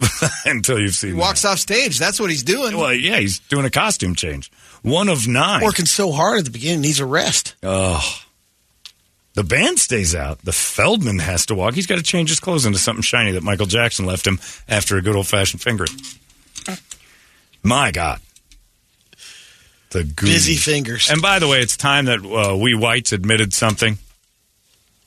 [0.44, 1.10] until you've seen.
[1.14, 1.96] He walks off stage.
[1.96, 2.76] That's what he's doing.
[2.76, 4.50] Well, yeah, he's doing a costume change.
[4.82, 5.62] One of nine.
[5.62, 7.54] Working so hard at the beginning, needs a rest.
[7.62, 8.02] Oh.
[9.34, 10.38] The band stays out.
[10.44, 11.74] The Feldman has to walk.
[11.74, 14.38] He's got to change his clothes into something shiny that Michael Jackson left him
[14.68, 15.90] after a good old fashioned fingering.
[17.62, 18.20] My God.
[19.90, 20.64] The Busy Goonies.
[20.64, 21.10] fingers.
[21.10, 23.98] And by the way, it's time that uh, we whites admitted something.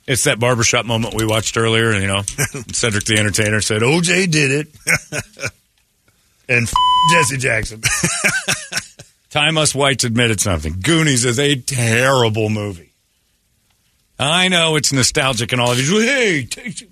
[0.07, 1.93] It's that barbershop moment we watched earlier.
[1.93, 2.21] You know,
[2.71, 4.67] Cedric the Entertainer said OJ did it,
[6.49, 6.73] and f-
[7.11, 7.81] Jesse Jackson.
[9.29, 10.77] time us whites admitted something.
[10.81, 12.86] Goonies is a terrible movie.
[14.19, 15.99] I know it's nostalgic and all of you.
[15.99, 16.89] Hey, take,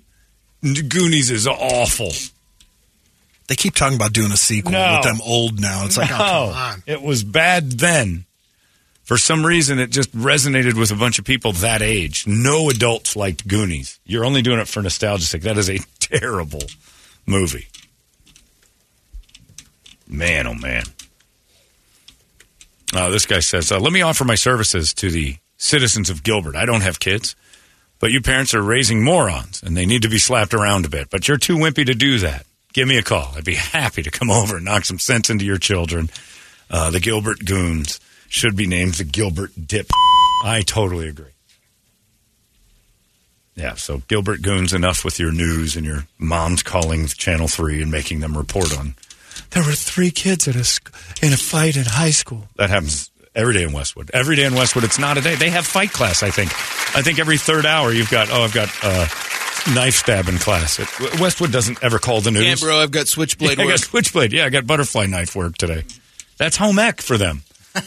[0.62, 2.12] Goonies is awful.
[3.48, 4.94] They keep talking about doing a sequel No.
[4.96, 5.84] with them old now.
[5.84, 6.82] It's like, oh, come on.
[6.86, 8.24] It was bad then.
[9.04, 12.26] For some reason, it just resonated with a bunch of people that age.
[12.26, 14.00] No adults liked Goonies.
[14.04, 15.42] You're only doing it for nostalgia's sake.
[15.42, 16.62] That is a terrible
[17.24, 17.68] movie.
[20.08, 20.82] Man, oh man.
[22.94, 26.56] Uh, this guy says, uh, let me offer my services to the citizens of Gilbert.
[26.56, 27.36] I don't have kids,
[27.98, 31.10] but you parents are raising morons and they need to be slapped around a bit.
[31.10, 32.46] But you're too wimpy to do that.
[32.72, 33.32] Give me a call.
[33.36, 36.10] I'd be happy to come over and knock some sense into your children.
[36.70, 39.88] Uh, the Gilbert Goons should be named the Gilbert Dip.
[40.44, 41.30] I totally agree.
[43.54, 47.90] Yeah, so Gilbert Goons, enough with your news and your moms calling Channel 3 and
[47.90, 48.94] making them report on.
[49.50, 52.48] There were three kids at a in a fight in high school.
[52.56, 54.10] That happens every day in Westwood.
[54.12, 55.36] Every day in Westwood, it's not a day.
[55.36, 56.50] They have fight class, I think.
[56.96, 59.06] I think every third hour you've got, oh, I've got uh,
[59.74, 60.78] knife stabbing class.
[60.80, 62.42] It, Westwood doesn't ever call the news.
[62.62, 64.32] Yeah, bro, I've got switchblade Yeah, I got switchblade.
[64.32, 65.84] Yeah, I got butterfly knife work today.
[66.38, 67.42] That's home ec for them.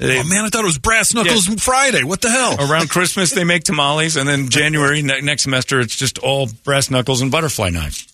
[0.00, 2.02] They- Oh, man, I thought it was Brass Knuckles Friday.
[2.02, 2.56] What the hell?
[2.68, 6.90] Around Christmas, they make tamales, and then January ne- next semester, it's just all brass
[6.90, 8.08] knuckles and butterfly knives.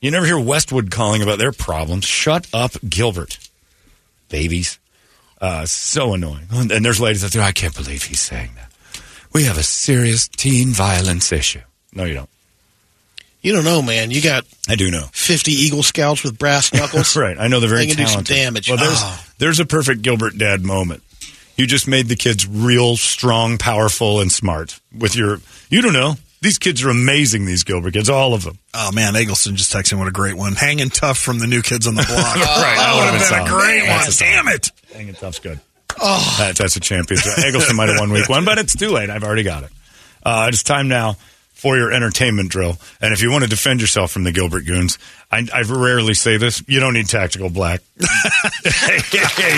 [0.00, 2.04] You never hear Westwood calling about their problems.
[2.04, 3.38] Shut up, Gilbert.
[4.30, 4.80] Babies.
[5.40, 6.46] Uh, so annoying.
[6.52, 8.70] And there's ladies out there, I can't believe he's saying that.
[9.32, 11.60] We have a serious teen violence issue.
[11.92, 12.30] No, you don't.
[13.42, 14.10] You don't know, man.
[14.10, 15.06] You got I do know.
[15.12, 17.14] 50 Eagle Scouts with brass knuckles.
[17.16, 17.36] right.
[17.38, 18.68] I know they're very They can do some damage.
[18.70, 19.24] Well, there's Oh.
[19.38, 21.02] there's a perfect Gilbert dad moment.
[21.56, 25.40] You just made the kids real strong, powerful, and smart with your.
[25.68, 26.14] You don't know.
[26.40, 27.44] These kids are amazing.
[27.46, 28.58] These Gilbert kids, all of them.
[28.74, 30.54] Oh, man, Eggleston just texted me what a great one.
[30.54, 32.36] Hanging tough from the new kids on the block.
[32.36, 32.76] right.
[32.76, 34.28] That would have been a great That's one.
[34.28, 34.32] a.
[34.32, 34.70] Damn it.
[34.94, 35.60] Hanging tough's good.
[36.00, 37.20] Oh, that, that's a champion.
[37.38, 39.10] Eggleston might have won week one, but it's too late.
[39.10, 39.70] I've already got it.
[40.22, 41.16] Uh, it's time now
[41.52, 42.76] for your entertainment drill.
[43.00, 44.98] And if you want to defend yourself from the Gilbert Goons,
[45.30, 46.62] I, I rarely say this.
[46.66, 47.80] You don't need tactical black.
[47.96, 48.04] you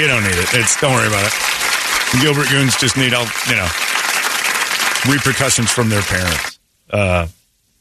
[0.06, 0.54] don't need it.
[0.54, 2.22] It's don't worry about it.
[2.22, 3.68] Gilbert Goons just need, all you know,
[5.08, 6.58] repercussions from their parents.
[6.90, 7.26] Uh,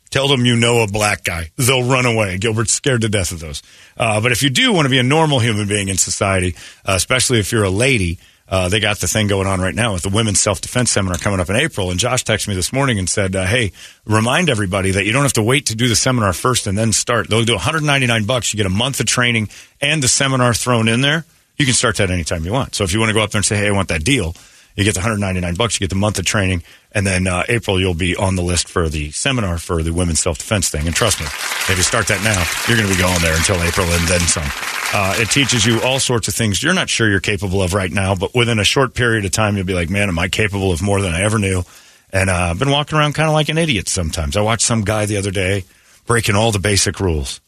[0.09, 1.51] Tell them you know a black guy.
[1.58, 2.38] They'll run away.
[2.38, 3.61] Gilbert's scared to death of those.
[3.98, 6.56] Uh, but if you do want to be a normal human being in society,
[6.88, 8.17] uh, especially if you're a lady,
[8.48, 11.17] uh, they got the thing going on right now with the women's self defense seminar
[11.17, 11.90] coming up in April.
[11.90, 13.72] And Josh texted me this morning and said, uh, "Hey,
[14.06, 16.93] remind everybody that you don't have to wait to do the seminar first and then
[16.93, 17.27] start.
[17.30, 18.53] They'll do 199 bucks.
[18.53, 19.50] You get a month of training
[19.82, 21.25] and the seminar thrown in there.
[21.58, 22.75] You can start that anytime you want.
[22.75, 24.35] So if you want to go up there and say, "Hey, I want that deal,"
[24.75, 25.75] you get the 199 bucks.
[25.75, 28.67] You get the month of training, and then uh, April you'll be on the list
[28.67, 30.85] for the seminar for the women's self defense thing.
[30.85, 33.61] And trust me, if you start that now, you're going to be going there until
[33.63, 34.49] April and then some.
[34.93, 37.91] Uh, it teaches you all sorts of things you're not sure you're capable of right
[37.91, 40.71] now, but within a short period of time, you'll be like, "Man, am I capable
[40.71, 41.63] of more than I ever knew?"
[42.11, 44.37] And uh, I've been walking around kind of like an idiot sometimes.
[44.37, 45.63] I watched some guy the other day
[46.05, 47.41] breaking all the basic rules,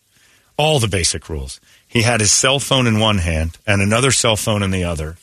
[0.57, 1.59] all the basic rules.
[1.87, 5.15] He had his cell phone in one hand and another cell phone in the other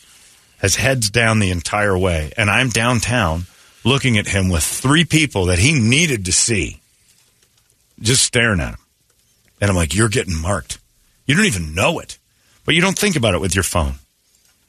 [0.64, 2.32] has heads down the entire way.
[2.38, 3.42] And I'm downtown
[3.84, 6.80] looking at him with three people that he needed to see,
[8.00, 8.78] just staring at him.
[9.60, 10.78] And I'm like, you're getting marked.
[11.26, 12.16] You don't even know it,
[12.64, 13.96] but you don't think about it with your phone.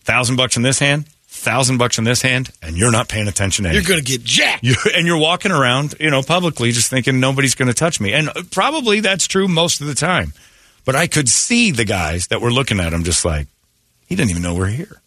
[0.01, 3.64] Thousand bucks in this hand, thousand bucks in this hand, and you're not paying attention
[3.64, 4.65] to You're going to get jacked.
[4.65, 8.11] You, and you're walking around, you know, publicly just thinking nobody's going to touch me.
[8.11, 10.33] And uh, probably that's true most of the time.
[10.83, 13.48] But I could see the guys that were looking at him just like,
[14.07, 15.01] he didn't even know we're here.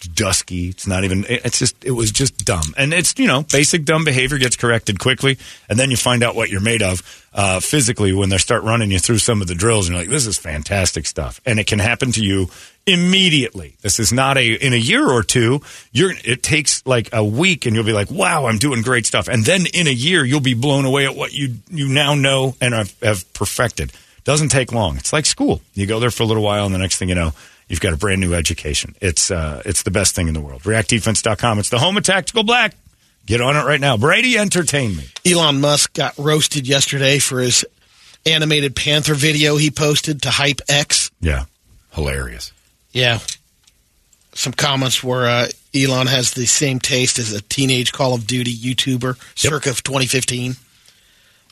[0.00, 0.68] Dusky.
[0.68, 2.74] It's not even, it's just, it was just dumb.
[2.76, 5.38] And it's, you know, basic dumb behavior gets corrected quickly.
[5.68, 8.90] And then you find out what you're made of uh, physically when they start running
[8.90, 9.88] you through some of the drills.
[9.88, 11.40] And you're like, this is fantastic stuff.
[11.46, 12.50] And it can happen to you
[12.86, 13.76] immediately.
[13.82, 15.60] This is not a, in a year or two,
[15.92, 19.28] you're, it takes like a week and you'll be like, wow, I'm doing great stuff.
[19.28, 22.56] And then in a year, you'll be blown away at what you, you now know
[22.60, 23.92] and have, have perfected.
[24.24, 24.96] Doesn't take long.
[24.96, 25.62] It's like school.
[25.74, 27.32] You go there for a little while, and the next thing you know,
[27.70, 28.94] you've got a brand new education.
[29.00, 30.62] It's uh, it's the best thing in the world.
[30.64, 31.58] ReactDefense.com.
[31.58, 32.74] It's the home of Tactical Black.
[33.24, 33.96] Get on it right now.
[33.96, 35.04] Brady, entertain me.
[35.24, 37.64] Elon Musk got roasted yesterday for his
[38.26, 41.10] animated Panther video he posted to Hype X.
[41.20, 41.44] Yeah.
[41.92, 42.52] Hilarious.
[42.92, 43.20] Yeah.
[44.34, 48.52] Some comments where uh, Elon has the same taste as a teenage Call of Duty
[48.52, 50.56] YouTuber, circa 2015.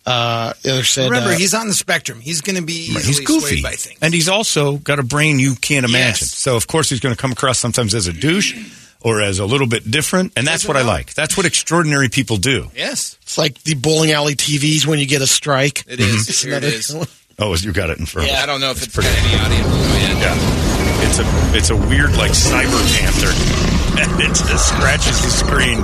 [0.08, 2.20] Uh, said, Remember, uh, he's on the spectrum.
[2.20, 3.46] He's going to be easily He's goofy.
[3.60, 3.98] swayed by things.
[4.00, 6.24] And he's also got a brain you can't imagine.
[6.26, 6.32] Yes.
[6.32, 8.56] So, of course, he's going to come across sometimes as a douche
[9.00, 10.32] or as a little bit different.
[10.36, 11.14] And that's Doesn't what I like.
[11.14, 12.70] That's what extraordinary people do.
[12.74, 15.84] Yes, it's like the bowling alley TVs when you get a strike.
[15.86, 16.28] it is.
[16.28, 17.08] It's Sure it another- is.
[17.40, 19.36] Oh, you got it in front Yeah, of I don't know if it's got any
[19.38, 19.58] audio.
[19.58, 20.34] Yeah.
[20.34, 21.06] Yeah.
[21.06, 23.77] It's a it's a weird like cyber panther.
[24.20, 25.80] It just scratches the screen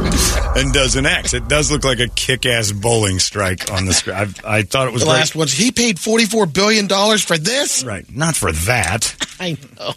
[0.56, 1.34] and does an X.
[1.34, 4.16] It does look like a kick ass bowling strike on the screen.
[4.16, 4.26] I,
[4.58, 5.18] I thought it was The great.
[5.18, 7.84] last one's he paid $44 billion for this?
[7.84, 8.04] Right.
[8.14, 9.14] Not for that.
[9.40, 9.92] I know.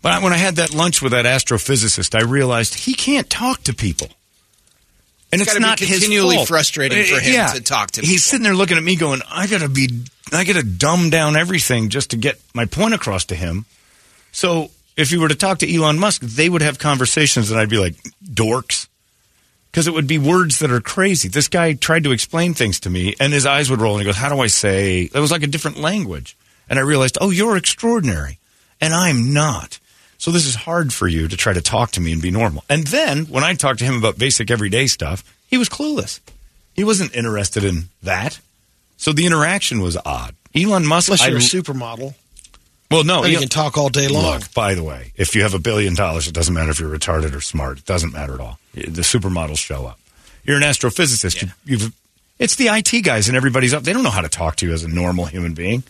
[0.00, 3.74] But when I had that lunch with that astrophysicist, I realized he can't talk to
[3.74, 4.08] people.
[5.32, 6.48] And It's it's, not his continually fault.
[6.48, 7.48] frustrating for Uh, him yeah.
[7.52, 9.88] to talk to He's sitting there looking at me going, I gotta be
[10.32, 13.66] I gotta dumb down everything just to get my point across to him.
[14.32, 17.70] So if you were to talk to Elon Musk, they would have conversations and I'd
[17.70, 18.88] be like, dorks.
[19.70, 21.28] Because it would be words that are crazy.
[21.28, 24.06] This guy tried to explain things to me and his eyes would roll and he
[24.06, 26.36] goes, How do I say it was like a different language.
[26.68, 28.38] And I realized, oh, you're extraordinary.
[28.80, 29.78] And I'm not.
[30.18, 32.64] So this is hard for you to try to talk to me and be normal.
[32.68, 36.20] And then when I talked to him about basic everyday stuff, he was clueless.
[36.74, 38.40] He wasn't interested in that.
[38.96, 40.34] So the interaction was odd.
[40.54, 42.14] Elon Musk, Unless you're I- a supermodel.
[42.90, 44.40] Well, no, you can talk all day long.
[44.40, 46.96] Look, by the way, if you have a billion dollars, it doesn't matter if you're
[46.96, 47.78] retarded or smart.
[47.78, 48.58] It doesn't matter at all.
[48.74, 49.98] The supermodels show up.
[50.44, 51.42] You're an astrophysicist.
[51.42, 51.92] You, you've,
[52.38, 53.82] it's the IT guys and everybody's up.
[53.82, 55.82] They don't know how to talk to you as a normal human being.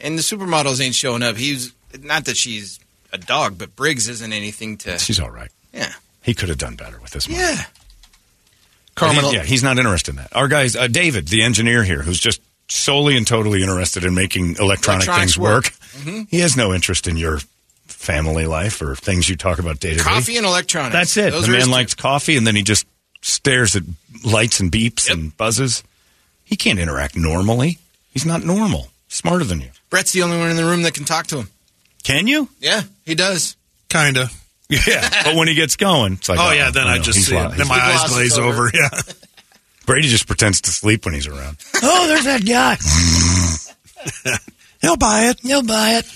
[0.00, 1.36] And the supermodels ain't showing up.
[1.36, 2.80] He's not that she's
[3.12, 4.98] a dog, but Briggs isn't anything to.
[4.98, 5.50] She's all right.
[5.72, 5.92] Yeah.
[6.22, 7.40] He could have done better with this money.
[7.40, 7.64] Yeah.
[8.94, 10.36] Carmen, yeah, he's not interested in that.
[10.36, 14.56] Our guy's uh, David, the engineer here, who's just solely and totally interested in making
[14.58, 15.64] electronic Electronics things work.
[15.64, 15.72] work.
[15.98, 16.26] Mhm.
[16.30, 17.40] He has no interest in your
[17.86, 20.02] family life or things you talk about day to day.
[20.02, 20.92] Coffee and electronics.
[20.92, 21.30] That's it.
[21.32, 21.72] Those the are his man two.
[21.72, 22.86] likes coffee, and then he just
[23.20, 23.82] stares at
[24.24, 25.82] lights and beeps and buzzes.
[26.44, 27.78] He can't interact normally.
[28.12, 28.88] He's not normal.
[29.08, 29.68] Smarter than you.
[29.90, 31.48] Brett's the only one in the room that can talk to him.
[32.02, 32.48] Can you?
[32.60, 33.56] Yeah, he does.
[33.88, 34.28] Kinda.
[34.86, 37.36] Yeah, but when he gets going, it's like Oh, yeah, then I no, just see
[37.36, 37.40] it.
[37.40, 38.70] Then he's- my eyes glaze over.
[38.72, 38.88] Yeah.
[39.84, 41.58] Brady just pretends to sleep when he's around.
[41.82, 42.78] Oh, there's that guy.
[44.82, 45.40] He'll buy it.
[45.40, 46.06] He'll buy it.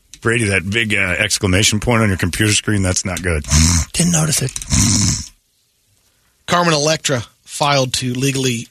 [0.22, 3.44] Brady, that big uh, exclamation point on your computer screen, that's not good.
[3.92, 5.30] Didn't notice it.
[6.46, 8.68] Carmen Electra filed to legally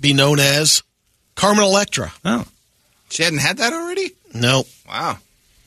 [0.00, 0.82] be known as
[1.34, 2.12] Carmen Electra.
[2.24, 2.44] Oh.
[3.10, 4.10] She hadn't had that already?
[4.34, 4.64] No.
[4.88, 5.18] Wow.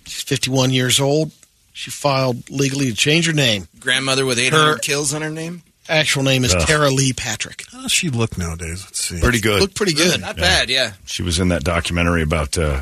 [0.05, 1.31] She's 51 years old.
[1.73, 3.67] She filed legally to change her name.
[3.79, 5.63] Grandmother with 800 Her- kills on her name?
[5.89, 6.67] Actual name is Ugh.
[6.67, 7.63] Tara Leigh Patrick.
[7.71, 8.83] How does she look nowadays?
[8.83, 9.21] Let's see.
[9.21, 9.61] Pretty good.
[9.61, 10.19] Looked pretty good.
[10.19, 10.93] Not bad, yeah.
[11.05, 12.81] She was in that documentary about uh,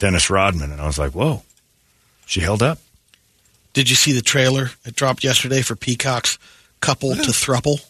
[0.00, 1.42] Dennis Rodman, and I was like, whoa,
[2.26, 2.78] she held up.
[3.72, 4.70] Did you see the trailer?
[4.84, 6.38] It dropped yesterday for Peacock's
[6.80, 7.84] Couple to Thruple.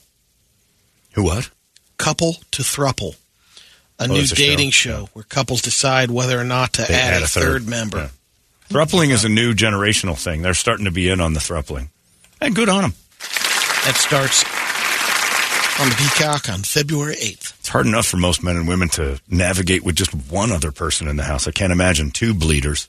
[1.14, 1.48] Who what?
[1.96, 3.14] Couple to Thruple.
[3.98, 4.90] A Oh, new a dating show.
[5.06, 7.98] show, where couples decide whether or not to They add, a third, member.
[7.98, 8.08] Yeah.
[8.70, 10.42] Thrupling is a new generational thing.
[10.42, 11.88] They're starting to be in on the thrupling.
[12.40, 12.94] And good on them.
[13.84, 14.42] That starts
[15.78, 17.58] on the Peacock on February 8th.
[17.60, 21.08] It's hard enough for most men and women to navigate with just one other person
[21.08, 21.46] in the house.
[21.46, 22.88] I can't imagine two bleeders.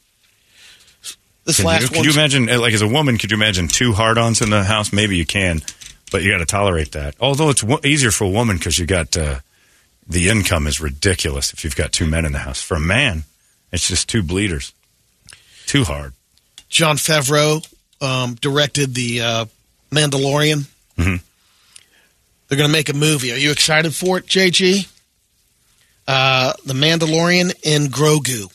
[1.46, 1.96] This Can last you, one.
[1.96, 4.64] could you imagine, uh, like as a woman, could you imagine two hard-ons in the
[4.64, 4.94] house?
[4.94, 5.62] Maybe you can,
[6.12, 7.16] but you got to tolerate that.
[7.20, 9.40] Although it's wo- easier for a woman because you got uh,
[10.08, 12.62] the income is ridiculous if you've got two men in the house.
[12.62, 13.24] For a man,
[13.72, 14.72] it's just two bleeders,
[15.66, 16.14] too hard.
[16.70, 17.66] Jon Favreau
[18.02, 19.46] um, directed the uh,
[19.92, 20.66] Mandalorian.
[20.98, 21.22] Mhm.
[22.52, 23.32] They're going to make a movie.
[23.32, 24.86] Are you excited for it, JG?
[26.06, 28.52] Uh, the Mandalorian in Grogu.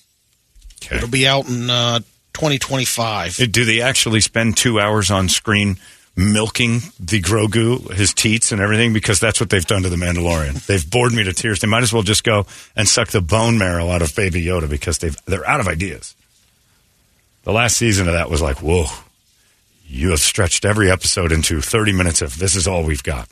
[0.93, 2.01] It'll be out in uh,
[2.35, 3.41] 2025.
[3.41, 5.79] Uh, Do they actually spend two hours on screen
[6.15, 8.93] milking the Grogu, his teats and everything?
[8.93, 10.67] Because that's what they've done to the Mandalorian.
[10.67, 11.61] They've bored me to tears.
[11.61, 12.45] They might as well just go
[12.77, 16.15] and suck the bone marrow out of Baby Yoda because they've they're out of ideas.
[17.45, 18.89] The last season of that was like, whoa,
[19.87, 23.27] you have stretched every episode into 30 minutes of this is all we've got.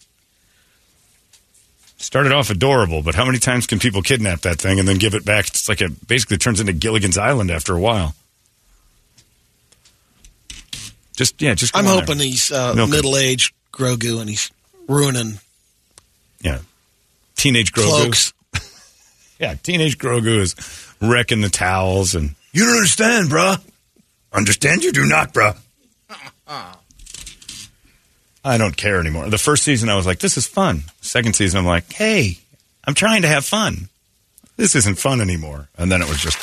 [2.05, 5.15] Started off adorable, but how many times can people kidnap that thing and then give
[5.15, 5.49] it back?
[5.49, 8.15] It's like it basically turns into Gilligan's Island after a while.
[11.17, 12.27] Just yeah, just go I'm on hoping there.
[12.27, 14.51] he's uh, Milk middle-aged Grogu and he's
[14.87, 15.39] ruining
[16.43, 16.59] Yeah.
[17.37, 17.89] Teenage Grogu.
[17.89, 18.33] cloaks.
[19.41, 20.55] Yeah, teenage Grogu is
[21.01, 23.61] wrecking the towels and you don't understand, bruh.
[24.33, 25.57] Understand you do not, bruh.
[28.45, 29.29] I don't care anymore.
[29.31, 30.83] The first season, I was like, this is fun.
[31.01, 32.39] Second season, I'm like, hey,
[32.87, 33.89] I'm trying to have fun.
[34.57, 35.69] This isn't fun anymore.
[35.79, 36.39] And then it was just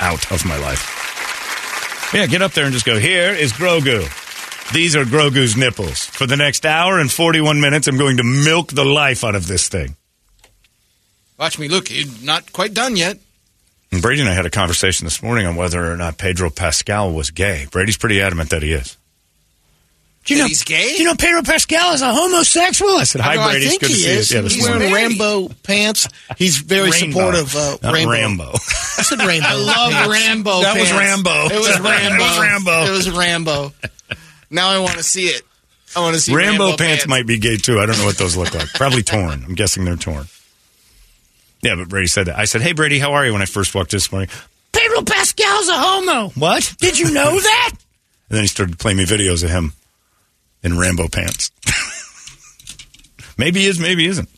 [0.00, 2.10] out of my life.
[2.14, 4.08] Yeah, get up there and just go, here is Grogu.
[4.72, 6.06] These are Grogu's nipples.
[6.06, 9.46] For the next hour and 41 minutes, I'm going to milk the life out of
[9.46, 9.96] this thing.
[11.38, 11.88] Watch me, look.
[12.22, 13.18] Not quite done yet.
[13.90, 17.12] And Brady and I had a conversation this morning on whether or not Pedro Pascal
[17.12, 17.66] was gay.
[17.70, 18.96] Brady's pretty adamant that he is.
[20.24, 20.92] Do you know he's gay?
[20.96, 22.92] Do you know Pedro Pascal is a homosexual?
[22.96, 23.66] I said, hi, No, Brady.
[23.66, 24.38] I It's think good to he see you.
[24.38, 24.90] Yeah, this He's morning.
[24.92, 26.08] wearing rainbow pants.
[26.38, 27.32] He's very Rainbow.
[27.32, 27.56] supportive.
[27.56, 28.12] Uh, Not rainbow.
[28.12, 28.44] Rambo.
[28.54, 29.46] I said rainbow.
[29.48, 30.08] I love pants.
[30.12, 30.60] Rambo.
[30.62, 30.92] That was.
[30.92, 31.30] Rambo.
[31.46, 32.24] It was That Rambo.
[32.24, 32.84] was Rambo.
[32.86, 33.72] It was Rambo.
[34.50, 35.42] Now I want to see it.
[35.96, 37.80] I want to see Rambo, Rambo, pants, might be gay too.
[37.80, 38.68] I don't know what those look like.
[38.74, 39.42] Probably torn.
[39.44, 40.26] I'm guessing they're torn.
[41.62, 42.38] Yeah, but Brady said that.
[42.38, 44.30] I said, "Hey, Brady, how are you?" When I first walked this morning,
[44.72, 46.28] Pedro Pascal's a homo.
[46.30, 46.74] what?
[46.78, 47.70] Did you know that?
[47.74, 49.72] And then he started playing me videos of him
[50.62, 51.50] in Rambo pants.
[53.38, 54.28] maybe he is, maybe he isn't.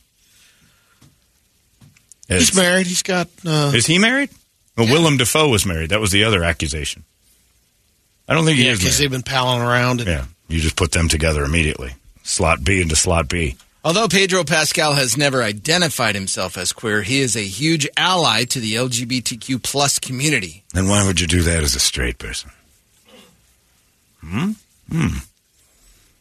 [2.28, 2.86] He's married.
[2.86, 3.28] He's got.
[3.46, 4.30] Uh, is he married?
[4.76, 5.90] Well, Willem Dafoe was married.
[5.90, 7.04] That was the other accusation.
[8.28, 10.00] I don't think he yeah, is because they've been palling around.
[10.00, 11.94] And, Yeah, you just put them together immediately.
[12.22, 13.56] Slot B into slot B.
[13.84, 18.58] Although Pedro Pascal has never identified himself as queer, he is a huge ally to
[18.58, 20.64] the LGBTQ plus community.
[20.72, 22.50] Then why would you do that as a straight person?
[24.22, 24.52] Hmm?
[24.90, 25.18] Hmm.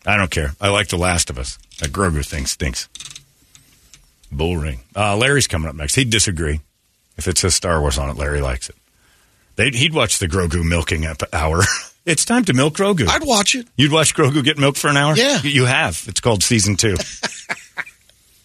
[0.05, 0.51] I don't care.
[0.59, 1.57] I like The Last of Us.
[1.79, 2.89] That Grogu thing stinks.
[4.31, 4.79] Bull ring.
[4.95, 5.95] Uh, Larry's coming up next.
[5.95, 6.61] He'd disagree.
[7.17, 8.75] If it says Star Wars on it, Larry likes it.
[9.55, 11.61] They'd, he'd watch the Grogu milking hour.
[12.05, 13.07] it's time to milk Grogu.
[13.07, 13.67] I'd watch it.
[13.77, 15.15] You'd watch Grogu get milked for an hour?
[15.15, 15.39] Yeah.
[15.43, 16.03] You have.
[16.07, 16.95] It's called season two.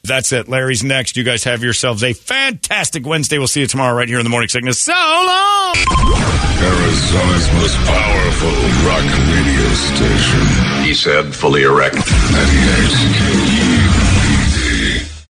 [0.09, 0.49] That's it.
[0.49, 1.17] Larry's next.
[1.17, 3.39] You guys have yourselves a fantastic Wednesday.
[3.39, 4.79] We'll see you tomorrow right here in the Morning Sickness.
[4.81, 5.75] So long!
[6.61, 8.51] Arizona's most powerful
[8.89, 10.85] rock radio station.
[10.85, 11.97] He said, fully erect.
[11.97, 12.05] 98
[13.19, 13.78] KU.